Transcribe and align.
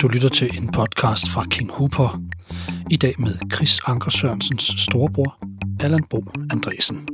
Du 0.00 0.08
lytter 0.08 0.28
til 0.28 0.58
en 0.58 0.68
podcast 0.68 1.30
fra 1.30 1.44
King 1.50 1.70
Hooper. 1.72 2.20
I 2.90 2.96
dag 2.96 3.14
med 3.18 3.52
Chris 3.54 3.80
Anker 3.86 4.10
Sørensens 4.10 4.74
storebror, 4.78 5.38
Allan 5.80 6.04
Bo 6.10 6.24
Andresen. 6.50 7.08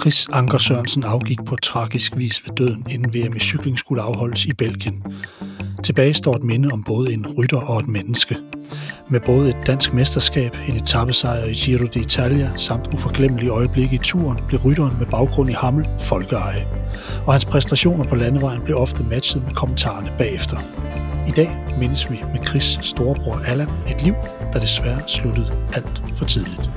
Chris 0.00 0.28
Anker 0.32 0.58
Sørensen 0.58 1.04
afgik 1.04 1.38
på 1.46 1.56
tragisk 1.56 2.16
vis 2.16 2.42
ved 2.46 2.54
døden, 2.56 2.86
inden 2.90 3.14
VM 3.14 3.36
i 3.36 3.40
cykling 3.40 3.78
skulle 3.78 4.02
afholdes 4.02 4.44
i 4.44 4.52
Belgien. 4.52 5.02
Tilbage 5.84 6.14
står 6.14 6.36
et 6.36 6.42
minde 6.42 6.68
om 6.72 6.82
både 6.82 7.12
en 7.12 7.26
rytter 7.38 7.60
og 7.60 7.80
et 7.80 7.88
menneske. 7.88 8.36
Med 9.10 9.20
både 9.20 9.48
et 9.48 9.66
dansk 9.66 9.94
mesterskab, 9.94 10.56
en 10.68 10.76
etappesejr 10.76 11.44
i 11.44 11.52
Giro 11.52 11.84
d'Italia 11.84 12.56
samt 12.56 12.86
uforglemmelige 12.94 13.50
øjeblikke 13.50 13.94
i 13.94 13.98
turen, 13.98 14.38
blev 14.48 14.60
rytteren 14.60 14.98
med 14.98 15.06
baggrund 15.06 15.50
i 15.50 15.52
Hammel 15.52 15.86
folkeeje. 16.00 16.83
Og 17.26 17.32
hans 17.32 17.44
præstationer 17.44 18.04
på 18.04 18.14
landevejen 18.14 18.60
blev 18.62 18.76
ofte 18.76 19.04
matchet 19.04 19.44
med 19.44 19.52
kommentarerne 19.52 20.12
bagefter. 20.18 20.58
I 21.28 21.30
dag 21.30 21.56
mindes 21.78 22.10
vi 22.10 22.22
med 22.32 22.46
Chris 22.46 22.78
storebror 22.82 23.42
Allan 23.46 23.68
et 23.90 24.02
liv, 24.02 24.14
der 24.52 24.60
desværre 24.60 24.98
sluttede 25.06 25.52
alt 25.74 26.02
for 26.14 26.24
tidligt. 26.24 26.70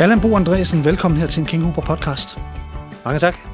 Allan 0.00 0.20
Bo 0.20 0.36
Andresen, 0.36 0.84
velkommen 0.84 1.20
her 1.20 1.26
til 1.26 1.40
en 1.40 1.46
King 1.46 1.62
Huber 1.62 1.82
podcast. 1.82 2.38
Mange 3.04 3.18
tak. 3.18 3.47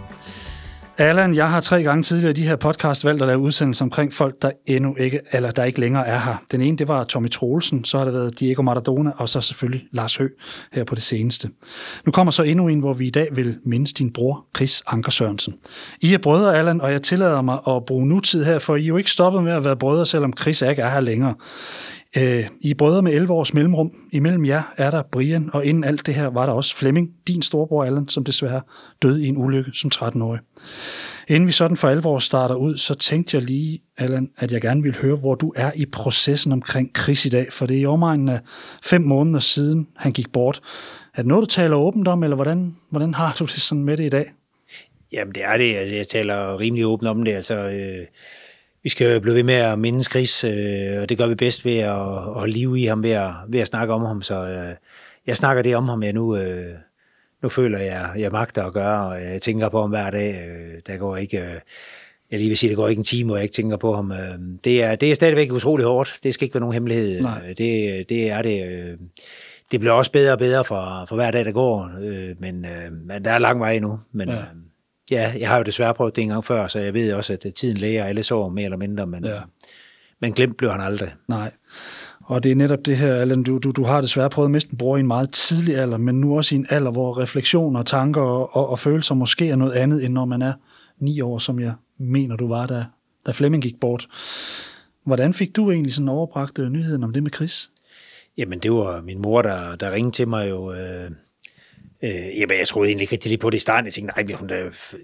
Allan, 0.99 1.35
jeg 1.35 1.51
har 1.51 1.61
tre 1.61 1.83
gange 1.83 2.03
tidligere 2.03 2.31
i 2.31 2.35
de 2.35 2.43
her 2.43 2.57
podcast 2.57 3.05
valgt 3.05 3.23
at 3.23 3.29
lave 3.29 3.39
udsendelser 3.39 3.85
omkring 3.85 4.13
folk, 4.13 4.43
der 4.43 4.51
endnu 4.67 4.97
ikke, 4.97 5.21
eller 5.33 5.51
der 5.51 5.65
ikke 5.65 5.81
længere 5.81 6.07
er 6.07 6.19
her. 6.19 6.37
Den 6.53 6.61
ene, 6.61 6.79
det 6.79 6.89
var 6.89 7.05
Tommy 7.05 7.31
Troelsen, 7.31 7.85
så 7.85 7.99
har 7.99 8.05
det 8.05 8.15
været 8.15 8.41
Diego 8.41 8.63
Maradona, 8.63 9.11
og 9.17 9.29
så 9.29 9.41
selvfølgelig 9.41 9.87
Lars 9.93 10.17
Hø 10.17 10.29
her 10.73 10.85
på 10.85 10.95
det 10.95 11.03
seneste. 11.03 11.49
Nu 12.07 12.13
kommer 12.13 12.31
så 12.31 12.43
endnu 12.43 12.69
en, 12.69 12.79
hvor 12.79 12.93
vi 12.93 13.07
i 13.07 13.11
dag 13.11 13.29
vil 13.33 13.59
mindes 13.65 13.93
din 13.93 14.13
bror, 14.13 14.45
Chris 14.57 14.83
Anker 14.87 15.11
Sørensen. 15.11 15.55
I 16.03 16.15
er 16.15 16.19
brødre, 16.19 16.59
Allan, 16.59 16.81
og 16.81 16.93
jeg 16.93 17.03
tillader 17.03 17.43
mig 17.43 17.59
at 17.69 17.85
bruge 17.87 18.07
nutid 18.07 18.45
her, 18.45 18.59
for 18.59 18.77
I 18.77 18.83
er 18.83 18.87
jo 18.87 18.97
ikke 18.97 19.11
stoppet 19.11 19.43
med 19.43 19.53
at 19.53 19.65
være 19.65 19.77
brødre, 19.77 20.07
selvom 20.07 20.33
Chris 20.41 20.63
ikke 20.63 20.83
er 20.83 20.91
her 20.91 21.01
længere. 21.01 21.35
Øh, 22.19 22.45
I 22.61 22.75
brødre 22.75 23.03
med 23.03 23.13
11 23.13 23.33
års 23.33 23.55
mellemrum. 23.55 23.93
Imellem 24.13 24.45
jer 24.45 24.63
er 24.77 24.91
der 24.91 25.03
Brian, 25.13 25.51
og 25.53 25.65
inden 25.65 25.85
alt 25.85 26.07
det 26.07 26.15
her 26.15 26.27
var 26.27 26.47
der 26.47 26.53
også 26.53 26.77
Flemming, 26.77 27.11
din 27.29 27.43
storebror 27.43 27.85
Allan, 27.85 28.09
som 28.09 28.25
desværre 28.25 28.61
døde 29.03 29.25
i 29.25 29.29
en 29.29 29.37
ulykke 29.37 29.71
som 29.75 29.91
13-årig. 29.95 30.41
Inden 31.29 31.47
vi 31.47 31.53
sådan 31.53 31.77
for 31.77 31.89
alvor 31.89 32.19
starter 32.19 32.55
ud, 32.55 32.77
så 32.77 32.95
tænkte 32.95 33.37
jeg 33.37 33.45
lige, 33.45 33.81
Allan, 33.99 34.31
at 34.39 34.53
jeg 34.53 34.61
gerne 34.61 34.83
ville 34.83 34.99
høre, 34.99 35.17
hvor 35.17 35.35
du 35.35 35.53
er 35.57 35.71
i 35.77 35.87
processen 35.87 36.53
omkring 36.53 36.91
Chris 36.99 37.27
i 37.27 37.29
dag, 37.29 37.47
for 37.53 37.67
det 37.67 37.77
er 37.77 37.81
i 37.81 37.87
omegnen 37.87 38.29
af 38.29 38.41
fem 38.85 39.03
måneder 39.03 39.41
siden, 39.41 39.87
han 39.97 40.13
gik 40.13 40.33
bort. 40.33 40.61
Er 41.15 41.23
det 41.23 41.27
noget, 41.27 41.43
du 41.43 41.47
taler 41.47 41.77
åbent 41.77 42.09
om, 42.09 42.23
eller 42.23 42.35
hvordan, 42.37 42.77
hvordan 42.91 43.15
har 43.15 43.37
du 43.39 43.45
det 43.45 43.53
sådan 43.53 43.85
med 43.85 43.97
det 43.97 44.05
i 44.05 44.09
dag? 44.09 44.33
Jamen, 45.13 45.35
det 45.35 45.45
er 45.45 45.57
det. 45.57 45.77
Altså, 45.77 45.95
jeg 45.95 46.09
taler 46.09 46.61
rimelig 46.61 46.87
åbent 46.87 47.09
om 47.09 47.25
det. 47.25 47.33
Altså, 47.33 47.55
øh, 47.55 48.07
vi 48.85 48.89
skal 48.89 49.21
blive 49.21 49.35
ved 49.35 49.43
med 49.43 49.55
at 49.55 49.79
minde 49.79 50.05
Chris, 50.05 50.45
øh, 50.45 51.03
og 51.03 51.09
det 51.09 51.19
gør 51.19 51.27
vi 51.27 51.35
bedst 51.35 51.65
ved 51.65 51.79
at, 51.79 51.91
at 51.91 52.23
holde 52.23 52.53
liv 52.53 52.77
i 52.77 52.85
ham, 52.85 53.03
ved 53.03 53.11
at, 53.11 53.31
ved 53.49 53.61
at 53.61 53.67
snakke 53.67 53.95
om 53.95 54.05
ham. 54.05 54.23
Så 54.23 54.49
øh, 54.49 54.75
jeg 55.27 55.37
snakker 55.37 55.63
det 55.63 55.77
om 55.77 55.89
ham, 55.89 56.03
jeg 56.03 56.13
nu, 56.13 56.37
øh, 56.37 56.75
nu 57.43 57.49
føler, 57.49 57.79
jeg, 57.79 58.11
jeg 58.19 58.33
magter 58.33 58.65
at 58.65 58.73
gøre, 58.73 59.07
og 59.07 59.23
jeg 59.23 59.43
tænker 59.43 59.69
på 59.69 59.81
ham 59.81 59.91
hver 59.91 60.11
dag. 60.11 60.49
Øh, 60.49 60.81
der 60.87 60.97
går 60.97 61.17
ikke... 61.17 61.39
Øh, 61.39 61.61
jeg 62.31 62.39
lige 62.39 62.49
vil 62.49 62.59
sige, 62.59 62.71
det 62.71 62.77
går 62.77 62.89
ikke 62.89 63.01
en 63.01 63.05
time, 63.05 63.27
hvor 63.27 63.37
jeg 63.37 63.43
ikke 63.43 63.53
tænker 63.53 63.77
på 63.77 63.95
ham. 63.95 64.13
Øh, 64.13 64.39
det 64.65 64.83
er, 64.83 64.97
det 64.97 65.11
er 65.11 65.15
stadigvæk 65.15 65.53
utrolig 65.53 65.87
hårdt. 65.87 66.19
Det 66.23 66.35
skal 66.35 66.45
ikke 66.45 66.55
være 66.55 66.61
nogen 66.61 66.75
hemmelighed. 66.75 67.21
Nej. 67.21 67.41
Det, 67.59 68.09
det 68.09 68.31
er 68.31 68.43
det. 68.43 68.67
Øh, 68.67 68.99
det 69.71 69.81
bliver 69.81 69.93
også 69.93 70.13
bedre 70.13 70.33
og 70.33 70.39
bedre 70.39 70.65
for, 70.65 71.05
for 71.09 71.17
hver 71.17 71.31
dag, 71.31 71.45
der 71.45 71.53
går. 71.53 71.91
Men, 72.41 72.67
men 73.07 73.25
der 73.25 73.31
er 73.31 73.39
lang 73.39 73.61
vej 73.61 73.73
endnu. 73.73 74.01
Men, 74.13 74.29
ja. 74.29 74.37
Ja, 75.11 75.33
jeg 75.39 75.49
har 75.49 75.57
jo 75.57 75.63
desværre 75.63 75.95
prøvet 75.95 76.17
det 76.17 76.23
en 76.23 76.29
gang 76.29 76.45
før, 76.45 76.67
så 76.67 76.79
jeg 76.79 76.95
ved 76.95 77.13
også, 77.13 77.33
at 77.33 77.55
tiden 77.55 77.77
læger 77.77 78.05
alle 78.05 78.23
sår 78.23 78.49
mere 78.49 78.65
eller 78.65 78.77
mindre, 78.77 79.07
men, 79.07 79.25
ja. 79.25 79.41
men 80.21 80.33
glemt 80.33 80.57
blev 80.57 80.71
han 80.71 80.81
aldrig. 80.81 81.15
Nej. 81.29 81.53
Og 82.21 82.43
det 82.43 82.53
er 82.53 82.57
netop 82.57 82.87
det 82.87 82.97
her, 82.97 83.15
Allan, 83.15 83.43
du, 83.43 83.59
du, 83.59 83.71
du 83.71 83.85
har 83.85 84.01
desværre 84.01 84.31
prøvet 84.31 84.47
at 84.47 84.51
miste 84.51 84.73
en 84.73 84.79
bror 84.79 84.97
i 84.97 85.01
en 85.01 85.07
meget 85.07 85.33
tidlig 85.33 85.77
alder, 85.77 85.99
men 85.99 86.21
nu 86.21 86.37
også 86.37 86.55
i 86.55 86.59
en 86.59 86.67
alder, 86.71 86.91
hvor 86.91 87.19
refleksioner, 87.19 87.83
tanker 87.83 88.21
og, 88.21 88.57
og, 88.57 88.71
og 88.71 88.79
følelser 88.79 89.15
måske 89.15 89.51
er 89.51 89.57
noget 89.57 89.73
andet, 89.73 90.05
end 90.05 90.13
når 90.13 90.25
man 90.25 90.43
er 90.43 90.53
ni 90.99 91.21
år, 91.21 91.39
som 91.39 91.61
jeg 91.61 91.73
mener, 91.99 92.37
du 92.37 92.49
var, 92.49 92.67
da, 92.67 92.85
da 93.27 93.33
Flemming 93.33 93.63
gik 93.63 93.81
bort. 93.81 94.09
Hvordan 95.05 95.35
fik 95.35 95.57
du 95.57 95.71
egentlig 95.71 95.95
sådan 95.95 96.09
overbragt 96.09 96.59
nyheden 96.59 97.05
om 97.05 97.13
det 97.13 97.23
med 97.23 97.31
Chris? 97.35 97.71
Jamen, 98.37 98.59
det 98.59 98.73
var 98.73 99.01
min 99.01 99.23
mor, 99.23 99.43
der, 99.43 99.77
der 99.77 99.93
ringede 99.93 100.15
til 100.15 100.29
mig 100.29 100.51
jo... 100.51 100.73
Øh 100.73 101.11
Øh, 102.05 102.41
jamen, 102.41 102.59
jeg 102.59 102.69
troede 102.69 102.89
egentlig 102.89 103.03
ikke 103.03 103.13
rigtig 103.13 103.29
lige 103.29 103.39
på 103.39 103.51
det 103.51 103.57
i 103.57 103.61
starten. 103.61 103.85
Jeg 103.85 103.93
tænkte, 103.93 104.25
nej, 104.25 104.37
hun, 104.37 104.51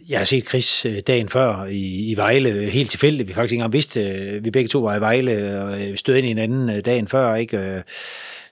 jeg 0.09 0.19
har 0.19 0.25
set 0.25 0.49
Chris 0.49 0.87
øh, 0.87 1.01
dagen 1.07 1.29
før 1.29 1.65
i, 1.65 2.11
i 2.11 2.17
Vejle, 2.17 2.49
øh, 2.49 2.69
helt 2.69 2.91
tilfældigt. 2.91 3.29
Vi 3.29 3.33
faktisk 3.33 3.53
ikke 3.53 3.59
engang 3.59 3.73
vidste, 3.73 4.01
øh, 4.01 4.45
vi 4.45 4.51
begge 4.51 4.69
to 4.69 4.81
var 4.81 4.97
i 4.97 5.01
Vejle, 5.01 5.63
og 5.63 5.79
vi 5.79 5.97
stod 5.97 6.17
ind 6.17 6.27
i 6.27 6.29
hinanden 6.29 6.83
dagen 6.83 7.09
før, 7.09 7.35
ikke? 7.35 7.83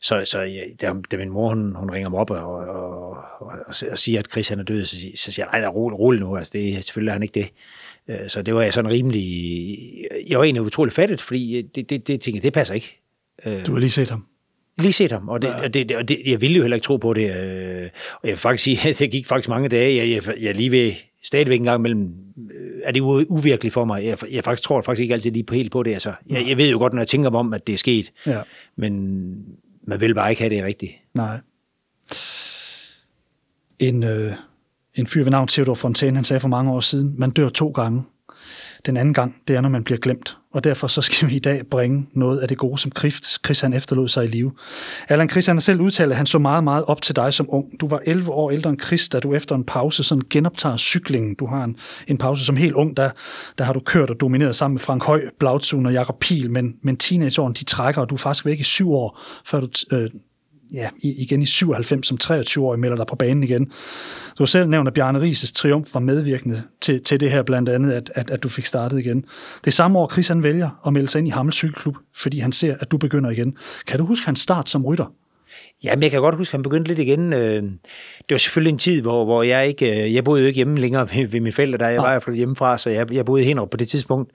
Så, 0.00 0.24
så 0.24 0.40
ja, 0.40 0.60
da, 0.80 0.92
da 1.10 1.16
min 1.16 1.30
mor, 1.30 1.48
hun, 1.48 1.74
hun 1.74 1.90
ringer 1.90 2.08
mig 2.08 2.20
op 2.20 2.30
og, 2.30 2.38
og, 2.38 2.66
og, 2.66 3.16
og, 3.40 3.52
og 3.90 3.98
siger, 3.98 4.18
at 4.18 4.30
Chris 4.30 4.48
han 4.48 4.58
er 4.58 4.62
død, 4.62 4.84
så, 4.84 4.96
så 5.14 5.32
siger 5.32 5.46
jeg, 5.52 5.60
nej, 5.60 5.68
rolig, 5.68 5.98
rolig 5.98 6.20
nu, 6.20 6.36
altså, 6.36 6.50
det, 6.54 6.84
selvfølgelig 6.84 7.10
er 7.10 7.12
han 7.12 7.22
ikke 7.22 7.34
det. 7.34 7.50
Så 8.30 8.42
det 8.42 8.54
var 8.54 8.62
jeg 8.62 8.72
sådan 8.72 8.90
rimelig, 8.90 9.58
jeg 10.28 10.38
var 10.38 10.44
egentlig 10.44 10.62
utrolig 10.62 10.92
fattet, 10.92 11.20
fordi 11.20 11.62
det, 11.74 11.90
det, 11.90 12.08
det 12.08 12.20
tænkte 12.20 12.42
det 12.42 12.52
passer 12.52 12.74
ikke. 12.74 13.00
Du 13.44 13.72
har 13.72 13.78
lige 13.78 13.90
set 13.90 14.10
ham? 14.10 14.27
Lige 14.78 14.92
set 14.92 15.12
ham, 15.12 15.28
og, 15.28 15.42
det, 15.42 15.48
ja. 15.48 15.62
og, 15.62 15.74
det, 15.74 15.96
og 15.96 16.08
det, 16.08 16.18
jeg 16.26 16.40
ville 16.40 16.56
jo 16.56 16.62
heller 16.62 16.74
ikke 16.76 16.84
tro 16.84 16.96
på 16.96 17.14
det. 17.14 17.36
Øh, 17.36 17.90
og 18.12 18.28
jeg 18.28 18.30
vil 18.30 18.36
faktisk 18.36 18.64
sige, 18.64 18.78
at 18.88 18.98
det 18.98 19.10
gik 19.10 19.26
faktisk 19.26 19.48
mange 19.48 19.68
dage. 19.68 19.96
Jeg, 19.96 20.26
jeg, 20.26 20.34
jeg 20.40 20.54
lige 20.54 20.70
ved 20.70 20.92
stadigvæk 21.22 21.58
en 21.58 21.64
gang 21.64 21.80
imellem, 21.80 22.14
øh, 22.50 22.80
er 22.84 22.92
det 22.92 23.00
uvirkeligt 23.00 23.72
for 23.72 23.84
mig. 23.84 24.04
Jeg, 24.04 24.18
jeg 24.32 24.44
faktisk 24.44 24.62
tror 24.62 24.82
faktisk 24.82 25.02
ikke 25.02 25.14
altid 25.14 25.30
lige 25.30 25.44
på 25.44 25.54
helt 25.54 25.72
på 25.72 25.82
det. 25.82 25.92
Altså, 25.92 26.12
jeg, 26.30 26.48
jeg 26.48 26.56
ved 26.56 26.70
jo 26.70 26.78
godt, 26.78 26.92
når 26.92 27.00
jeg 27.00 27.08
tænker 27.08 27.30
om, 27.30 27.54
at 27.54 27.66
det 27.66 27.72
er 27.72 27.76
sket, 27.78 28.12
ja. 28.26 28.40
men 28.76 29.34
man 29.82 30.00
vil 30.00 30.14
bare 30.14 30.30
ikke 30.30 30.42
have 30.42 30.54
det 30.54 30.64
rigtigt. 30.64 30.92
Nej. 31.14 31.38
En, 33.78 34.02
øh, 34.02 34.32
en 34.94 35.06
fyr 35.06 35.22
ved 35.22 35.30
navn 35.30 35.48
Theodor 35.48 35.74
Fontaine, 35.74 36.16
han 36.16 36.24
sagde 36.24 36.40
for 36.40 36.48
mange 36.48 36.72
år 36.72 36.80
siden, 36.80 37.14
man 37.18 37.30
dør 37.30 37.48
to 37.48 37.68
gange. 37.68 38.02
Den 38.86 38.96
anden 38.96 39.14
gang, 39.14 39.36
det 39.48 39.56
er, 39.56 39.60
når 39.60 39.68
man 39.68 39.84
bliver 39.84 39.98
glemt. 39.98 40.36
Og 40.52 40.64
derfor 40.64 40.86
så 40.86 41.02
skal 41.02 41.28
vi 41.28 41.36
i 41.36 41.38
dag 41.38 41.66
bringe 41.70 42.06
noget 42.12 42.38
af 42.38 42.48
det 42.48 42.58
gode, 42.58 42.78
som 42.78 42.92
Chris, 43.46 43.60
han 43.60 43.72
efterlod 43.72 44.08
sig 44.08 44.24
i 44.24 44.28
live. 44.28 44.52
Allan 45.08 45.30
Chris 45.30 45.46
han 45.46 45.56
har 45.56 45.60
selv 45.60 45.80
udtalt, 45.80 46.10
at 46.10 46.16
han 46.16 46.26
så 46.26 46.38
meget, 46.38 46.64
meget 46.64 46.84
op 46.84 47.02
til 47.02 47.16
dig 47.16 47.34
som 47.34 47.46
ung. 47.48 47.80
Du 47.80 47.88
var 47.88 48.00
11 48.06 48.32
år 48.32 48.50
ældre 48.50 48.70
end 48.70 48.80
Chris, 48.80 49.08
da 49.08 49.20
du 49.20 49.34
efter 49.34 49.54
en 49.54 49.64
pause 49.64 50.04
sådan 50.04 50.22
genoptager 50.30 50.76
cyklingen. 50.76 51.34
Du 51.34 51.46
har 51.46 51.64
en, 51.64 51.76
en 52.06 52.18
pause 52.18 52.44
som 52.44 52.56
helt 52.56 52.74
ung, 52.74 52.96
der, 52.96 53.10
der 53.58 53.64
har 53.64 53.72
du 53.72 53.80
kørt 53.80 54.10
og 54.10 54.20
domineret 54.20 54.56
sammen 54.56 54.74
med 54.74 54.80
Frank 54.80 55.04
Høj, 55.04 55.22
Blautsun 55.38 55.86
og 55.86 55.92
Jakob 55.92 56.18
Pil, 56.20 56.50
men, 56.50 56.74
men 56.82 56.96
teenageårene 56.96 57.54
de 57.54 57.64
trækker, 57.64 58.00
og 58.00 58.10
du 58.10 58.14
er 58.14 58.18
faktisk 58.18 58.44
væk 58.44 58.60
i 58.60 58.64
syv 58.64 58.92
år, 58.92 59.20
før 59.46 59.60
du 59.60 59.68
øh, 59.92 60.10
ja, 60.72 60.88
igen 61.02 61.42
i 61.42 61.46
97 61.46 62.06
som 62.06 62.18
23-årig 62.24 62.80
melder 62.80 62.96
dig 62.96 63.06
på 63.06 63.16
banen 63.16 63.42
igen. 63.42 63.64
Du 64.38 64.42
har 64.42 64.46
selv 64.46 64.68
nævnt, 64.68 64.88
at 64.88 64.94
Bjarne 64.94 65.20
Rises 65.20 65.52
triumf 65.52 65.94
var 65.94 66.00
medvirkende 66.00 66.62
til, 66.80 67.02
til 67.02 67.20
det 67.20 67.30
her, 67.30 67.42
blandt 67.42 67.68
andet, 67.68 67.92
at, 67.92 68.10
at, 68.14 68.30
at 68.30 68.42
du 68.42 68.48
fik 68.48 68.64
startet 68.64 68.98
igen. 68.98 69.24
Det 69.64 69.72
samme 69.72 69.98
år, 69.98 70.12
Chris 70.12 70.28
han 70.28 70.42
vælger 70.42 70.80
at 70.86 70.92
melde 70.92 71.08
sig 71.08 71.18
ind 71.18 71.28
i 71.28 71.30
Hammel 71.30 71.52
Cykelklub, 71.52 71.96
fordi 72.16 72.38
han 72.38 72.52
ser, 72.52 72.74
at 72.80 72.90
du 72.90 72.98
begynder 72.98 73.30
igen. 73.30 73.56
Kan 73.86 73.98
du 73.98 74.06
huske 74.06 74.26
hans 74.26 74.40
start 74.40 74.68
som 74.68 74.86
rytter? 74.86 75.12
Ja, 75.84 75.96
men 75.96 76.02
jeg 76.02 76.10
kan 76.10 76.20
godt 76.20 76.34
huske, 76.34 76.50
at 76.50 76.52
han 76.52 76.62
begyndte 76.62 76.88
lidt 76.88 76.98
igen. 76.98 77.32
Øh, 77.32 77.62
det 78.18 78.30
var 78.30 78.36
selvfølgelig 78.36 78.72
en 78.72 78.78
tid, 78.78 79.02
hvor, 79.02 79.24
hvor 79.24 79.42
jeg 79.42 79.68
ikke, 79.68 80.04
øh, 80.04 80.14
jeg 80.14 80.24
boede 80.24 80.40
jo 80.40 80.46
ikke 80.46 80.56
hjemme 80.56 80.78
længere 80.78 81.08
ved, 81.14 81.26
ved 81.26 81.40
mine 81.40 81.52
forældre, 81.52 81.78
der 81.78 81.88
jeg 81.88 82.02
var 82.02 82.20
flyttet 82.20 82.38
hjemmefra, 82.38 82.78
så 82.78 82.90
jeg, 82.90 83.12
jeg 83.12 83.24
boede 83.24 83.50
i 83.50 83.54
på 83.54 83.76
det 83.78 83.88
tidspunkt 83.88 84.32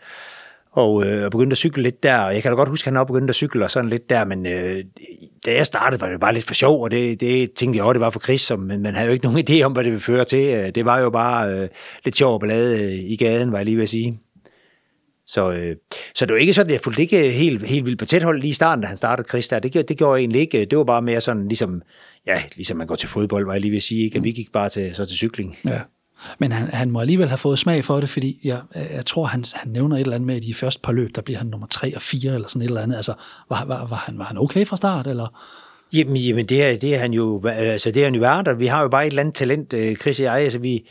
og, 0.73 1.05
øh, 1.05 1.25
og 1.25 1.31
begyndte 1.31 1.53
at 1.53 1.57
cykle 1.57 1.83
lidt 1.83 2.03
der. 2.03 2.17
Og 2.17 2.33
jeg 2.33 2.41
kan 2.41 2.51
da 2.51 2.55
godt 2.55 2.69
huske, 2.69 2.87
at 2.87 2.93
han 2.93 2.97
også 2.97 3.13
begyndte 3.13 3.31
at 3.31 3.35
cykle 3.35 3.63
og 3.63 3.71
sådan 3.71 3.89
lidt 3.89 4.09
der, 4.09 4.23
men 4.25 4.45
øh, 4.45 4.83
da 5.45 5.53
jeg 5.53 5.65
startede, 5.65 6.01
var 6.01 6.09
det 6.09 6.19
bare 6.19 6.33
lidt 6.33 6.45
for 6.45 6.53
sjov, 6.53 6.83
og 6.83 6.91
det, 6.91 7.21
det 7.21 7.51
tænkte 7.51 7.77
jeg 7.77 7.85
også, 7.85 7.93
det 7.93 8.01
var 8.01 8.09
for 8.09 8.19
Chris, 8.19 8.41
som, 8.41 8.59
men 8.59 8.81
man 8.81 8.95
havde 8.95 9.07
jo 9.07 9.13
ikke 9.13 9.25
nogen 9.25 9.45
idé 9.49 9.61
om, 9.61 9.71
hvad 9.71 9.83
det 9.83 9.91
ville 9.91 10.03
føre 10.03 10.25
til. 10.25 10.53
Øh, 10.55 10.69
det 10.75 10.85
var 10.85 10.99
jo 10.99 11.09
bare 11.09 11.51
øh, 11.51 11.69
lidt 12.05 12.17
sjov 12.17 12.39
ballade 12.39 12.83
øh, 12.83 12.91
i 12.91 13.15
gaden, 13.15 13.51
var 13.51 13.57
jeg 13.57 13.65
lige 13.65 13.77
ved 13.77 13.83
at 13.83 13.89
sige. 13.89 14.19
Så, 15.25 15.51
øh, 15.51 15.75
så 16.15 16.25
det 16.25 16.33
var 16.33 16.39
ikke 16.39 16.53
sådan, 16.53 16.69
at 16.69 16.73
jeg 16.73 16.81
fulgte 16.81 17.01
ikke 17.01 17.31
helt, 17.31 17.67
helt 17.67 17.85
vildt 17.85 17.99
på 17.99 18.05
tæt 18.05 18.23
hold 18.23 18.39
lige 18.39 18.49
i 18.49 18.53
starten, 18.53 18.81
da 18.81 18.87
han 18.87 18.97
startede 18.97 19.27
Chris 19.27 19.47
der. 19.47 19.59
Det, 19.59 19.89
det 19.89 19.97
gjorde 19.97 20.15
jeg 20.15 20.21
egentlig 20.21 20.41
ikke. 20.41 20.65
Det 20.65 20.77
var 20.77 20.83
bare 20.83 21.01
mere 21.01 21.21
sådan, 21.21 21.47
ligesom, 21.47 21.81
ja, 22.27 22.43
ligesom 22.55 22.77
man 22.77 22.87
går 22.87 22.95
til 22.95 23.09
fodbold, 23.09 23.45
var 23.45 23.53
jeg 23.53 23.61
lige 23.61 23.71
ved 23.71 23.77
at 23.77 23.83
sige, 23.83 24.03
ikke? 24.03 24.17
at 24.17 24.23
vi 24.23 24.31
gik 24.31 24.51
bare 24.51 24.69
til, 24.69 24.95
så 24.95 25.05
til 25.05 25.17
cykling. 25.17 25.57
Ja. 25.65 25.79
Men 26.39 26.51
han, 26.51 26.67
han 26.67 26.91
må 26.91 26.99
alligevel 26.99 27.27
have 27.27 27.37
fået 27.37 27.59
smag 27.59 27.85
for 27.85 27.99
det, 27.99 28.09
fordi 28.09 28.39
jeg, 28.43 28.61
jeg 28.75 29.05
tror, 29.05 29.25
han, 29.25 29.43
han 29.53 29.71
nævner 29.71 29.95
et 29.95 30.01
eller 30.01 30.15
andet 30.15 30.27
med, 30.27 30.35
at 30.35 30.43
i 30.43 30.47
de 30.47 30.53
første 30.53 30.81
par 30.81 30.91
løb, 30.91 31.15
der 31.15 31.21
bliver 31.21 31.37
han 31.37 31.47
nummer 31.47 31.67
3 31.67 31.95
og 31.95 32.01
4 32.01 32.33
eller 32.33 32.47
sådan 32.47 32.61
et 32.61 32.67
eller 32.67 32.81
andet. 32.81 32.95
Altså, 32.95 33.13
var, 33.49 33.65
var, 33.65 33.87
var, 33.87 34.03
han, 34.05 34.17
var 34.17 34.25
han 34.25 34.37
okay 34.37 34.65
fra 34.65 34.77
start, 34.77 35.07
eller? 35.07 35.27
Jamen, 35.93 36.17
jamen 36.17 36.45
det, 36.45 36.63
er, 36.63 36.77
det 36.77 36.95
er 36.95 36.99
han 36.99 37.13
jo, 37.13 37.47
altså 37.47 37.91
det 37.91 38.01
er 38.01 38.05
han 38.05 38.15
jo 38.15 38.21
værd, 38.21 38.57
vi 38.57 38.67
har 38.67 38.81
jo 38.81 38.87
bare 38.87 39.07
et 39.07 39.11
eller 39.11 39.21
andet 39.21 39.35
talent, 39.35 39.73
øh, 39.73 39.95
Chris 39.95 40.19
og 40.19 40.23
jeg, 40.23 40.33
altså 40.33 40.59
vi, 40.59 40.87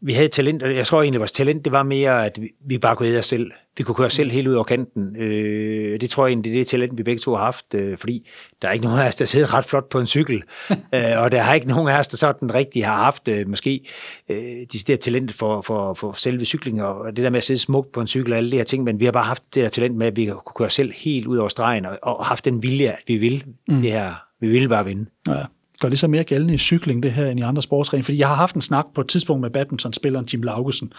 vi 0.00 0.12
havde 0.12 0.28
talent, 0.28 0.62
og 0.62 0.74
jeg 0.74 0.86
tror 0.86 1.02
egentlig, 1.02 1.18
at 1.18 1.20
vores 1.20 1.32
talent, 1.32 1.64
det 1.64 1.72
var 1.72 1.82
mere, 1.82 2.26
at 2.26 2.38
vi, 2.40 2.48
vi 2.66 2.78
bare 2.78 2.96
kunne 2.96 3.08
æde 3.08 3.18
os 3.18 3.26
selv. 3.26 3.50
Vi 3.78 3.84
kunne 3.84 3.94
køre 3.94 4.06
os 4.06 4.14
selv 4.14 4.30
helt 4.30 4.48
ud 4.48 4.54
over 4.54 4.64
kanten. 4.64 5.16
Øh, 5.16 6.00
det 6.00 6.10
tror 6.10 6.26
jeg 6.26 6.30
egentlig, 6.30 6.52
det 6.52 6.58
er 6.58 6.60
det 6.60 6.66
talent, 6.66 6.98
vi 6.98 7.02
begge 7.02 7.20
to 7.20 7.34
har 7.34 7.44
haft, 7.44 7.74
øh, 7.74 7.98
fordi 7.98 8.28
der 8.62 8.68
er 8.68 8.72
ikke 8.72 8.84
nogen 8.84 9.00
af 9.00 9.08
os, 9.08 9.16
der 9.16 9.24
sidder 9.24 9.54
ret 9.54 9.64
flot 9.64 9.88
på 9.88 10.00
en 10.00 10.06
cykel, 10.06 10.42
øh, 10.94 11.18
og 11.18 11.32
der 11.32 11.40
har 11.40 11.54
ikke 11.54 11.68
nogen 11.68 11.88
af 11.88 11.98
os, 11.98 12.08
der 12.08 12.16
sådan 12.16 12.54
rigtig 12.54 12.86
har 12.86 12.96
haft 12.96 13.28
øh, 13.28 13.48
måske 13.48 13.80
øh, 14.28 14.38
de 14.72 14.78
der 14.86 14.96
talent 14.96 15.32
for, 15.32 15.60
for, 15.60 15.94
for 15.94 16.12
selve 16.12 16.44
cykling, 16.44 16.82
og 16.82 17.16
det 17.16 17.24
der 17.24 17.30
med 17.30 17.38
at 17.38 17.44
sidde 17.44 17.60
smukt 17.60 17.92
på 17.92 18.00
en 18.00 18.06
cykel 18.06 18.32
og 18.32 18.38
alle 18.38 18.50
de 18.50 18.56
her 18.56 18.64
ting, 18.64 18.84
men 18.84 19.00
vi 19.00 19.04
har 19.04 19.12
bare 19.12 19.24
haft 19.24 19.42
det 19.54 19.62
der 19.62 19.68
talent 19.68 19.96
med, 19.96 20.06
at 20.06 20.16
vi 20.16 20.26
kunne 20.26 20.54
køre 20.56 20.66
os 20.66 20.74
selv 20.74 20.92
helt 20.96 21.26
ud 21.26 21.36
over 21.36 21.48
stregen, 21.48 21.86
og, 21.86 21.98
og 22.02 22.26
haft 22.26 22.44
den 22.44 22.62
vilje, 22.62 22.88
at 22.88 23.02
vi 23.06 23.16
vil 23.16 23.44
mm. 23.68 23.80
det 23.80 23.92
her. 23.92 24.14
Vi 24.40 24.48
ville 24.48 24.68
bare 24.68 24.84
vinde. 24.84 25.06
Ja 25.28 25.42
gør 25.80 25.88
det 25.88 25.98
så 25.98 26.08
mere 26.08 26.24
gældende 26.24 26.54
i 26.54 26.58
cykling, 26.58 27.02
det 27.02 27.12
her, 27.12 27.26
end 27.26 27.40
i 27.40 27.42
andre 27.42 27.62
sportsgrene? 27.62 28.02
Fordi 28.02 28.18
jeg 28.18 28.28
har 28.28 28.34
haft 28.34 28.54
en 28.54 28.60
snak 28.60 28.86
på 28.94 29.00
et 29.00 29.08
tidspunkt 29.08 29.40
med 29.40 29.50
badmintonspilleren 29.50 30.26
Jim 30.32 30.42
Laugesen, 30.42 30.92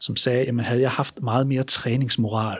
som 0.00 0.16
sagde, 0.16 0.46
at 0.46 0.64
havde 0.64 0.80
jeg 0.80 0.90
haft 0.90 1.22
meget 1.22 1.46
mere 1.46 1.62
træningsmoral, 1.62 2.58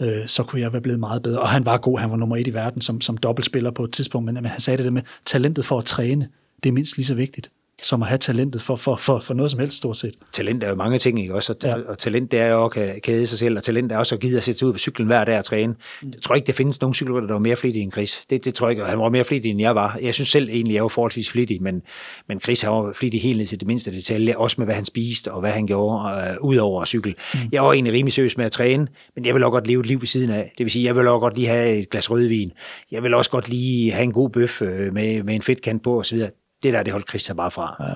øh, 0.00 0.28
så 0.28 0.42
kunne 0.42 0.62
jeg 0.62 0.72
være 0.72 0.82
blevet 0.82 1.00
meget 1.00 1.22
bedre. 1.22 1.40
Og 1.40 1.48
han 1.48 1.64
var 1.64 1.76
god, 1.76 1.98
han 1.98 2.10
var 2.10 2.16
nummer 2.16 2.36
et 2.36 2.46
i 2.46 2.54
verden 2.54 2.80
som, 2.80 3.00
som 3.00 3.16
dobbeltspiller 3.16 3.70
på 3.70 3.84
et 3.84 3.92
tidspunkt, 3.92 4.26
men, 4.26 4.34
jamen, 4.34 4.50
han 4.50 4.60
sagde 4.60 4.76
det 4.76 4.84
der 4.84 4.90
med, 4.90 5.02
talentet 5.26 5.64
for 5.64 5.78
at 5.78 5.84
træne, 5.84 6.28
det 6.62 6.68
er 6.68 6.72
mindst 6.72 6.96
lige 6.96 7.06
så 7.06 7.14
vigtigt 7.14 7.50
som 7.82 8.02
at 8.02 8.08
have 8.08 8.18
talentet 8.18 8.62
for, 8.62 8.76
for, 8.76 8.96
for, 8.96 9.20
for 9.20 9.34
noget 9.34 9.50
som 9.50 9.60
helst 9.60 9.76
stort 9.76 9.96
set. 9.96 10.14
Talent 10.32 10.62
er 10.62 10.68
jo 10.68 10.74
mange 10.74 10.98
ting, 10.98 11.20
ikke 11.20 11.34
også? 11.34 11.52
Og, 11.52 11.58
ja. 11.64 11.74
og 11.88 11.98
talent 11.98 12.30
det 12.30 12.40
er 12.40 12.48
jo 12.48 12.64
at 12.64 13.02
kæde 13.02 13.26
sig 13.26 13.38
selv, 13.38 13.56
og 13.56 13.62
talent 13.62 13.92
er 13.92 13.98
også 13.98 14.14
at 14.14 14.20
give 14.20 14.36
at 14.36 14.42
sætte 14.42 14.58
sig 14.58 14.68
ud 14.68 14.72
på 14.72 14.78
cyklen 14.78 15.06
hver 15.06 15.24
dag 15.24 15.38
og 15.38 15.44
træne. 15.44 15.74
Mm. 16.02 16.10
Jeg 16.14 16.22
tror 16.22 16.34
ikke, 16.34 16.46
der 16.46 16.52
findes 16.52 16.80
nogen 16.80 16.94
cykelrytter, 16.94 17.26
der 17.26 17.34
var 17.34 17.40
mere 17.40 17.56
flittig 17.56 17.82
end 17.82 17.92
Chris. 17.92 18.24
Det, 18.30 18.44
det 18.44 18.54
tror 18.54 18.66
jeg 18.66 18.70
ikke. 18.70 18.84
Han 18.84 18.98
var 18.98 19.08
mere 19.08 19.24
flittig, 19.24 19.50
end 19.50 19.60
jeg 19.60 19.74
var. 19.74 19.98
Jeg 20.02 20.14
synes 20.14 20.28
selv 20.28 20.48
egentlig, 20.48 20.74
jeg 20.74 20.82
var 20.82 20.88
forholdsvis 20.88 21.30
flittig, 21.30 21.62
men, 21.62 21.82
men 22.28 22.40
Chris 22.40 22.62
har 22.62 22.70
var 22.70 22.92
flittig 22.92 23.22
helt 23.22 23.38
ned 23.38 23.46
til 23.46 23.60
det 23.60 23.66
mindste 23.66 23.92
detalje, 23.92 24.36
også 24.36 24.54
med 24.58 24.66
hvad 24.66 24.74
han 24.74 24.84
spiste 24.84 25.32
og 25.32 25.40
hvad 25.40 25.50
han 25.50 25.66
gjorde 25.66 26.30
øh, 26.30 26.36
ud 26.40 26.56
over 26.56 26.82
at 26.82 26.88
cykle. 26.88 27.14
Mm. 27.34 27.40
Jeg 27.52 27.62
var 27.62 27.72
egentlig 27.72 27.92
rimelig 27.92 28.12
seriøs 28.12 28.36
med 28.36 28.44
at 28.44 28.52
træne, 28.52 28.86
men 29.14 29.24
jeg 29.24 29.34
vil 29.34 29.44
også 29.44 29.50
godt 29.50 29.66
leve 29.66 29.80
et 29.80 29.86
liv 29.86 30.00
ved 30.00 30.06
siden 30.06 30.30
af. 30.30 30.52
Det 30.58 30.64
vil 30.64 30.70
sige, 30.70 30.84
jeg 30.84 30.96
vil 30.96 31.08
også 31.08 31.20
godt 31.20 31.34
lige 31.34 31.48
have 31.48 31.76
et 31.76 31.90
glas 31.90 32.10
rødvin. 32.10 32.52
Jeg 32.90 33.02
vil 33.02 33.14
også 33.14 33.30
godt 33.30 33.48
lige 33.48 33.92
have 33.92 34.04
en 34.04 34.12
god 34.12 34.30
bøf 34.30 34.62
øh, 34.62 34.94
med, 34.94 35.22
med 35.22 35.34
en 35.34 35.42
fedtkant 35.42 35.82
på 35.82 35.98
osv. 35.98 36.18
Det 36.62 36.72
der, 36.72 36.82
det 36.82 36.92
holdt 36.92 37.08
Chris 37.08 37.22
sig 37.22 37.36
bare 37.36 37.50
fra. 37.50 37.76
Ja. 37.88 37.94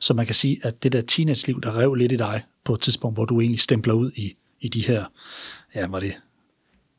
Så 0.00 0.14
man 0.14 0.26
kan 0.26 0.34
sige, 0.34 0.60
at 0.62 0.82
det 0.82 0.92
der 0.92 1.00
teenage-liv, 1.00 1.60
der 1.60 1.78
rev 1.78 1.94
lidt 1.94 2.12
i 2.12 2.16
dig 2.16 2.44
på 2.64 2.74
et 2.74 2.80
tidspunkt, 2.80 3.16
hvor 3.16 3.24
du 3.24 3.40
egentlig 3.40 3.60
stempler 3.60 3.94
ud 3.94 4.10
i, 4.16 4.36
i 4.60 4.68
de 4.68 4.82
her, 4.82 5.04
ja, 5.74 5.86
var 5.86 6.00
det, 6.00 6.14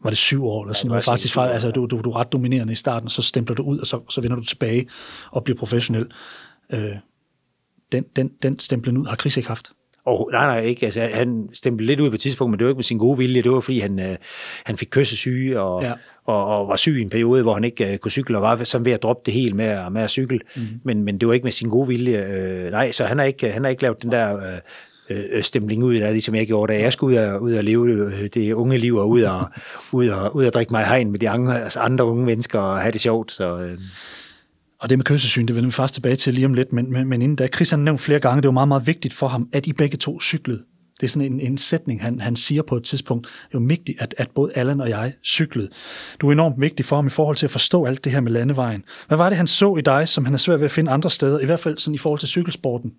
var 0.04 0.10
det 0.10 0.18
syv 0.18 0.46
år 0.46 0.64
eller 0.64 0.74
sådan 0.74 0.88
ja, 0.88 0.90
noget, 0.90 1.06
faktisk, 1.06 1.38
år, 1.38 1.42
altså 1.42 1.72
du, 1.72 1.86
du, 1.86 2.02
du 2.02 2.12
er 2.12 2.16
ret 2.16 2.32
dominerende 2.32 2.74
i 2.74 2.76
starten, 2.76 3.10
så 3.10 3.22
stempler 3.22 3.56
du 3.56 3.64
ud, 3.64 3.80
og 3.80 3.88
så, 3.88 4.02
så 4.10 4.22
vender 4.22 4.38
du 4.38 4.44
tilbage 4.44 4.88
og 5.32 5.44
bliver 5.44 5.58
professionel. 5.58 6.12
Øh, 6.70 6.96
den, 7.92 8.06
den, 8.16 8.32
den 8.42 8.60
stemplen 8.60 8.98
ud 8.98 9.06
har 9.06 9.16
Chris 9.16 9.38
ikke 9.38 9.50
haft. 9.50 9.72
Og, 10.06 10.30
nej, 10.32 10.46
nej, 10.46 10.66
ikke. 10.66 10.86
Altså, 10.86 11.10
han 11.14 11.50
stemte 11.54 11.86
lidt 11.86 12.00
ud 12.00 12.10
på 12.10 12.14
et 12.14 12.20
tidspunkt, 12.20 12.52
men 12.52 12.60
det 12.60 12.66
var 12.66 12.72
ikke 12.72 12.78
med 12.78 12.84
sin 12.84 12.98
gode 12.98 13.18
vilje. 13.18 13.42
Det 13.42 13.52
var, 13.52 13.60
fordi 13.60 13.80
han, 13.80 14.00
øh, 14.00 14.18
han 14.66 14.78
fik 14.78 14.88
kyssesyge 14.92 15.60
og, 15.60 15.84
ja. 15.84 15.94
Og, 16.30 16.60
og, 16.60 16.68
var 16.68 16.76
syg 16.76 16.98
i 16.98 17.02
en 17.02 17.10
periode, 17.10 17.42
hvor 17.42 17.54
han 17.54 17.64
ikke 17.64 17.94
øh, 17.94 17.98
kunne 17.98 18.12
cykle, 18.12 18.38
og 18.38 18.42
var 18.42 18.64
som 18.64 18.86
ved 18.86 18.92
at 18.92 19.04
droppe 19.04 19.22
det 19.26 19.34
helt 19.34 19.56
med, 19.56 19.66
at, 19.66 19.92
med 19.92 20.02
at 20.02 20.10
cykle. 20.10 20.40
Mm. 20.56 20.62
Men, 20.84 21.04
men 21.04 21.18
det 21.18 21.28
var 21.28 21.34
ikke 21.34 21.44
med 21.44 21.52
sin 21.52 21.70
gode 21.70 21.88
vilje. 21.88 22.26
Øh, 22.26 22.72
nej, 22.72 22.92
så 22.92 23.06
han 23.06 23.18
har 23.18 23.26
ikke, 23.26 23.52
han 23.52 23.64
har 23.64 23.70
ikke 23.70 23.82
lavet 23.82 24.04
den 24.04 24.12
der... 24.12 24.38
Øh, 24.38 24.60
øh, 25.10 25.44
stemning 25.44 25.84
ud 25.84 25.96
af, 25.96 26.12
ligesom 26.12 26.36
jeg 26.36 26.48
gjorde, 26.48 26.74
da 26.74 26.80
jeg 26.80 26.94
skulle 26.94 27.22
ud 27.22 27.26
og, 27.26 27.42
ud 27.42 27.54
og 27.54 27.64
leve 27.64 27.92
øh, 27.92 28.30
det 28.34 28.54
unge 28.54 28.78
liv, 28.78 28.96
og 28.96 29.10
ud 29.10 29.22
og, 29.22 29.50
ud 29.92 30.08
og, 30.08 30.36
ud 30.36 30.46
og 30.46 30.54
drikke 30.54 30.74
mig 30.74 30.86
hegn 30.86 31.12
med 31.12 31.20
de 31.20 31.30
andre, 31.30 31.64
altså 31.64 31.80
andre 31.80 32.06
unge 32.06 32.26
mennesker, 32.26 32.60
og 32.60 32.80
have 32.80 32.92
det 32.92 33.02
sjovt. 33.02 33.32
Så, 33.32 33.60
øh. 33.60 33.78
Og 34.80 34.90
det 34.90 34.98
med 34.98 35.06
kysesyn, 35.06 35.46
det 35.46 35.56
vender 35.56 35.68
vi 35.68 35.72
først 35.72 35.94
tilbage 35.94 36.16
til 36.16 36.34
lige 36.34 36.46
om 36.46 36.54
lidt, 36.54 36.74
men, 36.74 36.92
men, 36.92 37.08
men 37.08 37.22
inden 37.22 37.36
da, 37.36 37.48
Chris 37.48 37.70
har 37.70 37.78
nævnt 37.78 38.02
flere 38.02 38.20
gange, 38.20 38.42
det 38.42 38.48
var 38.48 38.52
meget, 38.52 38.68
meget 38.68 38.88
vigtigt 38.88 39.14
for 39.14 39.28
ham, 39.28 39.50
at 39.54 39.68
I 39.68 39.74
begge 39.74 39.98
to 39.98 40.22
cyklede. 40.22 40.64
Det 41.00 41.06
er 41.06 41.10
sådan 41.10 41.34
en, 41.34 41.40
en 41.40 41.58
sætning, 41.58 42.02
han, 42.02 42.20
han 42.20 42.36
siger 42.36 42.62
på 42.62 42.76
et 42.76 42.84
tidspunkt. 42.84 43.28
Det 43.28 43.56
er 43.56 43.60
jo 43.60 43.66
vigtigt, 43.68 44.02
at, 44.02 44.16
at 44.18 44.28
både 44.36 44.52
Allan 44.56 44.82
og 44.82 44.90
jeg 44.90 45.14
cyklede. 45.26 45.70
Du 46.20 46.28
er 46.28 46.32
enormt 46.32 46.62
vigtig 46.62 46.86
for 46.86 46.96
ham 46.96 47.08
i 47.08 47.10
forhold 47.10 47.36
til 47.36 47.46
at 47.46 47.52
forstå 47.52 47.86
alt 47.86 48.04
det 48.04 48.12
her 48.12 48.22
med 48.22 48.32
landevejen. 48.32 48.84
Hvad 49.08 49.18
var 49.18 49.30
det, 49.30 49.38
han 49.38 49.48
så 49.48 49.76
i 49.76 49.82
dig, 49.82 50.08
som 50.08 50.26
han 50.26 50.34
er 50.34 50.38
svært 50.38 50.60
ved 50.60 50.66
at 50.66 50.72
finde 50.72 50.92
andre 50.92 51.10
steder, 51.10 51.40
i 51.40 51.46
hvert 51.46 51.60
fald 51.60 51.78
sådan 51.78 51.96
i 51.96 51.98
forhold 51.98 52.20
til 52.20 52.30
cykelsporten? 52.30 52.94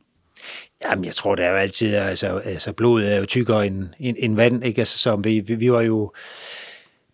Jamen, 0.84 1.04
jeg 1.04 1.14
tror, 1.14 1.34
det 1.34 1.44
er 1.44 1.50
jo 1.50 1.56
altid, 1.56 1.94
altså, 1.94 2.38
altså 2.38 2.72
blodet 2.72 3.12
er 3.12 3.18
jo 3.18 3.26
tykkere 3.26 3.66
end, 3.66 3.84
end, 4.00 4.16
end 4.20 4.36
vand, 4.36 4.64
ikke? 4.64 4.80
Altså, 4.80 4.98
så 4.98 5.16
vi, 5.16 5.40
vi, 5.40 5.54
vi 5.54 5.72
var 5.72 5.80
jo, 5.80 6.12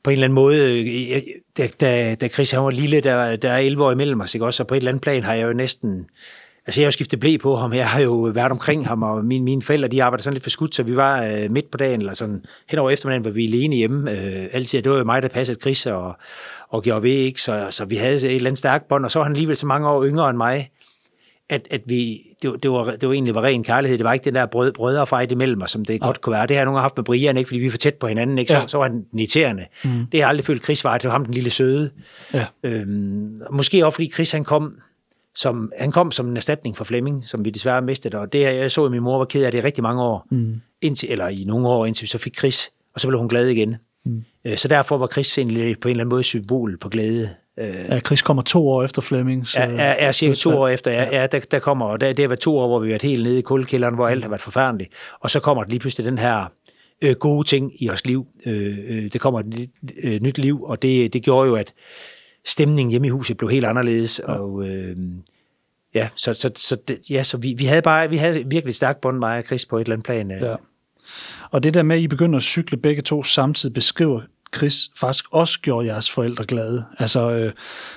på 0.05 0.11
en 0.11 0.12
eller 0.12 0.25
anden 0.25 0.35
måde, 0.35 0.81
øh, 0.81 1.17
øh, 1.17 1.23
da, 1.59 1.69
da, 1.81 2.15
da 2.15 2.29
Chris 2.29 2.50
han 2.50 2.62
var 2.62 2.71
lille, 2.71 3.00
der, 3.00 3.37
der 3.37 3.50
er 3.50 3.59
11 3.59 3.85
år 3.85 3.93
imellem 3.93 4.21
os, 4.21 4.35
ikke 4.35 4.47
også? 4.47 4.62
Og 4.62 4.67
på 4.67 4.75
et 4.75 4.79
eller 4.79 4.91
andet 4.91 5.03
plan 5.03 5.23
har 5.23 5.35
jeg 5.35 5.47
jo 5.47 5.53
næsten... 5.53 6.06
Altså, 6.67 6.81
jeg 6.81 6.85
har 6.85 6.89
jo 6.89 6.93
skiftet 6.93 7.21
blæ 7.21 7.37
på 7.37 7.57
ham. 7.57 7.73
Jeg 7.73 7.89
har 7.89 8.01
jo 8.01 8.15
været 8.15 8.53
omkring 8.53 8.87
ham, 8.87 9.03
og 9.03 9.25
mine, 9.25 9.45
mine 9.45 9.63
forældre, 9.63 9.89
de 9.89 10.03
arbejder 10.03 10.23
sådan 10.23 10.35
lidt 10.35 10.43
for 10.43 10.51
skudt, 10.51 10.75
så 10.75 10.83
vi 10.83 10.97
var 10.97 11.23
øh, 11.23 11.51
midt 11.51 11.71
på 11.71 11.79
dagen, 11.79 12.01
eller 12.01 12.15
sådan 12.15 12.45
hen 12.69 12.79
over 12.79 12.91
eftermiddagen, 12.91 13.25
var 13.25 13.31
vi 13.31 13.47
alene 13.47 13.77
hjemme. 13.77 14.11
Øh, 14.11 14.49
altid, 14.53 14.83
det 14.83 14.93
var 14.93 14.99
jo 14.99 15.05
mig, 15.05 15.23
der 15.23 15.29
passede 15.29 15.61
Chris 15.61 15.87
og, 15.87 16.17
og 16.69 16.83
gjorde 16.83 17.03
ved, 17.03 17.11
ikke? 17.11 17.43
Så, 17.43 17.67
så 17.71 17.85
vi 17.85 17.97
havde 17.97 18.15
et 18.15 18.35
eller 18.35 18.49
andet 18.51 18.59
stærkt 18.59 18.89
bånd, 18.89 19.05
og 19.05 19.11
så 19.11 19.19
var 19.19 19.25
han 19.25 19.33
alligevel 19.33 19.57
så 19.57 19.67
mange 19.67 19.89
år 19.89 20.05
yngre 20.05 20.31
end 20.31 20.37
mig 20.37 20.71
at, 21.49 21.69
at 21.71 21.81
vi, 21.87 22.19
det, 22.43 22.63
det, 22.63 22.71
var, 22.71 22.85
det 22.85 23.09
var 23.09 23.15
egentlig 23.15 23.35
var 23.35 23.45
ren 23.45 23.65
kærlighed. 23.65 23.99
Det 23.99 24.05
var 24.05 24.13
ikke 24.13 24.25
den 24.25 24.35
der 24.35 24.47
brød, 24.47 24.73
brødrefejde 24.73 25.33
imellem 25.33 25.63
os, 25.63 25.71
som 25.71 25.85
det 25.85 25.95
ja. 25.95 25.99
godt 25.99 26.21
kunne 26.21 26.33
være. 26.33 26.47
Det 26.47 26.57
har 26.57 26.61
jeg 26.61 26.65
nogle 26.65 26.81
haft 26.81 26.97
med 26.97 27.05
Brian, 27.05 27.37
ikke? 27.37 27.49
fordi 27.49 27.61
vi 27.61 27.67
er 27.67 27.71
for 27.71 27.79
tæt 27.79 27.95
på 27.95 28.07
hinanden. 28.07 28.39
Ikke? 28.39 28.53
Så, 28.53 28.59
ja. 28.59 28.67
så 28.67 28.79
var 28.79 28.85
han 28.85 29.05
irriterende. 29.19 29.67
Mm. 29.85 29.91
Det 29.91 30.09
har 30.13 30.19
jeg 30.19 30.29
aldrig 30.29 30.45
følt, 30.45 30.65
Chris 30.65 30.85
var. 30.85 30.99
Det 30.99 31.05
var 31.05 31.13
ham, 31.13 31.25
den 31.25 31.35
lille 31.35 31.51
søde. 31.51 31.91
Ja. 32.35 32.47
Øhm, 32.63 33.43
måske 33.51 33.87
også, 33.87 33.97
fordi 33.97 34.11
Chris 34.15 34.33
han 34.33 34.45
kom, 34.45 34.75
som, 35.37 35.73
han 35.79 35.93
kom 35.93 36.11
som 36.11 36.29
en 36.29 36.37
erstatning 36.37 36.77
for 36.77 36.85
Flemming, 36.85 37.29
som 37.29 37.44
vi 37.44 37.50
desværre 37.50 37.83
mistede. 37.83 38.19
Og 38.19 38.33
det 38.33 38.41
jeg 38.41 38.71
så, 38.71 38.85
at 38.85 38.91
min 38.91 39.03
mor 39.03 39.19
var 39.19 39.25
ked 39.25 39.44
af 39.44 39.53
det 39.53 39.59
i 39.59 39.62
rigtig 39.62 39.83
mange 39.83 40.03
år. 40.03 40.27
Mm. 40.31 40.61
Indtil, 40.81 41.12
eller 41.12 41.29
i 41.29 41.44
nogle 41.47 41.69
år, 41.69 41.87
indtil 41.87 42.03
vi 42.03 42.09
så 42.09 42.19
fik 42.19 42.38
Chris. 42.38 42.71
Og 42.94 43.00
så 43.00 43.09
blev 43.09 43.19
hun 43.19 43.29
glad 43.29 43.47
igen. 43.49 43.77
Mm. 44.05 44.25
Øh, 44.44 44.56
så 44.56 44.69
derfor 44.69 44.99
var 44.99 45.06
Chris 45.06 45.38
egentlig 45.38 45.81
på 45.81 45.88
en 45.88 45.91
eller 45.91 46.05
anden 46.05 46.15
måde 46.15 46.23
symbol 46.23 46.79
på 46.79 46.88
glæde 46.88 47.29
Øh, 47.59 47.85
ja, 47.88 48.00
Chris 48.00 48.23
kommer 48.23 48.43
to 48.43 48.69
år 48.69 48.83
efter 48.83 49.03
Flemming. 49.03 49.47
Ja, 49.55 50.05
ja, 50.05 50.12
cirka 50.12 50.35
to 50.35 50.50
år 50.50 50.69
efter. 50.69 50.91
Ja, 50.91 51.21
ja 51.21 51.27
der, 51.27 51.41
der 51.41 51.59
kommer, 51.59 51.87
og 51.87 52.00
der, 52.00 52.09
det 52.12 52.19
har 52.19 52.29
været 52.29 52.41
to 52.41 52.59
år, 52.59 52.67
hvor 52.67 52.79
vi 52.79 52.87
har 52.87 52.93
været 52.93 53.03
helt 53.03 53.23
nede 53.23 53.39
i 53.39 53.43
kuldekælderen, 53.43 53.94
hvor 53.94 54.09
alt 54.09 54.23
har 54.23 54.31
været 54.31 54.41
forfærdeligt. 54.41 54.93
Og 55.21 55.31
så 55.31 55.41
kommer 55.41 55.62
der 55.62 55.71
lige 55.71 55.81
pludselig 55.81 56.06
den 56.06 56.19
her 56.19 56.53
øh, 57.03 57.17
gode 57.17 57.49
ting 57.49 57.73
i 57.82 57.89
vores 57.89 58.06
liv. 58.06 58.27
Øh, 58.47 58.79
øh, 58.89 59.12
det 59.12 59.21
kommer 59.21 59.41
et 59.41 59.71
øh, 60.05 60.21
nyt 60.21 60.39
liv, 60.39 60.62
og 60.65 60.82
det, 60.82 61.12
det 61.12 61.23
gjorde 61.23 61.49
jo, 61.49 61.55
at 61.55 61.75
stemningen 62.46 62.90
hjemme 62.90 63.06
i 63.06 63.10
huset 63.10 63.37
blev 63.37 63.50
helt 63.50 63.64
anderledes. 63.64 64.20
Ja. 64.28 64.32
Og 64.32 64.69
øh, 64.69 64.96
ja, 65.94 66.08
så, 66.16 66.34
så, 66.34 66.50
så, 66.56 66.76
det, 66.88 66.98
ja, 67.10 67.22
så 67.22 67.37
vi, 67.37 67.54
vi 67.58 67.64
havde 67.64 67.82
bare 67.82 68.10
vi 68.10 68.16
havde 68.16 68.44
virkelig 68.46 68.75
stærkt 68.75 69.00
bånd, 69.00 69.19
mig 69.19 69.38
og 69.38 69.44
Chris, 69.44 69.66
på 69.66 69.76
et 69.76 69.81
eller 69.81 69.93
andet 69.93 70.04
plan. 70.04 70.31
Øh. 70.31 70.40
Ja. 70.40 70.54
Og 71.50 71.62
det 71.62 71.74
der 71.74 71.82
med, 71.82 71.96
at 71.96 72.03
I 72.03 72.08
begynder 72.08 72.36
at 72.36 72.43
cykle 72.43 72.76
begge 72.76 73.03
to 73.03 73.22
samtidig, 73.22 73.74
beskriver 73.74 74.20
Chris 74.56 74.91
faktisk 74.96 75.24
også 75.31 75.60
gjorde 75.60 75.86
jeres 75.86 76.10
forældre 76.10 76.44
glade. 76.44 76.84
Altså, 76.98 77.31
øh, 77.31 77.53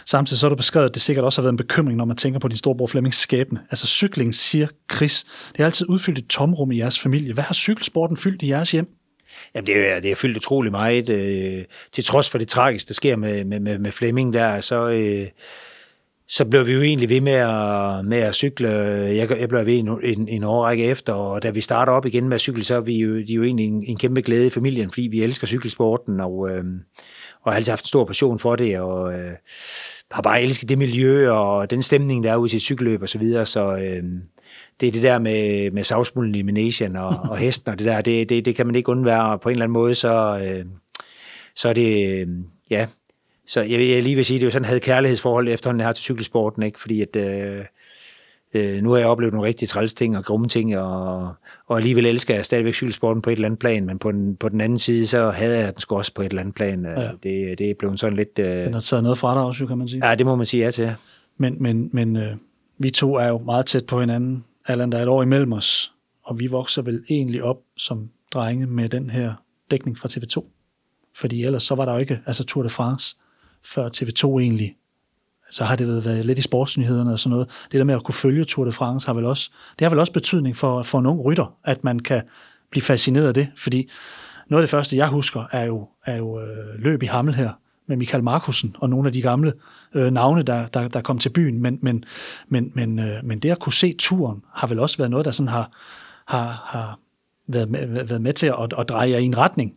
samtidig 0.06 0.40
så 0.40 0.48
er 0.48 0.50
du 0.50 0.56
beskrevet, 0.56 0.90
at 0.90 0.94
det 0.94 1.02
sikkert 1.02 1.26
også 1.26 1.42
har 1.42 1.44
været 1.44 1.54
en 1.54 1.58
bekymring, 1.58 1.98
når 1.98 2.06
man 2.06 2.18
tænker 2.18 2.40
på 2.40 2.48
din 2.48 2.58
storebror 2.58 2.88
Flemmings 2.88 3.18
skæbne. 3.18 3.60
Altså, 3.70 3.88
cykling, 3.88 4.36
siger 4.36 4.68
Chris, 4.92 5.26
det 5.52 5.58
har 5.58 5.66
altid 5.66 5.90
udfyldt 5.90 6.20
et 6.20 6.28
tomrum 6.28 6.72
i 6.72 6.78
jeres 6.78 7.00
familie. 7.00 7.34
Hvad 7.34 7.44
har 7.44 7.54
cykelsporten 7.54 8.18
fyldt 8.18 8.42
i 8.42 8.50
jeres 8.50 8.72
hjem? 8.72 8.99
Jamen, 9.56 9.68
det 9.68 9.92
er, 9.92 10.00
det 10.00 10.12
er 10.12 10.16
fyldt 10.16 10.38
utrolig 10.38 10.72
meget. 10.72 11.10
Øh, 11.10 11.66
til 11.92 12.04
trods 12.04 12.30
for 12.30 12.38
det 12.38 12.48
tragiske, 12.48 12.88
der 12.88 12.94
sker 12.94 13.16
med, 13.16 13.46
med, 13.46 13.60
med, 13.60 13.78
med 13.78 13.92
Flemming 13.92 14.34
der, 14.34 14.62
så... 14.62 14.90
Øh, 14.90 15.28
så 16.32 16.46
blev 16.46 16.68
vi 16.68 16.74
jo 16.74 16.82
egentlig 16.82 17.10
ved 17.10 17.22
med 17.22 17.34
at, 17.34 18.06
med 18.06 18.18
at 18.18 18.36
cykle. 18.36 18.70
Jeg, 18.70 19.40
jeg 19.40 19.50
blev 19.50 19.66
ved 19.66 19.78
en, 19.78 19.90
en, 20.04 20.28
en 20.28 20.44
årrække 20.44 20.86
efter, 20.86 21.14
og 21.14 21.44
da 21.44 21.50
vi 21.50 21.62
starter 21.62 21.94
op 21.94 22.06
igen 22.06 22.28
med 22.30 22.36
at 22.36 22.42
cykle, 22.42 22.64
så 22.64 22.76
er 22.76 22.80
vi 22.80 22.98
jo, 22.98 23.16
de 23.16 23.32
er 23.34 23.36
jo 23.36 23.44
egentlig 23.44 23.66
en, 23.66 23.84
en 23.88 23.98
kæmpe 23.98 24.22
glæde 24.22 24.48
i 24.48 24.50
familien, 24.50 24.90
fordi 24.90 25.08
vi 25.12 25.24
elsker 25.24 25.48
cykelsporten, 25.48 26.20
og, 26.20 26.50
øh, 26.50 26.64
og 27.44 27.52
har 27.52 27.56
altid 27.56 27.72
haft 27.72 27.84
en 27.84 27.88
stor 27.88 28.06
passion 28.06 28.40
for 28.40 28.56
det, 28.56 28.80
og 28.80 29.14
øh, 29.14 29.32
har 30.12 30.22
bare 30.22 30.42
elsket 30.42 30.70
det 30.70 30.78
miljø, 30.78 31.32
og 31.32 31.70
den 31.70 31.82
stemning, 31.82 32.24
der 32.24 32.32
er 32.32 32.38
ude 32.38 32.52
til 32.52 32.62
cykelløb 32.62 33.02
og 33.02 33.10
så 33.10 33.18
videre, 33.18 33.46
så 33.46 33.78
øh, 33.78 34.04
det 34.80 34.88
er 34.88 34.92
det 34.92 35.02
der 35.02 35.20
med, 35.20 35.72
med 35.72 35.84
savsmulden 35.84 36.36
i 36.36 36.42
Manation 36.42 36.96
og, 36.96 37.16
og 37.30 37.38
hesten, 37.46 37.72
og 37.72 37.80
det 37.80 37.88
der, 37.88 38.02
det, 38.02 38.30
det, 38.30 38.46
det 38.46 38.56
kan 38.56 38.66
man 38.66 38.76
ikke 38.76 38.90
undvære, 38.90 39.40
på 39.40 39.50
en 39.50 39.54
eller 39.54 39.64
anden 39.64 39.74
måde, 39.74 39.96
så, 39.96 40.40
øh, 40.44 40.66
så 41.56 41.70
er 41.70 41.74
det, 41.74 42.12
øh, 42.12 42.28
ja, 42.70 42.88
så 43.48 43.62
jeg, 43.62 43.90
jeg 43.90 44.04
lige 44.04 44.16
vil 44.16 44.26
sige, 44.26 44.40
det 44.40 44.44
er 44.44 44.48
jo 44.48 44.52
sådan, 44.52 44.66
havde 44.66 44.80
kærlighedsforhold 44.80 45.50
efterhånden 45.50 45.86
her 45.86 45.92
til 45.92 46.04
cykelsporten, 46.04 46.64
ikke? 46.64 46.80
fordi 46.80 47.02
at, 47.02 47.16
øh, 47.16 47.66
øh, 48.54 48.84
nu 48.84 48.92
har 48.92 48.98
jeg 48.98 49.08
oplevet 49.08 49.34
nogle 49.34 49.48
rigtig 49.48 49.68
træls 49.68 49.94
ting 49.94 50.18
og 50.18 50.26
grumme 50.26 50.48
ting, 50.48 50.78
og, 50.78 51.34
og 51.68 51.78
alligevel 51.78 52.06
elsker 52.06 52.36
jeg 52.36 52.46
stadigvæk 52.46 52.74
cykelsporten 52.74 53.22
på 53.22 53.30
et 53.30 53.36
eller 53.36 53.48
andet 53.48 53.60
plan, 53.60 53.86
men 53.86 54.00
på 54.00 54.12
den, 54.12 54.36
på 54.36 54.50
den 54.50 54.62
anden 54.62 54.78
side, 54.78 55.08
så 55.08 55.30
havde 55.30 55.58
jeg 55.58 55.74
den 55.74 55.82
sgu 55.82 55.96
også 55.96 56.14
på 56.14 56.22
et 56.22 56.30
eller 56.30 56.42
andet 56.42 56.56
plan. 56.56 56.86
Ja. 56.86 57.10
Det, 57.24 57.60
det 57.60 57.70
er 57.70 57.74
blevet 57.80 58.00
sådan 58.00 58.16
lidt... 58.16 58.40
Øh, 58.40 58.66
den 58.66 58.74
har 58.74 58.82
taget 58.82 59.04
noget 59.04 59.18
fra 59.18 59.34
dig 59.34 59.44
også, 59.44 59.66
kan 59.66 59.78
man 59.78 59.88
sige. 59.88 60.08
Ja, 60.08 60.16
det 60.16 60.26
må 60.26 60.36
man 60.36 60.46
sige 60.46 60.64
ja 60.64 60.72
til. 60.72 60.92
Men, 61.38 61.56
men, 61.60 61.90
men 61.94 62.16
øh, 62.16 62.36
vi 62.78 62.90
to 62.90 63.16
er 63.16 63.28
jo 63.28 63.38
meget 63.38 63.66
tæt 63.66 63.86
på 63.86 64.00
hinanden. 64.00 64.44
Allan, 64.70 64.92
der 64.92 64.98
er 64.98 65.02
et 65.02 65.08
år 65.08 65.24
imellem 65.24 65.54
os, 65.54 65.94
og 66.24 66.40
vi 66.40 66.48
vokser 66.48 66.82
vel 66.82 67.04
egentlig 67.10 67.44
op 67.44 67.58
som 67.78 68.10
drenge 68.34 68.66
med 68.66 68.90
den 68.90 69.10
her 69.10 69.34
dækning 69.72 69.98
fra 69.98 70.10
TV2. 70.12 70.46
Fordi 71.16 71.44
ellers 71.44 71.64
så 71.64 71.76
var 71.76 71.86
der 71.86 71.94
jo 71.94 72.00
ikke, 72.00 72.20
altså 72.26 72.44
Tour 72.44 72.64
de 72.64 72.70
France, 72.70 73.18
før 73.64 73.90
TV2 73.90 74.40
egentlig 74.40 74.76
så 75.52 75.64
har 75.64 75.76
det 75.76 75.88
været, 75.88 76.06
været 76.06 76.26
lidt 76.26 76.40
i 76.40 76.42
sportsnyhederne 76.42 77.12
og 77.12 77.20
sådan 77.20 77.30
noget. 77.30 77.50
Det 77.72 77.78
der 77.78 77.84
med 77.84 77.96
at 77.96 78.04
kunne 78.04 78.16
følge 78.16 78.46
Tour 78.46 78.66
de 78.66 78.72
France 78.72 79.08
har 79.08 79.14
vel 79.14 79.26
også, 79.26 79.52
det 79.80 79.86
har 79.86 79.90
vel 79.90 80.00
også 80.00 80.14
betydning 80.14 80.58
for, 80.58 80.84
for 80.84 81.00
en 81.00 81.06
ung 81.06 81.26
rytter, 81.26 81.58
at 81.64 81.84
man 81.84 82.00
kan 82.00 82.22
blive 82.72 82.82
fascineret 82.82 83.28
af 83.28 83.34
det, 83.34 83.48
fordi 83.58 83.90
noget 84.48 84.62
af 84.62 84.68
det 84.68 84.70
første, 84.70 84.98
jeg 84.98 85.08
husker, 85.08 85.44
er 85.52 85.64
jo, 85.64 85.88
er 86.06 86.16
jo 86.16 86.42
øh, 86.42 86.80
løb 86.80 87.04
i 87.04 87.06
Hammel 87.06 87.36
her, 87.36 87.52
med 87.90 87.98
Michael 87.98 88.24
Markusen 88.24 88.76
og 88.80 88.90
nogle 88.90 89.08
af 89.08 89.14
de 89.14 89.22
gamle 89.22 89.54
øh, 89.94 90.12
navne, 90.12 90.44
der, 90.44 90.68
der, 90.68 90.88
der 90.88 91.02
kom 91.02 91.18
til 91.18 91.30
byen. 91.30 91.62
Men, 91.62 91.80
men, 91.82 92.06
men, 92.48 92.72
men, 92.76 93.00
øh, 93.00 93.24
men 93.24 93.40
det 93.40 93.52
at 93.52 93.60
kunne 93.60 93.74
se 93.74 93.96
turen, 94.00 94.44
har 94.54 94.68
vel 94.68 94.80
også 94.80 94.98
været 94.98 95.12
noget, 95.12 95.26
der 95.26 95.32
sådan 95.32 95.48
har, 95.48 95.72
har, 96.26 96.64
har 96.66 97.00
været, 97.48 97.70
med, 97.70 98.06
været 98.06 98.22
med 98.22 98.34
til 98.34 98.46
at, 98.46 98.74
at 98.78 98.90
dreje 98.90 99.10
jer 99.10 99.18
i 99.18 99.24
en 99.24 99.38
retning. 99.38 99.74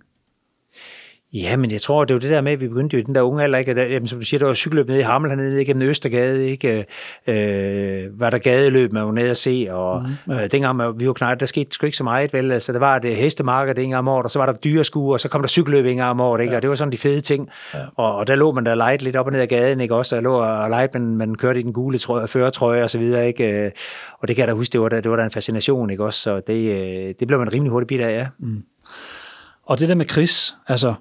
Ja, 1.34 1.56
men 1.56 1.70
jeg 1.70 1.80
tror, 1.80 2.04
det 2.04 2.14
var 2.14 2.20
det 2.20 2.30
der 2.30 2.40
med, 2.40 2.52
at 2.52 2.60
vi 2.60 2.68
begyndte 2.68 2.96
jo 2.96 3.02
i 3.02 3.04
den 3.04 3.14
der 3.14 3.22
unge 3.22 3.42
alder, 3.42 3.58
ikke? 3.58 3.74
Der, 3.74 3.84
jamen, 3.84 4.08
som 4.08 4.18
du 4.18 4.24
siger, 4.24 4.38
der 4.38 4.46
var 4.46 4.54
cykelløb 4.54 4.88
nede 4.88 4.98
i 4.98 5.02
Hammel 5.02 5.30
hernede 5.30 5.62
igennem 5.62 5.88
Østergade, 5.88 6.48
ikke? 6.48 6.86
Øh, 7.26 8.20
var 8.20 8.30
der 8.30 8.38
gadeløb, 8.38 8.92
man 8.92 9.04
var 9.04 9.12
nede 9.12 9.30
at 9.30 9.36
se, 9.36 9.68
og 9.70 10.02
mm, 10.02 10.34
ja. 10.34 10.42
øh, 10.42 10.50
dengang 10.50 10.76
man, 10.76 11.00
vi 11.00 11.06
var 11.06 11.12
knægt, 11.12 11.40
der 11.40 11.46
skete 11.46 11.70
sgu 11.70 11.86
ikke 11.86 11.96
så 11.96 12.04
meget, 12.04 12.32
vel? 12.32 12.52
Altså, 12.52 12.72
der 12.72 12.78
var 12.78 12.98
det 12.98 13.16
hestemarked 13.16 13.78
en 13.78 13.90
gang 13.90 13.98
om 13.98 14.08
året, 14.08 14.24
og 14.24 14.30
så 14.30 14.38
var 14.38 14.46
der 14.46 14.52
dyreskuer, 14.52 15.12
og 15.12 15.20
så 15.20 15.28
kom 15.28 15.40
der 15.40 15.48
cykelløb 15.48 15.86
en 15.86 15.96
gang 15.96 16.10
om 16.10 16.20
året, 16.20 16.40
ikke? 16.40 16.52
Ja. 16.52 16.56
Og 16.56 16.62
det 16.62 16.70
var 16.70 16.76
sådan 16.76 16.92
de 16.92 16.98
fede 16.98 17.20
ting. 17.20 17.48
Ja. 17.74 17.78
Og, 17.96 18.16
og, 18.16 18.26
der 18.26 18.34
lå 18.34 18.52
man 18.52 18.66
der 18.66 18.74
leget 18.74 19.02
lidt 19.02 19.16
op 19.16 19.26
og 19.26 19.32
ned 19.32 19.40
ad 19.40 19.46
gaden, 19.46 19.80
ikke? 19.80 19.94
Også, 19.94 20.16
og 20.16 20.22
lå 20.22 20.34
og 20.34 20.70
leget, 20.70 20.94
men 20.94 21.16
man 21.16 21.34
kørte 21.34 21.60
i 21.60 21.62
den 21.62 21.72
gule 21.72 21.98
trøje, 21.98 22.28
føretrøje 22.28 22.82
og 22.82 22.90
så 22.90 22.98
videre, 22.98 23.26
ikke? 23.26 23.72
Og 24.18 24.28
det 24.28 24.36
kan 24.36 24.40
jeg 24.40 24.48
da 24.48 24.52
huske, 24.52 24.72
det 24.72 24.80
var 24.80 24.88
der, 24.88 25.00
det 25.00 25.10
var 25.10 25.16
der 25.16 25.24
en 25.24 25.30
fascination, 25.30 25.90
ikke? 25.90 26.04
Også, 26.04 26.20
så 26.20 26.40
det, 26.46 26.54
øh, 26.54 27.14
det 27.20 27.28
blev 27.28 27.38
man 27.38 27.52
rimelig 27.52 27.70
hurtigt 27.70 27.88
bidt 27.88 28.00
af, 28.00 28.18
ja. 28.18 28.26
Mm. 28.38 28.62
Og 29.66 29.78
det 29.78 29.88
der 29.88 29.94
med 29.94 30.08
Chris, 30.08 30.54
altså, 30.68 30.94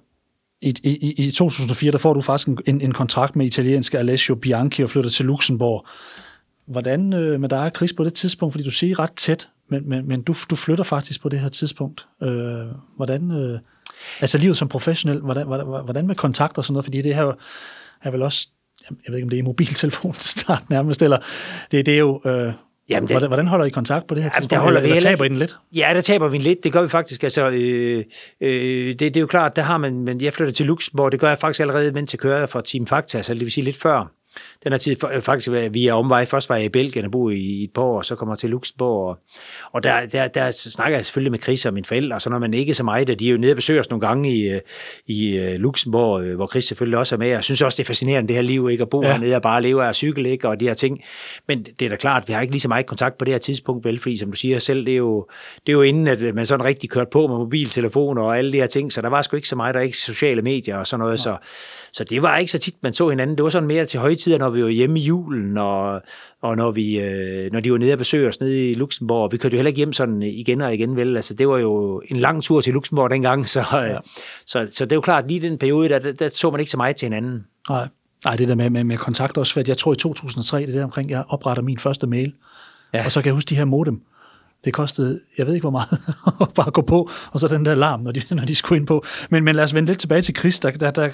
i, 0.62 0.74
i, 0.84 1.28
i 1.28 1.32
2004, 1.32 1.92
der 1.92 1.98
får 1.98 2.14
du 2.14 2.22
faktisk 2.22 2.48
en, 2.48 2.82
en 2.82 2.92
kontrakt 2.92 3.36
med 3.36 3.46
italienske 3.46 4.00
Alessio 4.00 4.36
Bianchi 4.36 4.84
og 4.84 4.90
flytter 4.90 5.10
til 5.10 5.26
Luxembourg. 5.26 5.86
Hvordan 6.66 7.14
øh, 7.14 7.40
med 7.40 7.50
dig 7.50 7.60
og 7.60 7.72
Chris 7.76 7.94
på 7.94 8.04
det 8.04 8.14
tidspunkt, 8.14 8.54
fordi 8.54 8.64
du 8.64 8.72
siger 8.72 9.00
ret 9.00 9.14
tæt, 9.14 9.50
men, 9.70 9.90
men, 9.90 10.08
men 10.08 10.22
du, 10.22 10.36
du 10.50 10.56
flytter 10.56 10.84
faktisk 10.84 11.22
på 11.22 11.30
det 11.30 11.40
her 11.40 11.50
tidspunkt. 11.50 12.08
Øh, 12.24 12.66
hvordan, 12.96 13.32
øh, 13.32 13.60
altså 14.22 14.38
livet 14.38 14.58
som 14.58 14.68
professionel, 14.68 15.20
hvordan, 15.20 15.48
hvordan, 15.48 15.66
hvordan 15.66 16.08
med 16.08 16.16
kontakter 16.16 16.58
og 16.58 16.66
sådan 16.66 16.74
noget, 16.74 16.86
fordi 16.86 17.02
det 17.02 17.16
her 17.16 17.32
er 18.02 18.12
vel 18.12 18.22
også, 18.22 18.50
jeg 18.90 18.98
ved 19.08 19.16
ikke 19.16 19.26
om 19.26 19.30
det 19.30 19.40
er 19.40 19.44
mobiltelefon 19.44 20.14
til 20.14 20.30
start 20.30 20.70
nærmest, 20.70 21.02
eller 21.02 21.18
det, 21.72 21.86
det 21.86 21.94
er 21.94 22.00
jo... 22.00 22.22
Øh, 22.26 22.54
Jamen, 22.92 23.10
det, 23.10 23.28
hvordan 23.28 23.48
holder 23.48 23.66
I 23.66 23.70
kontakt 23.70 24.08
på 24.08 24.16
det 24.16 24.24
her 24.24 24.30
tidspunkt? 24.30 24.52
Der 24.52 24.60
holder 24.60 24.80
eller, 24.80 24.94
vi 24.94 24.98
eller 24.98 25.10
taber 25.10 25.26
I 25.26 25.30
den 25.30 25.38
lidt? 25.38 25.56
Ja, 25.76 25.92
der 25.94 26.02
taber 26.02 26.28
vi 26.28 26.38
den 26.38 26.44
lidt. 26.44 26.64
Det 26.64 26.74
gør 26.74 26.82
vi 26.82 26.88
faktisk. 26.88 27.24
Altså, 27.24 27.50
øh, 27.50 28.04
øh, 28.42 28.90
det, 28.90 29.00
det, 29.00 29.18
er 29.18 29.22
jo 29.22 29.28
klart, 29.28 29.56
der 29.56 29.62
har 29.62 29.78
man, 29.78 30.00
men 30.00 30.22
jeg 30.22 30.34
flytter 30.34 30.54
til 30.54 30.66
Luxembourg, 30.66 31.12
det 31.12 31.20
gør 31.20 31.28
jeg 31.28 31.40
faktisk 31.40 31.60
allerede, 31.60 31.92
mens 31.92 32.14
jeg 32.14 32.20
kører 32.20 32.46
fra 32.46 32.62
Team 32.62 32.88
Fakta, 32.88 33.22
så 33.22 33.34
det 33.34 33.42
vil 33.42 33.52
sige 33.52 33.66
lidt 33.66 33.78
før 33.78 34.12
den 34.64 34.72
her 34.72 34.78
tid, 34.78 34.96
faktisk 35.22 35.52
vi 35.72 35.88
er 35.88 35.94
omvej. 35.94 36.26
Først 36.26 36.50
var 36.50 36.56
jeg 36.56 36.66
i 36.66 36.70
Belgien 36.70 37.06
og 37.06 37.12
boede 37.12 37.38
i 37.38 37.64
et 37.64 37.72
par 37.74 37.82
år, 37.82 37.98
og 37.98 38.06
så 38.06 38.16
kommer 38.16 38.34
jeg 38.34 38.40
til 38.40 38.50
Luxembourg. 38.50 39.10
Og, 39.10 39.20
og 39.72 39.84
der, 39.84 40.06
der, 40.06 40.28
der 40.28 40.52
snakker 40.52 40.98
jeg 40.98 41.06
selvfølgelig 41.06 41.32
med 41.32 41.40
Chris 41.40 41.66
og 41.66 41.74
mine 41.74 41.86
forældre, 41.86 42.16
og 42.16 42.22
så 42.22 42.30
når 42.30 42.40
man 42.40 42.54
ikke 42.54 42.74
så 42.74 42.84
meget, 42.84 43.20
de 43.20 43.28
er 43.28 43.32
jo 43.32 43.38
nede 43.38 43.52
og 43.52 43.56
besøger 43.56 43.80
os 43.80 43.90
nogle 43.90 44.08
gange 44.08 44.36
i, 44.36 44.60
i 45.08 45.28
øh, 45.38 45.60
Luxembourg, 45.60 46.24
øh, 46.24 46.36
hvor 46.36 46.48
Chris 46.48 46.64
selvfølgelig 46.64 46.98
også 47.00 47.16
er 47.16 47.20
med. 47.20 47.28
Jeg 47.28 47.44
synes 47.44 47.62
også, 47.62 47.78
det 47.78 47.84
er 47.84 47.88
fascinerende, 47.88 48.28
det 48.28 48.36
her 48.36 48.44
liv, 48.44 48.70
ikke? 48.70 48.82
At 48.82 48.90
bo 48.90 49.04
ja. 49.04 49.12
hernede 49.12 49.36
og 49.36 49.42
bare 49.42 49.62
leve 49.62 49.86
af 49.86 49.96
cykel, 49.96 50.26
ikke? 50.26 50.48
Og 50.48 50.60
de 50.60 50.68
her 50.68 50.74
ting. 50.74 51.04
Men 51.48 51.64
det 51.64 51.86
er 51.86 51.90
da 51.90 51.96
klart, 51.96 52.28
vi 52.28 52.34
har 52.34 52.42
ikke 52.42 52.54
lige 52.54 52.62
så 52.62 52.68
meget 52.68 52.86
kontakt 52.86 53.18
på 53.18 53.26
det 53.26 53.34
her 53.34 53.40
tidspunkt, 53.40 53.86
vel? 53.86 54.00
Fordi 54.00 54.18
som 54.18 54.32
du 54.32 54.38
siger 54.38 54.60
selv, 54.60 54.86
det 54.86 54.94
er 54.94 54.98
jo, 54.98 55.28
det 55.66 55.70
er 55.72 55.74
jo 55.74 55.82
inden, 55.82 56.08
at 56.08 56.36
man 56.36 56.46
sådan 56.46 56.66
rigtig 56.66 56.90
kørte 56.90 57.10
på 57.12 57.28
med 57.28 57.38
mobiltelefoner 57.38 58.22
og 58.22 58.38
alle 58.38 58.52
de 58.52 58.58
her 58.58 58.68
ting, 58.68 58.92
så 58.92 59.02
der 59.02 59.10
var 59.10 59.22
sgu 59.22 59.36
ikke 59.36 59.48
så 59.48 59.56
meget, 59.56 59.74
der 59.74 59.80
er 59.80 59.84
ikke 59.84 59.98
sociale 59.98 60.42
medier 60.42 60.78
og 60.78 60.88
sådan 60.88 61.00
noget, 61.00 61.12
ja. 61.12 61.18
så, 61.18 61.38
så 61.94 62.04
det 62.04 62.22
var 62.22 62.38
ikke 62.38 62.52
så 62.52 62.60
tit, 62.60 62.76
man 62.84 62.94
så 62.94 63.10
hinanden. 63.10 63.38
Det 63.38 63.44
var 63.44 63.50
sådan 63.50 63.68
mere 63.68 63.86
til 63.86 64.00
højtider, 64.22 64.38
når 64.38 64.50
vi 64.50 64.64
var 64.64 64.70
hjemme 64.70 65.00
i 65.00 65.04
julen, 65.04 65.58
og, 65.58 66.02
og 66.42 66.56
når, 66.58 66.72
vi, 66.72 67.00
øh, 67.00 67.52
når 67.52 67.60
de 67.60 67.72
var 67.72 67.78
nede 67.78 67.92
og 67.92 67.98
besøgte 67.98 68.28
os 68.28 68.40
nede 68.40 68.72
i 68.72 68.74
Luxembourg. 68.74 69.32
Vi 69.32 69.38
kørte 69.38 69.54
jo 69.54 69.58
heller 69.58 69.68
ikke 69.68 69.78
hjem 69.78 69.94
sådan 69.94 70.22
igen 70.22 70.62
og 70.62 70.74
igen, 70.74 70.96
vel? 70.96 71.16
Altså, 71.16 71.34
det 71.34 71.48
var 71.48 71.58
jo 71.58 72.02
en 72.06 72.18
lang 72.18 72.44
tur 72.44 72.62
til 72.62 72.74
Luxembourg 72.74 73.10
dengang, 73.10 73.48
så, 73.48 73.60
øh, 73.60 73.90
ja. 73.90 73.98
så, 74.46 74.68
så 74.72 74.86
det 74.86 74.92
er 74.92 74.96
jo 74.96 75.02
klart, 75.02 75.28
lige 75.28 75.40
den 75.40 75.58
periode, 75.58 75.90
der, 75.90 76.00
der, 76.00 76.12
der 76.12 76.30
så 76.30 76.52
man 76.52 76.60
ikke 76.60 76.72
så 76.72 76.78
meget 76.78 76.96
til 76.96 77.06
hinanden. 77.06 77.46
Nej. 77.70 77.88
Nej, 78.26 78.36
det 78.36 78.48
der 78.48 78.56
med, 78.56 78.70
med, 78.70 78.84
med 78.84 78.98
kontakt 78.98 79.38
også, 79.38 79.54
for 79.54 79.62
jeg 79.68 79.78
tror 79.78 79.94
i 79.94 79.96
2003, 79.96 80.66
det 80.66 80.74
der 80.74 80.84
omkring, 80.84 81.10
jeg 81.10 81.24
opretter 81.28 81.64
min 81.64 81.80
første 81.80 82.08
mail, 82.08 82.34
ja. 82.94 83.06
og 83.06 83.12
så 83.12 83.22
kan 83.22 83.28
jeg 83.28 83.34
huske 83.34 83.50
de 83.50 83.56
her 83.56 83.66
modem, 83.66 84.02
det 84.66 84.74
kostede, 84.74 85.20
jeg 85.38 85.48
ved 85.48 85.54
ikke 85.54 85.64
hvor 85.64 85.72
meget, 85.72 85.88
at 86.42 86.54
bare 86.56 86.72
gå 86.72 86.82
på, 86.82 87.10
og 87.32 87.40
så 87.40 87.48
den 87.48 87.66
der 87.66 87.76
larm, 87.76 88.00
når 88.00 88.12
de, 88.12 88.22
når 88.36 88.46
de 88.46 88.56
skulle 88.56 88.80
ind 88.80 88.88
på. 88.88 89.04
Men, 89.30 89.44
men 89.44 89.56
lad 89.56 89.64
os 89.64 89.74
vende 89.74 89.88
lidt 89.88 90.00
tilbage 90.00 90.22
til 90.22 90.36
Chris. 90.36 90.60
Der, 90.60 90.72
der, 90.72 90.92
der, 90.92 91.10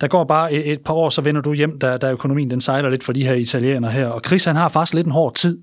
der 0.00 0.08
går 0.08 0.24
bare 0.24 0.52
et, 0.52 0.72
et 0.72 0.80
par 0.80 0.94
år, 0.94 1.08
så 1.08 1.20
vender 1.20 1.40
du 1.40 1.52
hjem, 1.52 1.78
da, 1.78 1.96
da 1.96 2.10
økonomien 2.10 2.50
den 2.50 2.60
sejler 2.60 2.90
lidt 2.90 3.04
for 3.04 3.12
de 3.12 3.24
her 3.24 3.34
italienere 3.34 3.90
her. 3.90 4.08
Og 4.08 4.20
Chris 4.26 4.44
han 4.44 4.56
har 4.56 4.68
faktisk 4.68 4.94
lidt 4.94 5.06
en 5.06 5.12
hård 5.12 5.34
tid 5.34 5.58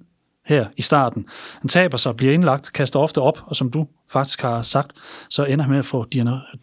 her 0.45 0.65
i 0.77 0.81
starten. 0.81 1.25
Han 1.61 1.67
taber 1.67 1.97
sig, 1.97 2.15
bliver 2.15 2.33
indlagt, 2.33 2.73
kaster 2.73 2.99
ofte 2.99 3.21
op, 3.21 3.39
og 3.45 3.55
som 3.55 3.71
du 3.71 3.87
faktisk 4.09 4.41
har 4.41 4.61
sagt, 4.61 4.93
så 5.29 5.45
ender 5.45 5.63
han 5.63 5.71
med 5.71 5.79
at 5.79 5.85
få 5.85 6.05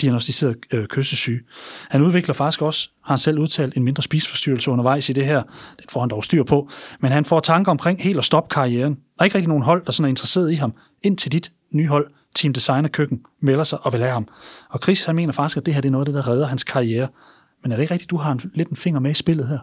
diagnostiseret 0.00 0.56
øh, 0.72 0.86
kyssesyge. 0.86 1.40
Han 1.90 2.02
udvikler 2.02 2.34
faktisk 2.34 2.62
også, 2.62 2.88
har 3.04 3.14
han 3.14 3.18
selv 3.18 3.38
udtalt, 3.38 3.76
en 3.76 3.84
mindre 3.84 4.02
spisforstyrrelse 4.02 4.70
undervejs 4.70 5.08
i 5.08 5.12
det 5.12 5.26
her. 5.26 5.42
Det 5.76 5.90
får 5.90 6.00
han 6.00 6.10
dog 6.10 6.24
styr 6.24 6.44
på. 6.44 6.68
Men 7.00 7.12
han 7.12 7.24
får 7.24 7.40
tanker 7.40 7.70
omkring 7.70 8.02
helt 8.02 8.18
at 8.18 8.24
stoppe 8.24 8.54
karrieren. 8.54 8.98
Og 9.18 9.26
ikke 9.26 9.34
rigtig 9.34 9.48
nogen 9.48 9.62
hold, 9.62 9.84
der 9.86 9.92
sådan 9.92 10.04
er 10.04 10.08
interesseret 10.08 10.52
i 10.52 10.54
ham, 10.54 10.74
indtil 11.02 11.32
dit 11.32 11.52
nye 11.70 11.88
hold, 11.88 12.10
Team 12.34 12.52
Designer 12.52 12.88
Køkken, 12.88 13.20
melder 13.40 13.64
sig 13.64 13.78
og 13.82 13.92
vil 13.92 14.00
have 14.00 14.12
ham. 14.12 14.28
Og 14.70 14.80
Chris 14.82 15.04
han 15.04 15.16
mener 15.16 15.32
faktisk, 15.32 15.56
at 15.56 15.66
det 15.66 15.74
her 15.74 15.80
det 15.80 15.88
er 15.88 15.92
noget 15.92 16.08
af 16.08 16.12
det, 16.12 16.24
der 16.24 16.28
redder 16.28 16.46
hans 16.46 16.64
karriere. 16.64 17.08
Men 17.62 17.72
er 17.72 17.76
det 17.76 17.82
ikke 17.82 17.94
rigtigt, 17.94 18.10
du 18.10 18.16
har 18.16 18.32
en, 18.32 18.40
lidt 18.54 18.68
en 18.68 18.76
finger 18.76 19.00
med 19.00 19.10
i 19.10 19.14
spillet 19.14 19.48
her? 19.48 19.58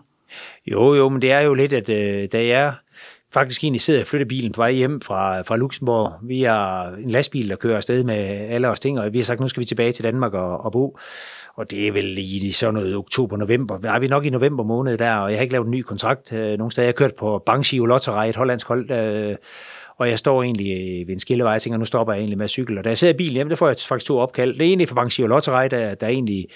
Jo, 0.66 0.94
jo, 0.94 1.10
men 1.10 1.22
det 1.22 1.32
er 1.32 1.40
jo 1.40 1.54
lidt, 1.54 1.74
at 1.74 1.90
øh, 1.90 2.28
da 2.32 2.48
jeg 2.48 2.74
faktisk 3.34 3.64
egentlig 3.64 3.82
sidder 3.82 4.02
og 4.02 4.08
flytter 4.08 4.28
bilen 4.28 4.52
på 4.52 4.62
vej 4.62 4.72
hjem 4.72 5.02
fra, 5.02 5.42
fra 5.42 5.58
Luxembourg. 5.58 6.14
Vi 6.24 6.42
har 6.42 6.90
en 6.90 7.10
lastbil, 7.10 7.50
der 7.50 7.56
kører 7.56 7.78
afsted 7.78 8.04
med 8.04 8.16
alle 8.50 8.70
os 8.70 8.80
ting, 8.80 9.00
og 9.00 9.14
vi 9.14 9.18
har 9.18 9.26
sagt, 9.26 9.40
nu 9.40 9.48
skal 9.48 9.62
vi 9.62 9.66
tilbage 9.66 9.92
til 9.92 10.04
Danmark 10.04 10.34
og, 10.34 10.66
og 10.66 10.72
bo. 10.72 10.98
Og 11.56 11.72
det 11.72 11.88
er 11.88 11.92
vel 11.92 12.18
i 12.18 12.52
sådan 12.52 12.74
noget 12.74 12.96
oktober-november. 12.96 13.80
Er 13.84 14.00
vi 14.00 14.08
nok 14.08 14.26
i 14.26 14.30
november 14.30 14.64
måned 14.64 14.98
der, 14.98 15.16
og 15.16 15.32
jeg 15.32 15.38
har 15.38 15.42
ikke 15.42 15.54
lavet 15.54 15.66
en 15.66 15.72
ny 15.72 15.82
kontrakt 15.82 16.34
øh, 16.34 16.58
nogen 16.58 16.72
steder. 16.72 16.86
Jeg 16.86 16.90
har 16.90 17.08
kørt 17.08 17.16
på 17.16 17.44
Banshee 17.46 17.88
Lotterej, 17.88 18.30
et 18.30 18.36
hollandsk 18.36 18.68
hold, 18.68 18.92
øh, 18.92 19.36
og 19.98 20.10
jeg 20.10 20.20
står 20.20 20.44
egentlig 20.44 21.08
ved 21.08 21.14
en 21.14 21.20
skillevej, 21.20 21.56
og 21.56 21.62
tænker, 21.62 21.78
nu 21.78 21.86
stopper 21.86 22.14
jeg 22.14 22.20
egentlig 22.20 22.38
med 22.38 22.44
at 22.44 22.50
cykle. 22.50 22.80
Og 22.80 22.84
da 22.84 22.90
jeg 22.90 22.98
sidder 22.98 23.14
i 23.14 23.18
bilen 23.18 23.34
hjemme, 23.34 23.50
der 23.50 23.56
får 23.56 23.68
jeg 23.68 23.78
faktisk 23.88 24.08
to 24.08 24.18
opkald. 24.18 24.54
Det 24.54 24.62
er 24.62 24.68
egentlig 24.68 24.90
fra 24.90 24.96
Banshee 24.96 25.28
Lotterej, 25.28 25.68
der, 25.68 25.96
der 25.96 26.08
egentlig 26.08 26.48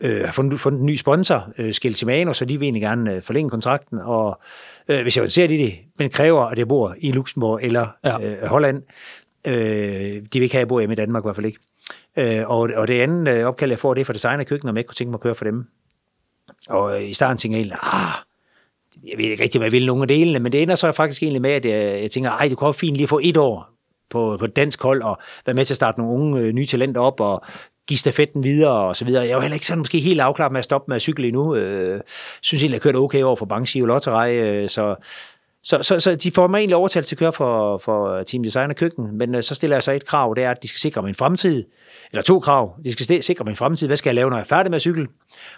øh, 0.00 0.24
har 0.24 0.32
fundet, 0.32 0.60
fundet 0.60 0.80
en 0.80 0.86
ny 0.86 0.96
sponsor, 0.96 1.52
øh, 1.58 1.72
Skeltimano, 1.74 2.32
så 2.32 2.44
de 2.44 2.58
vil 2.58 2.66
egentlig 2.66 2.82
gerne 2.82 3.14
øh, 3.14 3.22
forlænge 3.22 3.50
kontrakten, 3.50 3.98
og 3.98 4.40
øh, 4.88 5.02
hvis 5.02 5.16
jeg 5.16 5.22
er 5.22 5.24
interesseret 5.24 5.50
i 5.50 5.56
det, 5.56 5.74
men 5.98 6.10
kræver, 6.10 6.44
at 6.44 6.58
jeg 6.58 6.68
bor 6.68 6.94
i 6.98 7.12
Luxembourg 7.12 7.60
eller 7.62 7.88
ja. 8.04 8.20
øh, 8.20 8.46
Holland, 8.46 8.82
øh, 9.46 9.54
de 9.54 10.28
vil 10.32 10.42
ikke 10.42 10.54
have, 10.54 10.60
at 10.60 10.64
jeg 10.64 10.68
bor 10.68 10.80
hjemme 10.80 10.92
i 10.92 10.96
Danmark 10.96 11.22
i 11.22 11.26
hvert 11.26 11.36
fald 11.36 11.46
ikke. 11.46 11.58
Øh, 12.16 12.50
og, 12.50 12.70
og 12.76 12.88
det 12.88 13.00
andet 13.00 13.38
øh, 13.38 13.46
opkald, 13.46 13.70
jeg 13.70 13.78
får, 13.78 13.94
det 13.94 14.00
er 14.00 14.04
for 14.04 14.12
designer 14.12 14.44
køkken, 14.44 14.68
om 14.68 14.76
jeg 14.76 14.80
ikke 14.80 14.88
kunne 14.88 14.94
tænke 14.94 15.10
mig 15.10 15.16
at 15.16 15.22
køre 15.22 15.34
for 15.34 15.44
dem. 15.44 15.66
Og 16.68 16.96
øh, 16.96 17.10
i 17.10 17.14
starten 17.14 17.38
tænker 17.38 17.58
jeg 17.58 17.62
egentlig, 17.62 17.78
ah, 17.82 18.12
jeg 19.04 19.18
ved 19.18 19.24
ikke 19.24 19.42
rigtig, 19.42 19.58
hvad 19.58 19.66
jeg 19.66 19.72
vil 19.72 19.86
nogle 19.86 20.02
af 20.02 20.08
delene, 20.08 20.38
men 20.38 20.52
det 20.52 20.62
ender 20.62 20.74
så 20.74 20.92
faktisk 20.92 21.22
egentlig 21.22 21.42
med, 21.42 21.50
at 21.50 21.64
jeg, 21.64 22.02
jeg 22.02 22.10
tænker, 22.10 22.30
ej, 22.30 22.48
det 22.48 22.56
kunne 22.56 22.74
fint 22.74 22.96
lige 22.96 23.08
få 23.08 23.20
et 23.22 23.36
år 23.36 23.70
på, 24.10 24.36
på 24.40 24.46
dansk 24.46 24.82
hold, 24.82 25.02
og 25.02 25.18
være 25.46 25.54
med 25.54 25.64
til 25.64 25.72
at 25.72 25.76
starte 25.76 26.00
nogle 26.00 26.14
unge 26.14 26.40
øh, 26.40 26.52
nye 26.52 26.66
talenter 26.66 27.00
op, 27.00 27.20
og 27.20 27.42
give 27.88 27.98
stafetten 27.98 28.42
videre 28.42 28.72
og 28.72 28.96
så 28.96 29.04
videre. 29.04 29.22
Jeg 29.22 29.30
er 29.30 29.34
jo 29.34 29.40
heller 29.40 29.54
ikke 29.54 29.66
sådan 29.66 29.78
måske 29.78 29.98
helt 29.98 30.20
afklaret 30.20 30.52
med 30.52 30.58
at 30.58 30.64
stoppe 30.64 30.84
med 30.88 30.96
at 30.96 31.02
cykle 31.02 31.26
endnu. 31.26 31.54
Øh, 31.54 32.00
synes 32.40 32.62
egentlig, 32.62 32.74
jeg 32.74 32.82
kørte 32.82 32.96
okay 32.96 33.22
over 33.22 33.36
for 33.36 33.46
Bangsi 33.46 33.80
og 33.80 33.86
Lotterej, 33.86 34.34
øh, 34.34 34.68
så, 34.68 34.94
så, 35.62 35.82
så, 35.82 36.00
så 36.00 36.14
de 36.14 36.30
får 36.30 36.46
mig 36.46 36.58
egentlig 36.58 36.76
overtalt 36.76 37.06
til 37.06 37.14
at 37.14 37.18
køre 37.18 37.32
for, 37.32 37.78
for 37.78 38.22
Team 38.22 38.42
Design 38.42 38.70
og 38.70 38.76
Køkken, 38.76 39.18
men 39.18 39.34
øh, 39.34 39.42
så 39.42 39.54
stiller 39.54 39.76
jeg 39.76 39.82
så 39.82 39.92
et 39.92 40.06
krav, 40.06 40.34
det 40.36 40.44
er, 40.44 40.50
at 40.50 40.62
de 40.62 40.68
skal 40.68 40.80
sikre 40.80 41.02
min 41.02 41.14
fremtid, 41.14 41.64
eller 42.12 42.22
to 42.22 42.40
krav, 42.40 42.74
de 42.84 42.92
skal 42.92 43.22
sikre 43.22 43.44
min 43.44 43.56
fremtid, 43.56 43.86
hvad 43.86 43.96
skal 43.96 44.10
jeg 44.10 44.14
lave, 44.14 44.30
når 44.30 44.36
jeg 44.36 44.42
er 44.42 44.48
færdig 44.48 44.70
med 44.70 44.76
at 44.76 44.82
cykle, 44.82 45.06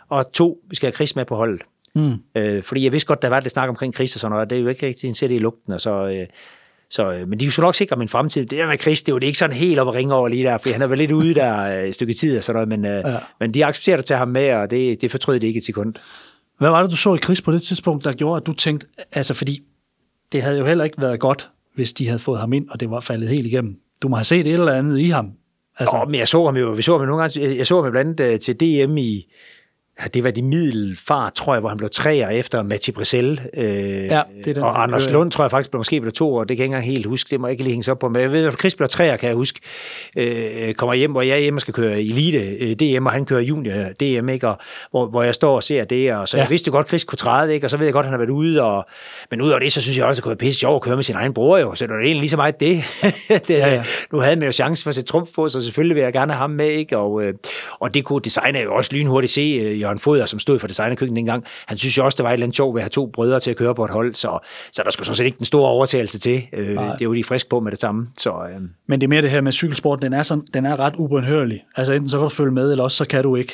og 0.09 0.33
to, 0.33 0.59
vi 0.69 0.77
skal 0.77 0.87
have 0.87 0.95
Chris 0.95 1.17
med 1.17 1.25
på 1.25 1.37
holdet. 1.37 1.63
Mm. 1.95 2.15
Øh, 2.37 2.63
fordi 2.63 2.85
jeg 2.85 2.93
vidste 2.93 3.07
godt, 3.07 3.23
der 3.23 3.29
var 3.29 3.41
lidt 3.41 3.53
snak 3.53 3.69
omkring 3.69 3.95
Chris 3.95 4.17
og 4.17 4.21
sådan 4.21 4.31
noget, 4.31 4.45
og 4.45 4.51
det 4.51 4.59
er 4.59 4.63
jo 4.63 4.69
ikke 4.69 4.87
rigtig 4.87 5.09
en 5.09 5.15
det 5.15 5.31
i 5.31 5.39
lugten, 5.39 5.73
og 5.73 5.81
så, 5.81 6.07
øh, 6.07 6.27
så, 6.90 7.12
øh, 7.12 7.28
men 7.28 7.40
de 7.40 7.50
skulle 7.50 7.64
nok 7.64 7.75
sikre 7.75 7.97
min 7.97 8.09
fremtid. 8.09 8.47
Det 8.47 8.59
der 8.59 8.66
med 8.66 8.78
Chris, 8.78 9.02
det 9.02 9.12
er 9.12 9.16
jo 9.16 9.20
ikke 9.23 9.38
sådan 9.38 9.56
helt 9.56 9.78
op 9.78 9.88
at 9.88 9.94
ringe 9.94 10.14
over 10.14 10.28
lige 10.28 10.44
der, 10.44 10.59
for 10.59 10.73
han 10.73 10.82
er 10.82 10.87
vel 10.87 10.99
lidt 10.99 11.12
ude 11.12 11.35
der 11.35 11.61
øh, 11.61 11.88
et 11.88 11.94
stykke 11.94 12.14
tid 12.14 12.38
og 12.38 12.44
sådan 12.44 12.68
noget, 12.68 12.68
men, 12.68 12.90
øh, 12.90 13.12
ja. 13.12 13.18
men 13.40 13.54
de 13.54 13.66
accepterer 13.66 13.99
at 13.99 14.04
tage 14.04 14.18
ham 14.18 14.28
med, 14.28 14.52
og 14.52 14.70
det, 14.70 15.00
det 15.00 15.11
fortrød 15.11 15.40
det 15.40 15.47
ikke 15.47 15.59
et 15.59 15.64
sekund. 15.64 15.94
Hvad 16.59 16.70
var 16.70 16.82
det, 16.82 16.90
du 16.90 16.97
så 16.97 17.14
i 17.14 17.18
Chris 17.18 17.42
på 17.42 17.52
det 17.52 17.62
tidspunkt, 17.62 18.04
der 18.04 18.12
gjorde, 18.12 18.40
at 18.40 18.47
du 18.47 18.52
tænkte, 18.52 18.87
altså 19.12 19.35
fordi 19.35 19.61
det 20.32 20.42
havde 20.42 20.59
jo 20.59 20.66
heller 20.66 20.85
ikke 20.85 21.00
været 21.00 21.20
godt, 21.20 21.50
hvis 21.75 21.92
de 21.92 22.06
havde 22.06 22.18
fået 22.18 22.40
ham 22.40 22.52
ind, 22.52 22.68
og 22.68 22.80
det 22.80 22.90
var 22.90 23.00
faldet 23.00 23.28
helt 23.28 23.47
igennem. 23.47 23.76
Du 24.02 24.09
må 24.09 24.16
have 24.16 24.25
set 24.25 24.47
et 24.47 24.52
eller 24.52 24.73
andet 24.73 24.99
i 24.99 25.09
ham. 25.09 25.30
Altså. 25.78 25.97
Oh, 25.97 26.11
men 26.11 26.20
jeg 26.20 26.28
så 26.28 26.44
ham 26.44 26.56
jo, 26.56 26.70
vi 26.70 26.82
så 26.82 26.99
ham 26.99 27.06
nogle 27.06 27.23
gange, 27.23 27.56
jeg 27.56 27.66
så 27.66 27.82
ham 27.82 27.90
blandt 27.90 28.20
andet 28.20 28.40
til 28.40 28.61
DM 28.61 28.97
i, 28.97 29.32
ja, 30.02 30.09
det 30.14 30.25
var 30.25 30.30
de 30.30 30.42
middelfart, 30.42 31.35
tror 31.35 31.54
jeg, 31.54 31.61
hvor 31.61 31.69
han 31.69 31.78
blev 31.78 31.90
treer 31.90 32.28
efter 32.28 32.62
Mathieu 32.62 32.95
Brisel. 32.95 33.40
Øh, 33.54 33.64
Ja, 34.04 34.23
det 34.45 34.59
er 34.59 34.64
og 34.64 34.83
Anders. 34.83 35.11
Lund 35.11 35.30
tror 35.30 35.45
jeg 35.45 35.50
faktisk 35.50 35.71
blev, 35.71 35.78
måske 35.78 36.00
blev 36.00 36.12
to 36.12 36.35
år, 36.35 36.45
det 36.45 36.49
kan 36.49 36.59
jeg 36.59 36.64
ikke 36.64 36.64
engang 36.64 36.85
helt 36.85 37.07
huske, 37.07 37.30
det 37.30 37.40
må 37.40 37.47
jeg 37.47 37.52
ikke 37.52 37.62
lige 37.62 37.73
hænge 37.73 37.83
sig 37.83 37.92
op 37.92 37.99
på, 37.99 38.09
men 38.09 38.23
jeg 38.23 38.33
ved, 38.33 38.47
at 38.47 38.59
Chris 38.59 38.75
blev 38.75 38.88
treer, 38.88 39.16
kan 39.16 39.28
jeg 39.28 39.37
huske, 39.37 39.61
øh, 40.16 40.75
kommer 40.75 40.95
hjem, 40.95 41.11
hvor 41.11 41.23
jeg 41.23 41.35
er 41.35 41.40
hjemme 41.40 41.59
og 41.59 41.61
skal 41.61 41.75
køre 41.75 42.00
Elite 42.00 42.38
øh, 42.38 42.76
DM, 42.76 43.07
og 43.07 43.12
han 43.12 43.25
kører 43.25 43.40
Junior 43.40 43.75
DM, 43.75 44.28
ikke? 44.28 44.49
Og, 44.49 44.57
hvor, 44.90 45.07
hvor 45.07 45.23
jeg 45.23 45.35
står 45.35 45.57
og 45.57 45.62
ser 45.62 45.85
det, 45.85 46.14
og 46.14 46.28
så 46.28 46.37
ja. 46.37 46.42
Jeg 46.42 46.50
vidste 46.50 46.69
jo 46.69 46.73
godt, 46.73 46.85
at 46.85 46.88
Chris 46.88 47.04
kunne 47.04 47.16
træde, 47.16 47.54
ikke? 47.54 47.66
og 47.66 47.71
så 47.71 47.76
ved 47.76 47.87
jeg 47.87 47.92
godt, 47.92 48.04
at 48.04 48.11
han 48.11 48.12
har 48.12 48.19
været 48.26 48.30
ude, 48.30 48.62
og, 48.62 48.87
men 49.30 49.40
udover 49.40 49.59
det, 49.59 49.73
så 49.73 49.83
synes 49.83 49.99
jeg 49.99 50.07
også, 50.07 50.12
at 50.12 50.16
det 50.16 50.23
kunne 50.23 50.30
være 50.30 50.37
pisse 50.37 50.61
sjovt 50.61 50.76
at 50.76 50.83
køre 50.83 50.97
med 50.97 51.04
sin 51.04 51.14
egen 51.14 51.35
bror, 51.35 51.59
jo, 51.59 51.75
så 51.75 51.87
det 51.87 51.95
var 51.95 52.00
egentlig 52.00 52.21
lige 52.21 52.30
så 52.30 52.37
meget 52.37 52.61
det. 52.61 52.76
det 53.49 53.61
Ja, 53.61 53.75
ja. 53.75 53.83
Nu 54.12 54.21
havde 54.21 54.37
man 54.37 54.47
jo 54.47 54.52
chance 54.52 54.83
for 54.83 54.88
at 54.88 54.95
sætte 54.95 55.09
trumf 55.12 55.28
på, 55.35 55.49
så 55.49 55.61
selvfølgelig 55.61 55.97
vil 55.97 56.02
jeg 56.02 56.12
gerne 56.12 56.33
have 56.33 56.40
ham 56.40 56.50
med, 56.50 56.66
ikke? 56.66 56.99
Og, 56.99 57.23
øh, 57.23 57.35
og 57.80 57.95
det 57.95 58.04
kunne 58.04 58.21
designer 58.21 58.61
jo 58.61 58.75
også 58.75 58.90
lynhurtigt 58.95 59.33
se, 59.33 59.40
øh, 59.40 59.80
Jørgen 59.90 59.99
Foder, 59.99 60.26
som 60.26 60.38
stod 60.38 60.59
for 60.59 60.66
designerkøkken 60.66 61.16
dengang, 61.16 61.44
han 61.66 61.78
synes 61.78 61.99
jo 61.99 62.04
også, 62.04 62.16
der 62.16 62.23
var 62.23 62.30
et 62.30 62.32
eller 62.32 62.44
andet 62.44 62.56
sjovt 62.56 62.75
ved 62.75 62.80
at 62.80 62.85
have 62.85 62.90
to 62.90 63.06
brødre 63.06 63.40
til 63.40 63.50
at 63.50 63.56
køre 63.56 63.75
på 63.75 63.85
et 63.85 63.90
hold, 63.90 64.14
så, 64.14 64.38
så 64.73 64.82
der 64.85 64.90
skulle 64.90 65.06
sådan 65.06 65.16
set 65.16 65.25
ikke 65.25 65.38
den 65.38 65.44
store 65.44 65.68
overtagelse 65.68 66.18
til. 66.18 66.42
Øh, 66.52 66.68
det 66.68 66.78
er 66.78 66.97
jo 67.02 67.14
de 67.14 67.25
frisk 67.25 67.49
på 67.49 67.61
med 67.61 67.70
det 67.70 67.80
samme. 67.80 68.09
Så, 68.18 68.30
øh, 68.30 68.61
Men 68.87 69.00
det 69.00 69.06
er 69.06 69.09
mere 69.09 69.23
det 69.23 69.30
her 69.30 69.40
med 69.40 69.52
cykelsport, 69.52 70.02
den 70.02 70.12
er, 70.12 70.23
sådan, 70.23 70.44
den 70.54 70.66
er 70.66 70.80
ret 70.80 70.94
ubønhørlig. 70.97 71.64
Altså 71.76 71.92
enten 71.92 72.09
så 72.09 72.16
kan 72.16 72.23
du 72.23 72.28
følge 72.28 72.52
med, 72.52 72.70
eller 72.70 72.85
også 72.85 72.97
så 72.97 73.04
kan 73.04 73.23
du 73.23 73.37
ikke. 73.37 73.52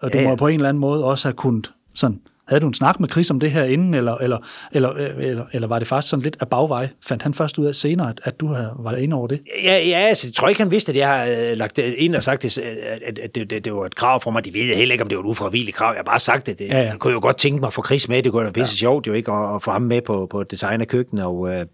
Og 0.00 0.12
du 0.12 0.18
ja, 0.18 0.22
ja. 0.22 0.28
må 0.30 0.36
på 0.36 0.46
en 0.46 0.54
eller 0.54 0.68
anden 0.68 0.80
måde 0.80 1.04
også 1.04 1.28
have 1.28 1.34
kunnet 1.34 1.70
sådan, 1.94 2.20
havde 2.48 2.60
du 2.60 2.66
en 2.66 2.74
snak 2.74 3.00
med 3.00 3.08
Chris 3.08 3.30
om 3.30 3.40
det 3.40 3.50
her 3.50 3.64
inden, 3.64 3.94
eller, 3.94 4.14
eller, 4.14 4.38
eller, 4.72 4.88
eller, 4.90 5.44
eller 5.52 5.68
var 5.68 5.78
det 5.78 5.88
faktisk 5.88 6.10
sådan 6.10 6.22
lidt 6.22 6.36
af 6.40 6.48
bagvej? 6.48 6.88
Fandt 7.06 7.22
han 7.22 7.34
først 7.34 7.58
ud 7.58 7.66
af 7.66 7.74
senere, 7.74 8.08
at, 8.10 8.20
at 8.24 8.40
du 8.40 8.46
havde- 8.46 8.72
var 8.78 8.92
inde 8.96 9.16
over 9.16 9.26
det? 9.26 9.40
Ja, 9.64 9.76
ja 9.86 9.98
altså, 9.98 10.26
jeg 10.26 10.34
tror 10.34 10.48
ikke, 10.48 10.62
han 10.62 10.70
vidste, 10.70 10.92
at 10.92 10.98
jeg 10.98 11.08
har 11.08 11.24
øh, 11.26 11.56
lagt 11.56 11.76
det 11.76 11.84
ind 11.84 12.14
og 12.16 12.22
sagt, 12.22 12.42
det, 12.42 12.58
at, 12.58 13.18
at, 13.18 13.34
det, 13.34 13.50
det, 13.50 13.64
det, 13.64 13.74
var 13.74 13.86
et 13.86 13.94
krav 13.94 14.20
for 14.20 14.30
mig. 14.30 14.44
De 14.44 14.54
ved 14.54 14.76
heller 14.76 14.92
ikke, 14.92 15.02
om 15.02 15.08
det 15.08 15.16
var 15.18 15.22
et 15.24 15.28
ufravilligt 15.28 15.76
krav. 15.76 15.90
Jeg 15.92 15.98
har 15.98 16.04
bare 16.04 16.18
sagt 16.18 16.46
det. 16.46 16.58
det 16.58 16.68
Ja, 16.68 16.78
ja. 16.80 16.86
Jeg 16.86 16.98
kunne 16.98 17.12
jo 17.12 17.20
godt 17.20 17.36
tænke 17.36 17.60
mig 17.60 17.66
at 17.66 17.72
få 17.72 17.82
Chris 17.86 18.08
med. 18.08 18.22
Det 18.22 18.32
kunne 18.32 18.42
være 18.44 18.52
pisse 18.52 18.72
ja. 18.74 18.78
sjovt 18.78 19.06
jo 19.06 19.12
ikke, 19.12 19.32
at, 19.32 19.54
at 19.54 19.62
få 19.62 19.70
ham 19.70 19.82
med 19.82 20.00
på, 20.02 20.26
på 20.30 20.42
design 20.42 20.80
af 20.80 20.88
køkken. 20.88 21.18
Og, 21.18 21.48
øh, 21.54 21.66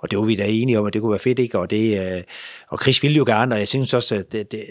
og 0.00 0.10
det 0.10 0.18
var 0.18 0.24
vi 0.24 0.36
da 0.36 0.44
enige 0.48 0.78
om, 0.78 0.86
at 0.86 0.92
det 0.92 1.00
kunne 1.02 1.10
være 1.12 1.18
fedt. 1.18 1.38
ikke. 1.38 1.58
Og, 1.58 1.70
det, 1.70 2.12
øh, 2.16 2.22
og 2.68 2.78
Chris 2.82 3.02
ville 3.02 3.16
jo 3.16 3.24
gerne, 3.26 3.54
og 3.54 3.58
jeg 3.58 3.68
synes 3.68 3.94
også, 3.94 4.14
at 4.14 4.32
det, 4.32 4.52
det, 4.52 4.64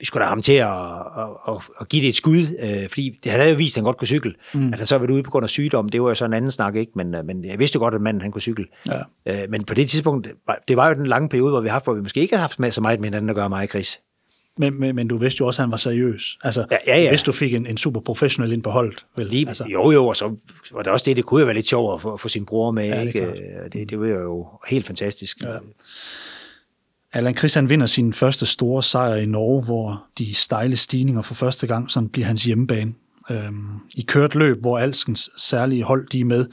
vi 0.00 0.06
skulle 0.06 0.22
da 0.24 0.28
ham 0.28 0.42
til 0.42 0.52
at, 0.52 0.68
at, 0.68 1.28
at, 1.48 1.54
at 1.80 1.88
give 1.88 2.02
det 2.02 2.08
et 2.08 2.14
skud, 2.16 2.46
øh, 2.62 2.88
fordi 2.88 3.18
det 3.24 3.32
havde 3.32 3.50
jo 3.50 3.56
vist, 3.56 3.76
at 3.76 3.80
han 3.80 3.84
godt 3.84 3.96
kunne 3.96 4.06
cykle. 4.08 4.34
Mm. 4.54 4.72
At 4.72 4.78
han 4.78 4.86
så 4.86 4.94
havde 4.94 5.02
været 5.08 5.14
ude 5.14 5.22
på 5.22 5.30
grund 5.30 5.44
af 5.44 5.50
sygdom, 5.50 5.88
det 5.88 6.02
var 6.02 6.08
jo 6.08 6.14
så 6.14 6.24
en 6.24 6.32
anden 6.32 6.50
snak, 6.50 6.76
ikke? 6.76 6.92
Men, 6.94 7.14
øh, 7.14 7.24
men 7.26 7.44
jeg 7.44 7.58
vidste 7.58 7.76
jo 7.76 7.80
godt, 7.80 7.94
at 7.94 8.00
manden 8.00 8.22
han 8.22 8.32
kunne 8.32 8.42
cykle. 8.42 8.66
Ja. 8.86 9.00
Øh, 9.42 9.50
men 9.50 9.64
på 9.64 9.74
det 9.74 9.90
tidspunkt, 9.90 10.28
var- 10.46 10.58
det 10.68 10.76
var 10.76 10.88
jo 10.88 10.94
den 10.94 11.06
lange 11.06 11.28
periode, 11.28 11.50
hvor 11.50 11.60
vi 11.60 11.68
har 11.68 11.72
haft, 11.72 11.84
hvor 11.84 11.94
vi 11.94 12.00
måske 12.00 12.20
ikke 12.20 12.34
har 12.34 12.40
haft 12.40 12.58
med 12.58 12.70
så 12.70 12.80
meget 12.80 13.00
med 13.00 13.06
hinanden 13.06 13.30
at 13.30 13.36
gøre, 13.36 13.48
mig 13.48 13.62
og 13.62 13.68
Chris. 13.68 14.00
Men, 14.60 14.80
men, 14.80 14.96
men 14.96 15.08
du 15.08 15.16
vidste 15.16 15.40
jo 15.40 15.46
også, 15.46 15.62
at 15.62 15.64
han 15.64 15.70
var 15.70 15.76
seriøs. 15.76 16.38
Altså, 16.44 16.64
Ja, 16.70 16.76
ja, 16.86 17.00
ja. 17.02 17.08
Hvis 17.10 17.22
du 17.22 17.32
fik 17.32 17.54
en, 17.54 17.66
en 17.66 17.76
super 17.76 18.00
professionel 18.00 18.52
ind 18.52 18.62
på 18.62 18.70
holdet. 18.70 19.04
Vel? 19.16 19.26
Lige, 19.26 19.48
altså, 19.48 19.64
jo, 19.64 19.90
jo, 19.90 20.06
og 20.06 20.16
så 20.16 20.36
var 20.72 20.82
det 20.82 20.92
også 20.92 21.04
det, 21.08 21.16
det 21.16 21.24
kunne 21.24 21.40
jo 21.40 21.44
være 21.46 21.54
lidt 21.54 21.68
sjovt 21.68 21.94
at 21.94 22.00
få, 22.02 22.16
få 22.16 22.28
sin 22.28 22.46
bror 22.46 22.70
med. 22.70 22.84
det 22.90 22.92
er 22.98 23.00
ikke? 23.00 23.32
Det, 23.72 23.90
det 23.90 24.00
var 24.00 24.06
jo 24.06 24.46
helt 24.68 24.86
fantastisk. 24.86 25.40
Ja. 25.42 25.48
Allan 27.12 27.36
Christian 27.36 27.68
vinder 27.68 27.86
sin 27.86 28.12
første 28.12 28.46
store 28.46 28.82
sejr 28.82 29.14
i 29.14 29.26
Norge, 29.26 29.64
hvor 29.64 30.04
de 30.18 30.34
stejle 30.34 30.76
stigninger 30.76 31.22
for 31.22 31.34
første 31.34 31.66
gang 31.66 31.90
sådan 31.90 32.08
bliver 32.08 32.26
hans 32.26 32.44
hjemmebane. 32.44 32.92
Øhm, 33.30 33.80
I 33.94 34.02
kørt 34.02 34.34
løb, 34.34 34.60
hvor 34.60 34.78
alskens 34.78 35.30
særlige 35.38 35.84
hold 35.84 36.08
de 36.08 36.20
er 36.20 36.24
med. 36.24 36.46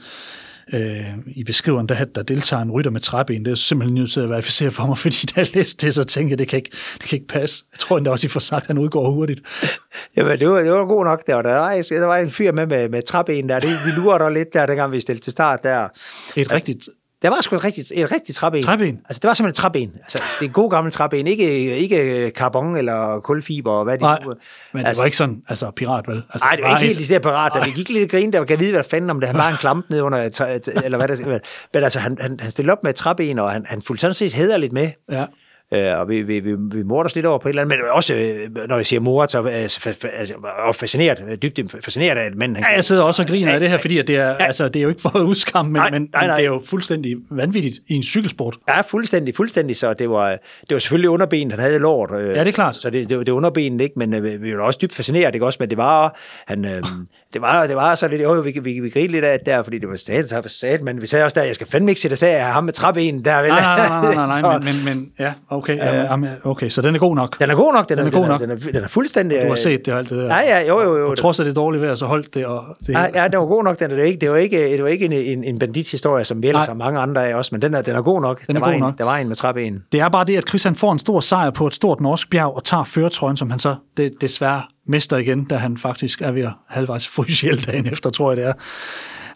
Øh, 0.72 1.18
I 1.26 1.44
beskriveren, 1.44 1.88
der, 1.88 2.04
der 2.04 2.22
deltager 2.22 2.62
en 2.62 2.70
rytter 2.70 2.90
med 2.90 3.00
træben. 3.00 3.44
Det 3.44 3.50
er 3.50 3.54
simpelthen 3.54 3.94
nødt 3.94 4.10
til 4.10 4.20
at 4.20 4.30
verificere 4.30 4.70
for 4.70 4.86
mig, 4.86 4.98
fordi 5.04 5.26
da 5.26 5.40
jeg 5.40 5.54
læste 5.54 5.86
det, 5.86 5.94
så 5.94 6.04
tænkte 6.04 6.30
jeg, 6.30 6.38
det 6.38 6.48
kan 6.48 6.56
ikke, 6.56 6.70
det 6.94 7.02
kan 7.02 7.16
ikke 7.16 7.28
passe. 7.28 7.64
Jeg 7.72 7.78
tror 7.78 7.98
endda 7.98 8.10
også, 8.10 8.26
I 8.26 8.28
får 8.28 8.40
sagt, 8.40 8.62
at 8.62 8.66
han 8.66 8.78
udgår 8.78 9.10
hurtigt. 9.10 9.40
Jamen, 10.16 10.38
det 10.38 10.48
var, 10.48 10.60
det 10.60 10.72
var 10.72 10.84
god 10.84 11.04
nok. 11.04 11.26
Der 11.26 11.34
var, 11.34 11.42
der, 11.42 11.54
var, 11.54 12.00
der 12.00 12.06
var 12.06 12.16
en 12.16 12.30
fyr 12.30 12.52
med 12.52 12.66
med, 12.66 12.88
med 12.88 13.02
træben 13.02 13.48
der. 13.48 13.60
Det, 13.60 13.70
vi 13.86 13.90
lurede 13.90 14.24
der 14.24 14.30
lidt 14.30 14.52
der, 14.52 14.66
dengang 14.66 14.92
vi 14.92 15.00
stillede 15.00 15.24
til 15.24 15.32
start 15.32 15.62
der. 15.62 15.88
Et 16.36 16.52
rigtigt 16.52 16.88
Der 17.22 17.28
var 17.28 17.40
sgu 17.40 17.56
et 17.56 17.64
rigtigt, 17.64 17.92
et 17.94 18.12
rigtigt 18.12 18.36
træben. 18.38 18.62
Træben? 18.62 18.98
Altså, 19.08 19.20
det 19.20 19.28
var 19.28 19.34
simpelthen 19.34 19.50
et 19.50 19.54
træben. 19.54 19.90
Altså, 20.02 20.22
det 20.40 20.46
er 20.48 20.52
god 20.52 20.70
gammel 20.70 20.92
træben. 20.92 21.26
Ikke, 21.26 21.76
ikke 21.78 22.30
carbon 22.34 22.76
eller 22.76 23.20
kulfiber 23.20 23.70
og 23.72 23.84
hvad 23.84 23.98
de 23.98 24.02
Nej, 24.02 24.18
nu- 24.24 24.34
men 24.72 24.82
det 24.82 24.88
altså, 24.88 25.02
var 25.02 25.04
ikke 25.04 25.16
sådan, 25.16 25.42
altså 25.48 25.70
pirat, 25.70 26.04
vel? 26.08 26.16
Altså, 26.32 26.46
Nej, 26.46 26.56
det 26.56 26.62
var 26.64 26.68
ikke 26.70 26.80
helt 26.86 26.92
et- 26.92 26.98
decideret 26.98 27.22
parat. 27.22 27.52
Da 27.54 27.64
vi 27.64 27.70
gik 27.70 27.88
lidt 27.88 28.10
grin, 28.10 28.32
der 28.32 28.44
kan 28.44 28.60
vide, 28.60 28.72
hvad 28.72 28.84
fanden 28.84 29.10
om 29.10 29.20
det. 29.20 29.28
Han 29.28 29.38
var 29.38 29.48
en 29.48 29.56
klamp 29.56 29.86
ned 29.90 30.00
under, 30.02 30.18
eller 30.84 30.96
hvad 30.98 31.08
der 31.08 31.38
Men 31.74 31.82
altså, 31.84 32.00
han, 32.00 32.16
han, 32.20 32.40
han 32.40 32.50
stillede 32.50 32.72
op 32.72 32.82
med 32.82 32.90
et 32.90 32.96
træben, 32.96 33.38
og 33.38 33.52
han, 33.52 33.64
han 33.68 33.82
fulgte 33.82 34.00
sådan 34.00 34.14
set 34.14 34.32
hæderligt 34.32 34.72
med. 34.72 34.90
Ja. 35.10 35.24
Øh, 35.74 35.98
og 35.98 36.08
vi, 36.08 36.22
vi, 36.22 36.40
vi, 36.40 36.52
vi 36.72 36.82
morder 36.82 37.04
os 37.08 37.14
lidt 37.14 37.26
over 37.26 37.38
på 37.38 37.48
et 37.48 37.52
eller 37.52 37.62
andet, 37.62 37.78
men 37.78 37.86
også, 37.92 38.14
øh, 38.14 38.68
når 38.68 38.76
jeg 38.76 38.86
siger 38.86 39.00
mor, 39.00 39.26
så 39.28 39.38
er 39.38 39.42
fa- 39.44 40.16
altså, 40.18 40.34
og 40.68 40.74
fascineret, 40.74 41.24
øh, 41.30 41.38
dybt 41.42 41.74
fascineret 41.84 42.16
af, 42.18 42.24
at 42.24 42.34
manden... 42.34 42.56
Ja, 42.56 42.74
jeg 42.74 42.84
sidder 42.84 43.02
også 43.02 43.22
og 43.22 43.28
griner 43.28 43.52
af 43.52 43.60
det 43.60 43.70
her, 43.70 43.78
fordi 43.78 43.98
at 43.98 44.06
det, 44.06 44.16
er, 44.16 44.34
altså, 44.36 44.68
det 44.68 44.76
er 44.76 44.82
jo 44.82 44.88
ikke 44.88 45.00
for 45.02 45.16
at 45.16 45.22
udskamme, 45.22 45.72
men, 45.72 45.80
Nej, 45.80 45.90
men, 45.90 46.08
nej, 46.12 46.26
nej. 46.26 46.36
det 46.36 46.44
er 46.44 46.48
jo 46.48 46.62
fuldstændig 46.66 47.16
vanvittigt 47.30 47.76
i 47.88 47.94
en 47.94 48.02
cykelsport. 48.02 48.56
Ja, 48.68 48.80
fuldstændig, 48.80 49.34
fuldstændig. 49.34 49.76
Så 49.76 49.94
det 49.94 50.10
var, 50.10 50.28
det 50.60 50.70
var 50.70 50.78
selvfølgelig 50.78 51.10
underbenet, 51.10 51.52
han 51.52 51.60
havde 51.60 51.78
lort. 51.78 52.10
Øh, 52.14 52.28
Ja, 52.28 52.40
det 52.40 52.48
er 52.48 52.52
klart. 52.52 52.76
Så 52.76 52.90
det, 52.90 53.08
det, 53.08 53.16
var- 53.18 53.24
det 53.24 53.32
var 53.32 53.36
underbenet, 53.36 53.80
ikke? 53.80 53.98
Men 53.98 54.14
øh, 54.14 54.42
vi 54.42 54.56
var 54.56 54.62
også 54.62 54.78
dybt 54.82 54.94
fascineret, 54.94 55.34
ikke 55.34 55.46
også? 55.46 55.56
Men 55.60 55.70
det 55.70 55.78
var, 55.78 56.18
han, 56.46 56.64
øh, 56.64 56.82
det 57.36 57.42
var, 57.42 57.66
det 57.66 57.76
var 57.76 57.94
så 57.94 58.08
lidt, 58.08 58.22
jo, 58.22 58.32
vi, 58.32 58.58
vi, 58.62 58.80
vi 58.80 58.90
grinte 58.90 59.12
lidt 59.12 59.24
af 59.24 59.38
det 59.38 59.46
der, 59.46 59.62
fordi 59.62 59.78
det 59.78 59.88
var 59.88 59.96
sat, 59.96 60.28
så 60.28 60.42
sat, 60.46 60.82
men 60.82 61.00
vi 61.00 61.06
sagde 61.06 61.24
også 61.24 61.40
der, 61.40 61.46
jeg 61.46 61.54
skal 61.54 61.66
fandme 61.66 61.90
ikke 61.90 62.00
sætte 62.00 62.16
sig 62.16 62.28
af 62.28 62.52
ham 62.52 62.64
med 62.64 62.72
træben 62.72 63.24
der, 63.24 63.42
vel? 63.42 63.50
Nej, 63.50 63.76
nej, 63.76 63.88
nej, 63.88 64.14
nej, 64.14 64.40
nej, 64.40 64.58
men, 64.58 64.64
men, 64.64 64.84
men 64.84 65.08
ja, 65.18 65.32
okay, 65.50 65.76
ja. 65.76 66.02
jamen, 66.02 66.30
okay, 66.44 66.68
så 66.68 66.82
den 66.82 66.94
er 66.94 66.98
god 66.98 67.16
nok. 67.16 67.38
Den 67.38 67.50
er 67.50 67.54
god 67.54 67.72
nok, 67.72 67.88
den, 67.88 67.98
Den 67.98 68.06
er, 68.06 68.10
god 68.10 68.22
den, 68.22 68.30
er, 68.30 68.32
nok. 68.32 68.40
den, 68.40 68.50
er, 68.50 68.72
den 68.72 68.84
er 68.84 68.88
fuldstændig... 68.88 69.42
Du 69.42 69.48
har 69.48 69.54
set 69.54 69.86
det 69.86 69.92
og 69.94 69.98
alt 69.98 70.10
det 70.10 70.18
der. 70.18 70.26
Ja, 70.26 70.40
ja, 70.40 70.68
jo, 70.68 70.82
jo, 70.82 70.96
jo. 70.96 71.08
På 71.08 71.14
trods 71.14 71.40
af 71.40 71.46
det 71.46 71.56
dårlige 71.56 71.82
vejr, 71.82 71.94
så 71.94 72.06
holdt 72.06 72.34
det. 72.34 72.46
Og 72.46 72.64
det 72.86 72.92
Ja, 72.92 73.22
ja, 73.22 73.28
den 73.28 73.40
var 73.40 73.46
god 73.46 73.64
nok, 73.64 73.78
den 73.78 73.90
er 73.90 73.96
det 73.96 74.06
ikke. 74.06 74.20
Det 74.20 74.30
var 74.30 74.36
ikke, 74.36 74.58
det 74.72 74.82
var 74.82 74.88
ikke 74.88 75.04
en, 75.04 75.12
en, 75.12 75.44
en 75.44 75.58
bandithistorie, 75.58 76.24
som 76.24 76.42
vi 76.42 76.48
ellers 76.48 76.66
har 76.66 76.74
mange 76.74 77.00
andre 77.00 77.28
af 77.28 77.34
også, 77.34 77.54
men 77.54 77.62
den 77.62 77.74
er, 77.74 77.82
den 77.82 77.96
er 77.96 78.02
god 78.02 78.20
nok. 78.20 78.46
Den 78.46 78.56
er 78.56 78.60
der, 78.60 78.66
var 78.66 78.72
god 78.72 78.74
en, 78.74 78.80
nok. 78.80 78.98
der 78.98 79.04
var 79.04 79.16
en 79.16 79.28
med 79.28 79.36
træben. 79.36 79.82
Det 79.92 80.00
er 80.00 80.08
bare 80.08 80.24
det, 80.24 80.36
at 80.36 80.48
Chris 80.48 80.64
han 80.64 80.74
får 80.74 80.92
en 80.92 80.98
stor 80.98 81.20
sejr 81.20 81.50
på 81.50 81.66
et 81.66 81.74
stort 81.74 82.00
norsk 82.00 82.30
bjerg 82.30 82.56
og 82.56 82.64
tager 82.64 82.84
føretrøjen, 82.84 83.36
som 83.36 83.50
han 83.50 83.58
så 83.58 83.76
det, 83.96 84.12
desværre 84.20 84.62
mester 84.86 85.16
igen, 85.16 85.44
da 85.44 85.56
han 85.56 85.76
faktisk 85.76 86.20
er 86.22 86.30
ved 86.30 86.42
at 86.42 86.52
halvvejs 86.68 87.08
fryse 87.08 87.56
dagen 87.66 87.86
efter, 87.86 88.10
tror 88.10 88.30
jeg 88.30 88.36
det 88.36 88.46
er. 88.46 88.52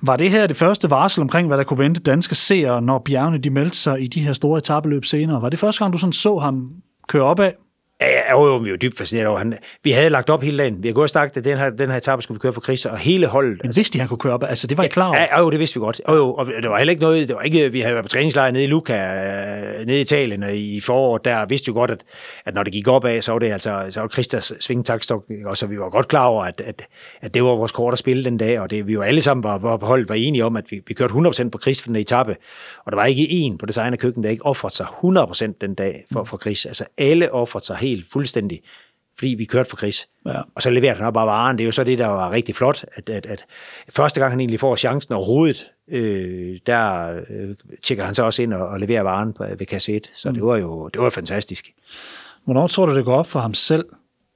Var 0.03 0.17
det 0.17 0.31
her 0.31 0.47
det 0.47 0.57
første 0.57 0.91
varsel 0.91 1.21
omkring, 1.21 1.47
hvad 1.47 1.59
der 1.59 1.65
kunne 1.65 1.79
vente 1.79 2.01
danske 2.01 2.35
seere, 2.35 2.83
når 2.83 2.99
bjergene 2.99 3.39
de 3.39 3.51
meldte 3.51 3.77
sig 3.77 4.03
i 4.03 4.07
de 4.07 4.21
her 4.21 4.33
store 4.33 4.59
etabeløb 4.59 5.05
senere? 5.05 5.43
Var 5.43 5.49
det 5.49 5.59
første 5.59 5.79
gang, 5.79 5.93
du 5.93 5.99
sådan 5.99 6.13
så 6.13 6.39
ham 6.39 6.71
køre 7.09 7.23
op 7.23 7.41
af 7.41 7.55
ja, 8.01 8.33
jo, 8.33 8.47
jo, 8.47 8.57
vi 8.57 8.71
var 8.71 8.77
dybt 8.77 8.99
fascineret 8.99 9.29
over. 9.29 9.39
Han, 9.39 9.59
vi 9.85 9.91
havde 9.91 10.11
lagt 10.11 10.31
op 10.31 10.43
hele 10.43 10.59
dagen. 10.59 10.83
Vi 10.83 10.89
havde 10.89 10.95
gået 10.95 11.05
og 11.05 11.11
sagt, 11.11 11.37
at 11.37 11.45
den 11.45 11.59
her, 11.59 11.71
den 11.71 11.91
her 11.91 11.97
etape 11.97 12.23
skulle 12.23 12.37
vi 12.37 12.41
køre 12.41 12.53
for 12.53 12.61
Chris, 12.61 12.87
og 12.87 12.99
hele 12.99 13.27
holdet. 13.27 13.61
Men 13.63 13.77
vidste 13.77 13.93
de, 13.93 13.99
han 13.99 14.09
kunne 14.09 14.19
køre 14.19 14.33
opad? 14.33 14.49
Altså, 14.49 14.67
det 14.67 14.79
var 14.79 14.85
I 14.85 14.89
klar 14.89 15.09
over? 15.09 15.19
Ja, 15.19 15.41
jo, 15.41 15.51
det 15.51 15.59
vidste 15.59 15.81
vi 15.81 15.85
godt. 15.85 16.01
Jo, 16.09 16.15
jo, 16.15 16.35
og 16.35 16.47
det 16.47 16.71
var 16.71 16.79
heller 16.79 16.91
ikke 16.91 17.03
noget, 17.03 17.29
det 17.29 17.37
var 17.37 17.43
ikke, 17.43 17.73
vi 17.73 17.81
havde 17.81 17.95
været 17.95 18.05
på 18.05 18.09
træningslejr 18.09 18.51
nede 18.51 18.65
i 18.65 18.67
Luca, 18.67 18.95
øh, 18.95 19.87
nede 19.87 19.99
i 19.99 20.01
Italien, 20.01 20.43
og 20.43 20.57
i 20.57 20.81
foråret, 20.81 21.25
der 21.25 21.47
vidste 21.47 21.69
jo 21.69 21.75
godt, 21.75 21.91
at, 21.91 22.01
at 22.47 22.55
når 22.55 22.63
det 22.63 22.73
gik 22.73 22.89
opad, 22.89 23.23
så 23.23 23.33
var 23.33 23.39
det 23.39 23.53
altså, 23.53 23.87
så 23.91 24.01
var 24.01 24.09
Christas 24.09 24.53
svingtakstok, 24.61 25.25
og 25.45 25.57
så 25.57 25.67
vi 25.67 25.79
var 25.79 25.91
godt 25.91 26.09
klar 26.09 26.25
over, 26.25 26.45
at, 26.45 26.61
at, 26.61 26.87
at 27.21 27.35
det 27.35 27.45
var 27.45 27.51
vores 27.51 27.73
kort 27.73 27.93
at 27.93 27.99
spille 27.99 28.25
den 28.25 28.37
dag, 28.37 28.61
og 28.61 28.71
det, 28.71 28.87
vi 28.87 28.99
var 28.99 29.05
alle 29.05 29.21
sammen 29.21 29.45
var, 29.45 29.59
var 29.59 29.77
på 29.77 29.87
holdet 29.87 30.09
var 30.09 30.15
enige 30.15 30.45
om, 30.45 30.57
at 30.57 30.65
vi, 30.71 30.81
vi 30.87 30.95
kørte 30.95 31.15
100% 31.15 31.49
på 31.49 31.59
Chris 31.59 31.83
for 31.83 31.89
den 31.89 31.97
etape, 31.97 32.37
og 32.85 32.93
der 32.93 32.97
var 32.97 33.05
ikke 33.05 33.29
en 33.31 33.59
på 33.59 33.67
design 33.67 33.93
af 33.93 33.99
køkken, 33.99 34.23
der 34.23 34.31
ikke 34.31 34.47
offrede 34.47 34.75
sig 34.75 34.87
100% 34.87 35.53
den 35.61 35.75
dag 35.75 36.05
for, 36.13 36.25
for 36.25 36.39
Chris. 36.39 36.67
Altså 36.67 36.85
alle 36.99 37.33
offrede 37.33 37.65
sig 37.65 37.77
helt 37.77 37.90
fuldstændig 38.11 38.61
fordi 39.21 39.35
vi 39.39 39.45
kørte 39.45 39.71
for 39.71 39.77
Chris. 39.77 40.09
Ja. 40.27 40.41
Og 40.55 40.63
så 40.63 40.71
leverede 40.71 41.03
han 41.03 41.13
bare 41.13 41.27
varen. 41.27 41.59
Det 41.59 41.65
er 41.65 41.67
jo 41.67 41.73
så 41.73 41.85
det, 41.85 41.99
der 41.99 42.07
var 42.07 42.31
rigtig 42.31 42.55
flot, 42.55 42.85
at, 42.95 43.11
at, 43.11 43.27
at 43.27 43.45
første 43.89 44.21
gang 44.21 44.33
han 44.33 44.41
egentlig 44.41 44.61
får 44.61 44.77
chancen 44.77 45.15
overhovedet, 45.15 45.71
øh, 45.89 46.59
der 46.67 47.13
øh, 47.31 47.57
tjekker 47.83 48.05
han 48.05 48.15
så 48.15 48.23
også 48.25 48.43
ind 48.43 48.53
og, 48.55 48.69
og 48.69 48.81
leverer 48.81 49.03
varen 49.03 49.33
på, 49.33 49.45
ved 49.59 49.67
kasse 49.67 49.93
1. 49.97 50.11
Så 50.15 50.29
mm. 50.29 50.35
det 50.35 50.45
var 50.45 50.57
jo 50.57 50.89
det 50.89 51.01
var 51.03 51.11
fantastisk. 51.11 51.71
Hvornår 52.45 52.67
tror 52.67 52.87
du, 52.87 52.95
det 52.95 53.05
går 53.05 53.17
op 53.17 53.27
for 53.27 53.41
ham 53.41 53.55
selv, 53.55 53.85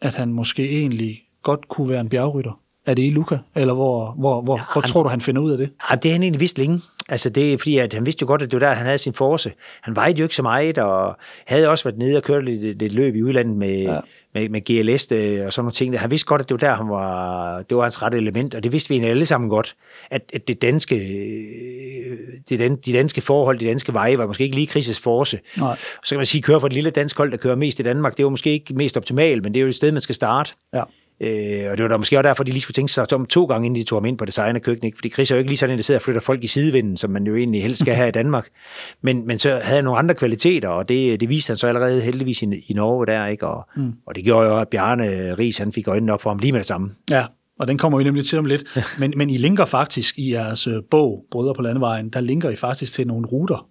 at 0.02 0.14
han 0.14 0.32
måske 0.32 0.70
egentlig 0.80 1.22
godt 1.42 1.68
kunne 1.68 1.88
være 1.88 2.00
en 2.00 2.08
bjergrytter? 2.08 2.60
Er 2.86 2.94
det 2.94 3.02
i 3.02 3.10
Luca, 3.10 3.38
eller 3.54 3.74
hvor, 3.74 4.12
hvor, 4.12 4.42
hvor, 4.42 4.56
ja, 4.56 4.62
hvor 4.72 4.80
han- 4.80 4.88
tror 4.88 5.02
du, 5.02 5.08
han 5.08 5.20
finder 5.20 5.42
ud 5.42 5.52
af 5.52 5.58
det? 5.58 5.70
Ja, 5.90 5.94
det 5.96 6.04
har 6.04 6.12
han 6.12 6.22
egentlig 6.22 6.40
vidst 6.40 6.58
længe. 6.58 6.80
Altså 7.08 7.30
det 7.30 7.52
er 7.52 7.58
fordi, 7.58 7.78
at 7.78 7.94
han 7.94 8.06
vidste 8.06 8.22
jo 8.22 8.26
godt, 8.26 8.42
at 8.42 8.50
det 8.50 8.60
var 8.60 8.66
der, 8.66 8.74
han 8.74 8.86
havde 8.86 8.98
sin 8.98 9.14
force. 9.14 9.52
Han 9.82 9.96
vejede 9.96 10.18
jo 10.18 10.24
ikke 10.24 10.34
så 10.34 10.42
meget, 10.42 10.78
og 10.78 11.16
havde 11.46 11.68
også 11.68 11.84
været 11.84 11.98
nede 11.98 12.16
og 12.16 12.22
kørt 12.22 12.44
lidt, 12.44 12.78
lidt 12.78 12.92
løb 12.92 13.16
i 13.16 13.22
udlandet 13.22 13.56
med, 13.56 13.82
ja. 13.82 14.00
Med, 14.34 14.48
med 14.48 14.60
GLS 14.60 15.12
øh, 15.12 15.46
og 15.46 15.52
sådan 15.52 15.64
nogle 15.64 15.72
ting. 15.72 16.00
Han 16.00 16.10
vidste 16.10 16.26
godt, 16.26 16.40
at 16.40 16.48
det 16.48 16.54
var 16.54 16.68
der, 16.68 16.74
han 16.74 16.88
var, 16.88 17.62
det 17.62 17.76
var 17.76 17.82
hans 17.82 18.02
rette 18.02 18.18
element, 18.18 18.54
og 18.54 18.64
det 18.64 18.72
vidste 18.72 18.88
vi 18.88 18.94
egentlig 18.94 19.10
alle 19.10 19.26
sammen 19.26 19.50
godt, 19.50 19.76
at, 20.10 20.22
at 20.34 20.48
det 20.48 20.62
danske, 20.62 20.96
øh, 20.96 22.18
det 22.48 22.58
dan, 22.58 22.76
de 22.76 22.92
danske 22.92 23.20
forhold, 23.20 23.58
de 23.58 23.66
danske 23.66 23.92
veje, 23.92 24.18
var 24.18 24.26
måske 24.26 24.44
ikke 24.44 24.56
lige 24.56 24.70
Chris' 24.70 25.00
force. 25.02 25.38
Nej. 25.58 25.76
Så 26.04 26.08
kan 26.08 26.16
man 26.16 26.26
sige, 26.26 26.38
at 26.38 26.44
køre 26.44 26.60
for 26.60 26.66
et 26.66 26.72
lille 26.72 26.90
dansk 26.90 27.16
hold, 27.16 27.30
der 27.30 27.36
kører 27.36 27.56
mest 27.56 27.80
i 27.80 27.82
Danmark, 27.82 28.16
det 28.16 28.24
var 28.24 28.30
måske 28.30 28.50
ikke 28.50 28.74
mest 28.74 28.96
optimalt, 28.96 29.42
men 29.42 29.54
det 29.54 29.60
er 29.60 29.62
jo 29.62 29.68
et 29.68 29.74
sted, 29.74 29.92
man 29.92 30.00
skal 30.00 30.14
starte. 30.14 30.52
Ja. 30.74 30.82
Øh, 31.20 31.70
og 31.70 31.78
det 31.78 31.82
var 31.82 31.88
da 31.88 31.96
måske 31.96 32.18
også 32.18 32.28
derfor, 32.28 32.44
de 32.44 32.50
lige 32.50 32.60
skulle 32.60 32.74
tænke 32.74 32.92
sig 32.92 33.12
om 33.12 33.26
to 33.26 33.44
gange, 33.44 33.66
inden 33.66 33.80
de 33.80 33.84
tog 33.84 33.96
ham 33.96 34.04
ind 34.04 34.18
på 34.18 34.24
design 34.24 34.56
af 34.56 34.62
køkken. 34.62 34.86
Ikke? 34.86 34.96
Fordi 34.96 35.08
Chris 35.08 35.30
er 35.30 35.34
jo 35.34 35.38
ikke 35.38 35.50
lige 35.50 35.58
sådan 35.58 35.72
en, 35.72 35.78
der 35.78 35.82
sidder 35.82 35.98
og 35.98 36.02
flytter 36.02 36.20
folk 36.20 36.44
i 36.44 36.46
sidevinden, 36.46 36.96
som 36.96 37.10
man 37.10 37.26
jo 37.26 37.36
egentlig 37.36 37.62
helst 37.62 37.80
skal 37.80 37.94
have 37.94 38.08
i 38.08 38.12
Danmark. 38.12 38.48
Men, 39.02 39.26
men 39.26 39.38
så 39.38 39.48
havde 39.48 39.76
han 39.76 39.84
nogle 39.84 39.98
andre 39.98 40.14
kvaliteter, 40.14 40.68
og 40.68 40.88
det, 40.88 41.20
det 41.20 41.28
viste 41.28 41.50
han 41.50 41.56
så 41.56 41.66
allerede 41.66 42.00
heldigvis 42.00 42.42
i, 42.42 42.46
i 42.68 42.72
Norge 42.74 43.06
der. 43.06 43.26
Ikke? 43.26 43.46
Og, 43.46 43.68
mm. 43.76 43.92
og 44.06 44.14
det 44.14 44.24
gjorde 44.24 44.48
jo, 44.48 44.60
at 44.60 44.68
Bjarne 44.68 45.34
Ries 45.38 45.58
han 45.58 45.72
fik 45.72 45.88
øjnene 45.88 46.12
op 46.12 46.22
for 46.22 46.30
ham 46.30 46.38
lige 46.38 46.52
med 46.52 46.58
det 46.58 46.66
samme. 46.66 46.90
Ja, 47.10 47.26
og 47.58 47.68
den 47.68 47.78
kommer 47.78 47.98
vi 47.98 48.04
nemlig 48.04 48.24
til 48.24 48.38
om 48.38 48.44
lidt. 48.44 48.64
men, 49.00 49.14
men 49.16 49.30
I 49.30 49.36
linker 49.36 49.64
faktisk 49.64 50.18
i 50.18 50.32
jeres 50.32 50.66
øh, 50.66 50.82
bog, 50.90 51.24
Brødre 51.30 51.54
på 51.54 51.62
Landevejen, 51.62 52.10
der 52.10 52.20
linker 52.20 52.50
I 52.50 52.56
faktisk 52.56 52.92
til 52.92 53.06
nogle 53.06 53.26
ruter 53.26 53.66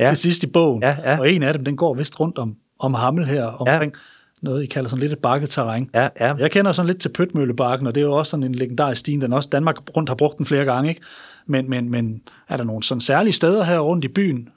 ja. 0.00 0.08
til 0.08 0.16
sidst 0.16 0.42
i 0.42 0.46
bogen. 0.46 0.82
Ja, 0.82 0.96
ja. 1.04 1.18
Og 1.18 1.32
en 1.32 1.42
af 1.42 1.52
dem, 1.52 1.64
den 1.64 1.76
går 1.76 1.94
vist 1.94 2.20
rundt 2.20 2.38
om, 2.38 2.56
om 2.78 2.94
Hammel 2.94 3.26
her, 3.26 3.44
omkring 3.44 3.92
ja. 3.94 3.98
Noget, 4.42 4.62
I 4.62 4.66
kalder 4.66 4.90
sådan 4.90 5.00
lidt 5.00 5.12
et 5.12 5.18
bakketerræn. 5.18 5.90
Ja, 5.94 6.08
ja. 6.20 6.34
Jeg 6.34 6.50
kender 6.50 6.72
sådan 6.72 6.86
lidt 6.86 7.00
til 7.00 7.08
Pøtmøllebakken, 7.08 7.86
og 7.86 7.94
det 7.94 8.00
er 8.00 8.04
jo 8.04 8.12
også 8.12 8.30
sådan 8.30 8.44
en 8.44 8.54
legendarisk 8.54 9.00
sti, 9.00 9.16
den 9.16 9.32
også 9.32 9.48
Danmark 9.52 9.96
rundt 9.96 10.10
har 10.10 10.14
brugt 10.14 10.38
den 10.38 10.46
flere 10.46 10.64
gange, 10.64 10.88
ikke? 10.88 11.00
Men, 11.46 11.70
men, 11.70 11.90
men 11.90 12.22
er 12.48 12.56
der 12.56 12.64
nogle 12.64 12.82
sådan 12.82 13.00
særlige 13.00 13.32
steder 13.32 13.64
her 13.64 13.78
rundt 13.78 14.04
i 14.04 14.08
byen, 14.08 14.48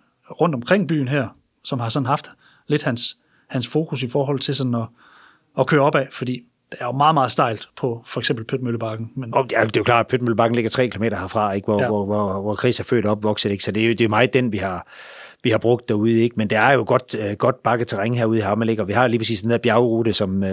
rundt 0.42 0.56
omkring 0.56 0.88
byen 0.88 1.08
her, 1.08 1.28
som 1.64 1.80
har 1.80 1.90
sådan 1.90 2.06
haft 2.06 2.32
lidt 2.68 2.84
hans, 2.84 3.18
hans 3.50 3.68
fokus 3.68 4.04
i 4.04 4.10
forhold 4.10 4.40
til 4.40 4.56
sådan 4.56 4.76
at, 4.76 4.88
at 5.60 5.68
køre 5.68 5.82
op 5.82 5.96
af, 5.96 6.08
fordi 6.12 6.42
det 6.72 6.78
er 6.82 6.86
jo 6.86 6.92
meget, 6.92 7.14
meget 7.14 7.32
stejlt 7.32 7.70
på 7.76 8.04
for 8.06 8.20
eksempel 8.20 8.46
Pøtmøllebakken. 8.46 9.12
Men... 9.16 9.34
Og 9.34 9.44
det, 9.44 9.58
er, 9.58 9.64
det 9.64 9.78
er 9.78 9.82
jo 9.82 9.84
klart, 9.84 10.06
at 10.06 10.08
Pøtmøllebakken 10.08 10.56
ligger 10.56 10.70
3 10.70 10.88
km 10.88 11.04
herfra, 11.04 11.52
ikke? 11.52 11.66
Hvor, 11.66 11.82
ja. 11.82 11.88
hvor, 11.88 12.06
hvor, 12.06 12.42
hvor 12.42 12.56
Chris 12.56 12.80
er 12.80 12.84
født 12.84 13.06
og 13.06 13.12
opvokset, 13.12 13.52
ikke? 13.52 13.64
så 13.64 13.72
det 13.72 13.84
er 13.84 13.88
jo 13.88 13.94
det 13.94 14.04
er 14.04 14.08
meget 14.08 14.34
den, 14.34 14.52
vi 14.52 14.58
har, 14.58 14.88
vi 15.46 15.50
har 15.50 15.58
brugt 15.58 15.90
derude, 15.90 16.22
ikke? 16.22 16.36
men 16.38 16.50
det 16.50 16.58
er 16.58 16.72
jo 16.72 16.84
godt, 16.88 17.16
uh, 17.16 17.34
godt 17.38 17.64
bakketerræn 17.64 18.14
herude 18.14 18.38
i 18.38 18.42
Hammel, 18.42 18.80
og 18.80 18.88
vi 18.88 18.94
har 18.94 19.08
lige 19.08 19.20
præcis 19.20 19.42
den 19.42 19.50
der 19.50 19.58
bjergrute, 19.58 20.14
som, 20.14 20.44
uh, 20.44 20.50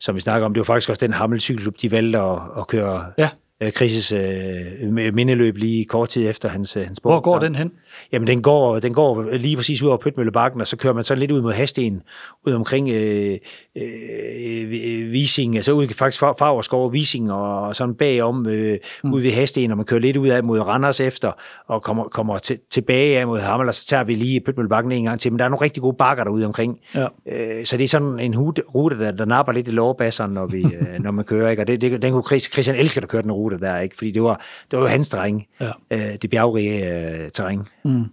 som 0.00 0.14
vi 0.14 0.20
snakker 0.20 0.46
om. 0.46 0.54
Det 0.54 0.60
var 0.60 0.64
faktisk 0.64 0.90
også 0.90 1.06
den 1.06 1.12
Hammel 1.12 1.40
cykelklub, 1.40 1.74
de 1.82 1.90
valgte 1.90 2.18
at, 2.18 2.38
at 2.58 2.66
køre 2.66 3.04
ja. 3.18 3.28
Krises 3.70 4.12
øh, 4.12 5.14
mindeløb 5.14 5.56
lige 5.56 5.84
kort 5.84 6.08
tid 6.08 6.30
efter 6.30 6.48
hans, 6.48 6.72
hans 6.74 7.00
bog. 7.00 7.12
Hvor 7.12 7.20
går 7.20 7.38
den 7.38 7.54
hen? 7.54 7.72
Jamen, 8.12 8.26
den 8.26 8.42
går, 8.42 8.78
den 8.78 8.94
går 8.94 9.22
lige 9.36 9.56
præcis 9.56 9.82
ud 9.82 9.88
over 9.88 9.96
Pøtmøllebakken, 9.96 10.60
og 10.60 10.66
så 10.66 10.76
kører 10.76 10.94
man 10.94 11.04
så 11.04 11.14
lidt 11.14 11.30
ud 11.30 11.42
mod 11.42 11.52
Hasten, 11.52 12.02
ud 12.46 12.52
omkring 12.52 12.88
øh, 12.88 13.38
øh, 13.76 15.12
Vising, 15.12 15.56
altså 15.56 15.72
ud 15.72 15.88
faktisk 15.88 16.20
Fagerskov 16.20 16.92
Vising, 16.92 17.32
og, 17.32 17.60
og 17.60 17.76
sådan 17.76 17.94
bagom 17.94 18.46
øh, 18.46 18.78
mm. 19.04 19.12
ud 19.12 19.20
ved 19.20 19.32
Hasten, 19.32 19.70
og 19.70 19.76
man 19.76 19.86
kører 19.86 20.00
lidt 20.00 20.16
ud 20.16 20.28
af 20.28 20.44
mod 20.44 20.60
Randers 20.60 21.00
efter, 21.00 21.32
og 21.68 21.82
kommer, 21.82 22.04
kommer 22.04 22.38
til, 22.38 22.58
tilbage 22.70 23.18
af 23.18 23.26
mod 23.26 23.40
Hammel, 23.40 23.68
og 23.68 23.74
så 23.74 23.86
tager 23.86 24.04
vi 24.04 24.14
lige 24.14 24.40
Pøtmøllebakken 24.40 24.92
en 24.92 25.04
gang 25.04 25.20
til. 25.20 25.32
Men 25.32 25.38
der 25.38 25.44
er 25.44 25.48
nogle 25.48 25.64
rigtig 25.64 25.82
gode 25.82 25.96
bakker 25.98 26.24
derude 26.24 26.46
omkring. 26.46 26.78
Ja. 26.94 27.06
Øh, 27.28 27.64
så 27.64 27.76
det 27.76 27.84
er 27.84 27.88
sådan 27.88 28.20
en 28.20 28.38
rute, 28.38 28.98
der, 28.98 29.10
der 29.10 29.24
napper 29.24 29.52
lidt 29.52 29.68
i 29.68 29.70
lovbasserne, 29.70 30.34
når, 30.34 30.46
vi, 30.46 30.62
øh, 30.80 30.98
når 30.98 31.10
man 31.10 31.24
kører. 31.24 31.50
Ikke? 31.50 31.62
Og 31.62 31.66
det, 31.66 31.80
det, 31.80 32.02
den 32.02 32.12
kunne 32.12 32.40
Christian 32.40 32.76
elsker 32.76 33.02
at 33.02 33.08
køre 33.08 33.22
den 33.22 33.32
rute 33.32 33.58
der, 33.58 33.78
ikke? 33.78 33.96
fordi 33.96 34.10
det 34.10 34.22
var, 34.22 34.44
det 34.70 34.78
var 34.78 34.84
jo 34.84 34.88
hans 34.88 35.08
terræn, 35.08 35.42
ja. 35.60 35.70
øh, 35.90 36.14
det 36.22 36.30
bjergrige 36.30 36.94
øh, 36.94 37.30
terræn. 37.30 37.66
Mm. 37.86 38.10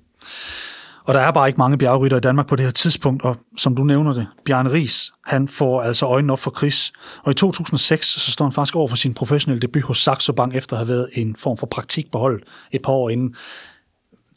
Og 1.06 1.14
der 1.14 1.20
er 1.20 1.32
bare 1.32 1.48
ikke 1.48 1.58
mange 1.58 1.78
bjergrytter 1.78 2.18
i 2.18 2.20
Danmark 2.20 2.48
på 2.48 2.56
det 2.56 2.66
her 2.66 2.72
tidspunkt, 2.72 3.24
og 3.24 3.38
som 3.58 3.76
du 3.76 3.84
nævner 3.84 4.14
det, 4.14 4.28
Bjarne 4.46 4.72
Ries, 4.72 5.12
han 5.26 5.48
får 5.48 5.82
altså 5.82 6.06
øjnene 6.06 6.34
op 6.34 6.40
for 6.40 6.54
Chris. 6.58 6.94
Og 7.24 7.32
i 7.32 7.34
2006, 7.36 8.08
så 8.08 8.32
står 8.32 8.46
han 8.46 8.52
faktisk 8.52 8.76
over 8.76 8.88
for 8.88 8.96
sin 8.96 9.14
professionelle 9.14 9.62
debut 9.62 9.84
hos 9.84 9.98
Saxo 9.98 10.34
Bank, 10.34 10.56
efter 10.56 10.76
at 10.76 10.78
have 10.78 10.88
været 10.88 11.10
en 11.14 11.36
form 11.36 11.58
for 11.58 11.68
praktik 11.68 12.12
på 12.12 12.18
holdet 12.18 12.44
et 12.72 12.82
par 12.82 12.92
år 12.94 13.10
inden. 13.10 13.36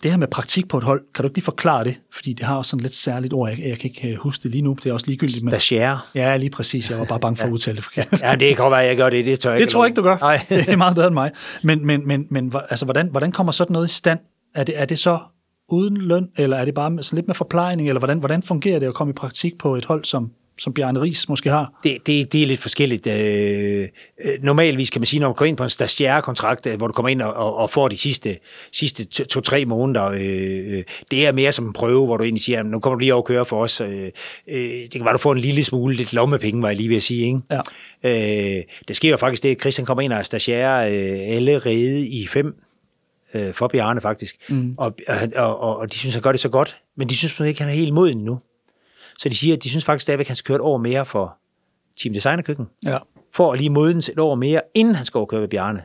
Det 0.02 0.10
her 0.10 0.18
med 0.18 0.28
praktik 0.28 0.68
på 0.68 0.78
et 0.78 0.84
hold, 0.84 1.00
kan 1.14 1.22
du 1.22 1.26
ikke 1.26 1.36
lige 1.36 1.44
forklare 1.44 1.84
det? 1.84 1.96
Fordi 2.14 2.32
det 2.32 2.46
har 2.46 2.56
også 2.56 2.70
sådan 2.70 2.82
lidt 2.82 2.94
særligt 2.94 3.32
ord. 3.32 3.50
Jeg, 3.50 3.58
jeg 3.58 3.78
kan 3.78 3.90
ikke 3.90 4.12
øh, 4.12 4.18
huske 4.18 4.42
det 4.42 4.50
lige 4.50 4.62
nu. 4.62 4.76
Det 4.82 4.90
er 4.90 4.92
også 4.92 5.06
ligegyldigt. 5.06 5.44
Men... 5.44 5.50
Stagiaire. 5.50 5.98
Ja, 6.14 6.36
lige 6.36 6.50
præcis. 6.50 6.90
Jeg 6.90 6.98
var 6.98 7.04
bare 7.04 7.20
bange 7.20 7.36
for 7.36 7.44
at 7.44 7.52
udtale 7.56 7.76
det 7.76 7.84
forkert. 7.84 8.22
ja, 8.22 8.32
det 8.32 8.48
kan 8.48 8.56
godt 8.56 8.70
være, 8.70 8.80
jeg 8.80 8.96
gør 8.96 9.10
det. 9.10 9.26
Det 9.26 9.40
tror 9.40 9.50
jeg 9.50 9.58
det 9.58 9.62
ikke. 9.62 9.72
tror 9.72 9.84
jeg 9.84 9.88
ikke, 9.88 9.96
du 9.96 10.02
gør. 10.02 10.16
Nej. 10.18 10.46
det 10.48 10.68
er 10.68 10.76
meget 10.76 10.94
bedre 10.94 11.06
end 11.06 11.14
mig. 11.14 11.30
Men, 11.62 11.86
men, 11.86 12.06
men, 12.06 12.26
men 12.30 12.54
altså, 12.70 12.84
hvordan, 12.84 13.08
hvordan 13.10 13.32
kommer 13.32 13.52
sådan 13.52 13.72
noget 13.72 13.88
i 13.88 13.92
stand? 13.92 14.18
Er 14.56 14.64
det, 14.64 14.80
er 14.80 14.84
det 14.84 14.98
så 14.98 15.18
uden 15.68 15.96
løn, 15.96 16.28
eller 16.36 16.56
er 16.56 16.64
det 16.64 16.74
bare 16.74 17.02
sådan 17.02 17.16
lidt 17.16 17.26
med 17.26 17.34
forplejning, 17.34 17.88
eller 17.88 17.98
hvordan, 17.98 18.18
hvordan 18.18 18.42
fungerer 18.42 18.78
det 18.78 18.86
at 18.86 18.94
komme 18.94 19.10
i 19.10 19.14
praktik 19.14 19.58
på 19.58 19.76
et 19.76 19.84
hold, 19.84 20.04
som, 20.04 20.30
som 20.58 20.72
Bjarne 20.72 21.00
Ries 21.00 21.28
måske 21.28 21.50
har? 21.50 21.80
Det, 21.84 22.06
det, 22.06 22.32
det 22.32 22.42
er 22.42 22.46
lidt 22.46 22.60
forskelligt. 22.60 23.06
Øh, 23.06 23.88
øh 24.24 24.42
normalvis 24.42 24.90
kan 24.90 25.00
man 25.00 25.06
sige, 25.06 25.20
når 25.20 25.28
man 25.28 25.34
går 25.34 25.44
ind 25.44 25.56
på 25.56 25.62
en 25.62 25.68
stagiaire-kontrakt, 25.68 26.66
øh, 26.66 26.76
hvor 26.76 26.86
du 26.86 26.92
kommer 26.92 27.08
ind 27.08 27.22
og, 27.22 27.56
og 27.56 27.70
får 27.70 27.88
de 27.88 27.96
sidste, 27.96 28.38
sidste 28.72 29.04
to-tre 29.04 29.64
måneder, 29.64 30.04
øh, 30.04 30.82
det 31.10 31.26
er 31.26 31.32
mere 31.32 31.52
som 31.52 31.66
en 31.66 31.72
prøve, 31.72 32.06
hvor 32.06 32.16
du 32.16 32.24
egentlig 32.24 32.42
siger, 32.42 32.62
nu 32.62 32.80
kommer 32.80 32.94
du 32.94 33.00
lige 33.00 33.14
over 33.14 33.22
at 33.22 33.26
køre 33.26 33.44
for 33.44 33.62
os. 33.62 33.80
Øh, 33.80 34.10
det 34.46 34.92
kan 34.92 35.04
være, 35.04 35.12
du 35.12 35.18
får 35.18 35.32
en 35.32 35.38
lille 35.38 35.64
smule 35.64 35.96
lidt 35.96 36.12
lommepenge, 36.12 36.62
var 36.62 36.68
jeg 36.68 36.76
lige 36.76 36.88
ved 36.88 36.96
at 36.96 37.02
sige. 37.02 37.26
Ikke? 37.26 37.40
Ja. 37.50 38.58
Øh, 38.58 38.62
det 38.88 38.96
sker 38.96 39.10
jo 39.10 39.16
faktisk 39.16 39.42
det, 39.42 39.50
at 39.50 39.60
Christian 39.60 39.86
kommer 39.86 40.02
ind 40.02 40.12
og 40.12 40.18
er 40.18 40.22
stagiaire 40.22 40.92
øh, 40.92 41.36
allerede 41.36 42.08
i 42.08 42.26
fem 42.26 42.54
øh, 43.36 43.54
for 43.54 43.68
Bjarne 43.68 44.00
faktisk. 44.00 44.36
Mm. 44.48 44.74
Og, 44.78 44.94
og, 45.36 45.60
og, 45.60 45.76
og 45.76 45.92
de 45.92 45.98
synes, 45.98 46.14
han 46.14 46.22
gør 46.22 46.32
det 46.32 46.40
så 46.40 46.48
godt, 46.48 46.80
men 46.96 47.08
de 47.08 47.16
synes 47.16 47.40
ikke, 47.40 47.60
han 47.60 47.70
er 47.70 47.74
helt 47.74 47.94
moden 47.94 48.18
nu. 48.18 48.38
Så 49.18 49.28
de 49.28 49.34
siger, 49.34 49.56
at 49.56 49.64
de 49.64 49.70
synes 49.70 49.84
faktisk 49.84 50.02
stadigvæk, 50.02 50.24
at 50.24 50.28
han 50.28 50.36
skal 50.36 50.46
køre 50.46 50.56
et 50.56 50.60
år 50.60 50.76
mere 50.76 51.04
for 51.04 51.36
Team 52.02 52.14
Designer 52.14 52.42
Køkken. 52.42 52.66
Ja. 52.84 52.98
For 53.32 53.52
at 53.52 53.58
lige 53.58 53.70
modens 53.70 54.08
et 54.08 54.18
år 54.18 54.34
mere, 54.34 54.60
inden 54.74 54.94
han 54.94 55.04
skal 55.04 55.26
køre 55.28 55.40
ved 55.40 55.48
Bjarne. 55.48 55.82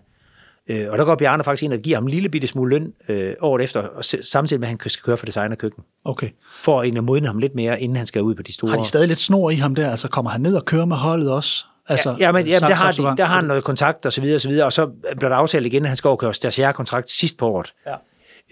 Øh, 0.67 0.91
og 0.91 0.97
der 0.97 1.05
går 1.05 1.15
Bjarne 1.15 1.43
faktisk 1.43 1.63
ind 1.63 1.73
og 1.73 1.79
giver 1.79 1.97
ham 1.97 2.03
en 2.03 2.09
lille 2.09 2.29
bitte 2.29 2.47
smule 2.47 2.69
løn 2.69 2.93
øh, 3.09 3.33
året 3.41 3.63
efter, 3.63 3.81
og 3.81 4.05
samtidig 4.05 4.59
med, 4.59 4.67
at 4.67 4.69
han 4.69 4.89
skal 4.89 5.03
køre 5.03 5.17
for 5.17 5.25
Designer 5.25 5.55
Køkken. 5.55 5.83
Okay. 6.05 6.29
For 6.63 6.81
at 6.81 7.03
modne 7.03 7.27
ham 7.27 7.37
lidt 7.37 7.55
mere, 7.55 7.81
inden 7.81 7.95
han 7.95 8.05
skal 8.05 8.21
ud 8.21 8.35
på 8.35 8.43
de 8.43 8.53
store... 8.53 8.71
Har 8.71 8.77
de 8.77 8.85
stadig 8.85 9.07
lidt 9.07 9.19
snor 9.19 9.49
i 9.49 9.55
ham 9.55 9.75
der? 9.75 9.89
Altså 9.89 10.07
kommer 10.07 10.31
han 10.31 10.41
ned 10.41 10.55
og 10.55 10.65
kører 10.65 10.85
med 10.85 10.95
holdet 10.95 11.31
også? 11.31 11.65
Altså, 11.91 12.15
ja, 12.19 12.31
men, 12.31 12.47
ja, 12.47 12.59
der, 12.59 12.73
har, 12.73 12.91
de, 12.91 13.17
der 13.17 13.25
har 13.25 13.35
han 13.35 13.45
noget 13.45 13.63
kontakt 13.63 14.05
og 14.05 14.13
så 14.13 14.21
videre 14.21 14.37
og 14.37 14.41
så 14.41 14.47
videre, 14.47 14.65
og 14.65 14.73
så 14.73 14.87
bliver 15.17 15.29
der 15.29 15.35
aftalt 15.35 15.65
igen, 15.65 15.83
at 15.83 15.89
han 15.89 15.97
skal 15.97 16.07
overkøre 16.07 16.33
stagiaire-kontrakt 16.33 17.09
sidst 17.09 17.37
på 17.37 17.47
året. 17.47 17.73
Ja. 17.85 17.95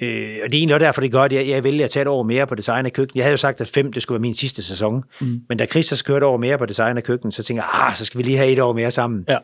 Øh, 0.01 0.37
og 0.43 0.51
det 0.51 0.57
er 0.57 0.59
egentlig 0.59 0.75
også 0.75 0.85
derfor, 0.85 1.01
det 1.01 1.11
gør, 1.11 1.21
at 1.21 1.33
jeg, 1.33 1.47
jeg 1.47 1.63
vælger 1.63 1.85
at 1.85 1.91
tage 1.91 2.01
et 2.01 2.07
år 2.07 2.23
mere 2.23 2.47
på 2.47 2.55
design 2.55 2.85
af 2.85 2.93
køkken. 2.93 3.17
Jeg 3.17 3.25
havde 3.25 3.31
jo 3.31 3.37
sagt, 3.37 3.61
at 3.61 3.67
fem, 3.67 3.93
det 3.93 4.01
skulle 4.03 4.15
være 4.15 4.21
min 4.21 4.33
sidste 4.33 4.63
sæson. 4.63 5.03
Mm. 5.21 5.41
Men 5.49 5.57
da 5.57 5.65
Chris 5.65 5.85
så 5.85 6.03
kørte 6.03 6.23
over 6.23 6.37
mere 6.37 6.57
på 6.57 6.65
design 6.65 6.97
af 6.97 7.03
køkken, 7.03 7.31
så 7.31 7.43
tænkte 7.43 7.63
jeg, 7.63 7.87
ah, 7.87 7.95
så 7.95 8.05
skal 8.05 8.17
vi 8.17 8.23
lige 8.23 8.37
have 8.37 8.49
et 8.49 8.59
år 8.59 8.73
mere 8.73 8.91
sammen. 8.91 9.25
Ja. 9.29 9.37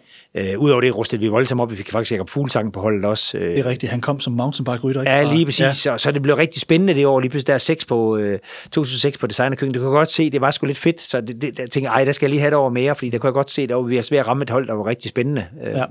Øh, 0.54 0.60
Udover 0.60 0.82
det 0.82 0.96
rustede 0.96 1.22
vi 1.22 1.28
voldsomt 1.28 1.62
op. 1.62 1.72
Vi 1.72 1.76
fik 1.76 1.92
faktisk 1.92 2.12
Jacob 2.12 2.30
Fuglsang 2.30 2.74
på 2.74 2.82
holdet 2.82 3.06
også. 3.06 3.38
Øh. 3.38 3.52
Det 3.52 3.60
er 3.60 3.66
rigtigt. 3.66 3.92
Han 3.92 4.02
kom 4.02 4.20
som 4.20 4.34
mountainbike-rytter. 4.34 5.02
Ja, 5.02 5.24
lige 5.24 5.46
præcis. 5.46 5.86
Ja. 5.86 5.92
Og 5.92 6.00
så 6.00 6.12
det 6.12 6.22
blev 6.22 6.36
rigtig 6.36 6.62
spændende 6.62 6.94
det 6.94 7.06
år. 7.06 7.20
Lige 7.20 7.30
pludselig 7.30 7.48
der 7.48 7.54
er 7.54 7.58
6 7.58 7.86
på, 7.86 8.18
øh, 8.18 8.40
2006 8.72 9.18
på 9.18 9.28
design 9.28 9.52
af 9.52 9.58
køkken. 9.58 9.74
Det 9.74 9.80
kunne 9.82 9.92
jeg 9.92 10.00
godt 10.00 10.12
se, 10.12 10.30
det 10.30 10.42
var 10.42 10.52
sgu 10.52 10.66
lidt 10.66 10.78
fedt. 10.78 11.02
Så 11.02 11.22
det, 11.22 11.42
det, 11.42 11.60
jeg 11.60 11.70
tænkte, 11.70 11.90
ej, 11.90 12.06
der 12.06 12.12
skal 12.12 12.26
jeg 12.26 12.30
lige 12.30 12.40
have 12.40 12.48
et 12.48 12.54
år 12.54 12.70
mere, 12.70 12.96
fordi 12.96 13.10
der 13.10 13.18
kunne 13.18 13.28
jeg 13.28 13.34
godt 13.34 13.52
se, 13.52 13.62
at 13.62 13.90
vi 13.90 13.98
er 13.98 14.02
svært 14.02 14.20
at 14.20 14.28
ramme 14.28 14.44
et 14.44 14.50
hold, 14.50 14.68
der 14.68 14.74
var 14.74 14.88
rigtig 14.88 15.10
spændende. 15.10 15.46
Øh. 15.64 15.72
Ja. 15.78 15.86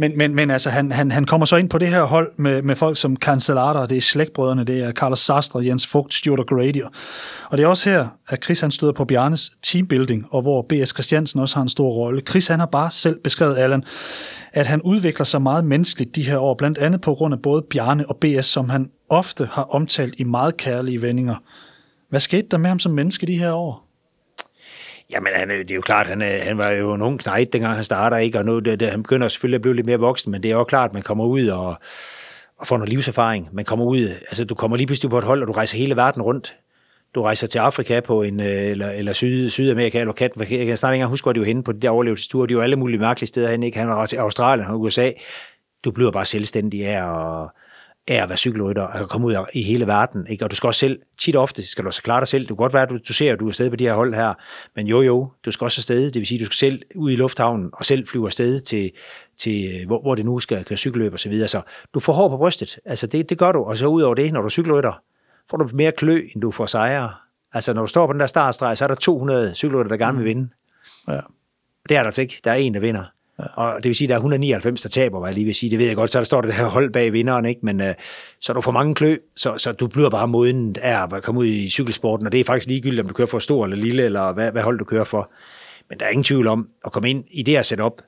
Men, 0.00 0.18
men, 0.18 0.34
men 0.34 0.50
altså, 0.50 0.70
han, 0.70 0.92
han, 0.92 1.10
han 1.10 1.24
kommer 1.24 1.46
så 1.46 1.56
ind 1.56 1.70
på 1.70 1.78
det 1.78 1.88
her 1.88 2.02
hold 2.02 2.32
med, 2.38 2.62
med 2.62 2.76
folk 2.76 2.96
som 2.96 3.16
Cancellata, 3.16 3.86
det 3.86 3.96
er 3.96 4.00
slægtbrødrene, 4.00 4.64
det 4.64 4.84
er 4.84 4.92
Carlos 4.92 5.18
Sastre, 5.18 5.64
Jens 5.64 5.86
Fugt, 5.86 6.14
Stuart 6.14 6.40
og 6.40 6.46
Grady. 6.46 6.82
Og 7.50 7.58
det 7.58 7.64
er 7.64 7.68
også 7.68 7.90
her, 7.90 8.08
at 8.28 8.44
Chris 8.44 8.60
han 8.60 8.70
støder 8.70 8.92
på 8.92 9.04
Bjarnes 9.04 9.50
teambuilding, 9.62 10.26
og 10.30 10.42
hvor 10.42 10.66
B.S. 10.68 10.88
Christiansen 10.88 11.40
også 11.40 11.56
har 11.56 11.62
en 11.62 11.68
stor 11.68 11.90
rolle. 11.90 12.22
Chris 12.28 12.48
han 12.48 12.58
har 12.58 12.66
bare 12.66 12.90
selv 12.90 13.20
beskrevet, 13.24 13.58
Allan, 13.58 13.84
at 14.52 14.66
han 14.66 14.82
udvikler 14.82 15.24
sig 15.24 15.42
meget 15.42 15.64
menneskeligt 15.64 16.16
de 16.16 16.22
her 16.22 16.38
år, 16.38 16.54
blandt 16.54 16.78
andet 16.78 17.00
på 17.00 17.14
grund 17.14 17.34
af 17.34 17.42
både 17.42 17.62
Bjarne 17.70 18.08
og 18.08 18.16
B.S., 18.16 18.46
som 18.46 18.68
han 18.68 18.90
ofte 19.10 19.48
har 19.52 19.62
omtalt 19.62 20.14
i 20.18 20.24
meget 20.24 20.56
kærlige 20.56 21.02
vendinger. 21.02 21.36
Hvad 22.10 22.20
skete 22.20 22.48
der 22.50 22.58
med 22.58 22.68
ham 22.68 22.78
som 22.78 22.92
menneske 22.92 23.26
de 23.26 23.38
her 23.38 23.52
år? 23.52 23.87
Jamen, 25.12 25.32
han, 25.34 25.48
det 25.48 25.70
er 25.70 25.74
jo 25.74 25.80
klart, 25.80 26.06
han, 26.06 26.20
han 26.20 26.58
var 26.58 26.70
jo 26.70 26.94
en 26.94 27.02
ung 27.02 27.20
knægt, 27.20 27.52
dengang 27.52 27.74
han 27.74 27.84
starter, 27.84 28.16
ikke? 28.16 28.38
og 28.38 28.44
nu 28.44 28.58
det, 28.58 28.80
det, 28.80 28.90
han 28.90 29.02
begynder 29.02 29.28
selvfølgelig 29.28 29.56
at 29.56 29.62
blive 29.62 29.76
lidt 29.76 29.86
mere 29.86 29.98
voksen, 29.98 30.32
men 30.32 30.42
det 30.42 30.50
er 30.50 30.54
jo 30.54 30.64
klart, 30.64 30.90
at 30.90 30.94
man 30.94 31.02
kommer 31.02 31.24
ud 31.24 31.48
og, 31.48 31.76
og 32.58 32.66
får 32.66 32.76
noget 32.76 32.88
livserfaring. 32.88 33.48
Man 33.52 33.64
kommer 33.64 33.84
ud, 33.84 34.08
altså 34.08 34.44
du 34.44 34.54
kommer 34.54 34.76
lige 34.76 34.86
pludselig 34.86 35.10
på 35.10 35.18
et 35.18 35.24
hold, 35.24 35.42
og 35.42 35.48
du 35.48 35.52
rejser 35.52 35.78
hele 35.78 35.96
verden 35.96 36.22
rundt. 36.22 36.56
Du 37.14 37.22
rejser 37.22 37.46
til 37.46 37.58
Afrika 37.58 38.00
på 38.00 38.22
en, 38.22 38.40
øh, 38.40 38.70
eller, 38.70 38.90
eller 38.90 39.12
Syd, 39.12 39.50
Sydamerika, 39.50 40.00
eller 40.00 40.12
kat, 40.12 40.30
jeg 40.36 40.66
kan 40.66 40.76
snart 40.76 40.92
ikke 40.92 41.00
engang 41.00 41.10
huske, 41.10 41.24
hvor 41.24 41.32
de 41.32 41.40
var 41.40 41.46
henne 41.46 41.62
på 41.62 41.72
de 41.72 41.80
der 41.80 41.90
overlevelsesture. 41.90 42.48
De 42.48 42.56
var 42.56 42.62
alle 42.62 42.76
mulige 42.76 42.98
mærkelige 42.98 43.28
steder 43.28 43.50
hen, 43.50 43.62
ikke? 43.62 43.78
Han 43.78 43.88
var 43.88 44.06
til 44.06 44.16
Australien 44.16 44.68
og 44.68 44.80
USA. 44.80 45.10
Du 45.84 45.90
bliver 45.90 46.10
bare 46.10 46.24
selvstændig 46.24 46.86
af 46.86 47.02
og 47.02 47.50
af 48.08 48.22
at 48.22 48.28
være 48.28 48.38
cykelrytter, 48.38 48.82
og 48.82 49.08
komme 49.08 49.26
ud 49.26 49.36
i 49.52 49.62
hele 49.62 49.86
verden. 49.86 50.26
Ikke? 50.26 50.44
Og 50.44 50.50
du 50.50 50.56
skal 50.56 50.66
også 50.66 50.78
selv, 50.78 50.98
tit 51.18 51.36
ofte 51.36 51.66
skal 51.66 51.84
du 51.84 51.88
også 51.88 52.02
klare 52.02 52.20
dig 52.20 52.28
selv. 52.28 52.42
Det 52.42 52.48
kan 52.48 52.56
godt 52.56 52.72
være, 52.72 52.82
at 52.82 52.90
du, 52.90 52.98
du 53.08 53.12
ser, 53.12 53.32
at 53.32 53.40
du 53.40 53.44
er 53.44 53.50
afsted 53.50 53.70
på 53.70 53.76
de 53.76 53.84
her 53.84 53.94
hold 53.94 54.14
her, 54.14 54.34
men 54.76 54.86
jo 54.86 55.00
jo, 55.00 55.32
du 55.44 55.50
skal 55.50 55.64
også 55.64 55.78
afsted. 55.78 56.04
Det 56.04 56.14
vil 56.14 56.26
sige, 56.26 56.36
at 56.36 56.40
du 56.40 56.44
skal 56.44 56.56
selv 56.56 56.82
ud 56.94 57.10
i 57.10 57.16
lufthavnen 57.16 57.70
og 57.72 57.84
selv 57.84 58.06
flyve 58.06 58.26
afsted 58.26 58.60
til, 58.60 58.90
til 59.38 59.86
hvor, 59.86 60.02
hvor 60.02 60.14
det 60.14 60.24
nu 60.24 60.38
skal 60.40 60.64
køre 60.64 60.76
cykelløb 60.76 61.12
og 61.12 61.18
så 61.18 61.28
videre. 61.28 61.48
Så 61.48 61.60
du 61.94 62.00
får 62.00 62.12
hår 62.12 62.28
på 62.28 62.36
brystet. 62.36 62.78
Altså 62.84 63.06
det, 63.06 63.30
det 63.30 63.38
gør 63.38 63.52
du. 63.52 63.58
Og 63.58 63.76
så 63.76 63.86
ud 63.86 64.02
over 64.02 64.14
det, 64.14 64.32
når 64.32 64.42
du 64.42 64.50
cykelrytter, 64.50 65.02
får 65.50 65.56
du 65.56 65.68
mere 65.72 65.92
klø, 65.92 66.28
end 66.34 66.42
du 66.42 66.50
får 66.50 66.66
sejre. 66.66 67.10
Altså 67.52 67.72
når 67.72 67.80
du 67.80 67.86
står 67.86 68.06
på 68.06 68.12
den 68.12 68.20
der 68.20 68.26
startstreg, 68.26 68.78
så 68.78 68.84
er 68.84 68.88
der 68.88 68.94
200 68.94 69.54
cykelrytter, 69.54 69.88
der 69.88 69.96
gerne 69.96 70.18
vil 70.18 70.24
mm. 70.24 70.28
vinde. 70.28 70.48
Ja. 71.08 71.20
Det 71.88 71.96
er 71.96 72.00
der 72.00 72.04
altså 72.04 72.20
ikke. 72.20 72.40
Der 72.44 72.50
er 72.50 72.54
en, 72.54 72.74
der 72.74 72.80
vinder. 72.80 73.04
Ja. 73.38 73.44
Og 73.54 73.76
det 73.76 73.88
vil 73.88 73.96
sige, 73.96 74.06
at 74.06 74.08
der 74.08 74.14
er 74.14 74.18
199, 74.18 74.82
der 74.82 74.88
taber, 74.88 75.18
hvad 75.18 75.28
jeg 75.28 75.34
lige 75.34 75.44
vil 75.44 75.54
sige. 75.54 75.70
Det 75.70 75.78
ved 75.78 75.86
jeg 75.86 75.96
godt, 75.96 76.10
så 76.10 76.18
der 76.18 76.24
står 76.24 76.40
det 76.40 76.54
her 76.54 76.66
hold 76.66 76.92
bag 76.92 77.12
vinderen, 77.12 77.44
ikke? 77.44 77.60
men 77.62 77.80
øh, 77.80 77.94
så 78.40 78.52
er 78.52 78.54
du 78.54 78.60
for 78.60 78.72
mange 78.72 78.94
klø, 78.94 79.16
så, 79.36 79.54
så 79.56 79.72
du 79.72 79.86
bliver 79.86 80.10
bare 80.10 80.28
moden 80.28 80.76
af 80.82 81.16
at 81.16 81.22
komme 81.22 81.40
ud 81.40 81.46
i 81.46 81.68
cykelsporten, 81.68 82.26
og 82.26 82.32
det 82.32 82.40
er 82.40 82.44
faktisk 82.44 82.68
ligegyldigt, 82.68 83.00
om 83.00 83.08
du 83.08 83.14
kører 83.14 83.28
for 83.28 83.38
stor 83.38 83.64
eller 83.64 83.76
lille, 83.76 84.02
eller 84.02 84.32
hvad, 84.32 84.52
hvad 84.52 84.62
hold 84.62 84.78
du 84.78 84.84
kører 84.84 85.04
for. 85.04 85.30
Men 85.88 85.98
der 86.00 86.06
er 86.06 86.10
ingen 86.10 86.24
tvivl 86.24 86.46
om 86.46 86.68
at 86.84 86.92
komme 86.92 87.10
ind 87.10 87.24
i 87.30 87.42
det 87.42 87.54
her 87.54 87.62
setup, 87.62 88.02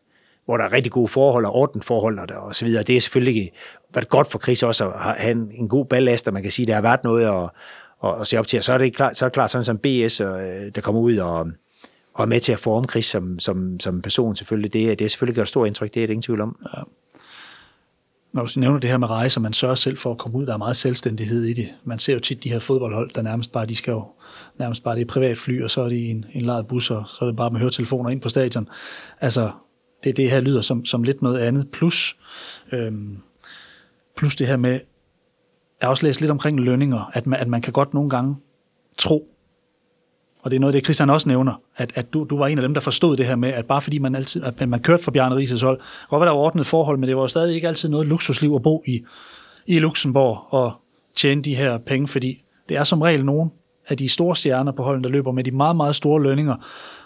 hvor 0.45 0.57
der 0.57 0.65
er 0.65 0.73
rigtig 0.73 0.93
gode 0.93 1.09
forhold 1.09 1.45
og 1.45 1.55
ordenforhold 1.55 2.19
og, 2.19 2.43
og 2.43 2.55
så 2.55 2.65
videre. 2.65 2.83
Det 2.83 2.97
er 2.97 3.01
selvfølgelig 3.01 3.53
været 3.95 4.09
godt 4.09 4.31
for 4.31 4.39
Chris 4.39 4.63
også 4.63 4.89
at 4.89 5.01
have 5.01 5.33
en, 5.33 5.51
en 5.53 5.69
god 5.69 5.87
ballast, 5.87 6.29
og 6.29 6.35
man 6.35 6.43
kan 6.43 6.53
sige, 6.53 6.65
at 6.65 6.69
der 6.69 6.75
har 6.75 6.83
været 6.83 7.05
noget 7.05 7.25
at, 7.25 7.51
at, 8.05 8.21
at 8.21 8.27
se 8.27 8.39
op 8.39 8.47
til. 8.47 8.59
Og 8.59 8.65
så 8.65 8.73
er 8.73 8.79
det 8.79 8.97
klart, 8.97 9.17
så 9.17 9.25
er 9.25 9.29
det 9.29 9.35
klart 9.35 9.51
sådan 9.51 9.65
som 9.65 9.79
BS, 9.79 10.21
øh, 10.21 10.27
der 10.75 10.81
kommer 10.81 11.01
ud 11.01 11.17
og, 11.17 11.47
og 12.21 12.25
er 12.25 12.29
med 12.29 12.41
til 12.41 12.53
at 12.53 12.59
forme 12.59 12.87
Chris 12.91 13.07
som, 13.07 13.39
som, 13.39 13.81
som 13.81 14.03
person 14.03 14.37
selvfølgelig. 14.37 14.73
Det, 14.73 14.99
det 14.99 15.05
er 15.05 15.09
selvfølgelig 15.09 15.35
gjort 15.35 15.49
stor 15.49 15.67
indtryk, 15.67 15.95
det 15.95 16.03
er 16.03 16.07
det 16.07 16.13
ingen 16.13 16.23
tvivl 16.23 16.41
om. 16.41 16.57
Ja. 16.77 16.83
Når 18.33 18.47
du 18.47 18.61
nævner 18.61 18.79
det 18.81 18.91
her 18.91 18.97
med 18.99 19.11
rejser, 19.11 19.41
man 19.41 19.53
sørger 19.53 19.75
selv 19.75 19.97
for 19.97 20.11
at 20.11 20.19
komme 20.19 20.39
ud, 20.39 20.47
der 20.47 20.53
er 20.53 20.59
meget 20.59 20.77
selvstændighed 20.77 21.45
i 21.45 21.53
det. 21.53 21.69
Man 21.85 21.99
ser 21.99 22.15
jo 22.15 22.21
tit 22.21 22.45
de 22.45 22.53
her 22.53 22.59
fodboldhold, 22.59 23.11
der 23.15 23.23
nærmest 23.23 23.53
bare, 23.53 23.67
de 23.67 23.77
skal 23.77 23.93
jo 23.93 24.05
nærmest 24.59 24.83
bare 24.83 24.95
det 24.95 25.01
er 25.01 25.07
privat 25.07 25.39
fly, 25.39 25.63
og 25.63 25.71
så 25.71 25.83
er 25.83 25.89
det 25.89 26.11
en, 26.11 26.25
en 26.33 26.43
lejet 26.43 26.67
bus, 26.67 26.91
og 26.91 27.05
så 27.09 27.19
er 27.21 27.27
det 27.27 27.37
bare 27.37 27.51
med 27.51 27.61
høretelefoner 27.61 28.11
ind 28.11 28.21
på 28.21 28.29
stadion. 28.29 28.69
Altså, 29.21 29.51
det, 30.05 30.17
det 30.17 30.31
her 30.31 30.41
lyder 30.41 30.61
som, 30.61 30.85
som 30.85 31.03
lidt 31.03 31.23
noget 31.23 31.39
andet. 31.39 31.71
Plus, 31.71 32.17
øhm, 32.73 33.19
plus 34.17 34.37
det 34.37 34.47
her 34.47 34.57
med, 34.57 34.73
jeg 35.81 35.87
har 35.87 35.89
også 35.89 36.07
læst 36.07 36.21
lidt 36.21 36.31
omkring 36.31 36.61
lønninger, 36.61 37.11
at 37.13 37.27
man, 37.27 37.41
at 37.41 37.49
man 37.49 37.63
kan 37.63 37.73
godt 37.73 37.95
nogle 37.95 38.11
gange 38.11 38.37
tro, 38.99 39.30
og 40.43 40.51
det 40.51 40.57
er 40.57 40.61
noget 40.61 40.75
det, 40.75 40.85
Christian 40.85 41.11
også 41.11 41.29
nævner, 41.29 41.61
at, 41.77 41.93
at 41.95 42.13
du, 42.13 42.27
du 42.31 42.39
var 42.39 42.47
en 42.47 42.59
af 42.59 42.63
dem, 42.63 42.75
der 42.75 42.81
forstod 42.81 43.17
det 43.17 43.27
her 43.27 43.37
med, 43.37 43.49
at 43.49 43.67
bare 43.67 43.83
fordi 43.83 43.99
man 43.99 44.15
altid, 44.15 44.45
at 44.45 44.69
man 44.69 44.81
kørte 44.81 45.03
for 45.03 45.11
Bjarne 45.11 45.37
Rises 45.37 45.63
hold, 45.63 45.81
godt 46.11 46.21
var 46.21 46.25
der 46.25 46.33
ordnet 46.33 46.67
forhold, 46.67 46.99
men 46.99 47.09
det 47.09 47.17
var 47.17 47.27
stadig 47.27 47.55
ikke 47.55 47.69
altid 47.69 47.89
noget 47.89 48.07
luksusliv 48.07 48.55
at 48.55 48.63
bo 48.63 48.83
i, 48.87 49.05
i 49.67 49.79
Luxembourg 49.79 50.39
og 50.51 50.73
tjene 51.17 51.43
de 51.43 51.55
her 51.55 51.79
penge, 51.79 52.09
fordi 52.09 52.43
det 52.69 52.77
er 52.77 52.85
som 52.85 53.03
regel 53.03 53.25
nogen 53.25 53.51
af 53.89 53.97
de 53.97 54.09
store 54.09 54.37
stjerner 54.37 54.73
på 54.73 54.83
holden, 54.83 55.05
der 55.05 55.11
løber 55.11 55.33
med 55.33 55.45
de 55.45 55.51
meget, 55.51 55.77
meget 55.77 55.97
store 55.97 56.23
lønninger, 56.23 56.57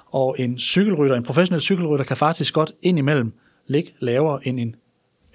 og 0.07 0.37
en 0.39 0.59
cykelrytter, 0.59 1.17
en 1.17 1.23
professionel 1.23 1.61
cykelrytter, 1.61 2.05
kan 2.05 2.17
faktisk 2.17 2.55
godt 2.55 2.73
indimellem 2.83 3.33
ligge 3.67 3.91
lavere 4.01 4.49
end 4.49 4.61
en, 4.61 4.77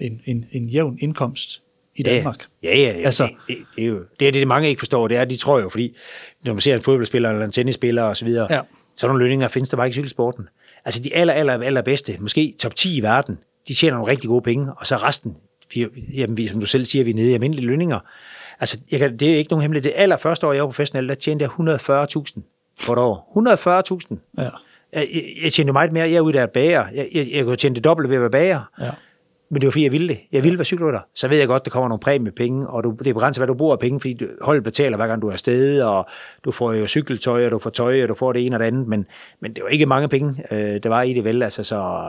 en, 0.00 0.20
en, 0.24 0.44
en 0.52 0.68
jævn 0.68 0.98
indkomst 1.00 1.62
i 1.96 2.02
Danmark. 2.02 2.44
Ja, 2.62 2.76
ja, 2.76 2.98
ja. 2.98 3.04
Altså, 3.04 3.22
det, 3.24 3.32
det, 3.48 3.56
det, 3.76 3.84
er 3.84 3.88
jo 3.88 4.00
det, 4.20 4.28
er 4.28 4.32
det, 4.32 4.48
mange 4.48 4.68
ikke 4.68 4.78
forstår. 4.78 5.08
Det 5.08 5.16
er, 5.16 5.24
de 5.24 5.36
tror 5.36 5.60
jo, 5.60 5.68
fordi 5.68 5.96
når 6.44 6.52
man 6.52 6.60
ser 6.60 6.74
en 6.74 6.82
fodboldspiller 6.82 7.30
eller 7.30 7.44
en 7.44 7.52
tennisspiller 7.52 8.02
osv., 8.02 8.14
så, 8.14 8.24
videre, 8.24 8.46
ja. 8.50 8.60
så 8.96 9.06
nogle 9.06 9.22
lønninger 9.22 9.48
findes 9.48 9.70
der 9.70 9.76
bare 9.76 9.86
ikke 9.86 9.94
i 9.94 9.98
cykelsporten. 9.98 10.48
Altså 10.84 11.02
de 11.02 11.14
aller, 11.14 11.34
aller, 11.34 11.52
aller 11.52 11.82
bedste, 11.82 12.16
måske 12.20 12.54
top 12.58 12.74
10 12.74 12.96
i 12.96 13.02
verden, 13.02 13.38
de 13.68 13.74
tjener 13.74 13.96
nogle 13.96 14.12
rigtig 14.12 14.28
gode 14.28 14.42
penge, 14.42 14.72
og 14.76 14.86
så 14.86 14.96
resten, 14.96 15.36
vi, 15.74 15.86
jamen, 16.16 16.36
vi, 16.36 16.46
som 16.46 16.60
du 16.60 16.66
selv 16.66 16.84
siger, 16.84 17.04
vi 17.04 17.10
er 17.10 17.14
nede 17.14 17.30
i 17.30 17.34
almindelige 17.34 17.66
lønninger. 17.66 17.98
Altså, 18.60 18.78
jeg 18.90 18.98
kan, 18.98 19.16
det 19.16 19.32
er 19.32 19.36
ikke 19.36 19.50
nogen 19.50 19.62
hemmelighed. 19.62 19.90
Det 19.90 19.96
allerførste 19.96 20.46
år, 20.46 20.52
jeg 20.52 20.62
var 20.62 20.68
professionel, 20.68 21.08
der 21.08 21.14
tjente 21.14 21.42
jeg 21.42 21.50
140.000 21.50 22.40
for 22.80 22.92
et 22.92 22.98
år. 22.98 23.32
140.000. 24.12 24.16
Ja. 24.38 24.48
Jeg, 24.92 25.08
jeg 25.44 25.52
tjente 25.52 25.72
meget 25.72 25.92
mere. 25.92 26.04
Jeg 26.04 26.16
er 26.16 26.20
uddannet 26.20 26.50
bager. 26.50 26.86
Jeg, 26.94 27.08
jeg, 27.14 27.26
jeg 27.32 27.44
kunne 27.44 27.56
tjene 27.56 27.74
det 27.74 27.84
dobbelt 27.84 28.08
ved 28.08 28.16
at 28.16 28.20
være 28.20 28.30
bager. 28.30 28.70
Ja. 28.80 28.90
Men 29.50 29.60
det 29.60 29.66
var 29.66 29.70
fordi, 29.70 29.84
jeg 29.84 29.92
ville 29.92 30.08
det. 30.08 30.20
Jeg 30.32 30.42
ville 30.42 30.58
være 30.58 30.64
cykelrytter. 30.64 31.00
Så 31.14 31.28
ved 31.28 31.38
jeg 31.38 31.46
godt, 31.46 31.64
der 31.64 31.70
kommer 31.70 31.88
nogle 31.88 32.00
præmiepenge, 32.00 32.68
og 32.68 32.84
du, 32.84 32.96
det 32.98 33.06
er 33.06 33.14
begrænset, 33.14 33.40
hvad 33.40 33.46
du 33.46 33.54
bruger 33.54 33.72
af 33.72 33.78
penge, 33.78 34.00
fordi 34.00 34.24
holdet 34.40 34.64
betaler, 34.64 34.96
hver 34.96 35.06
gang 35.06 35.22
du 35.22 35.28
er 35.28 35.32
afsted, 35.32 35.82
og 35.82 36.08
du 36.44 36.50
får 36.50 36.72
jo 36.72 36.86
cykeltøj, 36.86 37.46
og 37.46 37.50
du 37.50 37.58
får 37.58 37.70
tøj, 37.70 38.02
og 38.02 38.08
du 38.08 38.14
får 38.14 38.32
det 38.32 38.46
ene 38.46 38.56
og 38.56 38.60
det 38.60 38.66
andet, 38.66 38.88
men, 38.88 39.06
men 39.40 39.54
det 39.54 39.64
var 39.64 39.68
ikke 39.68 39.86
mange 39.86 40.08
penge, 40.08 40.44
øh, 40.50 40.80
der 40.82 40.88
var 40.88 41.02
i 41.02 41.12
det 41.12 41.24
vel. 41.24 41.42
Altså, 41.42 41.64
så, 41.64 42.02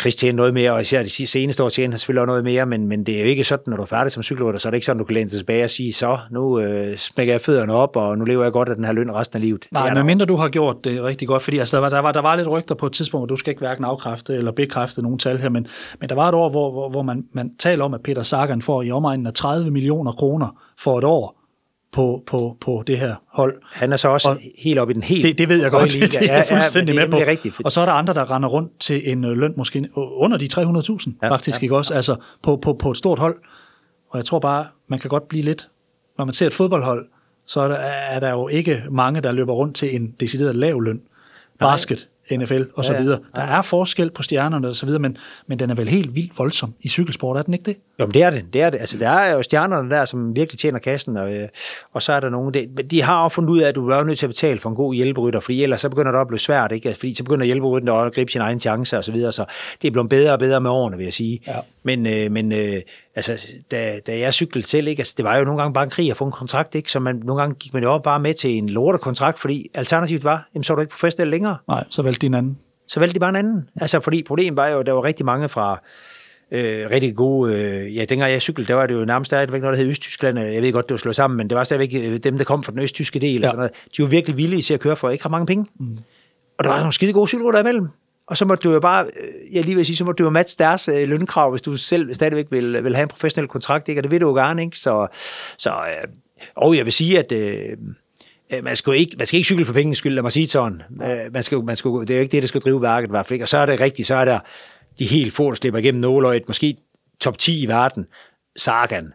Chris 0.00 0.16
tjener 0.16 0.36
noget 0.36 0.54
mere, 0.54 0.72
og 0.72 0.80
især 0.80 1.02
de 1.02 1.26
seneste 1.26 1.64
år 1.64 1.68
tjener 1.68 1.92
han 1.92 1.98
selvfølgelig 1.98 2.20
også 2.20 2.26
noget 2.26 2.44
mere, 2.44 2.66
men, 2.66 2.88
men 2.88 3.04
det 3.04 3.16
er 3.16 3.20
jo 3.20 3.26
ikke 3.26 3.44
sådan, 3.44 3.64
når 3.66 3.76
du 3.76 3.82
er 3.82 3.86
færdig 3.86 4.12
som 4.12 4.22
cykelrytter, 4.22 4.60
så 4.60 4.68
er 4.68 4.70
det 4.70 4.76
ikke 4.76 4.86
sådan, 4.86 4.98
du 4.98 5.04
kan 5.04 5.14
læne 5.14 5.30
tilbage 5.30 5.64
og 5.64 5.70
sige, 5.70 5.92
så 5.92 6.18
nu 6.30 6.60
øh, 6.60 6.96
smækker 6.96 7.32
jeg 7.32 7.40
fødderne 7.40 7.72
op, 7.72 7.96
og 7.96 8.18
nu 8.18 8.24
lever 8.24 8.42
jeg 8.42 8.52
godt 8.52 8.68
af 8.68 8.74
den 8.76 8.84
her 8.84 8.92
løn 8.92 9.14
resten 9.14 9.36
af 9.36 9.42
livet. 9.42 9.66
Nej, 9.72 9.94
men 9.94 10.06
mindre 10.06 10.26
du 10.26 10.36
har 10.36 10.48
gjort 10.48 10.76
det 10.84 11.02
rigtig 11.02 11.28
godt, 11.28 11.42
fordi 11.42 11.58
altså, 11.58 11.76
der, 11.76 11.80
var, 11.80 11.88
der, 11.88 11.98
var, 11.98 12.12
der 12.12 12.20
var 12.20 12.36
lidt 12.36 12.48
rygter 12.48 12.74
på 12.74 12.86
et 12.86 12.92
tidspunkt, 12.92 13.20
hvor 13.20 13.26
du 13.26 13.36
skal 13.36 13.50
ikke 13.50 13.60
hverken 13.60 13.84
afkræfte 13.84 14.34
eller 14.34 14.52
bekræfte 14.52 15.02
nogen 15.02 15.18
tal 15.18 15.38
her, 15.38 15.48
men, 15.48 15.66
men 16.00 16.08
der 16.08 16.14
var 16.14 16.28
et 16.28 16.34
år, 16.34 16.48
hvor, 16.48 16.70
hvor, 16.70 16.88
hvor 16.88 17.02
man, 17.02 17.24
man 17.34 17.50
taler 17.58 17.84
om, 17.84 17.94
at 17.94 18.02
Peter 18.02 18.22
Sagan 18.22 18.62
får 18.62 18.82
i 18.82 18.90
omegnen 18.90 19.26
af 19.26 19.34
30 19.34 19.70
millioner 19.70 20.12
kroner 20.12 20.62
for 20.78 20.98
et 20.98 21.04
år, 21.04 21.39
på, 21.92 22.22
på, 22.26 22.56
på 22.60 22.84
det 22.86 22.98
her 22.98 23.14
hold. 23.32 23.62
Han 23.72 23.92
er 23.92 23.96
så 23.96 24.08
også 24.08 24.28
og 24.28 24.36
helt 24.58 24.78
oppe 24.78 24.92
i 24.92 24.94
den 24.94 25.02
helt 25.02 25.22
Det, 25.22 25.38
det 25.38 25.48
ved 25.48 25.62
jeg 25.62 25.70
godt, 25.70 25.92
det, 25.92 26.12
det 26.12 26.30
er 26.30 26.36
jeg 26.36 26.46
fuldstændig 26.48 26.94
ja, 26.94 27.00
er 27.00 27.06
med 27.06 27.12
på. 27.12 27.30
Rigtigt. 27.30 27.60
Og 27.64 27.72
så 27.72 27.80
er 27.80 27.84
der 27.84 27.92
andre, 27.92 28.14
der 28.14 28.30
render 28.30 28.48
rundt 28.48 28.80
til 28.80 29.10
en 29.12 29.24
øh, 29.24 29.38
løn 29.38 29.54
måske 29.56 29.88
under 29.96 30.36
de 30.36 30.48
300.000 30.52 31.12
ja, 31.22 31.30
faktisk, 31.30 31.60
ja, 31.60 31.64
ikke 31.64 31.76
også? 31.76 31.94
Altså 31.94 32.16
på, 32.42 32.56
på, 32.56 32.72
på 32.72 32.90
et 32.90 32.96
stort 32.96 33.18
hold. 33.18 33.36
Og 34.10 34.18
jeg 34.18 34.24
tror 34.24 34.38
bare, 34.38 34.66
man 34.88 34.98
kan 34.98 35.10
godt 35.10 35.28
blive 35.28 35.44
lidt, 35.44 35.68
når 36.18 36.24
man 36.24 36.34
ser 36.34 36.46
et 36.46 36.52
fodboldhold, 36.52 37.06
så 37.46 37.60
er 37.60 37.68
der, 37.68 37.76
er 37.76 38.20
der 38.20 38.30
jo 38.30 38.48
ikke 38.48 38.82
mange, 38.90 39.20
der 39.20 39.32
løber 39.32 39.52
rundt 39.52 39.76
til 39.76 39.96
en 39.96 40.14
decideret 40.20 40.56
lav 40.56 40.80
løn. 40.80 41.00
Basket, 41.58 42.08
NFL 42.36 42.62
og 42.74 42.84
så 42.84 42.96
videre. 42.96 43.18
Der 43.34 43.42
er 43.42 43.62
forskel 43.62 44.10
på 44.10 44.22
stjernerne 44.22 44.68
og 44.68 44.74
så 44.74 44.86
videre, 44.86 45.00
men, 45.00 45.16
men 45.46 45.58
den 45.58 45.70
er 45.70 45.74
vel 45.74 45.88
helt 45.88 46.14
vildt 46.14 46.38
voldsom 46.38 46.74
i 46.80 46.88
cykelsport, 46.88 47.36
er 47.36 47.42
den 47.42 47.54
ikke 47.54 47.64
det? 47.64 47.76
Jo, 47.98 48.06
men 48.06 48.14
det 48.14 48.22
er 48.22 48.30
det. 48.30 48.44
det, 48.52 48.62
er 48.62 48.70
det. 48.70 48.80
Altså, 48.80 48.98
der 48.98 49.08
er 49.08 49.32
jo 49.32 49.42
stjernerne 49.42 49.90
der, 49.90 50.04
som 50.04 50.36
virkelig 50.36 50.58
tjener 50.58 50.78
kassen, 50.78 51.16
og, 51.16 51.32
øh, 51.34 51.48
og 51.92 52.02
så 52.02 52.12
er 52.12 52.20
der 52.20 52.30
nogen, 52.30 52.54
det, 52.54 52.90
de 52.90 53.02
har 53.02 53.24
også 53.24 53.34
fundet 53.34 53.50
ud 53.50 53.60
af, 53.60 53.68
at 53.68 53.74
du 53.74 53.88
er 53.88 54.04
nødt 54.04 54.18
til 54.18 54.26
at 54.26 54.30
betale 54.30 54.60
for 54.60 54.70
en 54.70 54.76
god 54.76 54.94
hjælperytter, 54.94 55.40
fordi 55.40 55.62
ellers 55.62 55.80
så 55.80 55.88
begynder 55.88 56.12
det 56.12 56.18
at 56.18 56.28
blive 56.28 56.38
svært, 56.38 56.72
ikke? 56.72 56.94
Fordi 56.94 57.14
så 57.14 57.24
begynder 57.24 57.46
hjælperytterne 57.46 58.00
at 58.00 58.14
gribe 58.14 58.32
sin 58.32 58.40
egen 58.40 58.60
chance 58.60 58.98
og 58.98 59.04
så 59.04 59.12
videre, 59.12 59.32
så 59.32 59.44
det 59.82 59.88
er 59.88 59.92
blevet 59.92 60.08
bedre 60.08 60.32
og 60.32 60.38
bedre 60.38 60.60
med 60.60 60.70
årene, 60.70 60.96
vil 60.96 61.04
jeg 61.04 61.12
sige. 61.12 61.40
Ja. 61.46 61.56
Men, 61.82 62.06
øh, 62.06 62.32
men 62.32 62.52
øh, 62.52 62.82
altså, 63.14 63.48
da, 63.70 63.98
da 64.06 64.18
jeg 64.18 64.34
cyklede 64.34 64.66
selv, 64.66 64.88
ikke? 64.88 65.00
Altså, 65.00 65.14
det 65.16 65.24
var 65.24 65.38
jo 65.38 65.44
nogle 65.44 65.60
gange 65.60 65.74
bare 65.74 65.84
en 65.84 65.90
krig 65.90 66.10
at 66.10 66.16
få 66.16 66.24
en 66.24 66.32
kontrakt, 66.32 66.74
ikke? 66.74 66.90
så 66.90 67.00
man, 67.00 67.16
nogle 67.16 67.42
gange 67.42 67.54
gik 67.54 67.74
man 67.74 67.82
jo 67.82 67.98
bare 67.98 68.20
med 68.20 68.34
til 68.34 68.50
en 68.50 68.68
lortekontrakt, 68.68 69.38
fordi 69.38 69.66
alternativet 69.74 70.24
var, 70.24 70.48
jamen, 70.54 70.64
så 70.64 70.72
var 70.72 70.76
du 70.76 70.80
ikke 70.80 70.90
professionel 70.90 71.28
længere. 71.28 71.56
Nej, 71.68 71.84
så 71.90 72.02
valgte 72.02 72.20
din 72.20 72.34
anden 72.34 72.58
så 72.90 73.00
valgte 73.00 73.14
de 73.14 73.20
bare 73.20 73.30
en 73.30 73.36
anden. 73.36 73.68
Altså, 73.80 74.00
fordi 74.00 74.22
problemet 74.22 74.56
var 74.56 74.68
jo, 74.68 74.78
at 74.78 74.86
der 74.86 74.92
var 74.92 75.04
rigtig 75.04 75.26
mange 75.26 75.48
fra 75.48 75.82
øh, 76.52 76.90
rigtig 76.90 77.16
gode... 77.16 77.54
Øh, 77.54 77.96
ja, 77.96 78.04
dengang 78.04 78.32
jeg 78.32 78.42
cyklede, 78.42 78.68
der 78.68 78.74
var 78.74 78.86
det 78.86 78.94
jo 78.94 79.04
nærmest 79.04 79.28
stadigvæk 79.28 79.60
noget, 79.60 79.78
der 79.78 79.82
hed 79.82 79.90
Østtyskland. 79.90 80.38
Jeg 80.38 80.62
ved 80.62 80.72
godt, 80.72 80.88
det 80.88 80.92
var 80.92 80.98
slået 80.98 81.16
sammen, 81.16 81.36
men 81.36 81.50
det 81.50 81.56
var 81.56 81.64
stadigvæk 81.64 81.90
øh, 81.94 82.18
dem, 82.18 82.38
der 82.38 82.44
kom 82.44 82.62
fra 82.62 82.72
den 82.72 82.80
østtyske 82.80 83.18
del. 83.18 83.40
Ja. 83.40 83.46
Og 83.46 83.50
sådan 83.50 83.56
noget. 83.56 83.72
De 83.96 84.02
var 84.02 84.08
virkelig 84.08 84.36
villige 84.36 84.62
til 84.62 84.74
at 84.74 84.80
køre 84.80 84.96
for 84.96 85.10
ikke 85.10 85.24
have 85.24 85.30
mange 85.30 85.46
penge. 85.46 85.66
Mm. 85.80 85.98
Og 86.58 86.64
der 86.64 86.70
var 86.70 86.78
nogle 86.78 86.92
skide 86.92 87.12
gode 87.12 87.28
cykelrutter 87.28 87.60
imellem. 87.60 87.88
Og 88.30 88.36
så 88.36 88.44
måtte 88.44 88.68
du 88.68 88.72
jo 88.72 88.80
bare, 88.80 89.04
øh, 89.04 89.54
jeg 89.54 89.64
lige 89.64 89.76
vil 89.76 89.86
sige, 89.86 89.96
så 89.96 90.04
måtte 90.04 90.18
du 90.18 90.24
jo 90.24 90.30
matche 90.30 90.64
deres 90.64 90.88
øh, 90.88 91.08
lønkrav, 91.08 91.50
hvis 91.50 91.62
du 91.62 91.76
selv 91.76 92.14
stadigvæk 92.14 92.46
vil, 92.50 92.84
vil 92.84 92.94
have 92.94 93.02
en 93.02 93.08
professionel 93.08 93.48
kontrakt, 93.48 93.88
ikke? 93.88 93.98
og 93.98 94.02
det 94.02 94.10
vil 94.10 94.20
du 94.20 94.28
jo 94.28 94.34
gerne, 94.34 94.62
ikke? 94.62 94.78
Så, 94.78 95.06
så 95.58 95.70
øh, 95.70 96.08
og 96.56 96.76
jeg 96.76 96.84
vil 96.84 96.92
sige, 96.92 97.18
at 97.18 97.32
øh, 97.32 97.76
Øh, 98.52 98.64
man 98.64 98.76
skal, 98.76 98.94
ikke, 98.94 99.16
man 99.18 99.26
skal 99.26 99.36
ikke 99.36 99.46
cykle 99.46 99.64
for 99.64 99.72
pengens 99.72 99.98
skyld, 99.98 100.14
lad 100.14 100.22
mig 100.22 100.32
sige 100.32 100.46
sådan. 100.46 100.82
Øh, 101.02 101.32
man 101.32 101.42
skal, 101.42 101.64
man 101.64 101.76
skal, 101.76 101.90
det 101.90 102.10
er 102.10 102.14
jo 102.14 102.20
ikke 102.20 102.32
det, 102.32 102.42
der 102.42 102.48
skal 102.48 102.60
drive 102.60 102.82
værket 102.82 103.08
i 103.08 103.10
hvert 103.10 103.26
fald 103.26 103.34
ikke. 103.34 103.44
Og 103.44 103.48
så 103.48 103.58
er 103.58 103.66
det 103.66 103.80
rigtigt, 103.80 104.08
så 104.08 104.14
er 104.14 104.24
der 104.24 104.38
de 104.98 105.06
helt 105.06 105.32
få, 105.32 105.50
der 105.50 105.54
slipper 105.54 105.80
igennem 105.80 106.00
nåløjet, 106.00 106.42
måske 106.46 106.76
top 107.20 107.38
10 107.38 107.62
i 107.62 107.66
verden, 107.66 108.06
Sagan, 108.56 109.12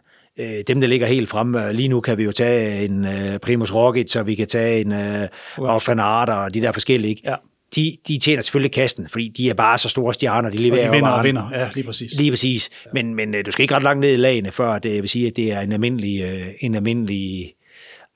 dem, 0.66 0.80
der 0.80 0.86
ligger 0.86 1.06
helt 1.06 1.28
fremme. 1.28 1.72
Lige 1.72 1.88
nu 1.88 2.00
kan 2.00 2.18
vi 2.18 2.24
jo 2.24 2.32
tage 2.32 2.84
en 2.84 3.06
Primus 3.42 3.74
Roglic, 3.74 4.10
så 4.10 4.22
vi 4.22 4.34
kan 4.34 4.46
tage 4.46 4.80
en 4.80 4.92
uh, 4.92 5.88
Van 5.88 6.00
Aert 6.00 6.28
og 6.28 6.54
de 6.54 6.62
der 6.62 6.72
forskellige. 6.72 7.10
Ikke? 7.10 7.22
Ja. 7.24 7.34
De, 7.74 7.96
de 8.08 8.18
tjener 8.18 8.42
selvfølgelig 8.42 8.72
kasten, 8.72 9.08
fordi 9.08 9.28
de 9.28 9.50
er 9.50 9.54
bare 9.54 9.78
så 9.78 9.88
store 9.88 10.14
stjerner. 10.14 10.50
De, 10.50 10.58
leverer 10.58 10.88
og 10.88 10.94
de 10.94 10.96
vinder 10.96 11.10
og 11.10 11.24
vinder, 11.24 11.50
ja, 11.52 11.68
lige 11.74 11.84
præcis. 11.84 12.14
Lige 12.14 12.30
præcis. 12.30 12.70
Ja. 12.84 12.90
Men, 12.94 13.14
men 13.14 13.34
du 13.46 13.50
skal 13.50 13.62
ikke 13.62 13.74
ret 13.74 13.82
langt 13.82 14.00
ned 14.00 14.12
i 14.12 14.16
lagene, 14.16 14.52
før 14.52 14.78
det 14.78 15.02
vil 15.02 15.08
sige, 15.08 15.26
at 15.26 15.36
det 15.36 15.52
er 15.52 15.60
en 15.60 15.72
almindelig, 15.72 16.44
en 16.60 16.74
almindelig 16.74 17.54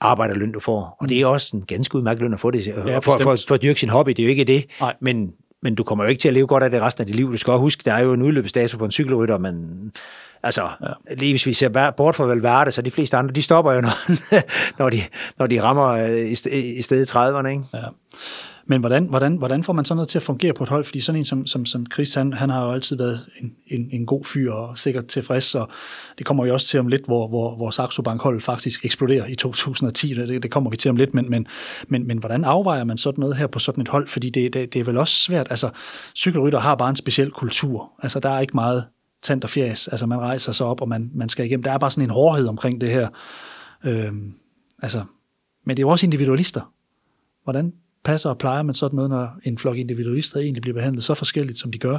arbejderløn, 0.00 0.52
du 0.52 0.60
får. 0.60 0.96
Og 1.00 1.08
det 1.08 1.20
er 1.20 1.26
også 1.26 1.56
en 1.56 1.62
ganske 1.62 1.96
udmærket 1.96 2.22
løn 2.22 2.34
at 2.34 2.40
få 2.40 2.50
det, 2.50 2.66
ja, 2.66 2.98
for, 2.98 3.18
for, 3.22 3.36
for 3.48 3.54
at 3.54 3.62
dyrke 3.62 3.80
sin 3.80 3.88
hobby. 3.88 4.10
Det 4.10 4.18
er 4.18 4.24
jo 4.24 4.30
ikke 4.30 4.44
det, 4.44 4.64
Nej. 4.80 4.94
men, 5.00 5.32
men 5.62 5.74
du 5.74 5.84
kommer 5.84 6.04
jo 6.04 6.10
ikke 6.10 6.20
til 6.20 6.28
at 6.28 6.34
leve 6.34 6.46
godt 6.46 6.62
af 6.62 6.70
det 6.70 6.82
resten 6.82 7.02
af 7.02 7.06
dit 7.06 7.16
liv. 7.16 7.32
Du 7.32 7.36
skal 7.36 7.50
også 7.50 7.60
huske, 7.60 7.82
der 7.84 7.92
er 7.92 8.00
jo 8.00 8.12
en 8.12 8.22
udløbsdato 8.22 8.78
på 8.78 8.84
en 8.84 8.90
cykelrytter, 8.90 9.38
men 9.38 9.92
altså, 10.42 10.62
ja. 10.62 11.14
lige 11.14 11.32
hvis 11.32 11.46
vi 11.46 11.52
ser 11.52 11.90
bort 11.96 12.14
fra 12.14 12.24
Valverde, 12.24 12.70
så 12.70 12.82
de 12.82 12.90
fleste 12.90 13.16
andre, 13.16 13.32
de 13.32 13.42
stopper 13.42 13.72
jo, 13.72 13.80
når, 13.80 14.10
når, 14.78 14.90
de, 14.90 14.98
når 15.38 15.46
de 15.46 15.62
rammer 15.62 15.88
øh, 15.88 16.18
i, 16.18 16.78
i 16.78 16.82
stedet 16.82 17.10
30'erne. 17.10 17.46
Ikke? 17.46 17.62
Ja. 17.74 17.78
Men 18.70 18.80
hvordan, 18.80 19.04
hvordan, 19.04 19.36
hvordan 19.36 19.64
får 19.64 19.72
man 19.72 19.84
sådan 19.84 19.96
noget 19.96 20.08
til 20.08 20.18
at 20.18 20.22
fungere 20.22 20.52
på 20.52 20.64
et 20.64 20.68
hold? 20.68 20.84
Fordi 20.84 21.00
sådan 21.00 21.18
en 21.18 21.24
som, 21.24 21.46
som, 21.46 21.66
som 21.66 21.86
Chris, 21.92 22.14
han, 22.14 22.32
han 22.32 22.50
har 22.50 22.64
jo 22.64 22.72
altid 22.72 22.96
været 22.96 23.26
en, 23.40 23.52
en, 23.66 23.88
en 23.92 24.06
god 24.06 24.24
fyr 24.24 24.52
og 24.52 24.78
sikkert 24.78 25.06
tilfreds, 25.06 25.54
og 25.54 25.68
det 26.18 26.26
kommer 26.26 26.46
jo 26.46 26.52
også 26.52 26.66
til 26.66 26.80
om 26.80 26.86
lidt, 26.86 27.04
hvor, 27.04 27.28
hvor, 27.28 27.56
hvor 27.56 27.70
Saxo 27.70 28.02
Bank 28.02 28.22
hold 28.22 28.40
faktisk 28.40 28.84
eksploderer 28.84 29.26
i 29.26 29.34
2010. 29.34 30.14
Det, 30.14 30.42
det 30.42 30.50
kommer 30.50 30.70
vi 30.70 30.76
til 30.76 30.90
om 30.90 30.96
lidt, 30.96 31.14
men, 31.14 31.30
men, 31.30 31.46
men, 31.88 32.06
men 32.06 32.18
hvordan 32.18 32.44
afvejer 32.44 32.84
man 32.84 32.98
sådan 32.98 33.20
noget 33.20 33.36
her 33.36 33.46
på 33.46 33.58
sådan 33.58 33.82
et 33.82 33.88
hold? 33.88 34.08
Fordi 34.08 34.30
det, 34.30 34.54
det, 34.54 34.72
det 34.72 34.80
er 34.80 34.84
vel 34.84 34.96
også 34.96 35.14
svært. 35.14 35.46
Altså, 35.50 35.70
cykelrytter 36.16 36.58
har 36.58 36.74
bare 36.74 36.90
en 36.90 36.96
speciel 36.96 37.30
kultur. 37.30 37.92
Altså, 38.02 38.20
der 38.20 38.30
er 38.30 38.40
ikke 38.40 38.54
meget 38.54 38.84
tand 39.22 39.42
og 39.42 39.50
fjæs. 39.50 39.88
Altså, 39.88 40.06
man 40.06 40.18
rejser 40.18 40.52
sig 40.52 40.66
op, 40.66 40.80
og 40.80 40.88
man, 40.88 41.10
man 41.14 41.28
skal 41.28 41.46
igennem. 41.46 41.62
Der 41.62 41.72
er 41.72 41.78
bare 41.78 41.90
sådan 41.90 42.04
en 42.04 42.10
hårdhed 42.10 42.48
omkring 42.48 42.80
det 42.80 42.90
her. 42.90 43.08
Øhm, 43.84 44.34
altså, 44.82 45.04
men 45.66 45.76
det 45.76 45.82
er 45.82 45.86
jo 45.86 45.90
også 45.90 46.06
individualister. 46.06 46.72
Hvordan 47.44 47.72
passer 48.04 48.30
og 48.30 48.38
plejer 48.38 48.62
man 48.62 48.74
sådan 48.74 48.96
noget, 48.96 49.10
når 49.10 49.28
en 49.44 49.58
flok 49.58 49.76
individualister 49.76 50.40
egentlig 50.40 50.62
bliver 50.62 50.74
behandlet 50.74 51.04
så 51.04 51.14
forskelligt, 51.14 51.58
som 51.58 51.72
de 51.72 51.78
gør? 51.78 51.98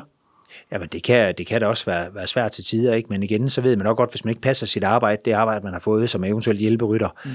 Jamen, 0.71 0.87
det 0.87 1.03
kan, 1.03 1.33
det 1.37 1.47
kan 1.47 1.61
da 1.61 1.67
også 1.67 1.85
være, 1.85 2.15
være 2.15 2.27
svært 2.27 2.51
til 2.51 2.63
tider, 2.63 2.93
ikke? 2.93 3.09
men 3.09 3.23
igen, 3.23 3.49
så 3.49 3.61
ved 3.61 3.75
man 3.75 3.85
nok 3.85 3.97
godt, 3.97 4.11
hvis 4.11 4.25
man 4.25 4.29
ikke 4.29 4.41
passer 4.41 4.65
sit 4.65 4.83
arbejde, 4.83 5.21
det 5.25 5.31
arbejde, 5.31 5.63
man 5.63 5.73
har 5.73 5.79
fået 5.79 6.09
som 6.09 6.23
eventuelt 6.23 6.59
hjælperytter, 6.59 7.09
mm. 7.25 7.31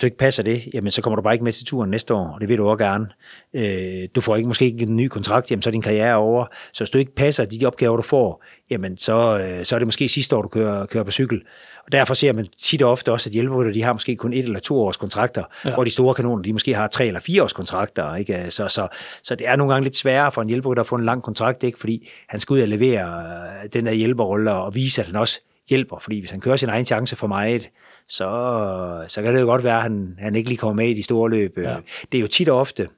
Hvis 0.00 0.02
du 0.02 0.06
ikke 0.06 0.18
passer 0.18 0.42
det, 0.42 0.62
jamen 0.74 0.90
så 0.90 1.02
kommer 1.02 1.16
du 1.16 1.22
bare 1.22 1.34
ikke 1.34 1.44
med 1.44 1.52
til 1.52 1.66
turen 1.66 1.90
næste 1.90 2.14
år, 2.14 2.30
og 2.34 2.40
det 2.40 2.48
vil 2.48 2.58
du 2.58 2.68
også 2.68 2.84
gerne. 2.84 3.06
Øh, 3.54 4.08
du 4.14 4.20
får 4.20 4.36
ikke 4.36 4.48
måske 4.48 4.64
ikke 4.64 4.82
en 4.82 4.96
ny 4.96 5.08
kontrakt, 5.08 5.50
jamen 5.50 5.62
så 5.62 5.70
er 5.70 5.72
din 5.72 5.82
karriere 5.82 6.14
over. 6.14 6.46
Så 6.72 6.84
hvis 6.84 6.90
du 6.90 6.98
ikke 6.98 7.14
passer 7.14 7.44
de, 7.44 7.60
de 7.60 7.66
opgaver, 7.66 7.96
du 7.96 8.02
får, 8.02 8.44
jamen 8.70 8.96
så, 8.96 9.38
øh, 9.38 9.64
så 9.64 9.74
er 9.74 9.78
det 9.78 9.86
måske 9.86 10.08
sidste 10.08 10.36
år, 10.36 10.42
du 10.42 10.48
kører, 10.48 10.86
kører 10.86 11.04
på 11.04 11.10
cykel. 11.10 11.42
Og 11.86 11.92
derfor 11.92 12.14
ser 12.14 12.32
man 12.32 12.46
tit 12.62 12.82
og 12.82 12.90
ofte 12.90 13.12
også, 13.12 13.28
at 13.28 13.32
hjælperytter, 13.32 13.72
de 13.72 13.82
har 13.82 13.92
måske 13.92 14.16
kun 14.16 14.32
et 14.32 14.44
eller 14.44 14.60
to 14.60 14.80
års 14.80 14.96
kontrakter, 14.96 15.44
ja. 15.64 15.74
hvor 15.74 15.84
de 15.84 15.90
store 15.90 16.14
kanoner, 16.14 16.42
de 16.42 16.52
måske 16.52 16.74
har 16.74 16.88
tre 16.88 17.06
eller 17.06 17.20
fire 17.20 17.42
års 17.42 17.52
kontrakter. 17.52 18.14
Ikke? 18.14 18.46
Så, 18.48 18.68
så, 18.68 18.88
så 19.22 19.34
det 19.34 19.48
er 19.48 19.56
nogle 19.56 19.72
gange 19.72 19.84
lidt 19.84 19.96
sværere 19.96 20.32
for 20.32 20.42
en 20.42 20.48
hjælperytter 20.48 20.80
at 20.80 20.86
få 20.86 20.96
en 20.96 21.04
lang 21.04 21.22
kontrakt, 21.22 21.62
ikke? 21.62 21.78
fordi 21.78 22.08
han 22.28 22.40
skal 22.40 22.54
ud 22.54 22.60
og 22.60 22.68
levere 22.68 23.22
øh, 23.64 23.68
den 23.72 23.86
der 23.86 23.92
hjælperrolle 23.92 24.52
og 24.52 24.74
vise, 24.74 25.00
at 25.00 25.06
han 25.06 25.16
også 25.16 25.40
hjælper. 25.68 25.98
Fordi 25.98 26.18
hvis 26.18 26.30
han 26.30 26.40
kører 26.40 26.56
sin 26.56 26.68
egen 26.68 26.84
chance 26.84 27.16
for 27.16 27.26
meget, 27.26 27.68
så, 28.10 29.04
så 29.08 29.22
kan 29.22 29.34
det 29.34 29.40
jo 29.40 29.46
godt 29.46 29.64
være, 29.64 29.76
at 29.76 29.82
han, 29.82 30.16
han 30.18 30.34
ikke 30.34 30.48
lige 30.48 30.58
kommer 30.58 30.74
med 30.74 30.88
i 30.88 30.94
de 30.94 31.02
store 31.02 31.30
løb. 31.30 31.58
Ja. 31.58 31.76
Det 32.12 32.18
er 32.18 32.22
jo 32.22 32.28
tit 32.28 32.48
og 32.48 32.58
ofte 32.58 32.88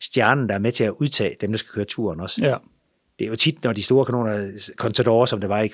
stjernen, 0.00 0.48
der 0.48 0.54
er 0.54 0.58
med 0.58 0.72
til 0.72 0.84
at 0.84 0.90
udtage 0.90 1.36
dem, 1.40 1.50
der 1.50 1.58
skal 1.58 1.70
køre 1.74 1.84
turen 1.84 2.20
også. 2.20 2.40
Ja. 2.42 2.56
Det 3.18 3.24
er 3.24 3.28
jo 3.28 3.36
tit, 3.36 3.64
når 3.64 3.72
de 3.72 3.82
store 3.82 4.04
kanoner, 4.04 4.50
Contador, 4.76 5.24
som 5.24 5.40
det 5.40 5.48
var 5.48 5.62
i 5.62 5.68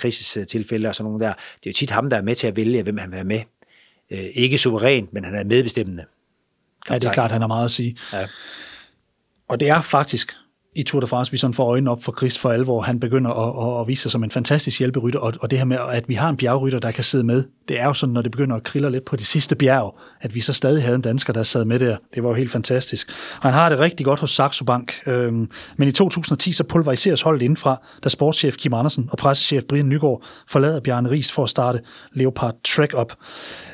tilfælde 0.44 0.88
og 0.88 0.94
sådan 0.94 1.10
nogle 1.10 1.24
der, 1.24 1.32
det 1.32 1.66
er 1.66 1.70
jo 1.70 1.72
tit 1.72 1.90
ham, 1.90 2.10
der 2.10 2.16
er 2.16 2.22
med 2.22 2.34
til 2.34 2.46
at 2.46 2.56
vælge, 2.56 2.82
hvem 2.82 2.98
han 2.98 3.10
vil 3.10 3.16
have 3.16 3.26
med. 3.26 3.40
Øh, 4.10 4.24
ikke 4.34 4.58
suverænt, 4.58 5.12
men 5.12 5.24
han 5.24 5.34
er 5.34 5.44
medbestemmende. 5.44 6.04
Ja, 6.90 6.94
det 6.94 7.04
er 7.04 7.12
klart, 7.12 7.30
han 7.30 7.40
har 7.40 7.48
meget 7.48 7.64
at 7.64 7.70
sige. 7.70 7.96
Ja. 8.12 8.26
Og 9.48 9.60
det 9.60 9.68
er 9.68 9.80
faktisk 9.80 10.32
i 10.76 10.82
Tour 10.82 11.00
de 11.00 11.06
France, 11.06 11.32
vi 11.32 11.38
sådan 11.38 11.54
får 11.54 11.64
øjnene 11.64 11.90
op 11.90 12.02
for 12.02 12.14
Christ 12.18 12.38
for 12.38 12.50
alvor. 12.50 12.80
Han 12.82 13.00
begynder 13.00 13.30
at, 13.30 13.74
at, 13.74 13.80
at 13.80 13.88
vise 13.88 14.02
sig 14.02 14.10
som 14.10 14.24
en 14.24 14.30
fantastisk 14.30 14.78
hjælperytter, 14.78 15.20
og, 15.20 15.32
og 15.40 15.50
det 15.50 15.58
her 15.58 15.66
med, 15.66 15.78
at 15.90 16.08
vi 16.08 16.14
har 16.14 16.28
en 16.28 16.36
bjergrytter, 16.36 16.78
der 16.78 16.90
kan 16.90 17.04
sidde 17.04 17.24
med, 17.24 17.44
det 17.68 17.80
er 17.80 17.84
jo 17.84 17.94
sådan, 17.94 18.12
når 18.12 18.22
det 18.22 18.30
begynder 18.30 18.56
at 18.56 18.62
krille 18.62 18.90
lidt 18.90 19.04
på 19.04 19.16
de 19.16 19.24
sidste 19.24 19.56
bjerg, 19.56 19.98
at 20.20 20.34
vi 20.34 20.40
så 20.40 20.52
stadig 20.52 20.82
havde 20.82 20.96
en 20.96 21.02
dansker, 21.02 21.32
der 21.32 21.42
sad 21.42 21.64
med 21.64 21.78
der. 21.78 21.96
Det 22.14 22.22
var 22.22 22.28
jo 22.28 22.34
helt 22.34 22.50
fantastisk. 22.50 23.10
Og 23.36 23.42
han 23.42 23.52
har 23.52 23.68
det 23.68 23.78
rigtig 23.78 24.06
godt 24.06 24.20
hos 24.20 24.30
Saxo 24.30 24.64
Bank. 24.64 24.92
Øhm, 25.06 25.48
men 25.76 25.88
i 25.88 25.92
2010 25.92 26.52
så 26.52 26.64
pulveriseres 26.64 27.22
holdet 27.22 27.42
indenfra, 27.42 27.82
da 28.04 28.08
sportschef 28.08 28.56
Kim 28.56 28.74
Andersen 28.74 29.08
og 29.12 29.18
pressechef 29.18 29.64
Brian 29.68 29.88
Nygaard 29.88 30.22
forlader 30.48 30.80
Bjarne 30.80 31.10
Ries 31.10 31.32
for 31.32 31.44
at 31.44 31.50
starte 31.50 31.80
Leopard 32.12 32.54
Trek 32.64 32.94
op. 32.94 33.12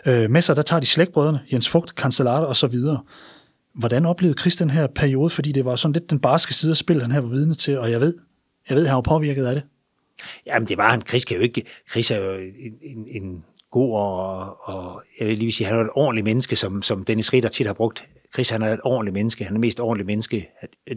Øh, 0.06 0.30
med 0.30 0.42
sig 0.42 0.56
der 0.56 0.62
tager 0.62 0.80
de 0.80 0.86
slægtbrødrene, 0.86 1.40
Jens 1.52 1.68
Fugt, 1.68 1.90
Cancellara 1.90 2.44
og 2.44 2.56
så 2.56 2.66
videre. 2.66 3.00
Hvordan 3.74 4.06
oplevede 4.06 4.40
Chris 4.40 4.56
den 4.56 4.70
her 4.70 4.86
periode? 4.86 5.30
Fordi 5.30 5.52
det 5.52 5.64
var 5.64 5.76
sådan 5.76 5.92
lidt 5.92 6.10
den 6.10 6.18
barske 6.18 6.54
side 6.54 6.70
af 6.70 6.76
spil, 6.76 7.00
han 7.02 7.10
her 7.10 7.20
var 7.20 7.28
vidne 7.28 7.54
til, 7.54 7.78
og 7.78 7.90
jeg 7.90 8.00
ved, 8.00 8.14
jeg 8.68 8.76
ved, 8.76 8.86
han 8.86 8.94
var 8.94 9.00
påvirket 9.00 9.46
af 9.46 9.54
det. 9.54 9.64
Jamen, 10.46 10.68
det 10.68 10.76
var 10.76 10.90
han. 10.90 11.02
Chris, 11.08 11.24
kan 11.24 11.36
jo 11.36 11.42
ikke, 11.42 11.64
Chris 11.90 12.10
er 12.10 12.16
jo 12.16 12.32
en, 12.32 12.74
en, 12.82 13.22
en 13.22 13.44
god 13.70 13.94
og, 13.94 14.68
og, 14.68 15.02
jeg 15.20 15.28
vil 15.28 15.38
lige 15.38 15.52
sige, 15.52 15.66
han 15.66 15.76
er 15.76 15.80
et 15.80 15.90
ordentligt 15.94 16.24
menneske, 16.24 16.56
som, 16.56 16.82
som 16.82 17.04
Dennis 17.04 17.32
Ritter 17.32 17.48
tit 17.48 17.66
har 17.66 17.74
brugt. 17.74 18.08
Chris, 18.34 18.50
han 18.50 18.62
er 18.62 18.72
et 18.72 18.80
ordentligt 18.84 19.12
menneske. 19.14 19.44
Han 19.44 19.52
er 19.52 19.54
det 19.54 19.60
mest 19.60 19.80
ordentlige 19.80 20.06
menneske, 20.06 20.48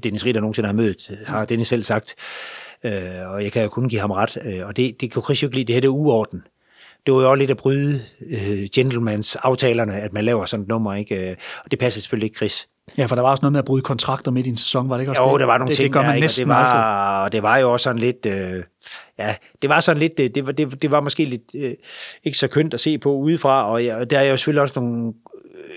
Dennis 0.04 0.26
Ritter 0.26 0.42
nogensinde 0.42 0.68
har 0.68 0.74
mødt, 0.74 1.12
har 1.26 1.46
Dennis 1.46 1.68
selv 1.68 1.84
sagt. 1.84 2.16
Øh, 2.84 3.30
og 3.30 3.44
jeg 3.44 3.52
kan 3.52 3.64
jo 3.64 3.70
kun 3.70 3.90
give 3.90 4.02
ham 4.02 4.12
ret. 4.12 4.38
Øh, 4.46 4.68
og 4.68 4.78
det, 4.78 5.02
det 5.02 5.12
kunne 5.12 5.24
Chris 5.24 5.44
jo 5.44 5.48
ikke 5.48 5.56
lide. 5.56 5.68
Det 5.68 5.76
her 5.76 5.82
det 5.82 5.88
er 5.88 5.92
uorden 5.92 6.44
det 7.06 7.13
var 7.13 7.22
jo 7.22 7.32
også 7.32 7.39
lidt 7.39 7.52
at 7.52 7.58
bryde 7.58 8.02
øh, 8.32 8.68
gentlemans 8.76 9.36
aftalerne, 9.36 10.00
at 10.02 10.13
man 10.13 10.26
laver 10.26 10.46
sådan 10.46 10.62
et 10.63 10.70
nummer, 10.70 10.94
ikke? 10.94 11.36
Og 11.63 11.72
det 11.72 11.80
passer 11.80 12.02
selvfølgelig 12.02 12.26
ikke 12.26 12.38
Chris. 12.38 12.68
Ja, 12.98 13.06
for 13.06 13.15
der 13.15 13.22
var 13.22 13.30
også 13.30 13.41
noget 13.41 13.52
med 13.52 13.60
at 13.60 13.65
bryde 13.65 13.82
kontrakter 13.82 14.32
midt 14.32 14.48
i 14.48 14.50
en 14.50 14.58
sæson, 14.58 14.89
var 14.89 14.96
det 14.96 15.02
ikke 15.02 15.12
også 15.12 15.24
jo, 15.24 15.34
det? 15.34 15.39
der 15.39 15.46
var 15.46 15.58
nogle 15.58 15.68
det, 15.68 15.76
ting 15.76 15.84
det 15.84 15.94
gør 15.94 16.02
man 16.02 16.13
der, 16.13 16.20
næsten 16.20 16.41
det 16.41 16.50
var, 16.50 16.56
aldrig. 16.56 17.32
det 17.32 17.44
var 17.44 17.58
jo 17.58 17.72
også 17.72 17.84
sådan 17.84 18.00
lidt, 18.00 18.26
øh, 18.26 18.63
ja, 19.20 19.36
det 19.62 19.70
var 19.70 19.80
sådan 19.80 20.00
lidt, 20.00 20.18
det, 20.18 20.36
det, 20.36 20.46
var, 20.46 20.52
det, 20.52 20.82
det 20.82 20.91
var 20.91 21.02
måske 21.02 21.26
lidt 21.26 21.41
øh, 21.56 21.74
ikke 22.24 22.38
så 22.38 22.48
kønt 22.48 22.74
at 22.74 22.80
se 22.80 22.98
på 22.98 23.13
udefra, 23.13 23.72
og 23.72 23.84
ja, 23.84 24.04
der 24.04 24.20
er 24.20 24.24
jo 24.24 24.38
selvfølgelig 24.38 24.62
også 24.62 24.80
nogle 24.80 25.13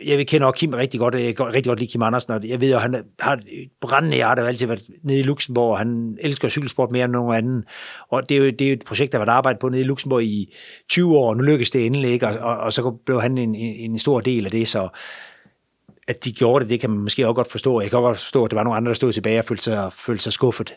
jeg 0.06 0.26
kender 0.26 0.46
også 0.46 0.60
Kim 0.60 0.72
rigtig 0.72 1.00
godt, 1.00 1.14
jeg 1.14 1.36
kan 1.36 1.46
rigtig 1.46 1.64
godt 1.64 1.78
lide 1.78 1.90
Kim 1.90 2.02
Andersen, 2.02 2.32
og 2.32 2.48
jeg 2.48 2.60
ved 2.60 2.70
jo, 2.70 2.78
han 2.78 3.04
har 3.20 3.32
et 3.32 3.68
brændende 3.80 4.16
hjerte, 4.16 4.40
og 4.40 4.48
altid 4.48 4.66
været 4.66 4.82
nede 5.02 5.18
i 5.18 5.22
Luxembourg, 5.22 5.72
og 5.72 5.78
han 5.78 6.16
elsker 6.20 6.48
cykelsport 6.48 6.90
mere 6.90 7.04
end 7.04 7.12
nogen 7.12 7.36
anden. 7.36 7.64
Og 8.08 8.28
det 8.28 8.36
er 8.36 8.38
jo, 8.38 8.50
det 8.50 8.60
er 8.60 8.68
jo 8.68 8.72
et 8.72 8.84
projekt, 8.86 9.12
der 9.12 9.18
har 9.18 9.24
været 9.24 9.36
arbejdet 9.36 9.60
på 9.60 9.68
nede 9.68 9.80
i 9.80 9.84
Luxembourg 9.84 10.22
i 10.22 10.54
20 10.90 11.16
år, 11.16 11.28
og 11.28 11.36
nu 11.36 11.42
lykkes 11.42 11.70
det 11.70 11.86
endelig 11.86 12.10
ikke, 12.10 12.26
og, 12.26 12.38
og, 12.38 12.56
og 12.56 12.72
så 12.72 12.90
blev 13.06 13.22
han 13.22 13.38
en, 13.38 13.54
en 13.54 13.98
stor 13.98 14.20
del 14.20 14.44
af 14.44 14.50
det, 14.50 14.68
så 14.68 14.88
at 16.08 16.24
de 16.24 16.32
gjorde 16.32 16.62
det, 16.62 16.70
det 16.70 16.80
kan 16.80 16.90
man 16.90 16.98
måske 16.98 17.26
også 17.26 17.34
godt 17.34 17.50
forstå. 17.50 17.80
Jeg 17.80 17.90
kan 17.90 17.96
også 17.96 18.06
godt 18.06 18.18
forstå, 18.18 18.44
at 18.44 18.50
der 18.50 18.56
var 18.56 18.64
nogle 18.64 18.76
andre, 18.76 18.88
der 18.88 18.94
stod 18.94 19.12
tilbage 19.12 19.38
og 19.38 19.44
følte 19.44 19.62
sig, 19.62 19.92
følte 19.92 20.22
sig 20.22 20.32
skuffet. 20.32 20.74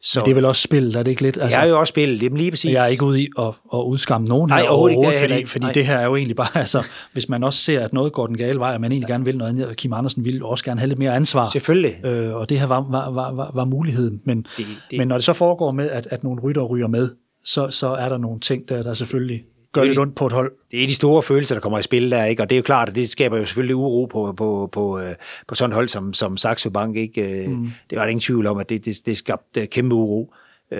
Så, 0.00 0.20
Men 0.20 0.24
det 0.24 0.30
er 0.30 0.34
vel 0.34 0.44
også 0.44 0.62
spil, 0.62 0.96
er 0.96 1.02
det 1.02 1.10
ikke 1.10 1.22
lidt? 1.22 1.38
Altså, 1.40 1.58
jeg 1.58 1.66
er 1.66 1.70
jo 1.70 1.78
også 1.78 1.90
spil, 1.90 2.20
det 2.20 2.32
er 2.32 2.36
lige 2.36 2.50
præcis. 2.50 2.72
Jeg 2.72 2.84
er 2.84 2.86
ikke 2.86 3.04
ude 3.04 3.22
i 3.22 3.28
at, 3.38 3.44
at 3.74 3.78
udskamme 3.78 4.26
nogen 4.26 4.48
Nej, 4.48 4.60
her 4.60 4.68
overhovedet, 4.68 5.36
ikke, 5.36 5.50
fordi, 5.50 5.66
fordi 5.66 5.74
det 5.74 5.86
her 5.86 5.96
er 5.96 6.04
jo 6.04 6.16
egentlig 6.16 6.36
bare, 6.36 6.58
altså, 6.64 6.86
hvis 7.12 7.28
man 7.28 7.44
også 7.44 7.58
ser, 7.58 7.80
at 7.80 7.92
noget 7.92 8.12
går 8.12 8.26
den 8.26 8.36
gale 8.36 8.58
vej, 8.58 8.74
og 8.74 8.80
man 8.80 8.92
egentlig 8.92 9.08
gerne 9.08 9.24
vil 9.24 9.38
noget 9.38 9.50
andet, 9.50 9.66
og 9.66 9.76
Kim 9.76 9.92
Andersen 9.92 10.24
ville 10.24 10.46
også 10.46 10.64
gerne 10.64 10.80
have 10.80 10.88
lidt 10.88 10.98
mere 10.98 11.14
ansvar. 11.14 11.48
Selvfølgelig. 11.52 12.04
Øh, 12.04 12.34
og 12.34 12.48
det 12.48 12.60
her 12.60 12.66
var, 12.66 12.86
var, 12.90 13.10
var, 13.10 13.32
var, 13.32 13.50
var 13.54 13.64
muligheden. 13.64 14.20
Men, 14.24 14.46
det, 14.56 14.66
det, 14.90 14.98
men 14.98 15.08
når 15.08 15.16
det 15.16 15.24
så 15.24 15.32
foregår 15.32 15.72
med, 15.72 15.90
at, 15.90 16.08
at 16.10 16.24
nogle 16.24 16.40
rytter 16.42 16.62
ryger 16.62 16.88
med, 16.88 17.10
så, 17.44 17.70
så 17.70 17.88
er 17.88 18.08
der 18.08 18.18
nogle 18.18 18.40
ting, 18.40 18.68
der, 18.68 18.82
der 18.82 18.94
selvfølgelig 18.94 19.42
gør 19.74 19.84
lidt 19.84 19.98
ondt 19.98 20.14
på 20.14 20.26
et 20.26 20.32
hold. 20.32 20.52
Det 20.70 20.82
er 20.82 20.86
de 20.86 20.94
store 20.94 21.22
følelser, 21.22 21.54
der 21.54 21.60
kommer 21.60 21.78
i 21.78 21.82
spil 21.82 22.10
der, 22.10 22.24
ikke? 22.24 22.42
og 22.42 22.50
det 22.50 22.56
er 22.56 22.58
jo 22.58 22.62
klart, 22.62 22.88
at 22.88 22.94
det 22.94 23.08
skaber 23.08 23.38
jo 23.38 23.44
selvfølgelig 23.44 23.76
uro 23.76 24.04
på, 24.06 24.34
på, 24.36 24.68
på, 24.72 24.98
øh, 24.98 25.14
på 25.48 25.54
sådan 25.54 25.70
et 25.70 25.74
hold 25.74 25.88
som, 25.88 26.12
som 26.12 26.36
Saxo 26.36 26.70
Bank. 26.70 26.96
Ikke? 26.96 27.22
Øh, 27.22 27.50
mm. 27.50 27.70
Det 27.90 27.98
var 27.98 28.04
der 28.04 28.10
ingen 28.10 28.20
tvivl 28.20 28.46
om, 28.46 28.58
at 28.58 28.70
det, 28.70 28.84
det, 28.84 28.96
det 29.06 29.16
skabte 29.16 29.66
kæmpe 29.66 29.94
uro. 29.94 30.34
Øh, 30.72 30.78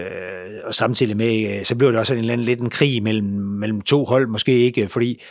og 0.64 0.74
samtidig 0.74 1.16
med, 1.16 1.64
så 1.64 1.76
blev 1.76 1.90
det 1.90 1.98
også 1.98 2.14
en 2.14 2.20
eller 2.20 2.32
anden 2.32 2.44
lidt 2.44 2.60
en 2.60 2.70
krig 2.70 3.02
mellem, 3.02 3.26
mellem 3.34 3.80
to 3.80 4.04
hold, 4.04 4.26
måske 4.26 4.52
ikke, 4.52 4.88
fordi 4.88 5.22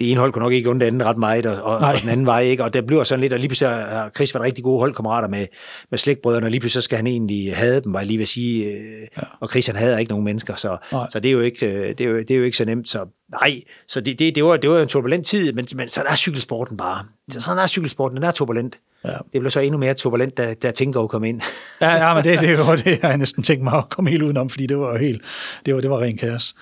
det 0.00 0.10
ene 0.10 0.20
hold 0.20 0.32
kunne 0.32 0.42
nok 0.42 0.52
ikke 0.52 0.70
under 0.70 0.86
det 0.86 0.86
andet 0.86 1.06
ret 1.06 1.18
meget, 1.18 1.46
og, 1.46 1.62
og, 1.62 1.76
og 1.76 1.94
den 2.02 2.08
anden 2.08 2.26
vej 2.26 2.40
ikke, 2.40 2.64
og 2.64 2.74
der 2.74 2.82
bliver 2.82 3.04
sådan 3.04 3.20
lidt, 3.20 3.32
og 3.32 3.38
lige 3.38 3.48
pludselig 3.48 3.70
har 3.70 4.10
Chris 4.16 4.34
været 4.34 4.44
rigtig 4.44 4.64
gode 4.64 4.78
holdkammerater 4.78 5.28
med, 5.28 5.46
med 5.90 5.98
slægtbrødrene, 5.98 6.46
og 6.46 6.50
lige 6.50 6.60
pludselig 6.60 6.82
så 6.82 6.84
skal 6.84 6.96
han 6.96 7.06
egentlig 7.06 7.56
have 7.56 7.80
dem, 7.80 7.92
var 7.92 8.00
jeg 8.00 8.06
lige 8.06 8.18
vil 8.18 8.26
sige, 8.26 8.64
øh, 8.64 9.08
ja. 9.16 9.22
og 9.40 9.50
Chris 9.50 9.66
han 9.66 9.76
havde 9.76 10.00
ikke 10.00 10.10
nogen 10.10 10.24
mennesker, 10.24 10.54
så, 10.54 10.76
så 11.10 11.20
det, 11.20 11.28
er 11.28 11.32
jo 11.32 11.40
ikke, 11.40 11.66
øh, 11.66 11.88
det, 11.88 12.00
er 12.00 12.10
jo, 12.10 12.18
det 12.18 12.30
er 12.30 12.36
jo 12.36 12.44
ikke 12.44 12.56
så 12.56 12.64
nemt, 12.64 12.88
så 12.88 13.06
nej, 13.30 13.62
så 13.86 14.00
det, 14.00 14.18
det, 14.18 14.34
det, 14.34 14.44
var, 14.44 14.56
det 14.56 14.70
var 14.70 14.82
en 14.82 14.88
turbulent 14.88 15.26
tid, 15.26 15.52
men, 15.52 15.66
men 15.74 15.88
sådan 15.88 16.12
er 16.12 16.16
cykelsporten 16.16 16.76
bare. 16.76 17.04
Sådan 17.30 17.62
er 17.62 17.66
cykelsporten, 17.66 18.16
den 18.16 18.24
er 18.24 18.30
turbulent. 18.30 18.78
Ja. 19.04 19.16
Det 19.32 19.40
blev 19.40 19.50
så 19.50 19.60
endnu 19.60 19.78
mere 19.78 19.94
turbulent, 19.94 20.36
da, 20.36 20.54
da 20.54 20.70
Tinko 20.70 21.06
kom 21.06 21.24
ind. 21.24 21.40
ja, 21.80 22.06
ja, 22.06 22.14
men 22.14 22.24
det, 22.24 22.40
det 22.40 22.58
var 22.66 22.76
det, 22.76 22.98
jeg 23.02 23.16
næsten 23.16 23.42
tænkt 23.42 23.64
mig 23.64 23.74
at 23.78 23.88
komme 23.88 24.10
helt 24.10 24.22
udenom, 24.22 24.50
fordi 24.50 24.66
det 24.66 24.78
var 24.78 24.98
helt, 24.98 25.22
det 25.66 25.74
var, 25.74 25.80
det 25.80 25.90
var 25.90 26.00
ren 26.00 26.16
kaos. 26.16 26.54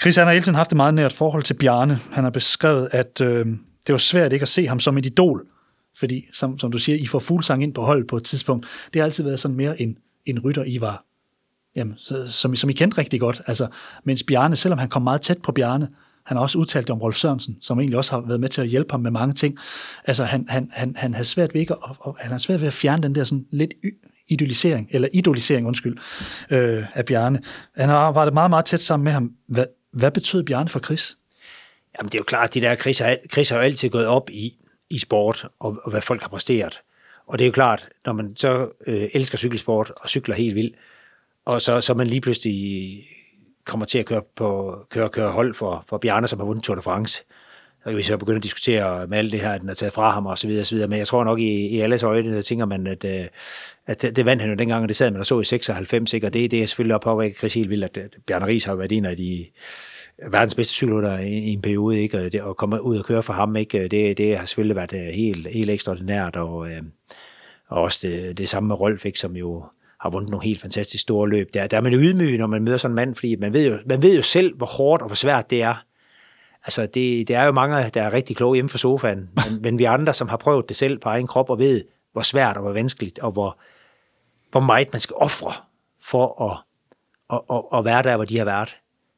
Chris, 0.00 0.16
han 0.16 0.26
har 0.26 0.32
hele 0.32 0.44
tiden 0.44 0.56
haft 0.56 0.72
et 0.72 0.76
meget 0.76 0.94
nært 0.94 1.12
forhold 1.12 1.42
til 1.42 1.54
Bjarne. 1.54 1.98
Han 2.12 2.24
har 2.24 2.30
beskrevet, 2.30 2.88
at 2.92 3.20
øh, 3.20 3.46
det 3.86 3.92
var 3.92 3.98
svært 3.98 4.32
ikke 4.32 4.42
at 4.42 4.48
se 4.48 4.66
ham 4.66 4.80
som 4.80 4.98
et 4.98 5.06
idol, 5.06 5.46
fordi, 5.98 6.26
som, 6.32 6.58
som 6.58 6.72
du 6.72 6.78
siger, 6.78 6.98
I 6.98 7.06
får 7.06 7.18
fuglsang 7.18 7.62
ind 7.62 7.74
på 7.74 7.82
holdet 7.82 8.06
på 8.06 8.16
et 8.16 8.24
tidspunkt. 8.24 8.66
Det 8.92 9.00
har 9.00 9.04
altid 9.04 9.24
været 9.24 9.40
sådan 9.40 9.56
mere 9.56 9.82
en, 9.82 9.96
en 10.26 10.38
rytter, 10.38 10.64
I 10.64 10.80
var, 10.80 11.04
jamen, 11.76 11.94
som, 12.28 12.56
som 12.56 12.70
I 12.70 12.72
kendte 12.72 12.98
rigtig 12.98 13.20
godt. 13.20 13.42
Altså, 13.46 13.66
mens 14.04 14.22
Bjarne, 14.22 14.56
selvom 14.56 14.78
han 14.78 14.88
kom 14.88 15.02
meget 15.02 15.20
tæt 15.20 15.38
på 15.42 15.52
Bjarne, 15.52 15.88
han 16.30 16.36
har 16.36 16.42
også 16.42 16.58
udtalt 16.58 16.86
det 16.86 16.92
om 16.92 16.98
Rolf 16.98 17.16
Sørensen, 17.16 17.56
som 17.60 17.80
egentlig 17.80 17.96
også 17.96 18.10
har 18.12 18.20
været 18.20 18.40
med 18.40 18.48
til 18.48 18.60
at 18.60 18.68
hjælpe 18.68 18.90
ham 18.90 19.00
med 19.00 19.10
mange 19.10 19.34
ting. 19.34 19.58
Altså, 20.04 20.24
han, 20.24 20.46
han, 20.48 20.70
han, 20.72 20.96
han 20.96 21.14
havde 21.14 21.24
svært 21.24 21.54
ved 21.54 21.60
ikke 21.60 21.74
at, 21.74 21.96
og 21.98 22.16
han 22.20 22.30
har 22.30 22.38
svært 22.38 22.60
ved 22.60 22.66
at 22.66 22.72
fjerne 22.72 23.02
den 23.02 23.14
der 23.14 23.24
sådan 23.24 23.46
lidt 23.50 23.74
idolisering, 24.28 24.88
eller 24.90 25.08
idolisering, 25.12 25.66
undskyld, 25.66 25.98
øh, 26.50 26.84
af 26.94 27.04
Bjarne. 27.04 27.42
Han 27.76 27.88
har 27.88 27.96
arbejdet 27.96 28.34
meget, 28.34 28.50
meget 28.50 28.64
tæt 28.64 28.80
sammen 28.80 29.04
med 29.04 29.12
ham. 29.12 29.32
Hvad, 29.46 29.64
hvad 29.92 30.10
betød 30.10 30.42
Bjarne 30.42 30.68
for 30.68 30.80
Chris? 30.80 31.18
Jamen, 31.98 32.08
det 32.08 32.14
er 32.14 32.20
jo 32.20 32.24
klart, 32.24 32.48
at 32.48 32.54
de 32.54 32.60
der 32.60 32.76
Chris 32.76 32.98
har, 32.98 33.16
Chris 33.32 33.48
har 33.48 33.56
jo 33.56 33.62
altid 33.62 33.88
gået 33.88 34.06
op 34.06 34.30
i, 34.30 34.52
i 34.90 34.98
sport, 34.98 35.46
og, 35.60 35.78
og 35.84 35.90
hvad 35.90 36.00
folk 36.00 36.22
har 36.22 36.28
præsteret. 36.28 36.80
Og 37.26 37.38
det 37.38 37.44
er 37.44 37.46
jo 37.46 37.52
klart, 37.52 37.88
når 38.06 38.12
man 38.12 38.36
så 38.36 38.68
øh, 38.86 39.08
elsker 39.14 39.38
cykelsport 39.38 39.92
og 39.96 40.08
cykler 40.08 40.34
helt 40.34 40.54
vildt, 40.54 40.76
og 41.44 41.60
så, 41.60 41.80
så 41.80 41.94
man 41.94 42.06
lige 42.06 42.20
pludselig 42.20 43.04
kommer 43.64 43.86
til 43.86 43.98
at 43.98 44.06
køre, 44.06 44.22
på, 44.36 44.78
køre, 44.90 45.08
køre 45.08 45.30
hold 45.32 45.54
for, 45.54 45.84
for 45.88 45.98
Bjarne, 45.98 46.28
som 46.28 46.38
har 46.38 46.46
vundet 46.46 46.64
Tour 46.64 46.76
de 46.76 46.82
France. 46.82 47.24
Så 47.82 47.84
kan 47.84 47.96
vi 47.96 48.02
så 48.02 48.16
begynde 48.16 48.36
at 48.36 48.42
diskutere 48.42 49.06
med 49.06 49.18
alt 49.18 49.32
det 49.32 49.40
her, 49.40 49.52
at 49.52 49.60
den 49.60 49.68
er 49.68 49.74
taget 49.74 49.92
fra 49.92 50.10
ham 50.10 50.26
og 50.26 50.38
så 50.38 50.46
videre, 50.46 50.62
og 50.62 50.66
så 50.66 50.74
videre. 50.74 50.88
Men 50.88 50.98
jeg 50.98 51.06
tror 51.06 51.24
nok 51.24 51.40
i, 51.40 51.66
i 51.66 51.80
alles 51.80 52.02
øjne, 52.02 52.34
der 52.34 52.42
tænker 52.42 52.64
man, 52.64 52.86
at, 52.86 53.04
øh, 53.04 53.26
at 53.86 54.02
det, 54.02 54.16
det 54.16 54.24
vandt 54.24 54.42
han 54.42 54.50
jo 54.50 54.56
dengang, 54.56 54.82
og 54.82 54.88
det 54.88 54.96
sad 54.96 55.10
man 55.10 55.20
og 55.20 55.26
så 55.26 55.40
i 55.40 55.44
96, 55.44 56.14
ikke? 56.14 56.26
og 56.26 56.34
det, 56.34 56.50
det 56.50 56.62
er 56.62 56.66
selvfølgelig 56.66 56.94
op 56.94 57.00
på, 57.00 57.18
at 57.18 57.36
Chris 57.36 57.54
Hilvild, 57.54 57.84
at, 57.84 57.96
at 57.96 58.16
Bjarne 58.26 58.46
Ries 58.46 58.64
har 58.64 58.74
været 58.74 58.92
en 58.92 59.04
af 59.04 59.16
de 59.16 59.46
verdens 60.30 60.54
bedste 60.54 60.74
cykelrytter 60.74 61.18
i, 61.18 61.32
i 61.32 61.52
en 61.52 61.62
periode, 61.62 62.00
ikke? 62.00 62.18
Og 62.18 62.32
det, 62.32 62.40
at 62.48 62.56
komme 62.56 62.82
ud 62.82 62.98
og 62.98 63.04
køre 63.04 63.22
for 63.22 63.32
ham, 63.32 63.56
ikke? 63.56 63.88
Det, 63.88 64.18
det 64.18 64.38
har 64.38 64.44
selvfølgelig 64.44 64.76
været 64.76 64.92
øh, 64.92 65.06
helt, 65.14 65.46
helt 65.52 65.70
ekstraordinært, 65.70 66.36
og, 66.36 66.70
øh, 66.70 66.82
og 67.68 67.82
også 67.82 68.08
det, 68.08 68.38
det 68.38 68.48
samme 68.48 68.66
med 68.66 68.80
Rolf, 68.80 69.04
ikke? 69.04 69.18
som 69.18 69.36
jo 69.36 69.64
har 70.00 70.10
vundet 70.10 70.30
nogle 70.30 70.44
helt 70.44 70.60
fantastisk 70.60 71.02
store 71.02 71.28
løb. 71.28 71.54
Der, 71.54 71.66
der 71.66 71.76
er 71.76 71.80
man 71.80 71.92
ydmyg, 71.92 72.38
når 72.38 72.46
man 72.46 72.62
møder 72.62 72.76
sådan 72.76 72.92
en 72.92 72.96
mand, 72.96 73.14
fordi 73.14 73.36
man 73.36 73.52
ved, 73.52 73.70
jo, 73.70 73.78
man 73.86 74.02
ved 74.02 74.16
jo 74.16 74.22
selv, 74.22 74.56
hvor 74.56 74.66
hårdt 74.66 75.02
og 75.02 75.08
hvor 75.08 75.14
svært 75.14 75.50
det 75.50 75.62
er. 75.62 75.84
Altså, 76.64 76.82
det, 76.82 77.28
det 77.28 77.30
er 77.30 77.44
jo 77.44 77.52
mange, 77.52 77.90
der 77.94 78.02
er 78.02 78.12
rigtig 78.12 78.36
kloge 78.36 78.54
hjemme 78.54 78.68
for 78.68 78.78
sofaen, 78.78 79.18
men, 79.36 79.62
men 79.62 79.78
vi 79.78 79.84
andre, 79.84 80.14
som 80.14 80.28
har 80.28 80.36
prøvet 80.36 80.68
det 80.68 80.76
selv 80.76 80.98
på 80.98 81.08
egen 81.08 81.26
krop 81.26 81.50
og 81.50 81.58
ved, 81.58 81.84
hvor 82.12 82.22
svært 82.22 82.56
og 82.56 82.62
hvor 82.62 82.72
vanskeligt, 82.72 83.18
og 83.18 83.32
hvor, 83.32 83.58
hvor 84.50 84.60
meget 84.60 84.88
man 84.92 85.00
skal 85.00 85.16
ofre 85.16 85.52
for 86.02 86.50
at, 86.50 86.58
at, 87.32 87.56
at, 87.56 87.78
at 87.78 87.84
være 87.84 88.02
der, 88.02 88.16
hvor 88.16 88.24
de 88.24 88.38
har 88.38 88.44
været, 88.44 88.76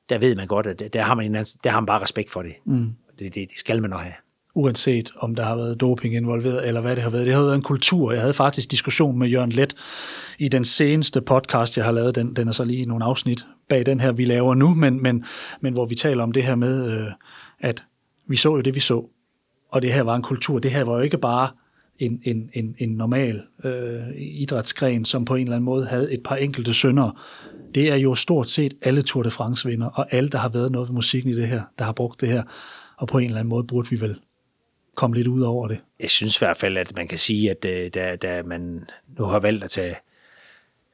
der 0.09 0.19
ved 0.19 0.37
man 0.37 0.47
godt, 0.47 0.67
at 0.67 0.93
der 0.93 1.03
har 1.03 1.15
man, 1.15 1.35
der 1.35 1.71
har 1.71 1.81
man 1.81 1.87
bare 1.87 2.03
respekt 2.03 2.31
for 2.31 2.43
det. 2.43 2.55
Mm. 2.65 2.95
Det, 3.19 3.35
det, 3.35 3.51
det 3.51 3.59
skal 3.59 3.83
man 3.83 3.93
også 3.93 4.05
have 4.05 4.15
uanset 4.55 5.11
om 5.17 5.35
der 5.35 5.43
har 5.43 5.57
været 5.57 5.81
doping 5.81 6.15
involveret, 6.15 6.69
eller 6.69 6.81
hvad 6.81 6.97
det 6.97 7.03
har 7.03 7.11
været. 7.11 7.27
Det 7.27 7.35
har 7.35 7.43
været 7.43 7.55
en 7.55 7.63
kultur. 7.63 8.13
Jeg 8.13 8.21
havde 8.21 8.35
faktisk 8.35 8.71
diskussion 8.71 9.19
med 9.19 9.29
Jørgen 9.29 9.53
Let 9.53 9.75
i 10.39 10.49
den 10.49 10.65
seneste 10.65 11.21
podcast, 11.21 11.77
jeg 11.77 11.85
har 11.85 11.93
lavet. 11.93 12.15
Den, 12.15 12.37
den 12.37 12.49
er 12.49 12.53
så 12.53 12.65
lige 12.65 12.87
nogle 12.87 13.05
afsnit 13.05 13.45
bag 13.69 13.87
den 13.87 14.01
her, 14.01 14.13
vi 14.13 14.25
laver 14.25 14.55
nu, 14.55 14.75
men, 14.75 15.03
men, 15.03 15.25
men 15.61 15.73
hvor 15.73 15.87
vi 15.87 15.95
taler 15.95 16.23
om 16.23 16.33
det 16.33 16.43
her 16.43 16.55
med, 16.55 16.93
øh, 16.93 17.07
at 17.61 17.85
vi 18.29 18.37
så 18.37 18.57
jo 18.57 18.61
det, 18.61 18.75
vi 18.75 18.81
så. 18.81 19.05
Og 19.69 19.83
det 19.83 19.93
her 19.93 20.03
var 20.03 20.17
en 20.17 20.23
kultur. 20.23 20.59
Det 20.59 20.71
her 20.71 20.85
var 20.85 20.95
jo 20.95 21.01
ikke 21.01 21.19
bare 21.19 21.49
en, 21.99 22.21
en, 22.25 22.51
en, 22.55 22.75
en 22.79 22.89
normal 22.89 23.43
øh, 23.65 24.01
idrætsgren, 24.19 25.05
som 25.05 25.25
på 25.25 25.35
en 25.35 25.43
eller 25.43 25.57
anden 25.57 25.65
måde 25.65 25.87
havde 25.87 26.15
et 26.15 26.23
par 26.23 26.37
enkelte 26.37 26.75
sønder. 26.75 27.23
Det 27.75 27.93
er 27.93 27.97
jo 27.97 28.15
stort 28.15 28.51
set 28.51 28.75
alle 28.83 29.03
Tour 29.03 29.23
de 29.23 29.31
France 29.31 29.69
vinder, 29.69 29.87
og 29.87 30.07
alle, 30.15 30.29
der 30.29 30.39
har 30.39 30.49
været 30.49 30.73
noget 30.73 30.89
ved 30.89 30.95
musikken 30.95 31.31
i 31.31 31.35
det 31.35 31.49
her, 31.49 31.63
der 31.79 31.85
har 31.85 31.93
brugt 31.93 32.21
det 32.21 32.29
her. 32.29 32.43
Og 32.97 33.09
på 33.09 33.19
en 33.19 33.25
eller 33.25 33.39
anden 33.39 33.49
måde 33.49 33.65
burde 33.65 33.91
vi 33.91 34.01
vel 34.01 34.17
komme 34.97 35.17
lidt 35.17 35.27
ud 35.27 35.43
over 35.43 35.69
det. 35.69 35.79
Jeg 36.01 36.11
synes 36.11 36.37
i 36.37 36.41
hvert 36.41 36.57
fald, 36.57 36.77
at 36.77 36.97
man 36.97 37.09
kan 37.09 37.19
sige, 37.19 37.51
at 37.51 37.65
øh, 37.65 37.91
da, 37.95 38.17
da 38.17 38.43
man 38.43 38.85
nu 39.19 39.25
har 39.25 39.39
valgt 39.39 39.65
at 39.65 39.71
tage 39.71 39.97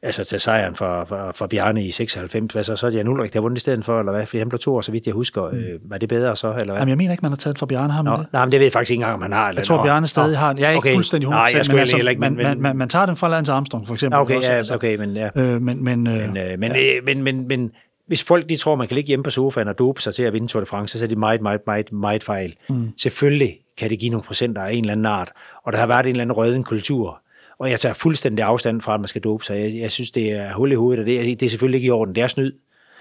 altså 0.02 0.24
til 0.24 0.40
sejren 0.40 0.74
for, 0.74 1.04
for, 1.04 1.32
for 1.34 1.46
Bjarne 1.46 1.84
i 1.84 1.90
96, 1.90 2.52
hvad 2.52 2.64
så, 2.64 2.76
så 2.76 2.86
er 2.86 2.90
det 2.90 2.98
Jan 2.98 3.08
Ulrik, 3.08 3.32
der 3.32 3.38
har 3.38 3.42
vundet 3.42 3.58
i 3.58 3.60
stedet 3.60 3.84
for, 3.84 3.98
eller 3.98 4.12
hvad? 4.12 4.26
Fordi 4.26 4.38
han 4.38 4.48
blev 4.48 4.58
to 4.58 4.76
år, 4.76 4.80
så 4.80 4.92
vidt 4.92 5.06
jeg 5.06 5.14
husker. 5.14 5.50
Mm. 5.50 5.58
Øh, 5.58 5.90
var 5.90 5.98
det 5.98 6.08
bedre 6.08 6.36
så, 6.36 6.48
eller 6.48 6.64
hvad? 6.64 6.74
Jamen, 6.74 6.88
jeg 6.88 6.96
mener 6.96 7.12
ikke, 7.12 7.22
man 7.22 7.30
har 7.30 7.36
taget 7.36 7.58
for 7.58 7.66
Bjarne, 7.66 7.92
har 7.92 8.02
man 8.02 8.12
Nå, 8.12 8.18
det? 8.18 8.32
Nej, 8.32 8.44
men 8.44 8.52
det 8.52 8.60
ved 8.60 8.66
jeg 8.66 8.72
faktisk 8.72 8.90
ikke 8.90 9.00
engang, 9.00 9.14
om 9.14 9.22
han 9.22 9.32
har. 9.32 9.48
Eller 9.48 9.60
jeg 9.60 9.66
tror, 9.66 9.84
Bjarne 9.84 10.06
stadig 10.06 10.30
Nå. 10.30 10.36
har 10.36 10.54
Jeg 10.58 10.64
er 10.64 10.68
ikke 10.68 10.78
okay. 10.78 10.94
fuldstændig 10.94 11.28
100%, 11.28 11.30
Nej, 11.30 11.50
jeg 11.54 11.64
men, 11.68 11.78
altså, 11.78 11.96
ikke, 11.96 12.20
men, 12.20 12.34
men, 12.34 12.44
man, 12.44 12.60
man, 12.60 12.76
man, 12.76 12.88
tager 12.88 13.06
den 13.06 13.16
fra 13.16 13.28
Lance 13.28 13.52
Armstrong, 13.52 13.86
for 13.86 13.94
eksempel. 13.94 14.20
Okay, 14.20 14.36
også, 14.36 14.50
ja, 14.50 14.56
altså. 14.56 14.74
okay, 14.74 14.96
men 14.96 15.16
ja. 15.16 15.28
Øh, 15.36 15.62
men, 15.62 15.84
men, 15.84 16.06
øh, 16.06 16.12
men, 16.12 16.36
øh, 16.36 16.58
men, 16.58 16.72
ja. 16.72 16.96
øh, 16.96 17.04
men, 17.04 17.22
men, 17.22 17.48
men, 17.48 17.70
hvis 18.08 18.22
folk 18.22 18.48
de 18.48 18.56
tror, 18.56 18.74
man 18.74 18.88
kan 18.88 18.94
ligge 18.94 19.08
hjemme 19.08 19.22
på 19.22 19.30
sofaen 19.30 19.68
og 19.68 19.78
dope 19.78 20.02
sig 20.02 20.14
til 20.14 20.22
at 20.22 20.32
vinde 20.32 20.48
Tour 20.48 20.60
de 20.60 20.66
France, 20.66 20.98
så 20.98 21.04
er 21.04 21.08
det 21.08 21.18
meget, 21.18 21.42
meget, 21.42 21.60
meget, 21.66 21.92
meget 21.92 22.24
fejl. 22.24 22.56
Mm. 22.68 22.88
Selvfølgelig 22.96 23.58
kan 23.76 23.90
det 23.90 23.98
give 23.98 24.10
nogle 24.10 24.24
procenter 24.24 24.62
af 24.62 24.72
en 24.72 24.84
eller 24.84 24.92
anden 24.92 25.06
art, 25.06 25.32
og 25.64 25.72
der 25.72 25.78
har 25.78 25.86
været 25.86 26.06
en 26.06 26.10
eller 26.10 26.22
anden 26.22 26.36
røden 26.36 26.64
kultur, 26.64 27.22
og 27.58 27.70
jeg 27.70 27.80
tager 27.80 27.94
fuldstændig 27.94 28.44
afstand 28.44 28.80
fra, 28.80 28.94
at 28.94 29.00
man 29.00 29.08
skal 29.08 29.22
dope 29.22 29.44
sig. 29.44 29.60
Jeg, 29.60 29.72
jeg 29.80 29.90
synes, 29.90 30.10
det 30.10 30.32
er 30.32 30.54
hul 30.54 30.72
i 30.72 30.74
hovedet, 30.74 31.00
og 31.00 31.06
det, 31.06 31.40
det 31.40 31.46
er 31.46 31.50
selvfølgelig 31.50 31.78
ikke 31.78 31.86
i 31.86 31.90
orden. 31.90 32.14
Det 32.14 32.22
er 32.22 32.28
snyd. 32.28 32.52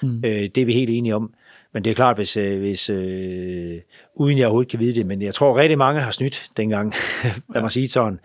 Mm. 0.01 0.21
Øh, 0.25 0.49
det 0.55 0.57
er 0.57 0.65
vi 0.65 0.73
helt 0.73 0.89
enige 0.89 1.15
om. 1.15 1.33
Men 1.73 1.83
det 1.83 1.91
er 1.91 1.95
klart, 1.95 2.17
hvis, 2.17 2.37
øh, 2.37 2.59
hvis 2.59 2.89
øh, 2.89 3.79
uden 4.15 4.37
jeg 4.37 4.45
overhovedet 4.45 4.71
kan 4.71 4.79
vide 4.79 4.95
det, 4.95 5.05
men 5.05 5.21
jeg 5.21 5.33
tror 5.33 5.57
rigtig 5.57 5.77
mange 5.77 6.01
har 6.01 6.11
snydt 6.11 6.49
dengang, 6.57 6.93
lad 7.53 7.61
mig 7.61 7.71
sige 7.71 7.87
sådan, 7.87 8.19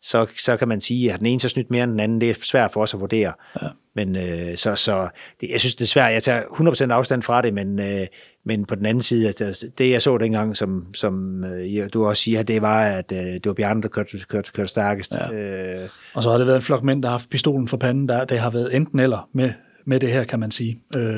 så, 0.00 0.26
så 0.38 0.56
kan 0.56 0.68
man 0.68 0.80
sige, 0.80 1.12
at 1.12 1.18
den 1.18 1.26
ene 1.26 1.40
har 1.42 1.48
snydt 1.48 1.70
mere 1.70 1.84
end 1.84 1.92
den 1.92 2.00
anden. 2.00 2.20
Det 2.20 2.30
er 2.30 2.34
svært 2.34 2.72
for 2.72 2.82
os 2.82 2.94
at 2.94 3.00
vurdere. 3.00 3.32
Ja. 3.62 3.68
Men 3.96 4.16
øh, 4.16 4.56
så, 4.56 4.74
så 4.74 5.08
det, 5.40 5.50
jeg 5.50 5.60
synes, 5.60 5.74
det 5.74 5.84
er 5.84 5.88
svært. 5.88 6.12
Jeg 6.12 6.22
tager 6.22 6.42
100% 6.42 6.92
afstand 6.92 7.22
fra 7.22 7.42
det, 7.42 7.54
men, 7.54 7.80
øh, 7.80 8.06
men 8.44 8.64
på 8.64 8.74
den 8.74 8.86
anden 8.86 9.02
side, 9.02 9.28
at 9.28 9.64
det 9.78 9.90
jeg 9.90 10.02
så 10.02 10.18
dengang, 10.18 10.56
som, 10.56 10.86
som 10.94 11.44
øh, 11.44 11.88
du 11.92 12.06
også 12.06 12.22
siger, 12.22 12.42
det 12.42 12.62
var, 12.62 12.84
at 12.84 13.12
øh, 13.12 13.18
det 13.18 13.46
var 13.46 13.52
Bjarne, 13.52 13.82
der 13.82 13.88
kørte, 13.88 14.18
kørte, 14.28 14.52
kørte 14.52 14.70
stærkest. 14.70 15.14
Ja. 15.14 15.32
Øh, 15.32 15.88
og 16.14 16.22
så 16.22 16.30
har 16.30 16.38
det 16.38 16.46
været 16.46 16.56
en 16.56 16.62
flok 16.62 16.82
mænd, 16.82 17.02
der 17.02 17.08
har 17.08 17.18
haft 17.18 17.30
pistolen 17.30 17.68
for 17.68 17.76
panden. 17.76 18.08
Der, 18.08 18.24
det 18.24 18.38
har 18.38 18.50
været 18.50 18.76
enten 18.76 18.98
eller 19.00 19.28
med 19.32 19.52
med 19.84 20.00
det 20.00 20.12
her, 20.12 20.24
kan 20.24 20.40
man 20.40 20.50
sige. 20.50 20.80
Øh, 20.96 21.14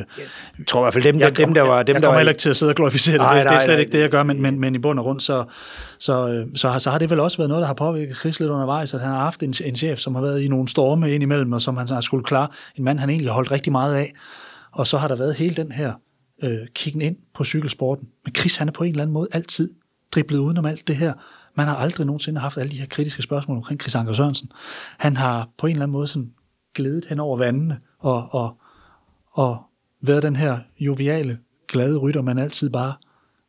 jeg 0.59 0.67
tror 0.67 0.81
i 0.81 0.85
hvert 0.85 0.93
fald 0.93 1.05
dem, 1.05 1.19
jeg 1.19 1.37
dem 1.37 1.55
der 1.55 1.63
var... 1.63 1.83
Dem, 1.83 1.95
jeg 1.95 2.03
kommer 2.03 2.19
heller 2.19 2.31
ikke 2.31 2.41
til 2.41 2.51
at 2.51 2.57
sidde 2.57 2.71
og 2.71 2.77
glorificere 2.77 3.13
det. 3.13 3.21
Nej, 3.21 3.35
det, 3.35 3.45
nej, 3.45 3.53
det 3.53 3.61
er 3.61 3.65
slet 3.65 3.75
nej, 3.75 3.81
ikke 3.81 3.93
det, 3.93 4.01
jeg 4.01 4.11
gør, 4.11 4.23
men, 4.23 4.43
men, 4.43 4.61
men 4.61 4.75
i 4.75 4.79
bund 4.79 4.99
og 4.99 5.05
grund, 5.05 5.21
så, 5.21 5.45
så, 5.99 6.45
så, 6.55 6.79
så 6.79 6.91
har 6.91 6.99
det 6.99 7.11
vel 7.11 7.21
også 7.21 7.37
været 7.37 7.49
noget, 7.49 7.61
der 7.61 7.67
har 7.67 7.75
påvirket 7.75 8.17
Chris 8.17 8.41
lidt 8.41 8.51
undervejs, 8.51 8.95
at 8.95 9.01
han 9.01 9.11
har 9.11 9.19
haft 9.19 9.43
en, 9.43 9.55
en 9.65 9.77
chef, 9.77 9.99
som 9.99 10.15
har 10.15 10.23
været 10.23 10.41
i 10.41 10.49
nogle 10.49 10.69
storme 10.69 11.15
indimellem, 11.15 11.53
og 11.53 11.63
som 11.63 11.77
han 11.77 11.89
har 11.89 12.01
skulle 12.01 12.25
klare. 12.25 12.49
En 12.77 12.85
mand, 12.85 12.99
han 12.99 13.11
egentlig 13.11 13.29
har 13.29 13.35
holdt 13.35 13.51
rigtig 13.51 13.73
meget 13.73 13.95
af. 13.95 14.13
Og 14.73 14.87
så 14.87 14.99
har 14.99 15.09
der 15.09 15.17
været 15.17 15.35
hele 15.35 15.55
den 15.55 15.73
her 15.73 15.93
øh, 16.43 16.59
kiggen 16.75 17.03
ind 17.03 17.17
på 17.35 17.45
cykelsporten. 17.45 18.09
Men 18.25 18.35
Chris, 18.35 18.57
han 18.57 18.69
er 18.69 18.73
på 18.73 18.85
en 18.85 18.91
eller 18.91 19.03
anden 19.03 19.15
måde 19.15 19.29
altid 19.33 19.71
driblet 20.15 20.39
udenom 20.39 20.67
alt 20.67 20.89
det 20.89 20.97
her. 20.97 21.13
Man 21.57 21.67
har 21.67 21.77
aldrig 21.77 22.07
nogensinde 22.07 22.41
haft 22.41 22.59
alle 22.59 22.73
de 22.73 22.79
her 22.79 22.87
kritiske 22.87 23.23
spørgsmål 23.23 23.57
omkring 23.57 23.81
Chris 23.81 23.95
Anker 23.95 24.13
Sørensen. 24.13 24.51
Han 24.99 25.17
har 25.17 25.49
på 25.59 25.67
en 25.67 25.71
eller 25.71 25.83
anden 25.83 25.93
måde 25.93 26.07
sådan 26.07 26.31
glædet 26.75 27.05
hen 27.09 27.21
over 27.21 27.37
vandene 27.37 27.79
og, 28.07 28.29
og, 28.31 28.57
og 29.33 29.59
været 30.01 30.23
den 30.23 30.37
her 30.37 30.59
joviale, 30.81 31.39
glade 31.69 31.97
rytter, 31.97 32.23
man 32.23 32.39
altid 32.39 32.71
bare 32.71 32.95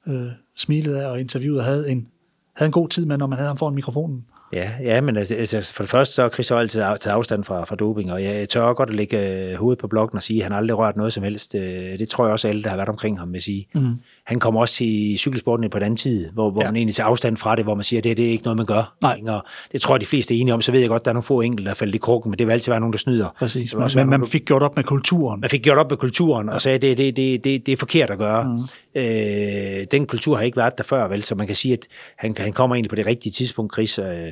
øh, 0.08 0.32
smilede 0.56 1.02
af 1.02 1.08
og 1.08 1.20
interviewede 1.20 1.60
og 1.60 1.66
havde 1.66 1.92
en, 1.92 2.08
havde 2.56 2.68
en 2.68 2.72
god 2.72 2.90
tid 2.90 3.06
med, 3.06 3.18
når 3.18 3.28
man 3.28 3.38
havde 3.38 3.48
ham 3.48 3.58
foran 3.58 3.76
mikrofonen. 3.76 4.26
Ja, 4.54 4.72
ja 4.82 5.02
men 5.02 5.18
altså, 5.18 5.36
altså, 5.36 5.74
for 5.74 5.84
det 5.84 5.90
første 5.90 6.16
så 6.16 6.22
har 6.22 6.30
Chris 6.30 6.52
altid 6.52 6.80
taget 6.80 7.08
afstand 7.08 7.44
fra, 7.44 7.64
fra 7.64 7.76
doping, 7.76 8.12
og 8.12 8.24
jeg 8.24 8.50
tør 8.50 8.74
godt 8.74 8.90
at 8.90 8.96
lægge 8.96 9.20
øh, 9.20 9.56
hovedet 9.56 9.80
på 9.80 9.88
blokken 9.88 10.18
og 10.18 10.24
sige, 10.24 10.40
at 10.40 10.44
han 10.44 10.54
aldrig 10.54 10.78
rørt 10.78 10.98
noget 10.98 11.14
som 11.14 11.24
helst. 11.24 11.56
Øh, 11.56 12.00
det 12.00 12.10
tror 12.10 12.26
jeg 12.26 12.32
også 12.32 12.48
alle, 12.48 12.64
der 12.64 12.70
har 12.70 12.76
været 12.76 12.90
omkring 12.90 13.20
ham, 13.20 13.34
vil 13.34 13.42
sige. 13.42 13.68
Mm. 13.76 13.96
Han 14.28 14.40
kommer 14.40 14.62
også 14.62 14.84
i 14.84 15.16
cykelsporten 15.18 15.70
på 15.70 15.80
den 15.80 15.86
anden 15.86 15.98
tid, 15.98 16.30
hvor, 16.30 16.52
hvor 16.52 16.62
ja. 16.62 16.68
man 16.68 16.76
egentlig 16.76 16.96
tager 16.96 17.08
afstand 17.08 17.38
fra 17.38 17.56
det, 17.56 17.64
hvor 17.64 17.76
man 17.76 17.84
siger, 17.84 18.00
at 18.00 18.04
det, 18.04 18.18
det 18.18 18.26
er 18.26 18.30
ikke 18.30 18.44
noget, 18.44 18.58
man 18.58 18.66
gør. 18.66 18.96
Nej. 19.02 19.22
Og 19.28 19.46
det 19.72 19.82
tror 19.82 19.96
jeg, 19.96 20.02
de 20.02 20.06
fleste 20.06 20.36
er 20.36 20.40
enige 20.40 20.54
om. 20.54 20.62
Så 20.62 20.72
ved 20.72 20.80
jeg 20.80 20.90
godt, 20.90 21.02
at 21.02 21.06
der 21.06 21.12
er 21.12 21.14
nogle 21.14 21.24
få 21.24 21.42
enkelte, 21.42 21.70
der 21.70 21.76
faldt 21.76 21.96
i 21.96 21.98
krukken, 21.98 22.32
men 22.32 22.40
det 22.40 22.48
vil 22.48 22.54
altid 22.54 22.72
være 22.72 22.80
nogen, 22.80 22.94
der 22.94 23.00
snyder. 23.00 23.36
Præcis. 23.40 23.76
Men, 23.76 23.90
man, 23.96 24.20
man 24.20 24.28
fik 24.28 24.46
gjort 24.46 24.64
op 24.64 24.76
med 24.76 24.84
kulturen. 24.84 25.42
Man 25.42 25.50
fik 25.50 25.62
gjort 25.62 25.78
op 25.78 25.90
med 25.90 25.98
kulturen, 25.98 26.48
ja. 26.48 26.54
og 26.54 26.62
sagde, 26.62 26.76
at 26.76 26.82
det, 26.82 26.98
det, 26.98 27.16
det, 27.16 27.44
det, 27.44 27.66
det 27.66 27.72
er 27.72 27.78
forkert 27.78 28.10
at 28.10 28.18
gøre. 28.18 28.44
Mm. 28.44 29.02
Øh, 29.02 29.86
den 29.92 30.06
kultur 30.06 30.36
har 30.36 30.44
ikke 30.44 30.58
været 30.58 30.78
der 30.78 30.84
før, 30.84 31.08
vel? 31.08 31.24
Så 31.24 31.36
man 31.36 31.48
kan 31.48 31.56
sige, 31.56 31.74
at 31.74 31.88
han, 32.18 32.36
han 32.38 32.54
kommer 32.54 32.76
egentlig 32.76 32.90
på 32.90 32.96
det 32.96 33.06
rigtige 33.06 33.32
tidspunkt, 33.32 33.74
Chris. 33.74 34.00
Øh, 34.00 34.32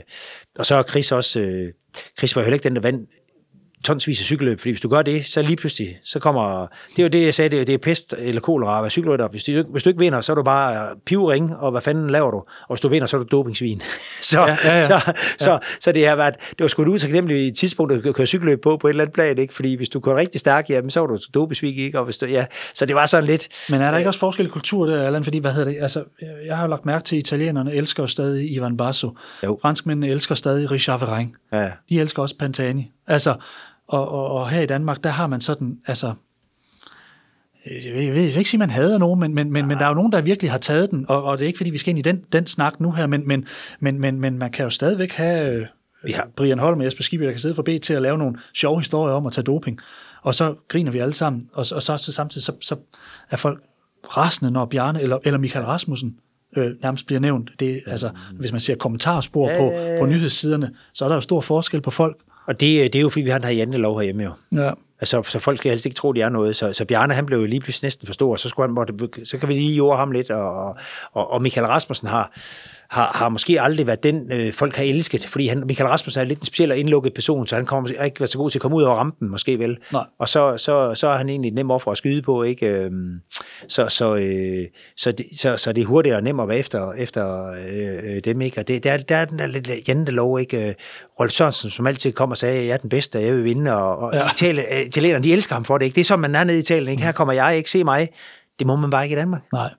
og 0.59 0.65
så 0.65 0.75
er 0.75 0.83
Chris 0.83 1.11
også... 1.11 1.39
Øh, 1.39 1.71
Chris 2.17 2.35
var 2.35 2.41
jo 2.41 2.43
heller 2.43 2.55
ikke 2.55 2.63
den, 2.63 2.75
der 2.75 2.81
vandt 2.81 3.09
tonsvis 3.85 4.19
af 4.19 4.25
cykelløb, 4.25 4.59
fordi 4.59 4.71
hvis 4.71 4.81
du 4.81 4.89
gør 4.89 5.01
det, 5.01 5.25
så 5.25 5.41
lige 5.41 5.55
pludselig, 5.55 5.99
så 6.03 6.19
kommer, 6.19 6.67
det 6.89 6.99
er 6.99 7.03
jo 7.03 7.09
det, 7.09 7.25
jeg 7.25 7.35
sagde, 7.35 7.49
det 7.49 7.61
er, 7.61 7.65
det 7.65 7.73
er 7.73 7.77
pest 7.77 8.15
eller 8.17 8.41
kolera 8.41 8.77
at 8.77 8.83
være 8.83 8.89
cykelrytter. 8.89 9.27
Hvis 9.27 9.43
du, 9.43 9.63
hvis 9.71 9.83
du 9.83 9.89
ikke 9.89 9.99
vinder, 9.99 10.21
så 10.21 10.31
er 10.31 10.35
du 10.35 10.43
bare 10.43 10.95
pivring, 11.05 11.55
og 11.55 11.71
hvad 11.71 11.81
fanden 11.81 12.09
laver 12.09 12.31
du? 12.31 12.37
Og 12.37 12.67
hvis 12.69 12.81
du 12.81 12.87
vinder, 12.87 13.07
så 13.07 13.17
er 13.17 13.23
du 13.23 13.27
dopingsvin. 13.31 13.81
så, 14.21 14.39
ja, 14.41 14.57
ja, 14.65 14.77
ja. 14.77 14.87
så, 14.87 14.93
ja. 14.93 15.13
så, 15.37 15.59
så, 15.79 15.91
det 15.91 16.07
har 16.07 16.15
været, 16.15 16.33
det 16.49 16.59
var 16.59 16.67
sgu 16.67 16.81
et 16.81 16.87
utaknemmeligt 16.87 17.57
tidspunkt 17.57 17.93
at 17.93 18.15
køre 18.15 18.27
cykelløb 18.27 18.61
på, 18.61 18.77
på 18.77 18.87
et 18.87 18.91
eller 18.91 19.03
andet 19.03 19.13
plan, 19.13 19.37
ikke? 19.37 19.53
Fordi 19.53 19.75
hvis 19.75 19.89
du 19.89 19.99
kører 19.99 20.15
rigtig 20.15 20.39
stærkt, 20.39 20.69
jamen, 20.69 20.89
så 20.89 20.99
var 20.99 21.07
du 21.07 21.17
dopingsvin, 21.33 21.77
ikke? 21.77 21.99
Og 21.99 22.05
hvis 22.05 22.17
du, 22.17 22.25
ja, 22.25 22.45
så 22.73 22.85
det 22.85 22.95
var 22.95 23.05
sådan 23.05 23.25
lidt... 23.25 23.47
Men 23.69 23.81
er 23.81 23.91
der 23.91 23.97
ikke 23.97 24.09
også 24.09 24.19
forskel 24.19 24.45
i 24.45 24.49
kultur 24.49 24.85
der, 24.85 25.05
Allan? 25.05 25.23
Fordi, 25.23 25.37
hvad 25.37 25.51
hedder 25.51 25.71
det? 25.71 25.77
Altså, 25.81 26.03
jeg 26.45 26.57
har 26.57 26.63
jo 26.63 26.69
lagt 26.69 26.85
mærke 26.85 27.03
til, 27.03 27.15
at 27.15 27.19
italienerne 27.19 27.73
elsker 27.73 28.05
stadig 28.05 28.51
Ivan 28.55 28.77
Basso. 28.77 29.17
Jo. 29.43 29.59
Franskmændene 29.61 30.07
elsker 30.07 30.35
stadig 30.35 30.71
Richard 30.71 30.99
Vereng. 30.99 31.35
Ja. 31.51 31.69
De 31.89 31.99
elsker 31.99 32.21
også 32.21 32.37
Pantani. 32.37 32.91
Altså, 33.07 33.35
og, 33.87 34.09
og, 34.09 34.27
og 34.27 34.49
her 34.49 34.61
i 34.61 34.65
Danmark, 34.65 35.03
der 35.03 35.09
har 35.09 35.27
man 35.27 35.41
sådan, 35.41 35.79
altså, 35.87 36.13
jeg 37.65 37.93
vil, 37.93 38.03
jeg 38.03 38.13
vil 38.13 38.37
ikke 38.37 38.49
sige, 38.49 38.57
at 38.57 38.67
man 38.67 38.69
hader 38.69 38.97
nogen, 38.97 39.19
men, 39.19 39.33
men, 39.33 39.51
men, 39.51 39.67
men 39.67 39.77
der 39.77 39.83
er 39.83 39.89
jo 39.89 39.95
nogen, 39.95 40.11
der 40.11 40.21
virkelig 40.21 40.51
har 40.51 40.57
taget 40.57 40.91
den, 40.91 41.05
og, 41.09 41.23
og 41.23 41.37
det 41.37 41.43
er 41.43 41.47
ikke, 41.47 41.57
fordi 41.57 41.69
vi 41.69 41.77
skal 41.77 41.89
ind 41.89 41.99
i 41.99 42.01
den, 42.01 42.23
den 42.31 42.47
snak 42.47 42.79
nu 42.79 42.91
her, 42.91 43.07
men, 43.07 43.27
men, 43.27 43.45
men, 43.79 43.99
men, 43.99 44.19
men 44.19 44.37
man 44.37 44.51
kan 44.51 44.63
jo 44.63 44.69
stadigvæk 44.69 45.11
have 45.13 45.53
øh, 45.53 45.67
vi 46.05 46.11
har 46.11 46.27
Brian 46.35 46.59
Holm 46.59 46.79
og 46.79 46.85
Jesper 46.85 47.03
Skibby, 47.03 47.23
der 47.25 47.31
kan 47.31 47.39
sidde 47.39 47.55
for 47.55 47.63
B 47.63 47.69
til 47.83 47.93
at 47.93 48.01
lave 48.01 48.17
nogle 48.17 48.37
sjove 48.53 48.79
historier 48.79 49.15
om 49.15 49.25
at 49.25 49.33
tage 49.33 49.43
doping, 49.43 49.79
og 50.21 50.35
så 50.35 50.55
griner 50.67 50.91
vi 50.91 50.99
alle 50.99 51.13
sammen, 51.13 51.49
og, 51.53 51.65
og 51.71 51.83
så, 51.83 51.97
så 51.97 52.11
samtidig 52.11 52.43
så, 52.43 52.53
så 52.61 52.75
er 53.29 53.37
folk 53.37 53.63
rasende, 54.17 54.51
når 54.51 54.65
Bjarne 54.65 55.01
eller, 55.01 55.17
eller 55.23 55.37
Michael 55.37 55.65
Rasmussen 55.65 56.17
øh, 56.57 56.71
nærmest 56.81 57.05
bliver 57.05 57.19
nævnt. 57.19 57.51
Det, 57.59 57.81
altså, 57.87 58.09
hvis 58.33 58.51
man 58.51 58.61
ser 58.61 58.75
kommentarspor 58.75 59.51
på, 59.57 59.73
på 59.99 60.05
nyhedssiderne, 60.05 60.71
så 60.93 61.05
er 61.05 61.09
der 61.09 61.15
jo 61.15 61.21
stor 61.21 61.41
forskel 61.41 61.81
på 61.81 61.91
folk, 61.91 62.17
og 62.45 62.59
det, 62.59 62.77
øh, 62.79 62.83
det 62.83 62.95
er 62.95 63.01
jo, 63.01 63.09
fordi 63.09 63.23
vi 63.23 63.29
har 63.29 63.37
den 63.37 63.47
her 63.47 63.55
jantelov 63.55 63.97
herhjemme 63.97 64.23
jo. 64.23 64.31
Ja. 64.55 64.71
Altså, 64.99 65.23
så 65.23 65.39
folk 65.39 65.57
skal 65.57 65.69
helst 65.69 65.85
ikke 65.85 65.95
tro, 65.95 66.11
de 66.11 66.21
er 66.21 66.29
noget. 66.29 66.55
Så, 66.55 66.73
så 66.73 66.85
Bjarne, 66.85 67.13
han 67.13 67.25
blev 67.25 67.39
jo 67.39 67.45
lige 67.45 67.59
pludselig 67.59 67.85
næsten 67.85 68.05
for 68.05 68.13
stor, 68.13 68.35
så, 68.35 68.49
skulle 68.49 68.67
han, 68.67 68.73
måtte, 68.73 68.93
så 69.23 69.37
kan 69.37 69.49
vi 69.49 69.53
lige 69.53 69.75
jorde 69.75 69.97
ham 69.97 70.11
lidt. 70.11 70.31
Og, 70.31 70.75
og, 71.13 71.31
og 71.31 71.41
Michael 71.41 71.67
Rasmussen 71.67 72.07
har, 72.07 72.31
har, 72.89 73.11
har 73.15 73.29
måske 73.29 73.61
aldrig 73.61 73.87
været 73.87 74.03
den, 74.03 74.31
øh, 74.31 74.53
folk 74.53 74.75
har 74.75 74.83
elsket, 74.83 75.25
fordi 75.25 75.47
han, 75.47 75.63
Michael 75.67 75.89
Rasmussen 75.89 76.21
er 76.21 76.25
lidt 76.25 76.39
en 76.39 76.45
speciel 76.45 76.71
og 76.71 76.77
indlukket 76.77 77.13
person, 77.13 77.47
så 77.47 77.55
han 77.55 77.65
kommer 77.65 78.03
ikke 78.03 78.19
været 78.19 78.29
så 78.29 78.37
god 78.37 78.49
til 78.49 78.57
at 78.57 78.61
komme 78.61 78.77
ud 78.77 78.83
over 78.83 78.95
rampen, 78.95 79.29
måske 79.29 79.59
vel. 79.59 79.77
Nej. 79.91 80.03
Og 80.19 80.29
så, 80.29 80.57
så, 80.57 80.93
så 80.95 81.07
er 81.07 81.17
han 81.17 81.29
egentlig 81.29 81.51
nem 81.51 81.71
offer 81.71 81.91
at 81.91 81.97
skyde 81.97 82.21
på, 82.21 82.43
ikke? 82.43 82.65
Øhm, 82.65 83.19
så, 83.67 83.87
så, 83.87 84.15
øh, 84.15 84.65
så, 84.97 85.11
det, 85.11 85.25
så, 85.37 85.57
så 85.57 85.73
det 85.73 85.81
er 85.81 85.85
hurtigere 85.85 86.17
og 86.17 86.23
nemmere 86.23 86.43
at 86.43 86.49
være 86.49 86.57
efter, 86.57 86.91
efter 86.91 87.45
øh, 87.67 88.19
dem, 88.25 88.41
ikke? 88.41 88.59
Og 88.59 88.67
det, 88.67 88.83
der, 88.83 88.97
der 88.97 89.15
er 89.15 89.25
den 89.25 89.39
der 89.39 89.47
lidt 89.47 89.69
jantelov, 89.87 90.39
ikke? 90.39 90.75
Rolf 91.19 91.31
Sørensen, 91.31 91.69
som 91.69 91.87
altid 91.87 92.11
kom 92.11 92.31
og 92.31 92.37
sagde, 92.37 92.59
at 92.59 92.65
jeg 92.65 92.73
er 92.73 92.77
den 92.77 92.89
bedste, 92.89 93.19
jeg 93.19 93.35
vil 93.35 93.43
vinde, 93.43 93.73
og, 93.75 93.97
og 93.97 94.13
ja. 94.13 94.27
Italienerne, 94.85 95.23
de 95.23 95.33
elsker 95.33 95.55
ham 95.55 95.65
for 95.65 95.77
det, 95.77 95.85
ikke? 95.85 95.95
Det 95.95 96.01
er 96.01 96.05
som, 96.05 96.19
man 96.19 96.35
er 96.35 96.43
nede 96.43 96.57
i 96.57 96.59
Italien, 96.59 96.89
ikke? 96.89 97.03
Her 97.03 97.11
kommer 97.11 97.33
jeg, 97.33 97.57
ikke? 97.57 97.69
Se 97.69 97.83
mig. 97.83 98.09
Det 98.59 98.67
må 98.67 98.75
man 98.75 98.89
bare 98.89 99.03
ikke 99.03 99.13
i 99.13 99.19
Danmark. 99.19 99.41
Nej. 99.53 99.69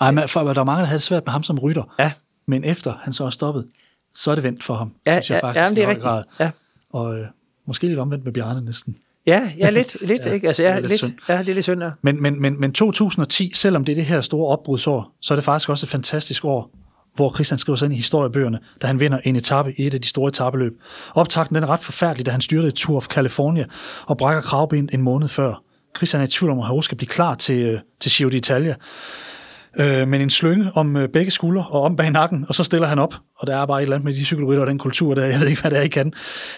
Ej, 0.00 0.10
men 0.10 0.28
for, 0.28 0.52
der 0.52 0.60
er 0.60 0.64
mange, 0.64 0.80
der 0.80 0.86
havde 0.86 1.00
svært 1.00 1.26
med 1.26 1.32
ham 1.32 1.42
som 1.42 1.58
rytter. 1.58 1.94
Ja. 1.98 2.12
Men 2.46 2.64
efter 2.64 2.94
han 3.02 3.12
så 3.12 3.24
er 3.24 3.30
stoppet, 3.30 3.66
så 4.14 4.30
er 4.30 4.34
det 4.34 4.44
vendt 4.44 4.64
for 4.64 4.74
ham. 4.74 4.92
Ja, 5.06 5.12
synes 5.12 5.30
jeg 5.30 5.40
faktisk, 5.40 5.62
ja, 5.62 5.70
det 5.70 5.78
er 5.78 5.88
rigtigt. 5.88 6.04
Grad. 6.04 6.24
Ja. 6.40 6.50
Og 6.92 7.18
øh, 7.18 7.26
måske 7.66 7.86
lidt 7.86 7.98
omvendt 7.98 8.24
med 8.24 8.32
Bjarne 8.32 8.64
næsten. 8.64 8.96
Ja, 9.26 9.52
ja 9.58 9.70
lidt, 9.70 9.96
lidt 10.08 10.24
ja, 10.24 10.32
ikke? 10.32 10.46
Altså, 10.46 10.62
ja, 10.62 10.68
det 10.68 10.76
er 10.76 10.88
lidt, 10.88 11.02
lidt 11.02 11.14
ja, 11.28 11.38
det 11.38 11.48
er 11.48 11.54
lidt 11.54 11.64
synd, 11.64 11.82
ja. 11.82 11.90
Men, 12.02 12.22
men, 12.22 12.42
men, 12.42 12.60
men 12.60 12.72
2010, 12.72 13.52
selvom 13.54 13.84
det 13.84 13.92
er 13.92 13.96
det 13.96 14.04
her 14.04 14.20
store 14.20 14.48
opbrudsår, 14.48 15.16
så 15.20 15.34
er 15.34 15.36
det 15.36 15.44
faktisk 15.44 15.68
også 15.68 15.86
et 15.86 15.90
fantastisk 15.90 16.44
år, 16.44 16.70
hvor 17.14 17.34
Christian 17.34 17.58
skriver 17.58 17.76
sig 17.76 17.86
ind 17.86 17.94
i 17.94 17.96
historiebøgerne, 17.96 18.58
da 18.82 18.86
han 18.86 19.00
vinder 19.00 19.18
en 19.24 19.36
etape 19.36 19.72
i 19.78 19.86
et 19.86 19.94
af 19.94 20.00
de 20.00 20.08
store 20.08 20.28
etabeløb. 20.28 20.72
Optakten 21.14 21.54
den 21.54 21.64
er 21.64 21.68
ret 21.68 21.80
forfærdelig, 21.80 22.26
da 22.26 22.30
han 22.30 22.40
styrte 22.40 22.68
i 22.68 22.70
Tour 22.70 22.96
of 22.96 23.06
California 23.06 23.64
og 24.06 24.16
brækker 24.16 24.42
kravben 24.42 24.88
en 24.92 25.02
måned 25.02 25.28
før. 25.28 25.62
Christian 25.96 26.22
er 26.22 26.26
i 26.26 26.28
tvivl 26.28 26.52
om, 26.52 26.58
at 26.58 26.66
han 26.66 26.82
skal 26.82 26.96
blive 26.96 27.08
klar 27.08 27.34
til, 27.34 27.62
øh, 27.62 27.80
til 28.00 28.12
Giro 28.12 28.30
d'Italia. 28.30 28.74
øh, 29.82 30.08
men 30.08 30.20
en 30.20 30.30
slynge 30.30 30.70
om 30.74 30.96
øh, 30.96 31.08
begge 31.08 31.30
skuldre 31.30 31.66
og 31.70 31.82
om 31.82 31.96
bag 31.96 32.10
nakken, 32.10 32.44
og 32.48 32.54
så 32.54 32.64
stiller 32.64 32.88
han 32.88 32.98
op, 32.98 33.14
og 33.38 33.46
der 33.46 33.56
er 33.56 33.66
bare 33.66 33.78
et 33.78 33.82
eller 33.82 33.96
andet 33.96 34.04
med 34.04 34.14
de 34.14 34.24
cykelrytter 34.24 34.60
og 34.60 34.66
den 34.66 34.78
kultur 34.78 35.14
der, 35.14 35.24
jeg 35.24 35.40
ved 35.40 35.48
ikke, 35.48 35.60
hvad 35.60 35.70
det 35.70 35.78
er, 35.78 35.82
I 35.82 35.88
kan. 35.88 36.12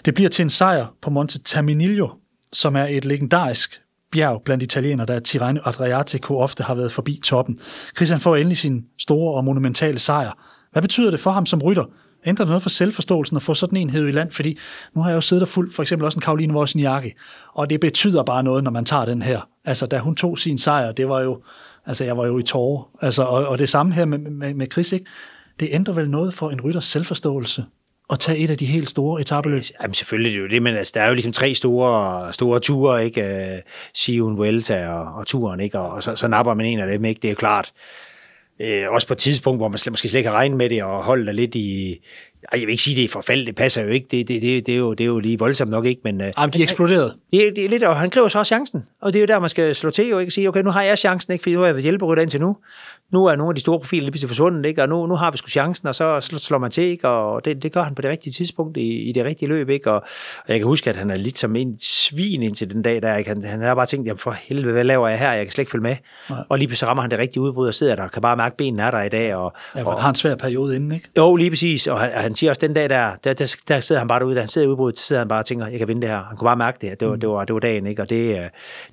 Det 0.04 0.14
bliver 0.14 0.30
til 0.30 0.42
en 0.42 0.50
sejr 0.50 0.86
på 1.02 1.10
Monte 1.10 1.42
Terminillo, 1.42 2.08
som 2.52 2.76
er 2.76 2.86
et 2.90 3.04
legendarisk 3.04 3.81
bjerg 4.12 4.42
blandt 4.44 4.62
italienere, 4.62 5.06
der 5.06 5.20
Tirreno 5.20 5.60
Adriatico 5.64 6.38
ofte 6.38 6.62
har 6.62 6.74
været 6.74 6.92
forbi 6.92 7.20
toppen. 7.24 7.58
Christian 7.96 8.20
får 8.20 8.36
endelig 8.36 8.58
sin 8.58 8.84
store 8.98 9.34
og 9.34 9.44
monumentale 9.44 9.98
sejr. 9.98 10.32
Hvad 10.72 10.82
betyder 10.82 11.10
det 11.10 11.20
for 11.20 11.30
ham 11.30 11.46
som 11.46 11.62
rytter? 11.62 11.84
Ændrer 12.26 12.44
det 12.44 12.50
noget 12.50 12.62
for 12.62 12.70
selvforståelsen 12.70 13.36
at 13.36 13.42
få 13.42 13.54
sådan 13.54 13.78
en 13.78 13.90
hed 13.90 14.08
i 14.08 14.10
land? 14.10 14.30
Fordi 14.30 14.58
nu 14.94 15.02
har 15.02 15.10
jeg 15.10 15.16
jo 15.16 15.20
siddet 15.20 15.42
og 15.42 15.48
fuld, 15.48 15.72
for 15.72 15.82
eksempel 15.82 16.06
også 16.06 16.16
en 16.16 16.22
Karoline 16.22 16.54
Wozniacki, 16.54 17.12
og 17.54 17.70
det 17.70 17.80
betyder 17.80 18.22
bare 18.22 18.42
noget, 18.42 18.64
når 18.64 18.70
man 18.70 18.84
tager 18.84 19.04
den 19.04 19.22
her. 19.22 19.40
Altså, 19.64 19.86
da 19.86 19.98
hun 19.98 20.16
tog 20.16 20.38
sin 20.38 20.58
sejr, 20.58 20.92
det 20.92 21.08
var 21.08 21.20
jo, 21.20 21.42
altså 21.86 22.04
jeg 22.04 22.16
var 22.16 22.26
jo 22.26 22.38
i 22.38 22.42
tårer. 22.42 22.90
Altså, 23.00 23.22
og, 23.22 23.46
og 23.46 23.58
det 23.58 23.68
samme 23.68 23.94
her 23.94 24.04
med, 24.04 24.18
med, 24.18 24.54
med 24.54 24.66
Chris, 24.72 24.92
ikke? 24.92 25.06
Det 25.60 25.68
ændrer 25.72 25.94
vel 25.94 26.10
noget 26.10 26.34
for 26.34 26.50
en 26.50 26.60
rytters 26.60 26.84
selvforståelse, 26.84 27.64
at 28.12 28.18
tage 28.18 28.38
et 28.38 28.50
af 28.50 28.58
de 28.58 28.66
helt 28.66 28.90
store 28.90 29.20
etabeløb? 29.20 29.62
Jamen 29.82 29.94
selvfølgelig 29.94 30.32
det 30.32 30.38
er 30.38 30.42
jo 30.42 30.48
det, 30.48 30.62
men 30.62 30.76
altså, 30.76 30.92
der 30.96 31.02
er 31.02 31.08
jo 31.08 31.14
ligesom 31.14 31.32
tre 31.32 31.54
store, 31.54 32.32
store 32.32 32.60
ture, 32.60 33.04
ikke? 33.04 33.62
Sion, 33.94 34.36
Vuelta 34.36 34.88
og, 34.88 35.14
og 35.14 35.26
turen, 35.26 35.60
ikke? 35.60 35.78
Og, 35.78 35.90
og 35.92 36.02
så, 36.02 36.16
så 36.16 36.28
napper 36.28 36.54
man 36.54 36.66
en 36.66 36.80
af 36.80 36.86
dem, 36.86 37.04
ikke? 37.04 37.18
Det 37.18 37.28
er 37.28 37.32
jo 37.32 37.36
klart. 37.36 37.72
Øh, 38.60 38.90
også 38.90 39.06
på 39.06 39.12
et 39.12 39.18
tidspunkt, 39.18 39.58
hvor 39.60 39.68
man 39.68 39.78
slet, 39.78 39.92
måske 39.92 40.08
slet 40.08 40.18
ikke 40.18 40.30
har 40.30 40.36
regnet 40.36 40.58
med 40.58 40.68
det, 40.68 40.82
og 40.82 41.04
holde 41.04 41.26
der 41.26 41.32
lidt 41.32 41.54
i... 41.54 41.98
Ej, 42.52 42.58
jeg 42.58 42.66
vil 42.66 42.70
ikke 42.70 42.82
sige, 42.82 42.96
det 42.96 43.04
er 43.04 43.08
forfald, 43.08 43.46
det 43.46 43.54
passer 43.54 43.82
jo 43.82 43.88
ikke. 43.88 44.06
Det, 44.10 44.28
det, 44.28 44.42
det, 44.42 44.66
det, 44.66 44.74
er, 44.74 44.78
jo, 44.78 44.92
det 44.94 45.04
er 45.04 45.08
jo 45.08 45.18
lige 45.18 45.38
voldsomt 45.38 45.70
nok, 45.70 45.86
ikke? 45.86 46.00
Men, 46.04 46.20
Jamen, 46.38 46.52
de 46.52 46.62
eksploderede. 46.62 47.14
Det, 47.32 47.56
det 47.56 47.64
er 47.64 47.68
lidt, 47.68 47.82
og 47.82 47.96
han 47.96 48.10
kræver 48.10 48.28
så 48.28 48.38
også 48.38 48.48
chancen. 48.48 48.82
Og 49.00 49.12
det 49.12 49.18
er 49.18 49.20
jo 49.20 49.26
der, 49.26 49.38
man 49.38 49.48
skal 49.48 49.74
slå 49.74 49.90
til, 49.90 50.14
og 50.14 50.20
ikke 50.20 50.34
sige, 50.34 50.48
okay, 50.48 50.62
nu 50.62 50.70
har 50.70 50.82
jeg 50.82 50.98
chancen, 50.98 51.32
ikke? 51.32 51.42
Fordi 51.42 51.54
nu 51.54 51.60
har 51.60 51.66
jeg 51.66 51.74
været 51.74 51.82
hjælperytter 51.82 52.22
indtil 52.22 52.40
nu 52.40 52.56
nu 53.12 53.26
er 53.26 53.36
nogle 53.36 53.50
af 53.50 53.54
de 53.54 53.60
store 53.60 53.78
profiler 53.78 54.02
lige 54.02 54.10
pludselig 54.10 54.28
forsvundet, 54.28 54.66
ikke? 54.66 54.82
og 54.82 54.88
nu, 54.88 55.06
nu 55.06 55.14
har 55.14 55.30
vi 55.30 55.36
sgu 55.38 55.48
chancen, 55.48 55.88
og 55.88 55.94
så 55.94 56.20
slår 56.20 56.58
man 56.58 56.70
til, 56.70 56.84
ikke? 56.84 57.08
og 57.08 57.44
det, 57.44 57.62
det 57.62 57.72
gør 57.72 57.82
han 57.82 57.94
på 57.94 58.02
det 58.02 58.10
rigtige 58.10 58.32
tidspunkt 58.32 58.76
i, 58.76 59.08
i 59.08 59.12
det 59.12 59.24
rigtige 59.24 59.48
løb. 59.48 59.68
Ikke? 59.68 59.90
Og, 59.90 60.02
og 60.38 60.48
jeg 60.48 60.58
kan 60.58 60.66
huske, 60.66 60.90
at 60.90 60.96
han 60.96 61.10
er 61.10 61.16
lidt 61.16 61.38
som 61.38 61.56
en 61.56 61.78
svin 61.78 62.42
indtil 62.42 62.70
den 62.70 62.82
dag, 62.82 63.02
der 63.02 63.16
ikke? 63.16 63.30
Han, 63.30 63.42
han 63.42 63.60
har 63.60 63.74
bare 63.74 63.86
tænkt, 63.86 64.06
jamen 64.06 64.18
for 64.18 64.36
helvede, 64.42 64.72
hvad 64.72 64.84
laver 64.84 65.08
jeg 65.08 65.18
her? 65.18 65.32
Jeg 65.32 65.44
kan 65.44 65.52
slet 65.52 65.62
ikke 65.62 65.70
følge 65.70 65.82
med. 65.82 65.96
Nej. 66.30 66.38
Og 66.48 66.58
lige 66.58 66.68
pludselig 66.68 66.88
rammer 66.88 67.02
han 67.02 67.10
det 67.10 67.18
rigtige 67.18 67.42
udbrud 67.42 67.66
og 67.66 67.74
sidder 67.74 67.96
der, 67.96 68.02
og 68.02 68.10
kan 68.10 68.22
bare 68.22 68.36
mærke, 68.36 68.52
at 68.52 68.56
benene 68.56 68.82
er 68.82 68.90
der 68.90 69.02
i 69.02 69.08
dag. 69.08 69.34
Og, 69.34 69.52
ja, 69.76 69.84
og, 69.84 69.92
han 69.92 70.02
har 70.02 70.08
en 70.08 70.14
svær 70.14 70.34
periode 70.34 70.76
inden, 70.76 70.92
ikke? 70.92 71.08
Jo, 71.16 71.36
lige 71.36 71.50
præcis, 71.50 71.86
og 71.86 72.00
han, 72.00 72.10
han 72.14 72.34
siger 72.34 72.50
også 72.50 72.66
den 72.66 72.74
dag 72.74 72.88
der, 72.88 73.10
der, 73.24 73.32
der, 73.32 73.56
der 73.68 73.80
sidder 73.80 73.98
han 73.98 74.08
bare 74.08 74.20
derude, 74.20 74.34
da 74.34 74.40
han 74.40 74.48
sidder 74.48 74.66
i 74.66 74.70
udbruddet, 74.70 74.98
sidder 74.98 75.20
han 75.20 75.28
bare 75.28 75.38
og 75.38 75.46
tænker, 75.46 75.66
jeg 75.66 75.78
kan 75.78 75.88
vinde 75.88 76.02
det 76.02 76.10
her. 76.10 76.22
Han 76.22 76.36
kunne 76.36 76.46
bare 76.46 76.56
mærke 76.56 76.78
det, 76.80 77.00
det 77.00 77.08
var, 77.08 77.14
mm. 77.14 77.20
det 77.20 77.28
var, 77.28 77.44
det 77.44 77.54
var 77.54 77.60
dagen, 77.60 77.86
ikke? 77.86 78.02
og 78.02 78.10
det, 78.10 78.36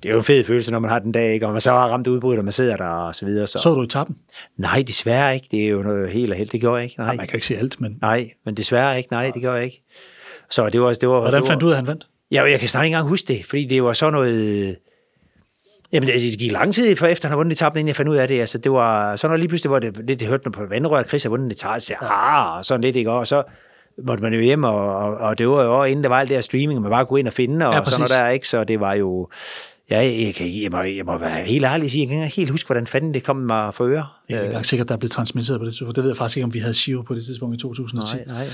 det 0.02 0.08
er 0.08 0.12
jo 0.12 0.18
en 0.18 0.24
fed 0.24 0.44
følelse, 0.44 0.72
når 0.72 0.78
man 0.78 0.90
har 0.90 0.98
den 0.98 1.12
dag, 1.12 1.34
ikke? 1.34 1.46
og 1.46 1.52
man 1.52 1.60
så 1.60 1.70
har 1.70 1.88
ramt 1.88 2.06
udbruddet, 2.06 2.38
og 2.38 2.44
man 2.44 2.52
sidder 2.52 2.76
der 2.76 2.88
og 2.88 3.14
så 3.14 3.26
videre. 3.26 3.46
Så, 3.46 3.58
så 3.58 3.74
du 3.74 3.82
i 3.82 3.86
tappen? 4.10 4.22
Nej, 4.56 4.84
desværre 4.86 5.34
ikke. 5.34 5.48
Det 5.50 5.64
er 5.64 5.68
jo 5.68 5.82
noget 5.82 6.10
helt 6.10 6.30
og 6.30 6.36
helt. 6.36 6.52
Det 6.52 6.60
gjorde 6.60 6.76
jeg 6.76 6.84
ikke. 6.84 6.94
Nej. 6.98 7.06
Nej, 7.06 7.16
man 7.16 7.26
kan 7.26 7.32
jo 7.32 7.36
ikke 7.36 7.46
se 7.46 7.56
alt, 7.56 7.80
men... 7.80 7.98
Nej, 8.00 8.30
men 8.44 8.54
desværre 8.54 8.98
ikke. 8.98 9.08
Nej, 9.12 9.30
det 9.30 9.40
gjorde 9.40 9.56
jeg 9.56 9.64
ikke. 9.64 9.82
Så 10.50 10.70
det 10.70 10.80
var... 10.80 10.92
Det 10.92 11.08
var 11.08 11.20
Hvordan 11.20 11.46
fandt 11.46 11.60
du 11.60 11.66
ud 11.66 11.70
af, 11.70 11.74
at 11.74 11.78
han 11.78 11.86
vandt? 11.86 12.06
Ja, 12.30 12.42
jeg 12.42 12.60
kan 12.60 12.68
snart 12.68 12.84
ikke 12.84 12.94
engang 12.94 13.08
huske 13.08 13.28
det, 13.28 13.44
fordi 13.44 13.64
det 13.64 13.82
var 13.82 13.92
sådan 13.92 14.12
noget... 14.12 14.76
Jamen, 15.92 16.08
det 16.08 16.38
gik 16.38 16.52
lang 16.52 16.74
tid 16.74 16.96
for 16.96 17.06
efter 17.06 17.28
han 17.28 17.32
har 17.32 17.36
vundet 17.36 17.52
etappen, 17.52 17.78
inden 17.78 17.88
jeg 17.88 17.96
fandt 17.96 18.10
ud 18.10 18.16
af 18.16 18.28
det. 18.28 18.40
Altså, 18.40 18.58
det 18.58 18.72
var 18.72 19.16
sådan 19.16 19.30
noget 19.30 19.40
lige 19.40 19.48
pludselig, 19.48 19.68
hvor 19.68 19.78
det 19.78 19.96
lidt 20.06 20.26
hørte 20.26 20.50
på 20.50 20.66
vandrøret, 20.68 21.02
at 21.02 21.08
Chris 21.08 21.22
har 21.22 21.30
vundet 21.30 21.52
etappe, 21.52 21.80
så 21.80 21.94
ah, 22.00 22.56
og 22.56 22.64
sådan 22.64 22.80
lidt, 22.80 22.96
ikke? 22.96 23.10
Og 23.10 23.26
så 23.26 23.42
måtte 24.04 24.22
man 24.22 24.34
jo 24.34 24.40
hjem, 24.40 24.64
og, 24.64 24.96
og, 24.96 25.14
og 25.14 25.38
det 25.38 25.48
var 25.48 25.62
jo 25.62 25.84
inden 25.84 26.02
der 26.02 26.08
var 26.08 26.20
alt 26.20 26.28
det 26.28 26.36
her 26.36 26.42
streaming, 26.42 26.80
man 26.80 26.90
bare 26.90 27.04
gå 27.04 27.16
ind 27.16 27.26
og 27.26 27.32
finde, 27.32 27.68
og 27.68 27.74
ja, 27.74 27.84
sådan 27.84 28.00
noget 28.00 28.10
der, 28.10 28.28
ikke? 28.28 28.48
Så 28.48 28.64
det 28.64 28.80
var 28.80 28.94
jo, 28.94 29.28
Ja, 29.90 29.98
jeg, 29.98 30.34
kan, 30.34 30.62
jeg, 30.62 30.70
må, 30.70 30.82
jeg 30.82 31.04
må 31.04 31.18
være 31.18 31.44
helt 31.44 31.64
ærlig 31.64 31.84
at 31.84 31.90
sige, 31.90 32.00
jeg 32.00 32.08
kan 32.08 32.24
ikke 32.24 32.36
helt 32.36 32.50
huske, 32.50 32.66
hvordan 32.66 32.86
fanden 32.86 33.14
det 33.14 33.24
kom 33.24 33.36
mig 33.36 33.74
for 33.74 33.86
øre. 33.86 34.06
Jeg 34.28 34.34
er 34.34 34.40
ikke 34.40 34.46
engang 34.46 34.66
sikkert, 34.66 34.88
der 34.88 34.94
er 34.94 34.98
blevet 34.98 35.12
transmitteret 35.12 35.60
på 35.60 35.64
det 35.64 35.72
tidspunkt. 35.72 35.96
Det 35.96 36.04
ved 36.04 36.10
jeg 36.10 36.16
faktisk 36.16 36.36
ikke, 36.36 36.44
om 36.44 36.54
vi 36.54 36.58
havde 36.58 36.74
Shiro 36.74 37.02
på 37.02 37.14
det 37.14 37.24
tidspunkt 37.24 37.56
i 37.56 37.58
2010. 37.58 38.16
Nej, 38.16 38.24
nej. 38.26 38.46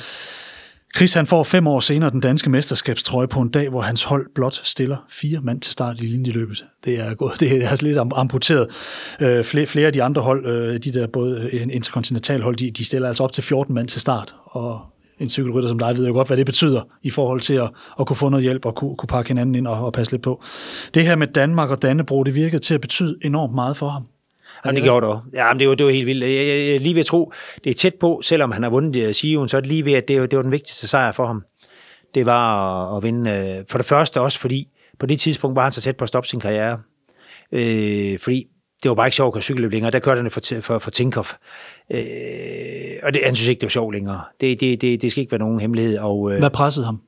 Chris 0.97 1.15
han 1.15 1.27
får 1.27 1.43
fem 1.43 1.67
år 1.67 1.81
senere 1.81 2.11
den 2.11 2.21
danske 2.21 2.51
mesterskabstrøje 2.51 3.29
på 3.29 3.41
en 3.41 3.49
dag, 3.49 3.69
hvor 3.69 3.81
hans 3.81 4.03
hold 4.03 4.27
blot 4.35 4.61
stiller 4.65 4.97
fire 5.11 5.41
mand 5.41 5.61
til 5.61 5.73
start 5.73 5.97
i 5.99 6.07
linjeløbet. 6.07 6.65
Det 6.85 7.01
er 7.01 7.15
gået, 7.15 7.33
det 7.41 7.65
er 7.65 7.69
altså 7.69 7.87
lidt 7.87 7.99
amputeret. 7.99 8.67
Øh, 9.21 9.45
flere, 9.45 9.67
flere 9.67 9.87
af 9.87 9.93
de 9.93 10.03
andre 10.03 10.23
hold, 10.23 10.47
øh, 10.47 10.79
de 10.79 10.93
der 10.93 11.07
både 11.07 11.51
interkontinental 11.51 12.43
hold, 12.43 12.57
de, 12.57 12.71
de 12.71 12.85
stiller 12.85 13.09
altså 13.09 13.25
op 13.25 13.33
til 13.33 13.43
14 13.43 13.75
mand 13.75 13.89
til 13.89 14.01
start, 14.01 14.35
og 14.45 14.81
en 15.21 15.29
cykelrytter 15.29 15.69
som 15.69 15.79
dig 15.79 15.97
ved 15.97 16.07
jo 16.07 16.13
godt, 16.13 16.29
hvad 16.29 16.37
det 16.37 16.47
betyder 16.47 16.81
i 17.03 17.11
forhold 17.11 17.41
til 17.41 17.55
at, 17.55 17.71
at 18.01 18.07
kunne 18.07 18.17
få 18.17 18.29
noget 18.29 18.43
hjælp 18.43 18.67
og 18.67 18.75
kunne, 18.75 18.97
kunne 18.97 19.07
pakke 19.07 19.29
hinanden 19.29 19.55
ind 19.55 19.67
og, 19.67 19.85
og 19.85 19.93
passe 19.93 20.13
lidt 20.13 20.23
på. 20.23 20.43
Det 20.95 21.07
her 21.07 21.17
med 21.17 21.27
Danmark 21.27 21.71
og 21.71 21.83
Dannebro, 21.83 22.23
det 22.23 22.35
virkede 22.35 22.63
til 22.63 22.75
at 22.75 22.81
betyde 22.81 23.19
enormt 23.25 23.55
meget 23.55 23.77
for 23.77 23.89
ham. 23.89 24.07
Jamen, 24.65 24.77
det 24.77 24.85
gjorde 24.85 25.07
det 25.07 25.21
Ja, 25.33 25.53
men 25.53 25.61
det 25.61 25.69
var, 25.69 25.75
det 25.75 25.87
var 25.87 25.93
helt 25.93 26.07
vildt. 26.07 26.23
Jeg, 26.25 26.33
jeg, 26.33 26.73
jeg, 26.73 26.81
lige 26.81 26.95
ved 26.95 27.01
at 27.01 27.07
tro, 27.07 27.33
det 27.65 27.71
er 27.71 27.75
tæt 27.75 27.95
på, 27.95 28.21
selvom 28.25 28.53
han 28.53 28.63
har 28.63 28.71
vundet 28.71 29.03
øh, 29.03 29.15
Sion, 29.15 29.49
så 29.49 29.57
er 29.57 29.61
det 29.61 29.69
lige 29.69 29.85
ved, 29.85 29.93
at 29.93 30.09
det, 30.09 30.21
var, 30.21 30.27
det 30.27 30.37
var 30.37 30.43
den 30.43 30.53
vigtigste 30.53 30.89
sejr 30.89 31.13
for 31.13 31.27
ham. 31.27 31.43
Det 32.15 32.27
var 32.27 32.87
at, 32.91 32.97
at 32.97 33.03
vinde, 33.03 33.31
øh, 33.31 33.65
for 33.69 33.79
det 33.79 33.87
første 33.87 34.21
også, 34.21 34.39
fordi 34.39 34.69
på 34.99 35.07
det 35.07 35.21
tidspunkt 35.21 35.57
var 35.57 35.63
han 35.63 35.73
så 35.73 35.81
tæt 35.81 35.97
på 35.97 36.05
at 36.05 36.09
stoppe 36.09 36.29
sin 36.29 36.41
karriere. 36.41 36.79
Øh, 37.53 38.19
fordi 38.19 38.45
det 38.87 38.91
var 38.91 38.95
bare 38.95 39.07
ikke 39.07 39.17
sjovt 39.17 39.29
at 39.29 39.33
køre 39.33 39.43
cykelløb 39.43 39.73
længere. 39.73 39.91
Der 39.91 39.99
kørte 39.99 40.23
han 40.23 40.31
for, 40.31 40.41
for, 40.61 40.79
for 40.79 40.91
Tinkoff. 40.91 41.35
Øh, 41.91 41.99
og 43.03 43.15
det, 43.15 43.23
han 43.25 43.35
synes 43.35 43.49
ikke, 43.49 43.61
det 43.61 43.67
var 43.67 43.71
sjovt 43.71 43.95
længere. 43.95 44.21
Det, 44.41 44.61
det, 44.61 44.81
det, 44.81 45.03
det 45.03 45.11
skal 45.11 45.21
ikke 45.21 45.33
være 45.33 45.39
nogen 45.39 45.61
hemmelighed. 45.61 45.99
Og, 45.99 46.33
øh, 46.33 46.39
Hvad 46.39 46.51
pressede 46.51 46.87
ham? 46.87 47.01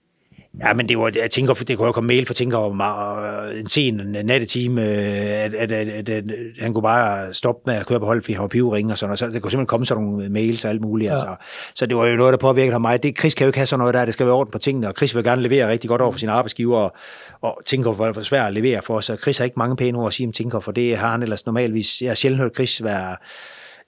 Ja, 0.60 0.74
men 0.74 0.88
det 0.88 0.98
var, 0.98 1.12
jeg 1.22 1.30
tænker, 1.30 1.54
det 1.54 1.76
kunne 1.76 1.86
jo 1.86 1.92
komme 1.92 2.08
mail 2.08 2.26
fra 2.26 2.34
tænker 2.34 2.58
om 2.58 2.80
uh, 2.80 3.58
en 3.60 3.68
sen 3.68 3.94
nattetime, 4.24 4.80
uh, 4.80 4.86
at, 4.86 5.54
at, 5.54 5.72
at, 5.72 5.88
at, 5.88 6.08
at, 6.08 6.24
han 6.60 6.74
kunne 6.74 6.82
bare 6.82 7.34
stoppe 7.34 7.62
med 7.66 7.74
at 7.74 7.86
køre 7.86 8.00
på 8.00 8.06
hold, 8.06 8.22
fordi 8.22 8.32
han 8.32 8.42
var 8.42 8.48
pivring 8.48 8.90
og 8.90 8.98
sådan 8.98 9.10
og 9.10 9.18
så 9.18 9.26
det 9.26 9.42
kunne 9.42 9.50
simpelthen 9.50 9.66
komme 9.66 9.86
sådan 9.86 10.04
nogle 10.04 10.28
mails 10.28 10.64
og 10.64 10.70
alt 10.70 10.80
muligt. 10.80 11.08
Ja. 11.08 11.12
Altså. 11.12 11.36
Så 11.74 11.86
det 11.86 11.96
var 11.96 12.06
jo 12.06 12.16
noget, 12.16 12.32
der 12.32 12.38
påvirkede 12.38 12.72
ham 12.72 12.80
meget. 12.80 13.02
Det, 13.02 13.18
Chris 13.18 13.34
kan 13.34 13.44
jo 13.44 13.48
ikke 13.48 13.58
have 13.58 13.66
sådan 13.66 13.78
noget 13.78 13.94
der, 13.94 14.04
det 14.04 14.14
skal 14.14 14.26
være 14.26 14.34
orden 14.34 14.50
på 14.50 14.58
tingene, 14.58 14.88
og 14.88 14.94
Chris 14.96 15.16
vil 15.16 15.24
gerne 15.24 15.42
levere 15.42 15.68
rigtig 15.68 15.88
godt 15.88 16.00
over 16.00 16.12
for 16.12 16.18
sine 16.18 16.32
arbejdsgiver, 16.32 16.78
og, 16.78 16.96
og 17.40 17.58
tænker, 17.66 17.92
hvor 17.92 18.12
det 18.12 18.26
svært 18.26 18.46
at 18.46 18.52
levere 18.52 18.82
for, 18.82 19.00
så 19.00 19.16
Chris 19.16 19.38
har 19.38 19.44
ikke 19.44 19.58
mange 19.58 19.76
pæne 19.76 19.98
ord 19.98 20.06
at 20.06 20.14
sige 20.14 20.26
om 20.26 20.32
tænker, 20.32 20.60
for 20.60 20.72
det 20.72 20.96
har 20.96 21.10
han 21.10 21.22
ellers 21.22 21.46
normalvis. 21.46 22.02
Jeg 22.02 22.10
har 22.10 22.14
sjældent 22.14 22.42
hørt 22.42 22.54
Chris 22.54 22.84
være, 22.84 23.16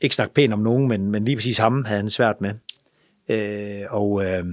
ikke 0.01 0.15
snakke 0.15 0.35
pænt 0.35 0.53
om 0.53 0.59
nogen, 0.59 0.89
men, 0.89 1.11
men 1.11 1.25
lige 1.25 1.37
præcis 1.37 1.59
ham 1.59 1.85
havde 1.85 2.01
han 2.01 2.11
svært 2.11 2.41
med. 2.41 2.51
Øh, 3.29 3.87
og 3.91 4.25
øh, 4.25 4.45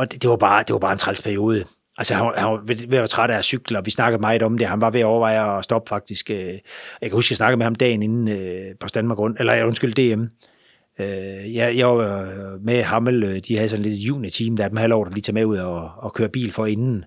og 0.00 0.12
det, 0.12 0.22
det, 0.22 0.30
var 0.30 0.36
bare, 0.36 0.62
det 0.62 0.72
var 0.72 0.78
bare 0.78 0.92
en 0.92 0.98
træls 0.98 1.22
periode. 1.22 1.64
Altså, 1.98 2.14
han, 2.14 2.32
han 2.36 2.48
var 2.48 2.62
ved 2.66 2.82
at 2.82 2.90
være 2.90 3.06
træt 3.06 3.30
af 3.30 3.38
at 3.38 3.44
cykle, 3.44 3.78
og 3.78 3.86
vi 3.86 3.90
snakkede 3.90 4.20
meget 4.20 4.42
om 4.42 4.58
det. 4.58 4.66
Han 4.66 4.80
var 4.80 4.90
ved 4.90 5.00
at 5.00 5.06
overveje 5.06 5.58
at 5.58 5.64
stoppe, 5.64 5.88
faktisk. 5.88 6.30
Øh, 6.30 6.54
jeg 7.00 7.10
kan 7.10 7.12
huske, 7.12 7.26
at 7.26 7.30
jeg 7.30 7.36
snakkede 7.36 7.56
med 7.56 7.66
ham 7.66 7.74
dagen 7.74 8.02
inden 8.02 8.28
øh, 8.28 8.74
på 8.80 8.86
Danmark 8.94 9.18
rundt, 9.18 9.40
eller 9.40 9.64
undskyld, 9.64 9.94
DM. 9.94 10.22
Øh, 11.02 11.54
jeg, 11.54 11.76
jeg 11.76 11.88
var 11.88 12.20
øh, 12.22 12.64
med 12.64 12.82
Hammel, 12.82 13.24
øh, 13.24 13.40
de 13.48 13.56
havde 13.56 13.68
sådan 13.68 13.84
lidt 13.84 13.94
juni-team, 13.94 14.56
der 14.56 14.68
dem 14.68 14.76
halvår, 14.76 15.04
der 15.04 15.10
lige 15.12 15.22
tager 15.22 15.34
med 15.34 15.44
ud 15.44 15.56
og, 15.56 15.90
og 15.96 16.12
køre 16.12 16.28
bil 16.28 16.52
for 16.52 16.66
inden. 16.66 17.04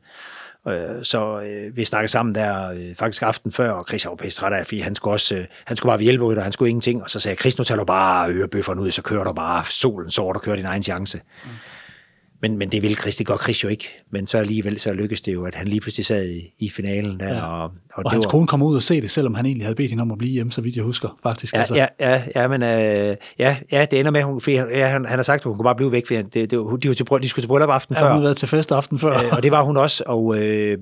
Så 1.04 1.42
øh, 1.42 1.78
vi 1.78 1.86
snakkede 1.86 2.12
sammen 2.12 2.36
der 2.36 2.72
øh, 2.72 2.96
faktisk 2.96 3.24
aften 3.24 3.52
før, 3.52 3.72
og 3.72 3.86
Chris 3.88 4.06
var 4.06 4.16
pisse 4.16 4.40
træt 4.40 4.54
af, 4.54 4.66
fordi 4.68 4.80
han 4.80 4.96
skulle 4.96 5.14
også, 5.14 5.36
øh, 5.36 5.46
han 5.66 5.78
skulle 5.78 5.90
bare 5.90 6.00
være 6.00 6.04
hjælpe, 6.04 6.26
og 6.26 6.44
han 6.44 6.52
skulle 6.52 6.70
ingenting. 6.70 7.04
Og 7.04 7.10
så 7.10 7.20
sagde 7.20 7.34
jeg, 7.34 7.38
Chris, 7.38 7.58
nu 7.58 7.64
tager 7.64 7.80
du 7.80 7.86
bare 7.86 8.32
ørebøfferen 8.32 8.80
ud, 8.80 8.92
så 8.92 9.02
kører 9.02 9.24
du 9.24 9.34
bare 9.34 9.64
solen 9.70 10.12
sort 10.12 10.36
og 10.36 10.42
kører 10.42 10.56
din 10.56 10.66
egen 10.66 10.84
chance. 10.84 11.22
Mm. 11.44 11.50
Men, 12.44 12.58
men 12.58 12.70
det 12.70 12.82
vil 12.82 12.96
Chris, 12.96 13.16
det 13.16 13.28
gør 13.28 13.38
Chris 13.38 13.64
jo 13.64 13.70
ikke. 13.70 14.04
Men 14.12 14.28
så 14.28 14.38
alligevel 14.38 14.80
så 14.80 14.94
lykkedes 14.94 15.22
det 15.22 15.34
jo, 15.34 15.46
at 15.46 15.56
han 15.56 15.68
lige 15.68 15.82
pludselig 15.82 16.06
sad 16.06 16.30
i, 16.30 16.54
i 16.60 16.70
finalen 16.70 17.20
der. 17.20 17.34
Ja. 17.34 17.46
Og, 17.46 17.64
og, 17.64 17.72
og 17.94 18.04
det 18.04 18.12
hans 18.12 18.26
var... 18.26 18.30
kone 18.30 18.48
kom 18.48 18.62
ud 18.62 18.76
og 18.76 18.84
se 18.84 19.02
det, 19.02 19.12
selvom 19.12 19.34
han 19.34 19.46
egentlig 19.46 19.66
havde 19.66 19.76
bedt 19.76 19.90
hende 19.90 20.02
om 20.02 20.12
at 20.12 20.18
blive 20.18 20.32
hjemme, 20.32 20.52
så 20.52 20.62
vidt 20.62 20.76
jeg 20.76 20.84
husker 20.84 21.20
faktisk. 21.24 21.54
Ja, 21.54 21.60
altså. 21.60 21.76
ja, 21.76 21.88
ja, 22.00 22.24
ja, 22.36 22.48
men 22.48 22.64
øh, 22.64 23.18
ja, 23.40 23.58
ja, 23.72 23.86
det 23.92 24.00
ender 24.00 24.12
med, 24.12 24.24
hun, 24.24 24.42
fordi 24.42 24.56
han, 24.56 24.70
ja, 24.70 24.88
han, 24.88 25.06
han 25.06 25.18
har 25.18 25.24
sagt, 25.24 25.42
at 25.42 25.44
hun 25.44 25.56
kunne 25.56 25.64
bare 25.64 25.76
blive 25.76 25.92
væk, 25.92 26.08
fordi 26.08 26.22
det, 26.22 26.34
det, 26.34 26.52
de, 26.52 26.58
de, 26.58 26.94
de, 26.94 27.20
de 27.22 27.30
skulle 27.30 27.44
til 27.44 27.48
bryllup 27.48 27.70
aften 27.70 27.96
ja, 27.96 28.02
før. 28.02 28.08
hun 28.08 28.12
havde 28.12 28.24
været 28.24 28.38
til 28.38 28.48
fest 28.48 28.72
aften 28.72 29.00
før. 29.00 29.18
Øh, 29.18 29.32
og 29.32 29.44
det 29.44 29.52
var 29.52 29.64
hun 29.64 29.78
også, 29.78 30.04
og... 30.08 30.44
Øh, 30.44 30.78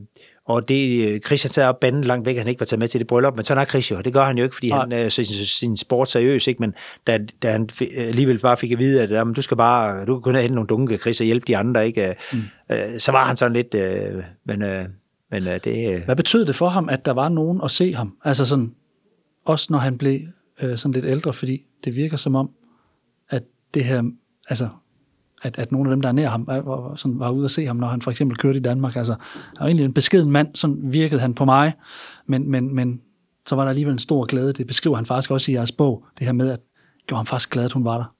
og 0.45 0.69
det, 0.69 1.25
Christian 1.25 1.51
sad 1.51 1.67
op 1.67 1.79
banden 1.79 2.03
langt 2.03 2.25
væk, 2.25 2.37
han 2.37 2.47
ikke 2.47 2.59
var 2.59 2.65
taget 2.65 2.79
med 2.79 2.87
til 2.87 2.99
det 2.99 3.07
bryllup, 3.07 3.35
men 3.35 3.45
sådan 3.45 3.61
er 3.61 3.65
Chris 3.65 3.91
jo. 3.91 4.01
Det 4.01 4.13
gør 4.13 4.25
han 4.25 4.37
jo 4.37 4.43
ikke, 4.43 4.55
fordi 4.55 4.69
han 4.69 4.91
er 4.91 5.09
sin, 5.09 5.25
sin 5.25 5.77
sport 5.77 6.09
seriøs, 6.09 6.47
ikke? 6.47 6.59
men 6.59 6.73
da, 7.07 7.19
da 7.41 7.51
han 7.51 7.69
alligevel 7.97 8.39
bare 8.39 8.57
fik 8.57 8.71
at 8.71 8.79
vide, 8.79 9.01
at 9.01 9.11
jamen, 9.11 9.33
du 9.33 9.41
skal 9.41 9.57
bare, 9.57 10.05
du 10.05 10.15
kan 10.15 10.21
kun 10.21 10.35
hente 10.35 10.55
nogle 10.55 10.67
dunke, 10.67 10.97
Chris, 10.97 11.19
og 11.19 11.25
hjælpe 11.25 11.45
de 11.47 11.57
andre, 11.57 11.87
ikke? 11.87 12.15
Mm. 12.33 12.39
Øh, 12.69 12.99
så 12.99 13.11
var 13.11 13.25
han 13.25 13.37
sådan 13.37 13.53
lidt, 13.53 13.75
øh, 13.75 14.23
men, 14.45 14.61
øh, 14.61 14.85
men 15.31 15.47
øh, 15.47 15.59
det... 15.63 15.93
Øh. 15.93 16.05
Hvad 16.05 16.15
betød 16.15 16.45
det 16.45 16.55
for 16.55 16.69
ham, 16.69 16.89
at 16.89 17.05
der 17.05 17.11
var 17.13 17.29
nogen 17.29 17.61
at 17.63 17.71
se 17.71 17.93
ham? 17.93 18.17
Altså 18.23 18.45
sådan, 18.45 18.73
også 19.45 19.67
når 19.69 19.79
han 19.79 19.97
blev 19.97 20.19
øh, 20.61 20.77
sådan 20.77 20.93
lidt 20.93 21.05
ældre, 21.05 21.33
fordi 21.33 21.65
det 21.85 21.95
virker 21.95 22.17
som 22.17 22.35
om, 22.35 22.49
at 23.29 23.43
det 23.73 23.85
her, 23.85 24.03
altså 24.49 24.69
at, 25.41 25.59
at 25.59 25.71
nogle 25.71 25.89
af 25.89 25.95
dem, 25.95 26.01
der 26.01 26.09
er 26.09 26.13
nær 26.13 26.29
ham, 26.29 26.41
øh, 26.51 26.67
var, 26.67 26.95
sådan, 26.95 27.19
var 27.19 27.29
ude 27.29 27.45
at 27.45 27.51
se 27.51 27.65
ham, 27.65 27.75
når 27.75 27.87
han 27.87 28.01
for 28.01 28.11
eksempel 28.11 28.37
kørte 28.37 28.59
i 28.59 28.61
Danmark. 28.61 28.95
Altså, 28.95 29.13
han 29.13 29.59
var 29.59 29.65
egentlig 29.65 29.85
en 29.85 29.93
beskeden 29.93 30.31
mand, 30.31 30.55
sådan 30.55 30.79
virkede 30.83 31.21
han 31.21 31.33
på 31.33 31.45
mig, 31.45 31.73
men, 32.27 32.51
men, 32.51 32.75
men 32.75 33.01
så 33.45 33.55
var 33.55 33.63
der 33.63 33.69
alligevel 33.69 33.93
en 33.93 33.99
stor 33.99 34.25
glæde. 34.25 34.53
Det 34.53 34.67
beskriver 34.67 34.95
han 34.95 35.05
faktisk 35.05 35.31
også 35.31 35.51
i 35.51 35.55
jeres 35.55 35.71
bog, 35.71 36.05
det 36.19 36.25
her 36.25 36.33
med, 36.33 36.49
at 36.49 36.59
gjorde 37.07 37.19
ham 37.19 37.25
faktisk 37.25 37.49
glad, 37.49 37.65
at 37.65 37.71
hun 37.71 37.85
var 37.85 37.97
der. 37.97 38.15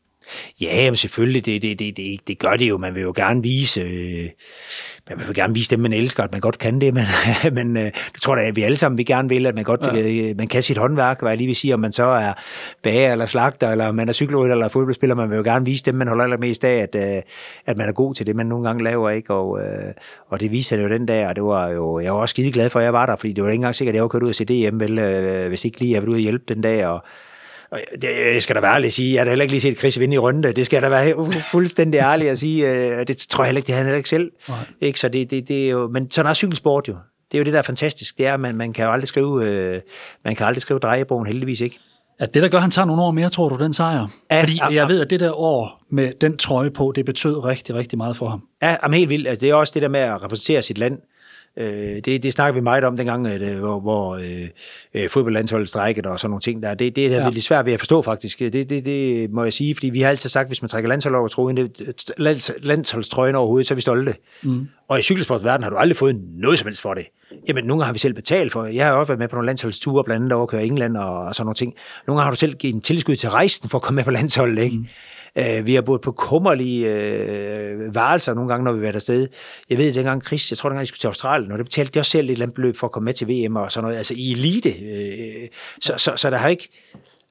Ja, 0.61 0.89
men 0.91 0.95
selvfølgelig, 0.95 1.45
det, 1.45 1.61
det, 1.61 1.79
det, 1.79 1.97
det, 1.97 2.27
det 2.27 2.39
gør 2.39 2.51
det 2.51 2.69
jo. 2.69 2.77
Man 2.77 2.95
vil 2.95 3.01
jo 3.01 3.13
gerne 3.15 3.43
vise, 3.43 3.81
øh, 3.81 4.29
man 5.09 5.27
vil 5.27 5.35
gerne 5.35 5.53
vise 5.53 5.71
dem, 5.71 5.79
man 5.79 5.93
elsker, 5.93 6.23
at 6.23 6.31
man 6.31 6.41
godt 6.41 6.57
kan 6.57 6.81
det, 6.81 6.93
men, 6.93 7.03
men 7.57 7.77
øh, 7.77 7.83
det 7.83 8.21
tror 8.21 8.37
jeg, 8.37 8.47
at 8.47 8.55
vi 8.55 8.61
alle 8.61 8.77
sammen 8.77 8.97
vil 8.97 9.05
gerne 9.05 9.29
vil, 9.29 9.45
at 9.45 9.55
man 9.55 9.63
godt 9.63 9.81
ja. 9.81 10.29
øh, 10.29 10.37
man 10.37 10.47
kan 10.47 10.63
sit 10.63 10.77
håndværk, 10.77 11.19
hvad 11.21 11.31
jeg 11.31 11.37
lige 11.37 11.47
vil 11.47 11.55
sige, 11.55 11.73
om 11.73 11.79
man 11.79 11.91
så 11.91 12.03
er 12.03 12.33
bager 12.83 13.11
eller 13.11 13.25
slagter, 13.25 13.71
eller 13.71 13.91
man 13.91 14.09
er 14.09 14.13
cykelrytter 14.13 14.55
eller 14.55 14.69
fodboldspiller, 14.69 15.15
man 15.15 15.29
vil 15.29 15.35
jo 15.35 15.43
gerne 15.43 15.65
vise 15.65 15.85
dem, 15.85 15.95
man 15.95 16.07
holder 16.07 16.23
allermest 16.23 16.63
af, 16.63 16.77
at, 16.77 16.95
øh, 16.95 17.21
at 17.65 17.77
man 17.77 17.89
er 17.89 17.93
god 17.93 18.15
til 18.15 18.27
det, 18.27 18.35
man 18.35 18.45
nogle 18.45 18.67
gange 18.67 18.83
laver, 18.83 19.09
ikke? 19.09 19.33
Og, 19.33 19.59
øh, 19.61 19.93
og 20.29 20.39
det 20.39 20.51
viste 20.51 20.75
han 20.75 20.85
jo 20.85 20.91
den 20.91 21.05
dag, 21.05 21.27
og 21.27 21.35
det 21.35 21.43
var 21.43 21.67
jo, 21.67 21.99
jeg 21.99 22.13
var 22.13 22.19
også 22.19 22.33
skide 22.33 22.51
glad 22.51 22.69
for, 22.69 22.79
at 22.79 22.85
jeg 22.85 22.93
var 22.93 23.05
der, 23.05 23.15
fordi 23.15 23.33
det 23.33 23.43
var 23.43 23.49
ikke 23.49 23.55
engang 23.55 23.75
sikkert, 23.75 23.93
at 23.93 23.95
jeg 23.95 24.03
var 24.03 24.09
kørt 24.09 24.23
ud 24.23 24.29
og 24.29 24.35
se 24.35 24.45
DM, 24.45 24.79
vel, 24.79 24.99
øh, 24.99 25.47
hvis 25.47 25.65
ikke 25.65 25.79
lige 25.79 25.93
jeg 25.93 26.01
ville 26.01 26.11
ud 26.11 26.17
og 26.17 26.21
hjælpe 26.21 26.53
den 26.53 26.61
dag, 26.61 26.85
og 26.85 27.03
jeg 28.33 28.41
skal 28.43 28.55
da 28.55 28.61
være 28.61 28.73
ærlig 28.73 28.87
at 28.87 28.93
sige, 28.93 29.13
jeg 29.13 29.21
har 29.21 29.29
heller 29.29 29.43
ikke 29.43 29.53
lige 29.53 29.61
set 29.61 29.77
Chris 29.77 29.99
vinde 29.99 30.15
i 30.15 30.17
runde. 30.17 30.53
Det 30.53 30.65
skal 30.65 30.77
jeg 30.77 30.83
da 30.83 30.89
være 30.89 31.31
fuldstændig 31.51 31.97
ærlig 31.97 32.29
at 32.29 32.37
sige. 32.37 32.71
Øh, 32.71 33.07
det 33.07 33.17
tror 33.17 33.43
jeg 33.43 33.47
heller 33.47 33.59
ikke, 33.59 33.67
det 33.67 33.75
har 33.75 33.79
han 33.79 33.85
heller 33.85 33.97
ikke 33.97 34.09
selv. 34.09 34.31
Nej. 34.49 34.57
Ikke? 34.81 34.99
Så 34.99 35.09
det, 35.09 35.31
det, 35.31 35.47
det 35.47 35.65
er 35.65 35.69
jo, 35.69 35.87
men 35.87 36.11
sådan 36.11 36.29
er 36.29 36.33
cykelsport 36.33 36.87
jo. 36.87 36.95
Det 37.31 37.37
er 37.37 37.39
jo 37.39 37.43
det, 37.43 37.53
der 37.53 37.59
er 37.59 37.63
fantastisk. 37.63 38.17
Det 38.17 38.27
er, 38.27 38.33
at 38.33 38.39
man, 38.39 38.55
man 38.55 38.73
kan 38.73 38.85
jo 38.85 38.91
aldrig 38.91 39.07
skrive, 39.07 39.45
øh, 39.45 39.81
man 40.25 40.35
kan 40.35 40.47
aldrig 40.47 40.61
skrive 40.61 40.79
drejebogen, 40.79 41.27
heldigvis 41.27 41.61
ikke. 41.61 41.79
At 42.19 42.33
det, 42.33 42.43
der 42.43 42.49
gør, 42.49 42.57
at 42.57 42.61
han 42.61 42.71
tager 42.71 42.85
nogle 42.85 43.01
år 43.01 43.11
mere, 43.11 43.29
tror 43.29 43.49
du, 43.49 43.63
den 43.63 43.73
sejr? 43.73 44.07
Ja, 44.31 44.41
Fordi 44.41 44.59
ja, 44.69 44.73
jeg 44.73 44.87
ved, 44.87 45.01
at 45.01 45.09
det 45.09 45.19
der 45.19 45.39
år 45.39 45.83
med 45.91 46.11
den 46.21 46.37
trøje 46.37 46.71
på, 46.71 46.93
det 46.95 47.05
betød 47.05 47.43
rigtig, 47.45 47.75
rigtig 47.75 47.97
meget 47.97 48.17
for 48.17 48.29
ham. 48.29 48.43
Ja, 48.61 48.75
jamen 48.83 48.97
helt 48.97 49.09
vildt. 49.09 49.27
Altså, 49.27 49.41
det 49.41 49.49
er 49.49 49.55
også 49.55 49.71
det 49.73 49.81
der 49.81 49.87
med 49.87 49.99
at 49.99 50.23
repræsentere 50.23 50.61
sit 50.61 50.77
land. 50.77 50.97
Øh, 51.57 51.95
det, 52.05 52.23
det 52.23 52.33
snakker 52.33 52.53
vi 52.53 52.63
meget 52.63 52.83
om 52.83 52.97
dengang, 52.97 53.27
at, 53.27 53.41
øh, 53.41 53.59
hvor, 53.59 53.79
hvor 53.79 54.15
øh, 54.15 54.47
øh, 54.93 55.09
fodboldlandsholdet 55.09 55.69
strækkede 55.69 56.09
og 56.09 56.19
sådan 56.19 56.29
nogle 56.29 56.41
ting 56.41 56.63
der. 56.63 56.73
Det, 56.73 56.95
det 56.95 57.05
er 57.05 57.09
ja. 57.09 57.23
virkelig 57.23 57.43
svært 57.43 57.65
ved 57.65 57.73
at 57.73 57.79
forstå 57.79 58.01
faktisk. 58.01 58.39
Det, 58.39 58.53
det, 58.53 58.85
det 58.85 59.31
må 59.31 59.43
jeg 59.43 59.53
sige, 59.53 59.75
fordi 59.75 59.89
vi 59.89 60.01
har 60.01 60.09
altid 60.09 60.29
sagt, 60.29 60.49
hvis 60.49 60.61
man 60.61 60.69
trækker 60.69 60.89
landshold 60.89 61.15
over 61.15 61.67
lands, 62.17 62.51
landsholdstrøjen 62.63 63.35
over 63.35 63.47
hovedet, 63.47 63.67
så 63.67 63.73
er 63.73 63.75
vi 63.75 63.81
stolte. 63.81 64.15
Mm. 64.43 64.67
Og 64.87 64.99
i 64.99 65.01
cykelsportsverdenen 65.01 65.63
har 65.63 65.69
du 65.69 65.75
aldrig 65.75 65.97
fået 65.97 66.15
noget 66.37 66.59
som 66.59 66.67
helst 66.67 66.81
for 66.81 66.93
det. 66.93 67.05
Jamen, 67.47 67.65
nogle 67.65 67.83
har 67.83 67.93
vi 67.93 67.99
selv 67.99 68.13
betalt 68.13 68.51
for. 68.51 68.65
Jeg 68.65 68.85
har 68.85 68.93
også 68.93 69.07
været 69.07 69.19
med 69.19 69.27
på 69.27 69.35
nogle 69.35 69.45
landsholdsture, 69.45 70.03
blandt 70.03 70.23
andet 70.23 70.33
over 70.33 70.43
at 70.43 70.49
køre 70.49 70.65
England 70.65 70.97
og, 70.97 71.19
og 71.19 71.35
sådan 71.35 71.45
nogle 71.45 71.55
ting. 71.55 71.73
Nogle 72.07 72.23
har 72.23 72.29
du 72.29 72.35
selv 72.35 72.53
givet 72.53 72.75
en 72.75 72.81
tilskud 72.81 73.15
til 73.15 73.29
rejsen 73.29 73.69
for 73.69 73.77
at 73.77 73.81
komme 73.81 73.95
med 73.95 74.03
på 74.03 74.11
landsholdet, 74.11 74.63
ikke? 74.63 74.77
Mm. 74.77 74.85
Øh, 75.37 75.65
vi 75.65 75.75
har 75.75 75.81
boet 75.81 76.01
på 76.01 76.11
kummerlige 76.11 76.93
øh, 76.93 77.95
varelser 77.95 78.33
nogle 78.33 78.49
gange, 78.49 78.63
når 78.63 78.71
vi 78.71 78.77
har 78.77 78.81
været 78.81 78.95
afsted. 78.95 79.27
Jeg 79.69 79.77
ved, 79.77 79.93
dengang 79.93 80.23
Chris, 80.23 80.51
jeg 80.51 80.57
tror 80.57 80.69
dengang, 80.69 80.79
jeg 80.79 80.87
skulle 80.87 80.99
til 80.99 81.07
Australien, 81.07 81.51
og 81.51 81.57
det 81.57 81.65
betalte 81.65 81.91
de 81.91 81.99
også 81.99 82.11
selv 82.11 82.25
et 82.25 82.31
eller 82.31 82.45
andet 82.45 82.55
beløb 82.55 82.77
for 82.77 82.87
at 82.87 82.91
komme 82.91 83.05
med 83.05 83.13
til 83.13 83.27
VM 83.27 83.55
og 83.55 83.71
sådan 83.71 83.83
noget, 83.83 83.97
altså 83.97 84.13
i 84.17 84.31
elite. 84.31 84.69
Øh, 84.85 85.47
så, 85.81 85.93
så, 85.97 86.13
så 86.15 86.29
der 86.29 86.37
har 86.37 86.49
ikke, 86.49 86.69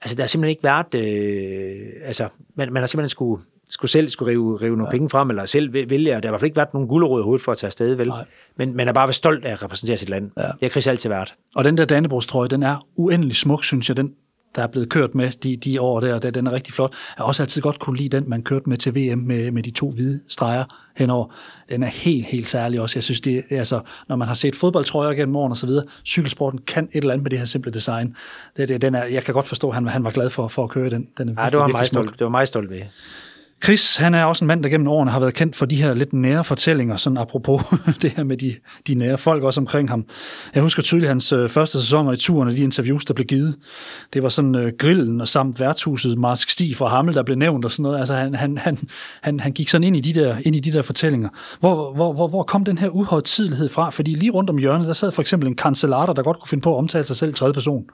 altså 0.03 0.17
der 0.17 0.23
har 0.23 0.29
simpelthen 0.29 0.51
ikke 0.51 0.65
været, 0.65 0.95
øh, 0.95 1.87
altså 2.05 2.29
man, 2.55 2.73
man 2.73 2.83
har 2.83 2.87
simpelthen 2.87 3.11
skulle, 3.11 3.43
skulle 3.71 3.91
selv 3.91 4.09
skulle 4.09 4.33
rive, 4.33 4.57
rive 4.57 4.77
nogle 4.77 4.89
ja. 4.89 4.91
penge 4.91 5.11
frem, 5.11 5.31
eller 5.31 5.45
selv 5.45 5.73
vælge, 5.73 6.17
og 6.17 6.23
der 6.23 6.29
har 6.29 6.31
i 6.31 6.33
hvert 6.33 6.41
fald 6.41 6.49
ikke 6.49 6.57
været 6.57 6.75
nogen 6.75 6.89
gulerod 6.89 7.21
i 7.21 7.25
hovedet 7.25 7.45
for 7.45 7.53
at 7.53 7.59
tage 7.59 7.69
afsted, 7.69 7.95
vel? 7.95 8.09
Nej. 8.09 8.25
Men 8.57 8.77
man 8.77 8.89
er 8.89 8.93
bare 8.93 9.13
stolt 9.13 9.45
af 9.45 9.53
at 9.53 9.63
repræsentere 9.63 9.97
sit 9.97 10.09
land. 10.09 10.31
Ja. 10.37 10.43
Det 10.43 10.53
har 10.63 10.69
Chris 10.69 10.87
altid 10.87 11.09
været. 11.09 11.35
Og 11.55 11.65
den 11.65 11.77
der 11.77 11.85
Dannebrogstrøje, 11.85 12.49
den 12.49 12.63
er 12.63 12.87
uendelig 12.97 13.37
smuk, 13.37 13.65
synes 13.65 13.89
jeg. 13.89 13.97
Den, 13.97 14.15
der 14.57 14.63
er 14.63 14.67
blevet 14.67 14.89
kørt 14.89 15.15
med 15.15 15.31
de, 15.31 15.57
de 15.57 15.81
år 15.81 16.01
der, 16.01 16.15
og 16.15 16.35
den 16.35 16.47
er 16.47 16.53
rigtig 16.53 16.75
flot. 16.75 16.91
Jeg 16.91 17.23
har 17.23 17.25
også 17.25 17.43
altid 17.43 17.63
godt 17.63 17.79
kunne 17.79 17.97
lide 17.97 18.17
den, 18.17 18.25
man 18.29 18.43
kørte 18.43 18.69
med 18.69 18.77
til 18.77 18.95
VM 18.95 19.19
med, 19.19 19.51
med 19.51 19.63
de 19.63 19.71
to 19.71 19.91
hvide 19.91 20.21
streger 20.29 20.65
henover. 20.97 21.35
Den 21.69 21.83
er 21.83 21.87
helt, 21.87 22.27
helt 22.27 22.47
særlig 22.47 22.81
også. 22.81 22.99
Jeg 22.99 23.05
synes, 23.05 23.21
det 23.21 23.43
altså, 23.51 23.81
når 24.09 24.17
man 24.17 24.29
har 24.29 24.35
set 24.35 24.57
fodboldtrøjer 24.57 25.15
gennem 25.15 25.37
årene 25.37 25.53
og 25.53 25.57
så 25.57 25.67
videre, 25.67 25.85
cykelsporten 26.07 26.61
kan 26.67 26.85
et 26.85 26.97
eller 26.97 27.13
andet 27.13 27.23
med 27.23 27.31
det 27.31 27.39
her 27.39 27.47
simple 27.47 27.73
design. 27.73 28.17
Det, 28.57 28.69
det, 28.69 28.83
den 28.83 28.95
er, 28.95 29.05
jeg 29.05 29.23
kan 29.23 29.35
godt 29.35 29.49
forstå, 29.49 29.69
at 29.69 29.75
han, 29.75 29.87
han 29.87 30.05
var 30.05 30.11
glad 30.11 30.31
for, 30.31 30.49
for 30.49 30.65
at 30.65 30.71
køre 30.71 30.91
den. 30.91 31.09
den 31.19 31.29
er 31.29 31.45
ja, 31.45 31.51
det 31.51 31.59
var, 31.59 31.67
meget 31.67 31.87
stolt, 31.87 32.13
det 32.19 32.25
var 32.25 32.31
meget 32.31 32.49
stolt 32.49 32.71
ved. 32.71 32.81
Chris, 33.65 33.97
han 33.97 34.15
er 34.15 34.25
også 34.25 34.45
en 34.45 34.47
mand, 34.47 34.63
der 34.63 34.69
gennem 34.69 34.89
årene 34.89 35.11
har 35.11 35.21
været 35.21 35.35
kendt 35.35 35.57
for 35.57 35.67
de 35.67 35.77
her 35.77 35.95
lidt 35.95 36.13
nære 36.13 36.45
fortællinger, 36.45 36.97
sådan 36.97 37.19
apropos 37.19 37.63
det 38.03 38.11
her 38.11 38.25
med 38.25 38.37
de, 38.37 38.55
de 38.87 38.95
nære 38.95 39.19
folk 39.19 39.43
også 39.43 39.61
omkring 39.61 39.91
ham. 39.91 40.05
Jeg 40.55 40.63
husker 40.63 40.83
tydeligt 40.83 41.09
hans 41.09 41.33
øh, 41.33 41.49
første 41.49 41.81
sæsoner 41.81 42.13
i 42.13 42.17
turen 42.17 42.49
og 42.49 42.55
de 42.55 42.63
interviews, 42.63 43.05
der 43.05 43.15
blev 43.15 43.27
givet. 43.27 43.57
Det 44.13 44.23
var 44.23 44.29
sådan 44.29 44.55
øh, 44.55 44.73
grillen 44.79 45.21
og 45.21 45.29
samt 45.29 45.61
værtshuset 45.61 46.19
Marsk 46.19 46.51
Stig 46.51 46.77
fra 46.77 46.89
Hammel, 46.89 47.15
der 47.15 47.23
blev 47.23 47.37
nævnt 47.37 47.65
og 47.65 47.71
sådan 47.71 47.83
noget. 47.83 47.99
Altså 47.99 48.15
han, 48.15 48.35
han, 48.35 48.59
han, 48.59 48.79
han, 49.23 49.41
han 49.41 49.53
gik 49.53 49.69
sådan 49.69 49.85
ind 49.85 49.97
i 49.97 50.01
de 50.01 50.21
der, 50.21 50.37
ind 50.45 50.57
i 50.57 50.61
de 50.61 50.73
der 50.73 50.83
fortællinger. 50.83 51.29
Hvor, 51.61 51.95
hvor, 51.95 52.13
hvor, 52.13 52.29
hvor 52.29 52.43
kom 52.43 52.65
den 52.65 52.79
her 52.79 52.89
uhøjtidelighed 52.89 53.69
fra? 53.69 53.91
Fordi 53.91 54.15
lige 54.15 54.31
rundt 54.31 54.51
om 54.51 54.59
hjørnet, 54.59 54.87
der 54.87 54.93
sad 54.93 55.13
for 55.13 55.23
eksempel 55.23 55.49
en 55.49 55.57
kancelater, 55.57 56.13
der 56.13 56.23
godt 56.23 56.39
kunne 56.39 56.49
finde 56.49 56.63
på 56.63 56.75
at 56.75 56.79
omtale 56.79 57.05
sig 57.05 57.17
selv 57.17 57.31
i 57.31 57.35
tredje 57.35 57.53
person. 57.53 57.85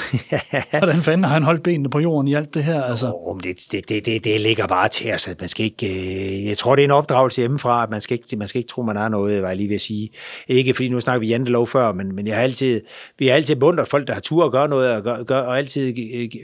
Hvordan 0.78 1.02
fanden 1.02 1.24
har 1.24 1.32
han 1.32 1.42
holdt 1.42 1.62
benene 1.62 1.90
på 1.90 2.00
jorden 2.00 2.28
i 2.28 2.34
alt 2.34 2.54
det 2.54 2.64
her? 2.64 2.82
Altså? 2.82 3.12
Oh, 3.14 3.40
det, 3.40 3.56
det, 3.72 3.88
det, 3.88 4.06
det, 4.06 4.24
det 4.24 4.40
ligger 4.40 4.66
bare 4.66 4.88
til 4.88 5.12
os, 5.12 5.28
at 5.28 5.40
man 5.40 5.48
skal 5.48 5.64
ikke... 5.64 5.86
Øh, 5.88 6.46
jeg 6.46 6.58
tror, 6.58 6.76
det 6.76 6.82
er 6.82 6.84
en 6.84 6.90
opdragelse 6.90 7.40
hjemmefra, 7.40 7.82
at 7.82 7.90
man 7.90 8.00
skal 8.00 8.14
ikke, 8.14 8.36
man 8.36 8.48
skal 8.48 8.58
ikke 8.58 8.68
tro, 8.68 8.82
man 8.82 8.96
har 8.96 9.08
noget, 9.08 9.42
var 9.42 9.48
jeg 9.48 9.56
lige 9.56 9.68
ved 9.68 9.74
at 9.74 9.80
sige. 9.80 10.10
Ikke 10.48 10.74
fordi 10.74 10.88
nu 10.88 11.00
snakker 11.00 11.20
vi 11.20 11.26
jantelov 11.26 11.66
før, 11.66 11.92
men, 11.92 12.14
men 12.16 12.26
jeg 12.26 12.36
har 12.36 12.42
altid, 12.42 12.80
vi 13.18 13.26
har 13.26 13.34
altid 13.34 13.56
bundet 13.56 13.88
folk, 13.88 14.06
der 14.06 14.12
har 14.12 14.20
tur 14.20 14.44
at 14.44 14.52
gøre 14.52 14.68
noget, 14.68 14.90
og, 14.90 15.02
gør, 15.02 15.22
gør, 15.22 15.40
og 15.40 15.58
altid 15.58 15.94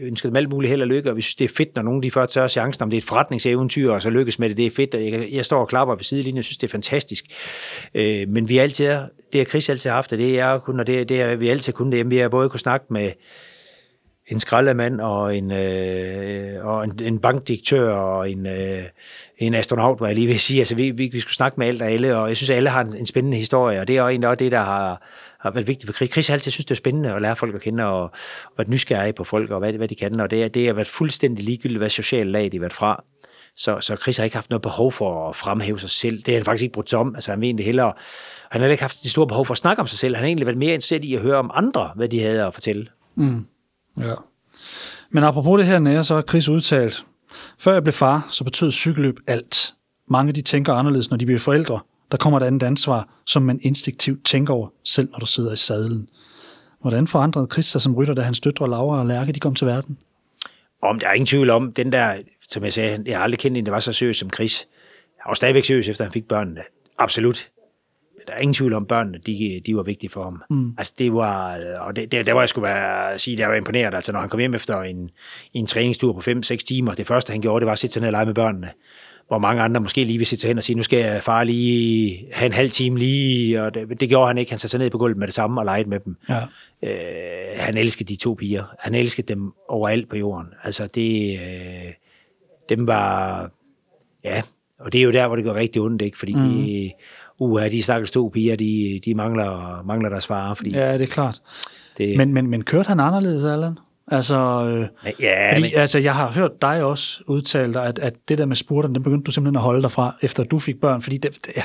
ønsket 0.02 0.28
dem 0.28 0.36
alt 0.36 0.48
muligt 0.48 0.70
held 0.70 0.82
og 0.82 0.88
lykke, 0.88 1.10
og 1.10 1.16
vi 1.16 1.22
synes, 1.22 1.34
det 1.34 1.44
er 1.44 1.54
fedt, 1.56 1.74
når 1.74 1.82
nogen 1.82 2.02
de 2.02 2.10
først 2.10 2.32
tør 2.32 2.48
chancen, 2.48 2.82
om 2.82 2.90
det 2.90 2.96
er 2.96 3.00
et 3.00 3.04
forretningseventyr, 3.04 3.90
og 3.90 4.02
så 4.02 4.10
lykkes 4.10 4.38
med 4.38 4.48
det, 4.48 4.56
det 4.56 4.66
er 4.66 4.70
fedt, 4.70 4.94
og 4.94 5.04
jeg, 5.04 5.28
jeg 5.32 5.44
står 5.44 5.60
og 5.60 5.68
klapper 5.68 5.96
på 5.96 6.02
sidelinjen, 6.02 6.36
jeg 6.36 6.44
synes, 6.44 6.58
det 6.58 6.66
er 6.66 6.72
fantastisk. 6.72 7.24
Øh, 7.94 8.28
men 8.28 8.48
vi 8.48 8.58
altid, 8.58 8.86
det 9.32 9.40
har 9.40 9.44
Chris 9.44 9.68
altid 9.68 9.90
haft, 9.90 10.12
og 10.12 10.18
det 10.18 10.38
er 10.38 10.58
kun, 10.58 10.80
og 10.80 10.86
det, 10.86 11.08
det 11.08 11.20
er, 11.20 11.36
vi 11.36 11.48
altid 11.48 11.72
kun 11.72 11.92
det, 11.92 12.10
vi 12.10 12.16
har 12.16 12.28
både 12.28 12.48
kunne 12.48 12.60
snakke 12.60 12.86
med 12.90 13.12
en 14.28 14.40
skraldemand 14.40 15.00
og 15.00 15.36
en, 15.36 15.50
øh, 15.50 16.66
og 16.66 16.84
en, 16.84 17.00
en 17.02 17.18
bankdirektør 17.18 17.92
og 17.92 18.30
en, 18.30 18.46
øh, 18.46 18.82
en 19.38 19.54
astronaut, 19.54 20.00
var 20.00 20.06
jeg 20.06 20.14
lige 20.16 20.26
vil 20.26 20.40
sige. 20.40 20.58
Altså, 20.58 20.74
vi, 20.74 20.90
vi, 20.90 21.08
vi 21.12 21.20
skulle 21.20 21.34
snakke 21.34 21.60
med 21.60 21.66
alt 21.66 21.82
og 21.82 21.88
alle, 21.88 22.16
og 22.16 22.28
jeg 22.28 22.36
synes, 22.36 22.50
at 22.50 22.56
alle 22.56 22.68
har 22.68 22.80
en, 22.80 22.96
en 22.96 23.06
spændende 23.06 23.36
historie, 23.36 23.80
og 23.80 23.88
det 23.88 23.96
er 23.96 24.02
også 24.02 24.10
egentlig 24.10 24.28
også 24.28 24.38
det, 24.38 24.52
der 24.52 24.58
har, 24.58 25.02
har 25.40 25.50
været 25.50 25.66
vigtigt 25.66 25.86
for 25.86 25.92
Chris. 25.92 26.10
Chris 26.10 26.28
har 26.28 26.34
altid 26.34 26.50
synes, 26.52 26.64
det 26.64 26.70
er 26.70 26.76
spændende 26.76 27.14
at 27.14 27.22
lære 27.22 27.36
folk 27.36 27.54
at 27.54 27.60
kende, 27.60 27.84
og, 27.84 28.02
og 28.02 28.10
være 28.58 28.70
nysgerrig 28.70 29.14
på 29.14 29.24
folk, 29.24 29.50
og 29.50 29.58
hvad, 29.58 29.72
hvad 29.72 29.88
de 29.88 29.94
kan, 29.94 30.20
og 30.20 30.30
det, 30.30 30.44
er, 30.44 30.48
det 30.48 30.66
har 30.66 30.72
været 30.72 30.86
fuldstændig 30.86 31.44
ligegyldigt, 31.44 31.78
hvad 31.78 31.90
socialt 31.90 32.30
lag 32.30 32.44
de 32.44 32.56
har 32.56 32.60
været 32.60 32.72
fra. 32.72 33.04
Så, 33.56 33.80
så 33.80 33.96
Chris 33.96 34.16
har 34.16 34.24
ikke 34.24 34.36
haft 34.36 34.50
noget 34.50 34.62
behov 34.62 34.92
for 34.92 35.28
at 35.28 35.36
fremhæve 35.36 35.80
sig 35.80 35.90
selv. 35.90 36.16
Det 36.16 36.26
har 36.28 36.34
han 36.34 36.44
faktisk 36.44 36.62
ikke 36.62 36.72
brugt 36.72 36.94
om. 36.94 37.14
Altså, 37.14 37.30
han 37.30 37.40
vil 37.40 37.46
egentlig 37.46 37.66
hellere, 37.66 37.92
han 38.50 38.60
har 38.60 38.68
ikke 38.68 38.82
haft 38.82 39.02
det 39.02 39.10
store 39.10 39.26
behov 39.26 39.46
for 39.46 39.52
at 39.54 39.58
snakke 39.58 39.80
om 39.80 39.86
sig 39.86 39.98
selv. 39.98 40.14
Han 40.14 40.22
har 40.22 40.26
egentlig 40.26 40.46
været 40.46 40.58
mere 40.58 40.74
interesseret 40.74 41.04
i 41.04 41.14
at 41.14 41.20
høre 41.20 41.36
om 41.36 41.50
andre, 41.54 41.92
hvad 41.96 42.08
de 42.08 42.22
havde 42.22 42.44
at 42.44 42.54
fortælle. 42.54 42.86
Mm. 43.14 43.46
Ja. 44.00 44.14
Men 45.10 45.24
apropos 45.24 45.58
det 45.58 45.66
her 45.66 45.78
nære, 45.78 46.04
så 46.04 46.14
har 46.14 46.22
Chris 46.22 46.48
udtalt, 46.48 47.04
før 47.58 47.72
jeg 47.72 47.82
blev 47.82 47.92
far, 47.92 48.26
så 48.30 48.44
betød 48.44 48.70
cykelløb 48.70 49.16
alt. 49.26 49.74
Mange 50.08 50.32
de 50.32 50.42
tænker 50.42 50.72
anderledes, 50.72 51.10
når 51.10 51.16
de 51.16 51.26
bliver 51.26 51.38
forældre. 51.38 51.80
Der 52.10 52.16
kommer 52.16 52.40
et 52.40 52.44
andet 52.44 52.62
ansvar, 52.62 53.08
som 53.26 53.42
man 53.42 53.60
instinktivt 53.62 54.24
tænker 54.24 54.54
over, 54.54 54.68
selv 54.84 55.10
når 55.10 55.18
du 55.18 55.26
sidder 55.26 55.52
i 55.52 55.56
sadlen. 55.56 56.08
Hvordan 56.80 57.06
forandrede 57.06 57.48
Chris 57.52 57.66
sig 57.66 57.80
som 57.80 57.94
rytter, 57.94 58.14
da 58.14 58.22
hans 58.22 58.40
døtre 58.40 58.70
Laura 58.70 58.98
og 58.98 59.06
Lærke 59.06 59.32
de 59.32 59.40
kom 59.40 59.54
til 59.54 59.66
verden? 59.66 59.98
Om 60.82 60.98
der 60.98 61.08
er 61.08 61.12
ingen 61.12 61.26
tvivl 61.26 61.50
om, 61.50 61.72
den 61.72 61.92
der, 61.92 62.16
som 62.48 62.64
jeg 62.64 62.72
sagde, 62.72 63.02
jeg 63.06 63.16
har 63.16 63.24
aldrig 63.24 63.38
kendt 63.38 63.56
en, 63.56 63.66
der 63.66 63.72
var 63.72 63.80
så 63.80 63.92
seriøs 63.92 64.16
som 64.16 64.30
Chris. 64.30 64.66
Han 65.20 65.30
var 65.30 65.34
stadigvæk 65.34 65.64
seriøs, 65.64 65.88
efter 65.88 66.04
han 66.04 66.12
fik 66.12 66.28
børnene. 66.28 66.60
Absolut 66.98 67.48
der 68.28 68.34
er 68.34 68.40
ingen 68.40 68.54
tvivl 68.54 68.72
om, 68.72 68.86
børnene, 68.86 69.18
de, 69.26 69.60
de 69.66 69.76
var 69.76 69.82
vigtige 69.82 70.10
for 70.10 70.24
ham. 70.24 70.42
Mm. 70.50 70.74
Altså 70.78 70.94
det 70.98 71.14
var, 71.14 71.58
og 71.80 71.96
det, 71.96 72.12
det, 72.12 72.26
der 72.26 72.32
var 72.32 72.40
jeg 72.40 72.48
skulle 72.48 72.68
være, 72.68 73.18
sige, 73.18 73.36
der 73.36 73.46
var 73.46 73.54
imponeret. 73.54 73.94
Altså 73.94 74.12
når 74.12 74.20
han 74.20 74.28
kom 74.28 74.40
hjem 74.40 74.54
efter 74.54 74.82
en, 74.82 75.10
en 75.54 75.66
træningstur 75.66 76.12
på 76.12 76.30
5-6 76.30 76.56
timer, 76.56 76.94
det 76.94 77.06
første 77.06 77.30
han 77.30 77.40
gjorde, 77.40 77.60
det 77.60 77.66
var 77.66 77.72
at 77.72 77.78
sætte 77.78 77.94
sig 77.94 78.00
ned 78.00 78.08
og 78.08 78.12
lege 78.12 78.26
med 78.26 78.34
børnene. 78.34 78.70
Hvor 79.28 79.38
mange 79.38 79.62
andre 79.62 79.80
måske 79.80 80.04
lige 80.04 80.18
vil 80.18 80.26
sætte 80.26 80.40
sig 80.40 80.48
hen 80.48 80.58
og 80.58 80.64
sige, 80.64 80.76
nu 80.76 80.82
skal 80.82 80.98
jeg 80.98 81.22
far 81.22 81.44
lige 81.44 82.26
have 82.32 82.46
en 82.46 82.52
halv 82.52 82.70
time 82.70 82.98
lige, 82.98 83.62
og 83.62 83.74
det, 83.74 84.00
det 84.00 84.08
gjorde 84.08 84.26
han 84.26 84.38
ikke. 84.38 84.52
Han 84.52 84.58
satte 84.58 84.70
sig 84.70 84.80
ned 84.80 84.90
på 84.90 84.98
gulvet 84.98 85.18
med 85.18 85.26
det 85.26 85.34
samme 85.34 85.60
og 85.60 85.64
legede 85.64 85.88
med 85.88 86.00
dem. 86.00 86.16
Ja. 86.28 86.40
Øh, 86.82 87.60
han 87.60 87.76
elskede 87.76 88.14
de 88.14 88.16
to 88.16 88.34
piger. 88.34 88.64
Han 88.78 88.94
elskede 88.94 89.26
dem 89.26 89.52
overalt 89.68 90.08
på 90.08 90.16
jorden. 90.16 90.46
Altså 90.64 90.86
det, 90.86 91.40
øh, 91.40 91.92
dem 92.68 92.86
var, 92.86 93.50
ja, 94.24 94.42
og 94.78 94.92
det 94.92 94.98
er 94.98 95.02
jo 95.02 95.12
der, 95.12 95.26
hvor 95.26 95.36
det 95.36 95.44
går 95.44 95.54
rigtig 95.54 95.82
ondt, 95.82 96.02
ikke? 96.02 96.18
Fordi 96.18 96.34
mm. 96.34 96.40
de, 96.40 96.92
uha, 97.38 97.68
de 97.68 97.82
stakkels 97.82 98.10
to 98.10 98.28
piger, 98.28 98.56
de, 98.56 99.00
de 99.04 99.14
mangler, 99.14 99.82
mangler 99.86 100.08
deres 100.08 100.26
far. 100.26 100.54
Fordi 100.54 100.70
ja, 100.70 100.92
det 100.92 101.02
er 101.02 101.06
klart. 101.06 101.42
Det, 101.98 102.16
men, 102.16 102.34
men, 102.34 102.50
men 102.50 102.64
kørte 102.64 102.88
han 102.88 103.00
anderledes, 103.00 103.44
Allan? 103.44 103.78
Altså, 104.10 104.34
øh, 104.34 105.12
ja, 105.20 105.52
fordi, 105.52 105.60
men... 105.60 105.70
altså, 105.76 105.98
jeg 105.98 106.14
har 106.14 106.30
hørt 106.32 106.62
dig 106.62 106.84
også 106.84 107.22
udtale 107.26 107.74
dig, 107.74 107.86
at, 107.86 107.98
at 107.98 108.14
det 108.28 108.38
der 108.38 108.46
med 108.46 108.56
spurterne, 108.56 108.94
den 108.94 109.02
begyndte 109.02 109.24
du 109.24 109.30
simpelthen 109.30 109.56
at 109.56 109.62
holde 109.62 109.82
dig 109.82 109.92
fra, 109.92 110.16
efter 110.22 110.44
du 110.44 110.58
fik 110.58 110.80
børn, 110.80 111.02
fordi 111.02 111.18
det, 111.18 111.34
det, 111.46 111.56
ja, 111.56 111.62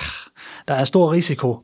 der 0.68 0.74
er 0.74 0.86
stor 0.86 1.12
risiko 1.12 1.58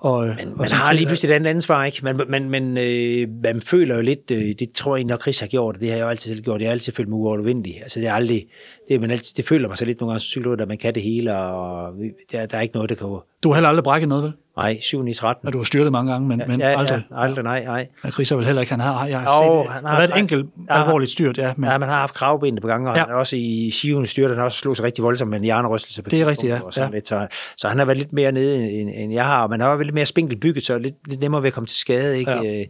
og, 0.00 0.26
men 0.26 0.48
og 0.48 0.58
man 0.58 0.70
har 0.70 0.92
lige 0.92 1.06
pludselig 1.06 1.30
et 1.30 1.34
andet 1.34 1.50
ansvar, 1.50 1.84
ikke? 1.84 2.00
Man, 2.02 2.20
man, 2.28 2.50
man, 2.50 2.78
øh, 2.78 3.28
man 3.42 3.60
føler 3.60 3.94
jo 3.94 4.00
lidt, 4.00 4.30
øh, 4.30 4.54
det 4.58 4.72
tror 4.74 4.96
jeg 4.96 5.04
nok 5.04 5.22
Chris 5.22 5.40
har 5.40 5.46
gjort, 5.46 5.76
det 5.80 5.88
har 5.88 5.96
jeg 5.96 6.02
jo 6.02 6.08
altid 6.08 6.34
selv 6.34 6.44
gjort, 6.44 6.60
jeg 6.60 6.68
har 6.68 6.72
altid 6.72 6.92
følt 6.92 7.08
mig 7.08 7.18
uovervindelig. 7.18 7.82
Altså 7.82 8.00
det 8.00 8.08
er 8.08 8.12
aldrig, 8.12 8.46
det, 8.88 9.00
man 9.00 9.10
altid, 9.10 9.36
det 9.36 9.48
føler 9.48 9.68
mig 9.68 9.78
så 9.78 9.84
lidt 9.84 10.00
nogle 10.00 10.10
gange 10.12 10.20
som 10.20 10.26
cykelrytter, 10.26 10.64
at 10.64 10.68
man 10.68 10.78
kan 10.78 10.94
det 10.94 11.02
hele, 11.02 11.36
og 11.36 11.92
der, 12.32 12.46
der 12.46 12.56
er 12.56 12.60
ikke 12.60 12.74
noget, 12.74 12.90
der 12.90 12.94
kan 12.96 13.06
Du 13.42 13.48
har 13.48 13.54
heller 13.54 13.68
aldrig 13.68 13.84
brækket 13.84 14.08
noget, 14.08 14.24
vel? 14.24 14.32
Nej, 14.56 14.78
7 14.80 15.02
9 15.02 15.12
13. 15.14 15.46
Og 15.46 15.52
du 15.52 15.58
har 15.58 15.64
styrtet 15.64 15.92
mange 15.92 16.12
gange, 16.12 16.28
men, 16.28 16.42
men 16.48 16.60
ja, 16.60 16.66
aldrig. 16.78 17.02
Ja, 17.10 17.22
aldrig, 17.22 17.44
nej, 17.44 17.64
nej. 17.64 17.86
Ja, 18.04 18.10
Chris 18.10 18.30
er 18.32 18.36
vel 18.36 18.46
heller 18.46 18.60
ikke, 18.62 18.72
han 18.72 18.80
har, 18.80 19.06
jeg 19.06 19.20
har 19.20 19.44
Jo, 19.44 19.52
set 19.62 19.64
det. 19.66 19.72
han 19.74 19.84
har- 19.84 19.90
har 19.90 19.98
været 20.00 20.10
et 20.10 20.18
enkelt 20.18 20.46
Ja. 20.70 20.82
alvorligt 20.82 21.10
styrt, 21.10 21.38
ja. 21.38 21.52
Men, 21.56 21.70
Ja, 21.70 21.78
man 21.78 21.88
har 21.88 21.96
haft 21.96 22.14
kravben 22.14 22.58
på 22.60 22.66
gange, 22.66 22.90
og 22.90 22.96
Ja. 22.96 23.00
ja. 23.00 23.04
han 23.06 23.14
er 23.14 23.18
også 23.18 23.36
i 23.36 23.70
Sion 23.72 24.06
styrte, 24.06 24.28
han 24.28 24.36
har 24.38 24.44
også 24.44 24.58
slået 24.58 24.76
sig 24.76 24.84
rigtig 24.86 25.04
voldsomt 25.04 25.30
med 25.30 25.38
en 25.38 25.44
hjernerystelse 25.44 26.02
på 26.02 26.10
Det 26.10 26.20
er 26.20 26.26
rigtigt, 26.26 26.50
ja. 26.52 26.60
og 26.60 26.72
sådan 26.74 26.90
Ja. 26.90 26.94
Lidt, 26.96 27.08
så, 27.08 27.26
så 27.56 27.68
han 27.68 27.78
har 27.78 27.84
været 27.84 27.98
lidt 27.98 28.12
mere 28.12 28.32
nede, 28.32 28.70
end, 28.70 28.90
end 28.94 29.12
jeg 29.12 29.24
har, 29.24 29.42
og 29.42 29.50
man 29.50 29.60
har 29.60 29.68
været 29.68 29.86
lidt 29.86 29.94
mere 29.94 30.06
spinkelt 30.06 30.40
bygget, 30.40 30.64
så 30.64 30.78
lidt, 30.78 30.94
lidt 31.08 31.20
nemmere 31.20 31.42
ved 31.42 31.46
at 31.48 31.52
komme 31.54 31.66
til 31.66 31.78
skade, 31.78 32.18
ikke? 32.18 32.30
Ja. 32.30 32.60
Øh, 32.60 32.66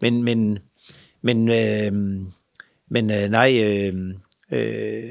Men, 0.00 0.22
men, 0.22 0.58
men, 1.22 1.48
øh, 1.48 1.92
men 2.90 3.10
øh, 3.10 3.28
nej, 3.30 3.60
øh, 3.64 3.94
øh, 4.52 5.04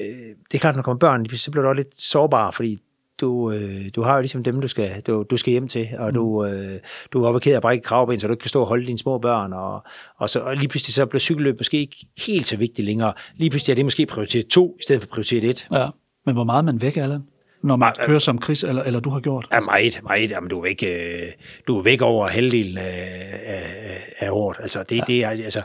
øh, 0.00 0.28
det 0.50 0.54
er 0.54 0.58
klart, 0.58 0.74
når 0.74 0.82
der 0.82 0.84
kommer 0.84 0.98
børn, 0.98 1.28
så 1.28 1.50
bliver 1.50 1.62
du 1.62 1.68
også 1.68 1.82
lidt 1.82 2.00
sårbar, 2.02 2.50
fordi 2.50 2.78
du, 3.20 3.52
øh, 3.52 3.90
du 3.94 4.02
har 4.02 4.14
jo 4.14 4.20
ligesom 4.20 4.42
dem, 4.42 4.60
du 4.60 4.68
skal, 4.68 5.00
du, 5.00 5.24
du 5.30 5.36
skal 5.36 5.50
hjem 5.50 5.68
til, 5.68 5.88
og 5.98 6.08
Mm. 6.08 6.14
du, 6.14 6.44
øh, 6.44 6.78
du 7.12 7.24
er 7.24 7.28
oppe 7.28 7.54
af 7.54 7.62
brække 7.62 7.82
kravben, 7.84 8.20
så 8.20 8.26
du 8.26 8.32
ikke 8.32 8.40
kan 8.42 8.48
stå 8.48 8.60
og 8.60 8.66
holde 8.66 8.86
dine 8.86 8.98
små 8.98 9.18
børn, 9.18 9.52
og, 9.52 9.82
og, 10.18 10.30
så, 10.30 10.40
og 10.40 10.56
lige 10.56 10.68
pludselig 10.68 10.94
så 10.94 11.06
bliver 11.06 11.20
cykelløb 11.20 11.60
måske 11.60 11.78
ikke 11.78 11.96
helt 12.26 12.46
så 12.46 12.56
vigtigt 12.56 12.86
længere. 12.86 13.12
Lige 13.36 13.50
pludselig 13.50 13.72
er 13.72 13.74
det 13.74 13.84
måske 13.84 14.06
prioritet 14.06 14.46
2 14.46 14.76
i 14.80 14.82
stedet 14.82 15.02
for 15.02 15.08
prioritet 15.08 15.44
1. 15.44 15.66
ja. 15.72 15.86
men 16.26 16.34
hvor 16.34 16.44
meget 16.44 16.58
er 16.58 16.62
man 16.62 16.80
væk, 16.80 16.96
Allan? 16.96 17.22
Når 17.62 17.76
man 17.76 17.92
kører 18.06 18.18
som 18.18 18.42
Chris, 18.42 18.62
eller, 18.62 18.82
eller 18.82 19.00
du 19.00 19.10
har 19.10 19.20
gjort? 19.20 19.46
Ja, 19.52 19.60
meget, 19.60 20.00
meget. 20.02 20.30
Jamen, 20.30 20.50
du 20.50 20.58
er 20.58 20.62
væk, 20.62 20.84
øh, 20.86 21.28
du 21.66 21.78
er 21.78 21.82
væk 21.82 22.00
over 22.02 22.28
halvdelen 22.28 22.78
af, 22.78 23.40
af, 23.46 24.00
af 24.18 24.30
året. 24.30 24.56
Altså, 24.60 24.82
det, 24.88 24.96
ja. 24.96 25.02
det 25.06 25.24
er, 25.24 25.28
altså, 25.28 25.62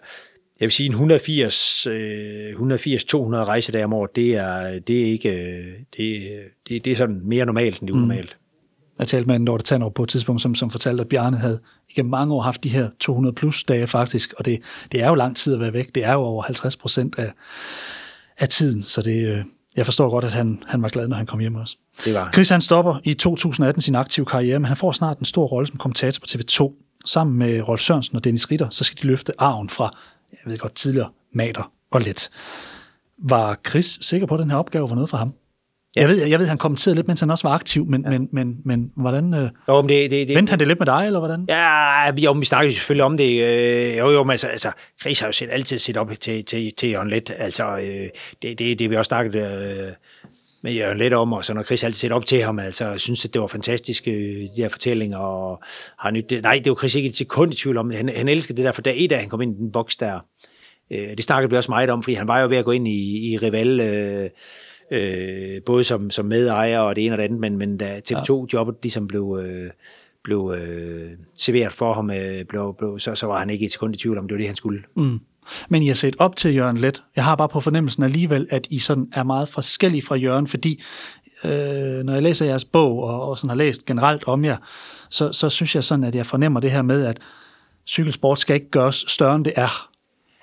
jeg 0.59 0.65
vil 0.65 0.71
sige, 0.71 0.87
en 0.87 0.91
180, 0.91 1.87
øh, 1.87 2.51
180-200 2.51 3.43
rejsedage 3.43 3.85
om 3.85 3.93
året, 3.93 4.15
det 4.15 4.35
er, 4.35 4.79
det 4.79 5.01
er 5.01 5.05
ikke, 5.05 5.29
øh, 5.29 5.65
det, 5.97 6.29
det, 6.69 6.85
det 6.85 6.91
er 6.91 6.95
sådan 6.95 7.21
mere 7.23 7.45
normalt, 7.45 7.79
end 7.79 7.87
det 7.87 7.93
er 7.93 7.97
unormalt. 7.97 8.37
Jeg 8.99 9.07
talte 9.07 9.27
med 9.27 9.45
Dorte 9.45 9.63
Tanner 9.63 9.89
på 9.89 10.03
et 10.03 10.09
tidspunkt, 10.09 10.41
som, 10.41 10.55
som 10.55 10.71
fortalte, 10.71 11.01
at 11.01 11.07
Bjarne 11.07 11.37
havde 11.37 11.59
igennem 11.89 12.09
mange 12.09 12.33
år 12.33 12.41
haft 12.41 12.63
de 12.63 12.69
her 12.69 12.89
200 12.99 13.35
plus 13.35 13.63
dage 13.63 13.87
faktisk, 13.87 14.33
og 14.37 14.45
det, 14.45 14.59
det 14.91 15.01
er 15.01 15.07
jo 15.07 15.15
lang 15.15 15.35
tid 15.35 15.53
at 15.53 15.59
være 15.59 15.73
væk. 15.73 15.95
Det 15.95 16.05
er 16.05 16.13
jo 16.13 16.19
over 16.19 16.43
50 16.43 16.77
procent 16.77 17.19
af, 17.19 17.31
af 18.37 18.49
tiden, 18.49 18.83
så 18.83 19.01
det, 19.01 19.27
øh, 19.27 19.43
jeg 19.75 19.85
forstår 19.85 20.09
godt, 20.09 20.25
at 20.25 20.33
han, 20.33 20.63
han 20.67 20.81
var 20.81 20.89
glad, 20.89 21.07
når 21.07 21.17
han 21.17 21.25
kom 21.25 21.39
hjem 21.39 21.55
også. 21.55 21.77
Det 22.05 22.13
var 22.13 22.31
Chris 22.33 22.49
han 22.49 22.61
stopper 22.61 22.99
i 23.03 23.13
2018 23.13 23.81
sin 23.81 23.95
aktive 23.95 24.25
karriere, 24.25 24.59
men 24.59 24.65
han 24.65 24.77
får 24.77 24.91
snart 24.91 25.19
en 25.19 25.25
stor 25.25 25.45
rolle 25.45 25.67
som 25.67 25.77
kommentator 25.77 26.19
på 26.19 26.25
TV2. 26.29 26.85
Sammen 27.05 27.37
med 27.37 27.61
Rolf 27.61 27.81
Sørensen 27.81 28.15
og 28.15 28.23
Dennis 28.23 28.51
Ritter, 28.51 28.69
så 28.69 28.83
skal 28.83 29.01
de 29.01 29.07
løfte 29.07 29.33
arven 29.37 29.69
fra, 29.69 29.97
jeg 30.45 30.51
ved 30.51 30.57
godt, 30.57 30.75
tidligere 30.75 31.09
Mater 31.33 31.71
og 31.91 32.01
Let. 32.01 32.29
Var 33.17 33.57
Chris 33.69 33.99
sikker 34.01 34.27
på, 34.27 34.33
at 34.33 34.39
den 34.39 34.51
her 34.51 34.57
opgave 34.57 34.89
var 34.89 34.95
noget 34.95 35.09
for 35.09 35.17
ham? 35.17 35.33
Ja. 35.95 36.01
Jeg 36.01 36.09
ved, 36.09 36.25
jeg 36.25 36.39
ved, 36.39 36.47
han 36.47 36.57
kommenterede 36.57 36.95
lidt, 36.95 37.07
mens 37.07 37.19
han 37.19 37.31
også 37.31 37.47
var 37.47 37.55
aktiv, 37.55 37.85
men, 37.85 38.03
ja. 38.03 38.09
men, 38.09 38.29
men, 38.31 38.57
men 38.65 38.91
hvordan... 38.95 39.33
Øh, 39.33 39.49
Jo, 39.67 39.81
men 39.81 39.89
det, 39.89 40.11
det, 40.11 40.27
det, 40.27 40.35
vendte 40.35 40.51
han 40.51 40.59
det 40.59 40.67
lidt 40.67 40.79
med 40.79 40.85
dig, 40.85 41.05
eller 41.05 41.19
hvordan? 41.19 41.45
Ja, 41.49 42.11
vi, 42.11 42.21
jo, 42.21 42.31
vi 42.31 42.45
snakkede 42.45 42.75
selvfølgelig 42.75 43.03
om 43.03 43.17
det. 43.17 43.43
Øh, 43.43 43.97
jo, 43.97 44.09
jo, 44.11 44.23
men 44.23 44.31
altså, 44.31 44.47
altså 44.47 44.71
Chris 45.01 45.19
har 45.19 45.27
jo 45.27 45.31
set, 45.31 45.49
altid 45.51 45.77
set 45.77 45.97
op 45.97 46.11
til, 46.19 46.45
til, 46.45 46.71
til 46.77 46.89
Jørgen 46.89 47.09
Let. 47.09 47.31
Altså, 47.37 47.77
øh, 47.77 48.09
det, 48.41 48.59
det, 48.59 48.79
det 48.79 48.89
vi 48.89 48.95
også 48.95 49.09
snakket 49.09 49.35
øh, 49.35 49.91
med 50.61 50.73
Jørgen 50.73 50.97
Let 50.97 51.13
om, 51.13 51.33
og 51.33 51.45
så 51.45 51.53
når 51.53 51.63
Chris 51.63 51.83
altid 51.83 51.99
set 51.99 52.11
op 52.11 52.25
til 52.25 52.41
ham, 52.41 52.59
altså, 52.59 52.85
jeg 52.85 52.99
synes, 52.99 53.25
at 53.25 53.33
det 53.33 53.41
var 53.41 53.47
fantastisk, 53.47 54.07
øh, 54.07 54.13
de 54.55 54.61
her 54.61 54.69
fortællinger, 54.69 55.17
og 55.17 55.63
har 55.97 56.11
nyt 56.11 56.29
det. 56.29 56.43
Nej, 56.43 56.61
det 56.63 56.69
var 56.69 56.75
Chris 56.75 56.95
ikke 56.95 57.09
et 57.09 57.15
sekund 57.15 57.53
i 57.53 57.55
tvivl 57.55 57.77
om. 57.77 57.91
Han, 57.91 58.09
han 58.15 58.27
elskede 58.27 58.57
det 58.57 58.65
der, 58.65 58.71
for 58.71 58.81
da 58.81 58.93
et 58.95 59.11
af 59.11 59.19
han 59.19 59.29
kom 59.29 59.41
ind 59.41 59.55
i 59.55 59.59
den 59.59 59.71
boks 59.71 59.95
der, 59.95 60.19
øh, 60.91 61.17
det 61.17 61.23
snakkede 61.23 61.51
vi 61.51 61.57
også 61.57 61.71
meget 61.71 61.89
om, 61.89 62.03
fordi 62.03 62.13
han 62.13 62.27
var 62.27 62.41
jo 62.41 62.47
ved 62.47 62.57
at 62.57 62.65
gå 62.65 62.71
ind 62.71 62.87
i, 62.87 63.31
i 63.31 63.37
Rival, 63.37 63.79
øh, 63.79 64.29
øh, 64.91 65.61
både 65.65 65.83
som, 65.83 66.09
som 66.09 66.25
medejer 66.25 66.79
og 66.79 66.95
det 66.95 67.05
ene 67.05 67.15
og 67.15 67.17
det 67.17 67.23
andet, 67.23 67.39
men, 67.39 67.57
men 67.57 67.77
da 67.77 68.01
TV2-jobbet 68.11 68.75
ligesom 68.83 69.07
blev, 69.07 69.39
øh, 69.43 69.71
blev 70.23 70.53
øh, 70.57 71.11
serveret 71.33 71.73
for 71.73 71.93
ham, 71.93 72.11
øh, 72.11 72.45
blev, 72.45 72.75
blev, 72.77 72.99
så, 72.99 73.15
så 73.15 73.27
var 73.27 73.39
han 73.39 73.49
ikke 73.49 73.65
et 73.65 73.71
sekund 73.71 73.95
i 73.95 73.97
tvivl 73.97 74.17
om, 74.17 74.27
det 74.27 74.35
var 74.35 74.37
det, 74.37 74.47
han 74.47 74.55
skulle. 74.55 74.83
Mm. 74.95 75.19
Men 75.69 75.83
I 75.83 75.87
har 75.87 75.95
set 75.95 76.15
op 76.19 76.35
til 76.35 76.55
Jørgen 76.55 76.77
Let. 76.77 77.03
Jeg 77.15 77.23
har 77.23 77.35
bare 77.35 77.49
på 77.49 77.59
fornemmelsen 77.59 78.03
alligevel, 78.03 78.47
at 78.49 78.67
I 78.69 78.79
sådan 78.79 79.07
er 79.13 79.23
meget 79.23 79.49
forskellige 79.49 80.01
fra 80.01 80.15
Jørgen, 80.15 80.47
fordi 80.47 80.81
øh, 81.43 82.03
når 82.03 82.13
jeg 82.13 82.23
læser 82.23 82.45
jeres 82.45 82.65
bog, 82.65 83.03
og, 83.03 83.29
og 83.29 83.37
sådan 83.37 83.49
har 83.49 83.55
læst 83.55 83.85
generelt 83.85 84.23
om 84.27 84.45
jer, 84.45 84.57
så, 85.09 85.31
så 85.31 85.49
synes 85.49 85.75
jeg 85.75 85.83
sådan, 85.83 86.03
at 86.03 86.15
jeg 86.15 86.25
fornemmer 86.25 86.59
det 86.59 86.71
her 86.71 86.81
med, 86.81 87.05
at 87.05 87.19
cykelsport 87.87 88.39
skal 88.39 88.53
ikke 88.53 88.69
gøres 88.69 89.05
større, 89.07 89.35
end 89.35 89.45
det 89.45 89.53
er. 89.55 89.89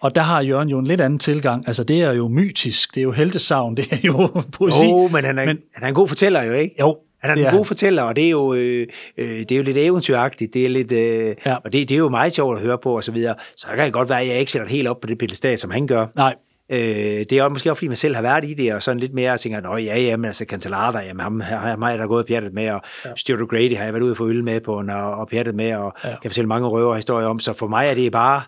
Og 0.01 0.15
der 0.15 0.23
har 0.23 0.41
Jørgen 0.41 0.69
jo 0.69 0.79
en 0.79 0.87
lidt 0.87 1.01
anden 1.01 1.19
tilgang. 1.19 1.67
Altså, 1.67 1.85
det 1.85 2.03
er 2.03 2.13
jo 2.13 2.29
mytisk, 2.29 2.95
det 2.95 3.01
er 3.01 3.05
jo 3.05 3.13
heltesavn, 3.13 3.77
det 3.77 3.93
er 3.93 3.99
jo 4.05 4.29
poesi. 4.59 4.85
Jo, 4.85 5.09
men 5.09 5.25
han 5.25 5.39
er, 5.39 5.47
men, 5.47 5.59
han 5.75 5.85
er 5.85 5.89
en 5.89 5.95
god 5.95 6.09
fortæller 6.09 6.43
jo, 6.43 6.53
ikke? 6.53 6.75
Jo, 6.81 6.97
Han 7.29 7.31
er 7.31 7.35
det 7.35 7.41
en 7.43 7.47
er 7.47 7.51
god 7.51 7.59
han. 7.59 7.67
fortæller, 7.67 8.03
og 8.03 8.17
det 8.17 8.25
er 8.27 8.31
jo, 8.31 8.55
øh, 8.55 8.87
øh, 9.19 9.29
det 9.29 9.53
er 9.53 9.57
jo 9.57 9.63
lidt 9.63 9.77
eventyragtigt, 9.77 10.55
det 10.55 10.65
er 10.65 10.69
lidt, 10.69 10.93
øh, 10.93 11.35
Ja. 11.47 11.57
og 11.65 11.73
det, 11.73 11.89
det 11.89 11.93
er 11.95 11.99
jo 11.99 12.09
meget 12.09 12.33
sjovt 12.33 12.57
at 12.57 12.63
høre 12.63 12.79
på, 12.79 12.97
og 12.97 13.05
så 13.05 13.13
videre. 13.13 13.35
Så 13.57 13.67
kan 13.67 13.79
det 13.79 13.93
godt 13.93 14.09
være, 14.09 14.21
at 14.21 14.29
jeg 14.29 14.39
ikke 14.39 14.53
sætter 14.53 14.69
helt 14.69 14.89
op 14.89 15.01
på 15.01 15.07
det 15.07 15.19
pedestal, 15.19 15.59
som 15.59 15.71
han 15.71 15.87
gør. 15.87 16.07
Nej, 16.17 16.35
Øh, 16.71 16.79
det 16.79 17.33
er 17.33 17.43
jo 17.43 17.49
måske 17.49 17.71
også, 17.71 17.79
fordi 17.79 17.89
man 17.89 17.97
selv 17.97 18.15
har 18.15 18.23
været 18.23 18.45
i 18.45 18.55
det, 18.55 18.75
og 18.75 18.83
sådan 18.83 19.01
lidt 19.01 19.15
mere, 19.15 19.33
og 19.33 19.41
tænker, 19.41 19.61
nå 19.61 19.77
ja, 19.77 19.99
ja, 20.01 20.17
men 20.17 20.25
altså 20.25 20.45
Cantalata, 20.49 20.99
jamen 20.99 21.21
ham, 21.21 21.41
ham 21.41 21.83
har 21.83 21.91
jeg 21.91 21.99
da 21.99 22.05
gået 22.05 22.27
pjattet 22.27 22.53
med, 22.55 22.71
og 22.71 22.81
ja. 23.05 23.11
Stuart 23.17 23.41
O'Grady 23.41 23.77
har 23.77 23.85
jeg 23.85 23.93
været 23.93 24.03
ude 24.03 24.15
for 24.15 24.25
øl 24.25 24.45
med 24.45 24.61
på, 24.61 24.73
og, 24.79 24.85
og 25.15 25.29
pjattet 25.29 25.55
med, 25.55 25.75
og 25.75 25.93
ja. 26.05 26.09
kan 26.23 26.31
fortælle 26.31 26.49
mange 26.49 26.69
røverhistorier 26.69 27.27
om, 27.27 27.39
så 27.39 27.53
for 27.53 27.67
mig 27.67 27.87
er 27.89 27.95
det 27.95 28.13
bare, 28.13 28.43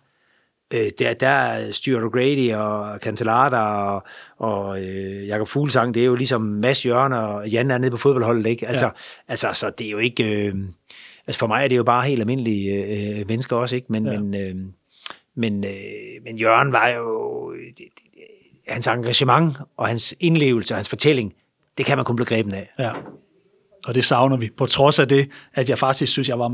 øh, 0.75 0.91
der, 0.99 1.15
der 1.15 1.29
er 1.29 1.73
Stuart 1.73 2.03
O'Grady 2.03 2.55
og 2.57 2.99
Cantalata 2.99 3.57
og, 3.57 4.03
og 4.39 4.83
øh, 4.85 5.27
Jakob 5.27 5.49
Fuglsang, 5.49 5.95
det 5.95 6.01
er 6.03 6.07
jo 6.07 6.15
ligesom 6.15 6.41
Mads 6.43 6.87
Jørgen 6.87 7.13
og 7.13 7.49
Jan 7.49 7.71
er 7.71 7.79
nede 7.79 7.91
på 7.91 7.97
fodboldholdet, 7.97 8.47
ikke? 8.47 8.67
Altså, 8.69 8.85
Ja. 8.87 8.91
altså 9.29 9.53
så 9.53 9.71
det 9.79 9.87
er 9.87 9.91
jo 9.91 9.99
ikke, 9.99 10.47
øh, 10.47 10.55
altså 11.27 11.39
for 11.39 11.47
mig 11.47 11.65
er 11.65 11.69
det 11.69 11.77
jo 11.77 11.85
bare 11.85 12.05
helt 12.05 12.21
almindelige 12.21 12.75
øh, 13.21 13.27
mennesker 13.29 13.57
også, 13.57 13.77
ikke? 13.77 13.87
Men, 13.93 14.07
Ja. 14.07 14.19
men, 14.21 14.35
øh, 14.35 14.55
men, 15.37 15.65
øh, 15.65 15.71
men 16.25 16.39
Jørgen 16.39 16.73
var 16.73 16.89
jo, 16.89 17.53
det, 17.53 17.75
det, 17.79 17.85
hans 18.69 18.87
engagement 18.87 19.57
og 19.77 19.89
hans 19.89 20.15
indlevelse 20.21 20.75
og 20.75 20.79
hans 20.79 20.89
fortælling, 20.89 21.33
det 21.79 21.87
kan 21.87 21.99
man 21.99 22.05
kun 22.05 22.17
blive 22.17 22.27
grebet 22.27 22.53
af. 22.53 22.71
Ja. 22.79 22.91
Og 23.89 23.95
det 23.95 24.05
savner 24.05 24.37
vi, 24.37 24.51
på 24.57 24.67
trods 24.67 24.99
af 24.99 25.09
det, 25.09 25.29
at 25.55 25.71
jeg 25.71 25.79
faktisk 25.79 26.13
synes, 26.13 26.29
jeg 26.29 26.39
var 26.39 26.53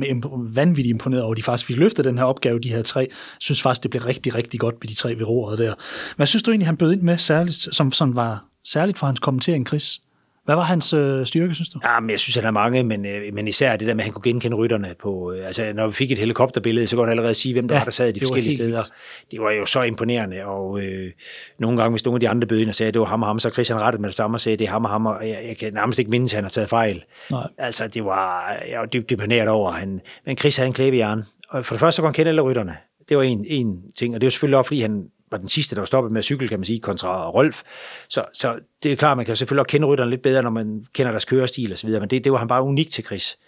vanvittigt 0.55 0.91
imponeret 0.91 1.23
over, 1.23 1.33
at 1.33 1.37
de 1.37 1.43
faktisk 1.43 1.67
fik 1.67 1.77
løftet 1.77 2.05
den 2.05 2.19
her 2.19 2.25
opgave, 2.25 2.59
de 2.59 2.69
her 2.69 2.83
tre. 2.83 3.01
Jeg 3.01 3.09
synes 3.41 3.63
faktisk, 3.63 3.83
det 3.83 3.91
blev 3.91 4.03
rigtig, 4.03 4.35
rigtig 4.35 4.61
godt 4.61 4.75
med 4.81 4.89
de 4.89 4.95
tre 4.95 5.19
ved 5.19 5.29
roret 5.29 5.59
der. 5.59 5.75
Hvad 6.17 6.27
synes 6.27 6.43
du 6.43 6.51
egentlig, 6.51 6.69
han 6.69 6.77
bød 6.77 6.93
ind 6.93 7.03
med, 7.03 7.19
særligt, 7.19 7.75
som 7.75 7.93
sådan 7.93 8.17
var 8.17 8.45
særligt 8.65 8.99
for 8.99 9.07
hans 9.07 9.21
kommentering, 9.21 9.67
Chris? 9.67 10.01
Hvad 10.45 10.55
var 10.55 10.63
hans 10.63 10.93
øh, 10.93 11.27
styrke, 11.27 11.55
synes 11.55 11.69
du? 11.69 11.81
Ja, 11.85 12.01
men 12.01 12.11
jeg 12.11 12.21
synes, 12.21 12.37
han 12.37 12.45
er 12.45 12.51
mange, 12.51 12.83
men, 12.83 13.07
øh, 13.07 13.35
men 13.35 13.49
især 13.49 13.77
det 13.77 13.89
der 13.89 13.95
med, 13.95 14.01
at 14.01 14.05
han 14.05 14.13
kunne 14.13 14.23
genkende 14.23 14.57
rytterne 14.57 14.95
på... 15.03 15.33
Øh, 15.33 15.47
altså, 15.47 15.73
når 15.75 15.87
vi 15.87 15.93
fik 15.93 16.13
et 16.13 16.19
helikopterbillede, 16.19 16.87
så 16.87 16.97
kunne 16.97 17.07
han 17.07 17.11
allerede 17.11 17.35
sige, 17.35 17.53
hvem 17.53 17.69
der 17.69 17.75
Ja, 17.75 17.81
var, 17.81 17.85
der 17.85 17.91
sad 17.91 18.09
i 18.09 18.13
de 18.13 18.21
forskellige 18.21 18.55
steder. 18.55 18.83
Det 19.31 19.41
var 19.41 19.51
jo 19.51 19.67
så 19.67 19.83
imponerende, 19.83 20.45
og 20.45 20.81
øh, 20.81 21.13
nogle 21.59 21.77
gange, 21.77 21.91
hvis 21.91 22.05
nogle 22.05 22.17
af 22.17 22.21
de 22.21 22.29
andre 22.29 22.47
bød 22.47 22.59
ind 22.61 22.69
og 22.69 22.75
sagde, 22.75 22.89
at 22.89 22.95
det 22.95 23.01
var 23.01 23.07
ham 23.07 23.23
og 23.23 23.29
ham, 23.29 23.39
så 23.39 23.51
Christian 23.51 23.81
rettet 23.81 24.01
med 24.01 24.09
det 24.09 24.17
samme 24.17 24.37
og 24.37 24.41
sagde, 24.41 24.53
at 24.53 24.59
det 24.59 24.67
er 24.67 24.71
ham 24.71 24.85
og 24.85 24.91
ham, 24.91 25.07
og 25.07 25.29
jeg, 25.29 25.39
jeg 25.49 25.57
kan 25.57 25.75
nærmest 25.75 25.99
ikke 25.99 26.11
mindes, 26.11 26.33
at 26.33 26.37
han 26.37 26.45
har 26.45 26.51
taget 26.51 26.69
fejl. 26.69 27.05
Nej. 27.31 27.49
Altså, 27.59 27.89
det 27.89 28.05
var... 28.05 28.57
Jeg 28.71 28.81
var 28.81 28.87
dybt 28.87 29.11
imponeret 29.11 29.49
over. 29.49 29.73
Han, 29.73 30.01
men 30.27 30.37
Chris 30.37 30.57
havde 30.57 30.67
en 30.67 30.75
klæbe 30.75 30.97
i 30.97 30.99
hjernen. 30.99 31.25
Og 31.49 31.65
for 31.65 31.75
det 31.75 31.81
første, 31.81 31.97
så 31.97 32.03
kunne 32.03 32.09
han 32.09 32.15
kende 32.15 32.29
alle 32.29 32.43
rytterne. 32.43 32.77
Det 33.09 33.17
var 33.17 33.23
en, 33.23 33.45
en 33.49 33.77
ting, 33.97 34.15
og 34.15 34.21
det 34.21 34.27
var 34.27 34.31
selvfølgelig 34.31 34.59
også, 34.59 34.69
fordi 34.69 34.81
han 34.81 35.05
var 35.35 35.39
den 35.39 35.49
sidste, 35.49 35.75
der 35.75 35.81
var 35.81 35.87
stoppet 35.87 36.13
med 36.13 36.19
at 36.19 36.25
cykle, 36.25 36.49
kan 36.49 36.59
man 36.59 36.65
sige, 36.65 36.81
kontra 36.81 37.31
Rolf. 37.31 37.63
Så, 38.09 38.25
så 38.33 38.59
det 38.83 38.93
er 38.93 38.97
klart, 38.97 39.17
man 39.17 39.27
kan 39.27 39.37
selvfølgelig 39.37 39.61
også 39.61 39.71
kende 39.71 39.87
rytterne 39.87 40.11
lidt 40.11 40.23
bedre, 40.23 40.43
når 40.43 40.51
man 40.51 40.85
kender 40.93 41.11
deres 41.13 41.25
kørestil 41.25 41.73
og 41.73 41.79
så 41.79 41.87
videre, 41.87 42.01
men 42.01 42.11
det, 42.11 42.25
det 42.25 42.33
var 42.33 42.39
han 42.39 42.49
bare 42.49 42.63
unik 42.63 42.91
til 42.91 43.05
Chris. 43.05 43.39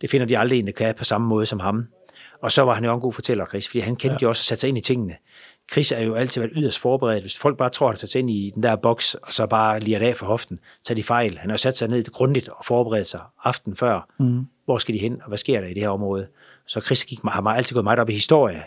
Det 0.00 0.10
finder 0.10 0.26
de 0.26 0.38
aldrig 0.38 0.58
en, 0.58 0.66
der 0.66 0.72
kan 0.72 0.94
på 0.94 1.04
samme 1.04 1.26
måde 1.26 1.46
som 1.46 1.60
ham. 1.60 1.86
Og 2.42 2.52
så 2.52 2.62
var 2.62 2.74
han 2.74 2.84
jo 2.84 2.94
en 2.94 3.00
god 3.00 3.12
fortæller, 3.12 3.46
Chris, 3.46 3.68
fordi 3.68 3.80
han 3.80 3.96
kendte 3.96 4.14
ja. 4.14 4.18
jo 4.22 4.28
også 4.28 4.40
at 4.40 4.44
sætte 4.44 4.60
sig 4.60 4.68
ind 4.68 4.78
i 4.78 4.80
tingene. 4.80 5.14
Chris 5.72 5.92
er 5.92 6.00
jo 6.00 6.14
altid 6.14 6.40
været 6.40 6.52
yderst 6.56 6.78
forberedt. 6.78 7.22
Hvis 7.22 7.38
folk 7.38 7.58
bare 7.58 7.70
tror, 7.70 7.86
at 7.86 7.90
han 7.90 7.96
sætter 7.96 8.12
sig 8.12 8.18
ind 8.18 8.30
i 8.30 8.52
den 8.54 8.62
der 8.62 8.76
boks, 8.76 9.14
og 9.14 9.32
så 9.32 9.46
bare 9.46 9.80
lige 9.80 9.98
af 9.98 10.16
for 10.16 10.26
hoften, 10.26 10.60
så 10.84 10.92
er 10.92 10.94
de 10.94 11.02
fejl. 11.02 11.38
Han 11.38 11.50
har 11.50 11.56
sat 11.56 11.76
sig 11.76 11.88
ned 11.88 12.12
grundigt 12.12 12.48
og 12.48 12.64
forberedt 12.64 13.06
sig 13.06 13.20
aften 13.44 13.76
før. 13.76 14.08
Mm. 14.18 14.46
Hvor 14.64 14.78
skal 14.78 14.94
de 14.94 15.00
hen, 15.00 15.22
og 15.22 15.28
hvad 15.28 15.38
sker 15.38 15.60
der 15.60 15.68
i 15.68 15.74
det 15.74 15.82
her 15.82 15.88
område? 15.88 16.26
Så 16.66 16.80
Chris 16.80 17.04
gik, 17.04 17.18
har 17.24 17.42
altid 17.42 17.74
gået 17.74 17.84
meget 17.84 17.98
op 17.98 18.08
i 18.08 18.12
historie, 18.12 18.62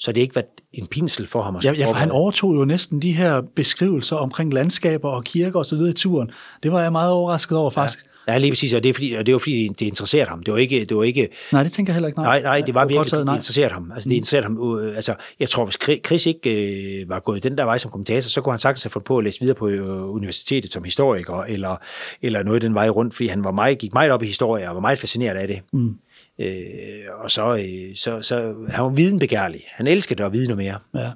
så 0.00 0.12
det 0.12 0.20
ikke 0.20 0.34
været 0.34 0.46
en 0.72 0.86
pinsel 0.86 1.26
for 1.26 1.42
ham 1.42 1.56
at 1.56 1.64
Ja, 1.64 1.72
ja, 1.72 1.86
for 1.86 1.92
han 1.92 2.10
overtog 2.10 2.54
jo 2.54 2.64
næsten 2.64 3.02
de 3.02 3.12
her 3.12 3.42
beskrivelser 3.56 4.16
omkring 4.16 4.52
landskaber 4.52 5.08
og 5.08 5.24
kirker 5.24 5.58
og 5.58 5.66
så 5.66 5.76
videre 5.76 5.90
i 5.90 5.94
turen. 5.94 6.30
Det 6.62 6.72
var 6.72 6.82
jeg 6.82 6.92
meget 6.92 7.12
overrasket 7.12 7.58
over, 7.58 7.70
faktisk. 7.70 8.06
Ja, 8.28 8.38
lige 8.38 8.50
præcis, 8.50 8.74
og 8.74 8.82
det, 8.82 8.88
er 8.88 8.94
fordi, 8.94 9.12
og 9.12 9.26
det 9.26 9.34
var 9.34 9.38
fordi, 9.38 9.68
det 9.68 9.86
interesserede 9.86 10.28
ham. 10.28 10.42
Det 10.42 10.52
var 10.52 10.58
ikke, 10.58 10.84
det 10.84 10.96
var 10.96 11.02
ikke 11.02 11.28
Nej, 11.52 11.62
det 11.62 11.72
tænker 11.72 11.92
jeg 11.92 11.94
heller 11.94 12.08
ikke. 12.08 12.20
Nej, 12.20 12.42
nej, 12.42 12.60
det 12.66 12.74
var 12.74 12.84
virkelig, 12.84 13.10
fordi 13.10 13.28
det 13.28 13.34
interesserede 13.34 13.72
ham. 13.72 13.92
Altså, 13.92 14.08
det 14.08 14.14
interesserede 14.14 14.44
ham. 14.44 14.78
Øh, 14.78 14.96
altså, 14.96 15.14
jeg 15.40 15.48
tror, 15.48 15.64
hvis 15.64 16.00
Chris 16.06 16.26
ikke 16.26 17.00
øh, 17.02 17.08
var 17.08 17.20
gået 17.20 17.42
den 17.42 17.58
der 17.58 17.64
vej 17.64 17.78
som 17.78 17.90
kommentator, 17.90 18.28
så 18.28 18.40
kunne 18.40 18.52
han 18.52 18.60
sagtens 18.60 18.82
have 18.82 18.90
fået 18.90 19.04
på 19.04 19.18
at 19.18 19.24
læse 19.24 19.40
videre 19.40 19.54
på 19.54 19.68
øh, 19.68 20.14
universitetet 20.14 20.72
som 20.72 20.84
historiker, 20.84 21.42
eller, 21.42 21.76
eller 22.22 22.42
noget 22.42 22.62
den 22.62 22.74
vej 22.74 22.88
rundt, 22.88 23.14
fordi 23.14 23.28
han 23.28 23.44
var 23.44 23.50
meget, 23.52 23.78
gik 23.78 23.92
meget 23.92 24.12
op 24.12 24.22
i 24.22 24.26
historie, 24.26 24.68
og 24.68 24.74
var 24.74 24.80
meget 24.80 24.98
fascineret 24.98 25.36
af 25.36 25.48
det. 25.48 25.60
Mm. 25.72 25.94
Øh, 26.40 27.24
og 27.24 27.30
så, 27.30 27.56
øh, 27.56 27.96
så, 27.96 28.22
så 28.22 28.54
han 28.68 28.84
var 28.84 28.90
videnbegærlig. 28.90 29.64
Han 29.68 29.86
elskede 29.86 30.24
at 30.24 30.32
vide 30.32 30.46
noget 30.46 30.58
mere. 30.58 30.78
Ja. 30.94 31.10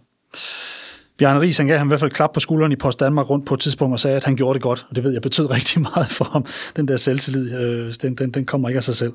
Bjarne 1.19 1.41
Ries, 1.41 1.57
han 1.59 1.67
gav 1.67 1.79
ham 1.79 1.87
i 1.87 1.91
hvert 1.91 2.01
fald 2.01 2.11
klap 2.11 2.33
på 2.33 2.41
skulderen 2.41 2.73
i 2.73 2.77
Post 2.77 3.01
Danmark 3.01 3.31
rundt 3.31 3.47
på 3.47 3.55
et 3.55 3.61
tidspunkt 3.61 3.93
og 3.93 4.01
sagde, 4.01 4.17
at 4.17 4.25
han 4.25 4.37
gjorde 4.37 4.55
det 4.55 4.63
godt. 4.63 4.87
Og 4.91 4.97
det 4.97 5.05
ved 5.05 5.13
jeg 5.13 5.23
betød 5.23 5.51
rigtig 5.57 5.83
meget 5.83 6.07
for 6.07 6.25
ham. 6.25 6.47
Den 6.77 6.89
der 6.89 6.97
selvtillid, 6.97 7.59
øh, 7.59 7.95
den, 8.03 8.15
den, 8.15 8.31
den 8.31 8.45
kommer 8.45 8.69
ikke 8.69 8.77
af 8.77 8.85
sig 8.85 8.95
selv. 8.95 9.13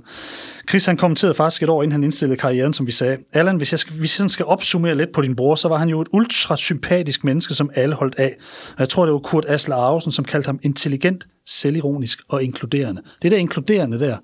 Chris, 0.70 0.86
han 0.86 0.98
kommenterede 0.98 1.34
faktisk 1.34 1.64
et 1.64 1.70
år, 1.70 1.84
inden 1.84 1.92
han 1.92 2.04
indstillede 2.04 2.40
karrieren, 2.40 2.74
som 2.74 2.88
vi 2.88 2.92
sagde. 2.92 3.18
Allan, 3.34 3.58
hvis 3.58 3.74
jeg, 3.74 3.80
skal, 3.80 3.96
hvis 3.96 4.20
jeg 4.20 4.30
skal 4.30 4.46
opsummere 4.46 4.96
lidt 4.96 5.10
på 5.14 5.22
din 5.22 5.36
bror, 5.36 5.56
så 5.56 5.68
var 5.68 5.78
han 5.78 5.90
jo 5.90 6.02
et 6.02 6.08
ultra 6.14 6.58
sympatisk 6.58 7.24
menneske, 7.24 7.54
som 7.54 7.70
alle 7.76 7.96
holdt 7.96 8.16
af. 8.16 8.36
Og 8.74 8.80
jeg 8.80 8.90
tror, 8.90 9.06
det 9.06 9.14
var 9.14 9.20
Kurt 9.20 9.46
Asler 9.48 9.76
Arvesen, 9.76 10.12
som 10.12 10.26
kaldte 10.26 10.48
ham 10.48 10.60
intelligent, 10.62 11.28
selvironisk 11.46 12.20
og 12.30 12.44
inkluderende. 12.44 13.02
Det 13.22 13.32
der 13.32 13.38
inkluderende 13.38 14.00
der, 14.00 14.18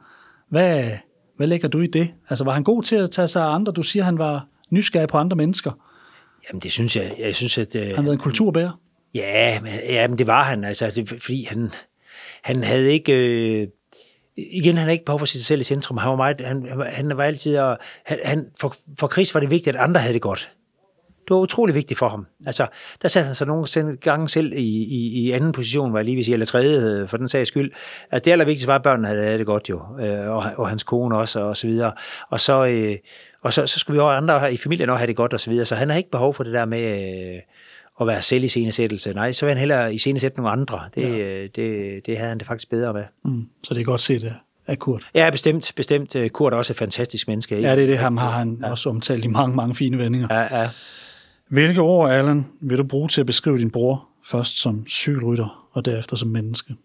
hvad, 0.49 0.91
hvad 1.37 1.47
lægger 1.47 1.67
du 1.67 1.81
i 1.81 1.87
det? 1.87 2.13
Altså, 2.29 2.43
var 2.43 2.53
han 2.53 2.63
god 2.63 2.83
til 2.83 2.95
at 2.95 3.11
tage 3.11 3.27
sig 3.27 3.43
af 3.43 3.55
andre? 3.55 3.73
Du 3.73 3.83
siger, 3.83 4.03
han 4.03 4.17
var 4.17 4.47
nysgerrig 4.69 5.07
på 5.07 5.17
andre 5.17 5.37
mennesker. 5.37 5.71
Jamen, 6.49 6.61
det 6.61 6.71
synes 6.71 6.95
jeg. 6.95 7.15
Jeg 7.19 7.35
synes, 7.35 7.57
at... 7.57 7.75
Øh, 7.75 7.95
han 7.95 8.05
været 8.05 8.13
en 8.13 8.19
kulturbærer? 8.19 8.79
Ja, 9.15 9.59
men, 9.61 9.71
ja, 9.89 10.07
men 10.07 10.17
det 10.17 10.27
var 10.27 10.43
han. 10.43 10.63
Altså, 10.63 10.91
det, 10.95 11.09
fordi 11.09 11.45
han, 11.49 11.71
han 12.43 12.63
havde 12.63 12.91
ikke... 12.91 13.13
Øh, 13.13 13.67
igen, 14.37 14.75
han 14.75 14.77
havde 14.77 14.91
ikke 14.91 15.05
behov 15.05 15.19
for 15.19 15.25
sig 15.25 15.41
selv 15.41 15.61
i 15.61 15.63
centrum. 15.63 15.97
Han 15.97 16.09
var, 16.09 16.15
meget, 16.15 16.41
han, 16.41 16.81
han 16.87 17.17
var 17.17 17.23
altid... 17.23 17.57
Og, 17.57 17.77
han, 18.05 18.19
han, 18.23 18.45
for, 18.59 18.75
for 18.99 19.07
Chris 19.07 19.33
var 19.33 19.39
det 19.39 19.49
vigtigt, 19.49 19.75
at 19.75 19.81
andre 19.83 20.01
havde 20.01 20.13
det 20.13 20.21
godt. 20.21 20.51
Det 21.27 21.35
var 21.35 21.37
utrolig 21.37 21.75
vigtigt 21.75 21.97
for 21.97 22.09
ham. 22.09 22.25
Altså, 22.45 22.67
der 23.01 23.07
satte 23.07 23.25
han 23.25 23.35
sig 23.35 23.47
nogle 23.47 23.97
gange 24.01 24.29
selv 24.29 24.53
i, 24.53 24.83
i, 24.83 25.25
i 25.25 25.31
anden 25.31 25.51
position, 25.51 25.93
var 25.93 25.99
jeg 25.99 26.05
lige 26.05 26.15
vil 26.15 26.25
sige, 26.25 26.33
eller 26.33 26.45
tredje, 26.45 27.01
øh, 27.01 27.07
for 27.07 27.17
den 27.17 27.29
sags 27.29 27.47
skyld. 27.47 27.71
At 28.11 28.25
det 28.25 28.31
allervigtigste 28.31 28.67
var, 28.67 28.75
at 28.75 28.83
børnene 28.83 29.07
havde 29.07 29.37
det 29.37 29.45
godt 29.45 29.69
jo, 29.69 29.81
øh, 29.99 30.29
og, 30.29 30.43
og 30.57 30.69
hans 30.69 30.83
kone 30.83 31.17
også, 31.17 31.39
og 31.39 31.57
så 31.57 31.67
videre. 31.67 31.91
Og 32.29 32.41
så, 32.41 32.65
øh, 32.65 32.95
og 33.41 33.53
så, 33.53 33.67
så 33.67 33.79
skulle 33.79 33.95
vi 33.95 34.01
også 34.01 34.17
andre 34.17 34.53
i 34.53 34.57
familien 34.57 34.89
også 34.89 34.97
have 34.97 35.07
det 35.07 35.15
godt, 35.15 35.33
og 35.33 35.39
så 35.39 35.49
videre. 35.49 35.65
Så 35.65 35.75
han 35.75 35.89
har 35.89 35.97
ikke 35.97 36.11
behov 36.11 36.33
for 36.33 36.43
det 36.43 36.53
der 36.53 36.65
med 36.65 36.81
at 38.01 38.07
være 38.07 38.21
selv 38.21 38.43
i 38.43 38.47
scenesættelse. 38.47 39.13
Nej, 39.13 39.31
så 39.31 39.45
vil 39.45 39.51
han 39.51 39.59
hellere 39.59 39.93
i 39.93 39.97
scenesætte 39.97 40.37
nogle 40.37 40.51
andre. 40.51 40.81
Det, 40.95 41.01
ja. 41.01 41.47
det, 41.55 42.05
det 42.05 42.17
havde 42.17 42.29
han 42.29 42.37
det 42.37 42.47
faktisk 42.47 42.69
bedre 42.69 42.93
med. 42.93 43.03
Mm, 43.25 43.47
så 43.63 43.73
det 43.73 43.81
er 43.81 43.85
godt 43.85 44.01
set 44.01 44.35
af 44.67 44.79
Kurt. 44.79 45.03
Ja, 45.15 45.29
bestemt. 45.29 45.71
bestemt. 45.75 46.15
Kurt 46.33 46.53
er 46.53 46.57
også 46.57 46.73
et 46.73 46.77
fantastisk 46.77 47.27
menneske. 47.27 47.59
Ja, 47.61 47.75
det 47.75 47.83
er 47.83 47.87
det. 47.87 47.97
Ham 47.97 48.17
har 48.17 48.29
han 48.29 48.57
ja. 48.63 48.69
også 48.69 48.89
omtalt 48.89 49.25
i 49.25 49.27
mange, 49.27 49.55
mange 49.55 49.75
fine 49.75 49.97
vendinger. 49.97 50.27
Ja, 50.31 50.61
ja. 50.61 50.69
Hvilke 51.49 51.81
ord, 51.81 52.11
Allan, 52.11 52.45
vil 52.61 52.77
du 52.77 52.83
bruge 52.83 53.07
til 53.07 53.21
at 53.21 53.27
beskrive 53.27 53.57
din 53.57 53.71
bror, 53.71 54.07
først 54.23 54.61
som 54.61 54.87
cykelrytter 54.87 55.67
og 55.71 55.85
derefter 55.85 56.15
som 56.15 56.29
menneske? 56.29 56.75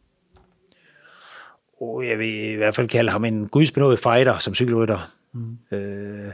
Oh, 1.81 2.07
jeg 2.07 2.19
vil 2.19 2.53
i 2.53 2.55
hvert 2.55 2.75
fald 2.75 2.89
kalde 2.89 3.11
ham 3.11 3.25
en 3.25 3.49
gudsbenået 3.49 3.99
fighter 3.99 4.39
som 4.39 4.55
cykelrytter. 4.55 5.13
Mm. 5.33 5.77
Øh, 5.77 6.33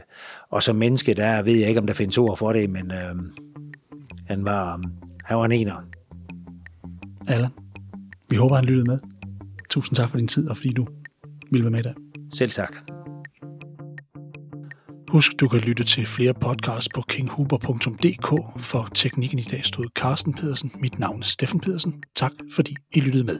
og 0.49 0.63
som 0.63 0.75
menneske, 0.75 1.13
der 1.13 1.41
ved 1.41 1.55
jeg 1.55 1.67
ikke, 1.67 1.79
om 1.79 1.87
der 1.87 1.93
findes 1.93 2.17
ord 2.17 2.37
for 2.37 2.53
det, 2.53 2.69
men 2.69 2.91
øh, 2.91 3.15
han, 4.27 4.45
var, 4.45 4.81
han 5.23 5.37
var 5.37 5.45
en 5.45 5.51
ener. 5.51 5.75
Allan, 7.27 7.51
vi 8.29 8.35
håber, 8.35 8.55
han 8.55 8.65
lyttede 8.65 8.87
med. 8.87 8.99
Tusind 9.69 9.95
tak 9.95 10.09
for 10.09 10.17
din 10.17 10.27
tid, 10.27 10.49
og 10.49 10.57
fordi 10.57 10.73
du 10.73 10.87
ville 11.51 11.63
være 11.63 11.71
med 11.71 11.79
i 11.79 11.83
dag. 11.83 11.93
Selv 12.33 12.51
tak. 12.51 12.96
Husk, 15.11 15.31
du 15.39 15.47
kan 15.47 15.59
lytte 15.59 15.83
til 15.83 16.05
flere 16.05 16.33
podcasts 16.33 16.89
på 16.95 17.01
kinghuber.dk. 17.01 18.61
For 18.61 18.89
teknikken 18.95 19.39
i 19.39 19.41
dag 19.41 19.65
stod 19.65 19.85
Carsten 19.95 20.33
Pedersen. 20.33 20.71
Mit 20.79 20.99
navn 20.99 21.21
er 21.21 21.25
Steffen 21.25 21.59
Pedersen. 21.59 22.03
Tak 22.15 22.31
fordi 22.55 22.75
I 22.93 22.99
lyttede 22.99 23.23
med. 23.23 23.39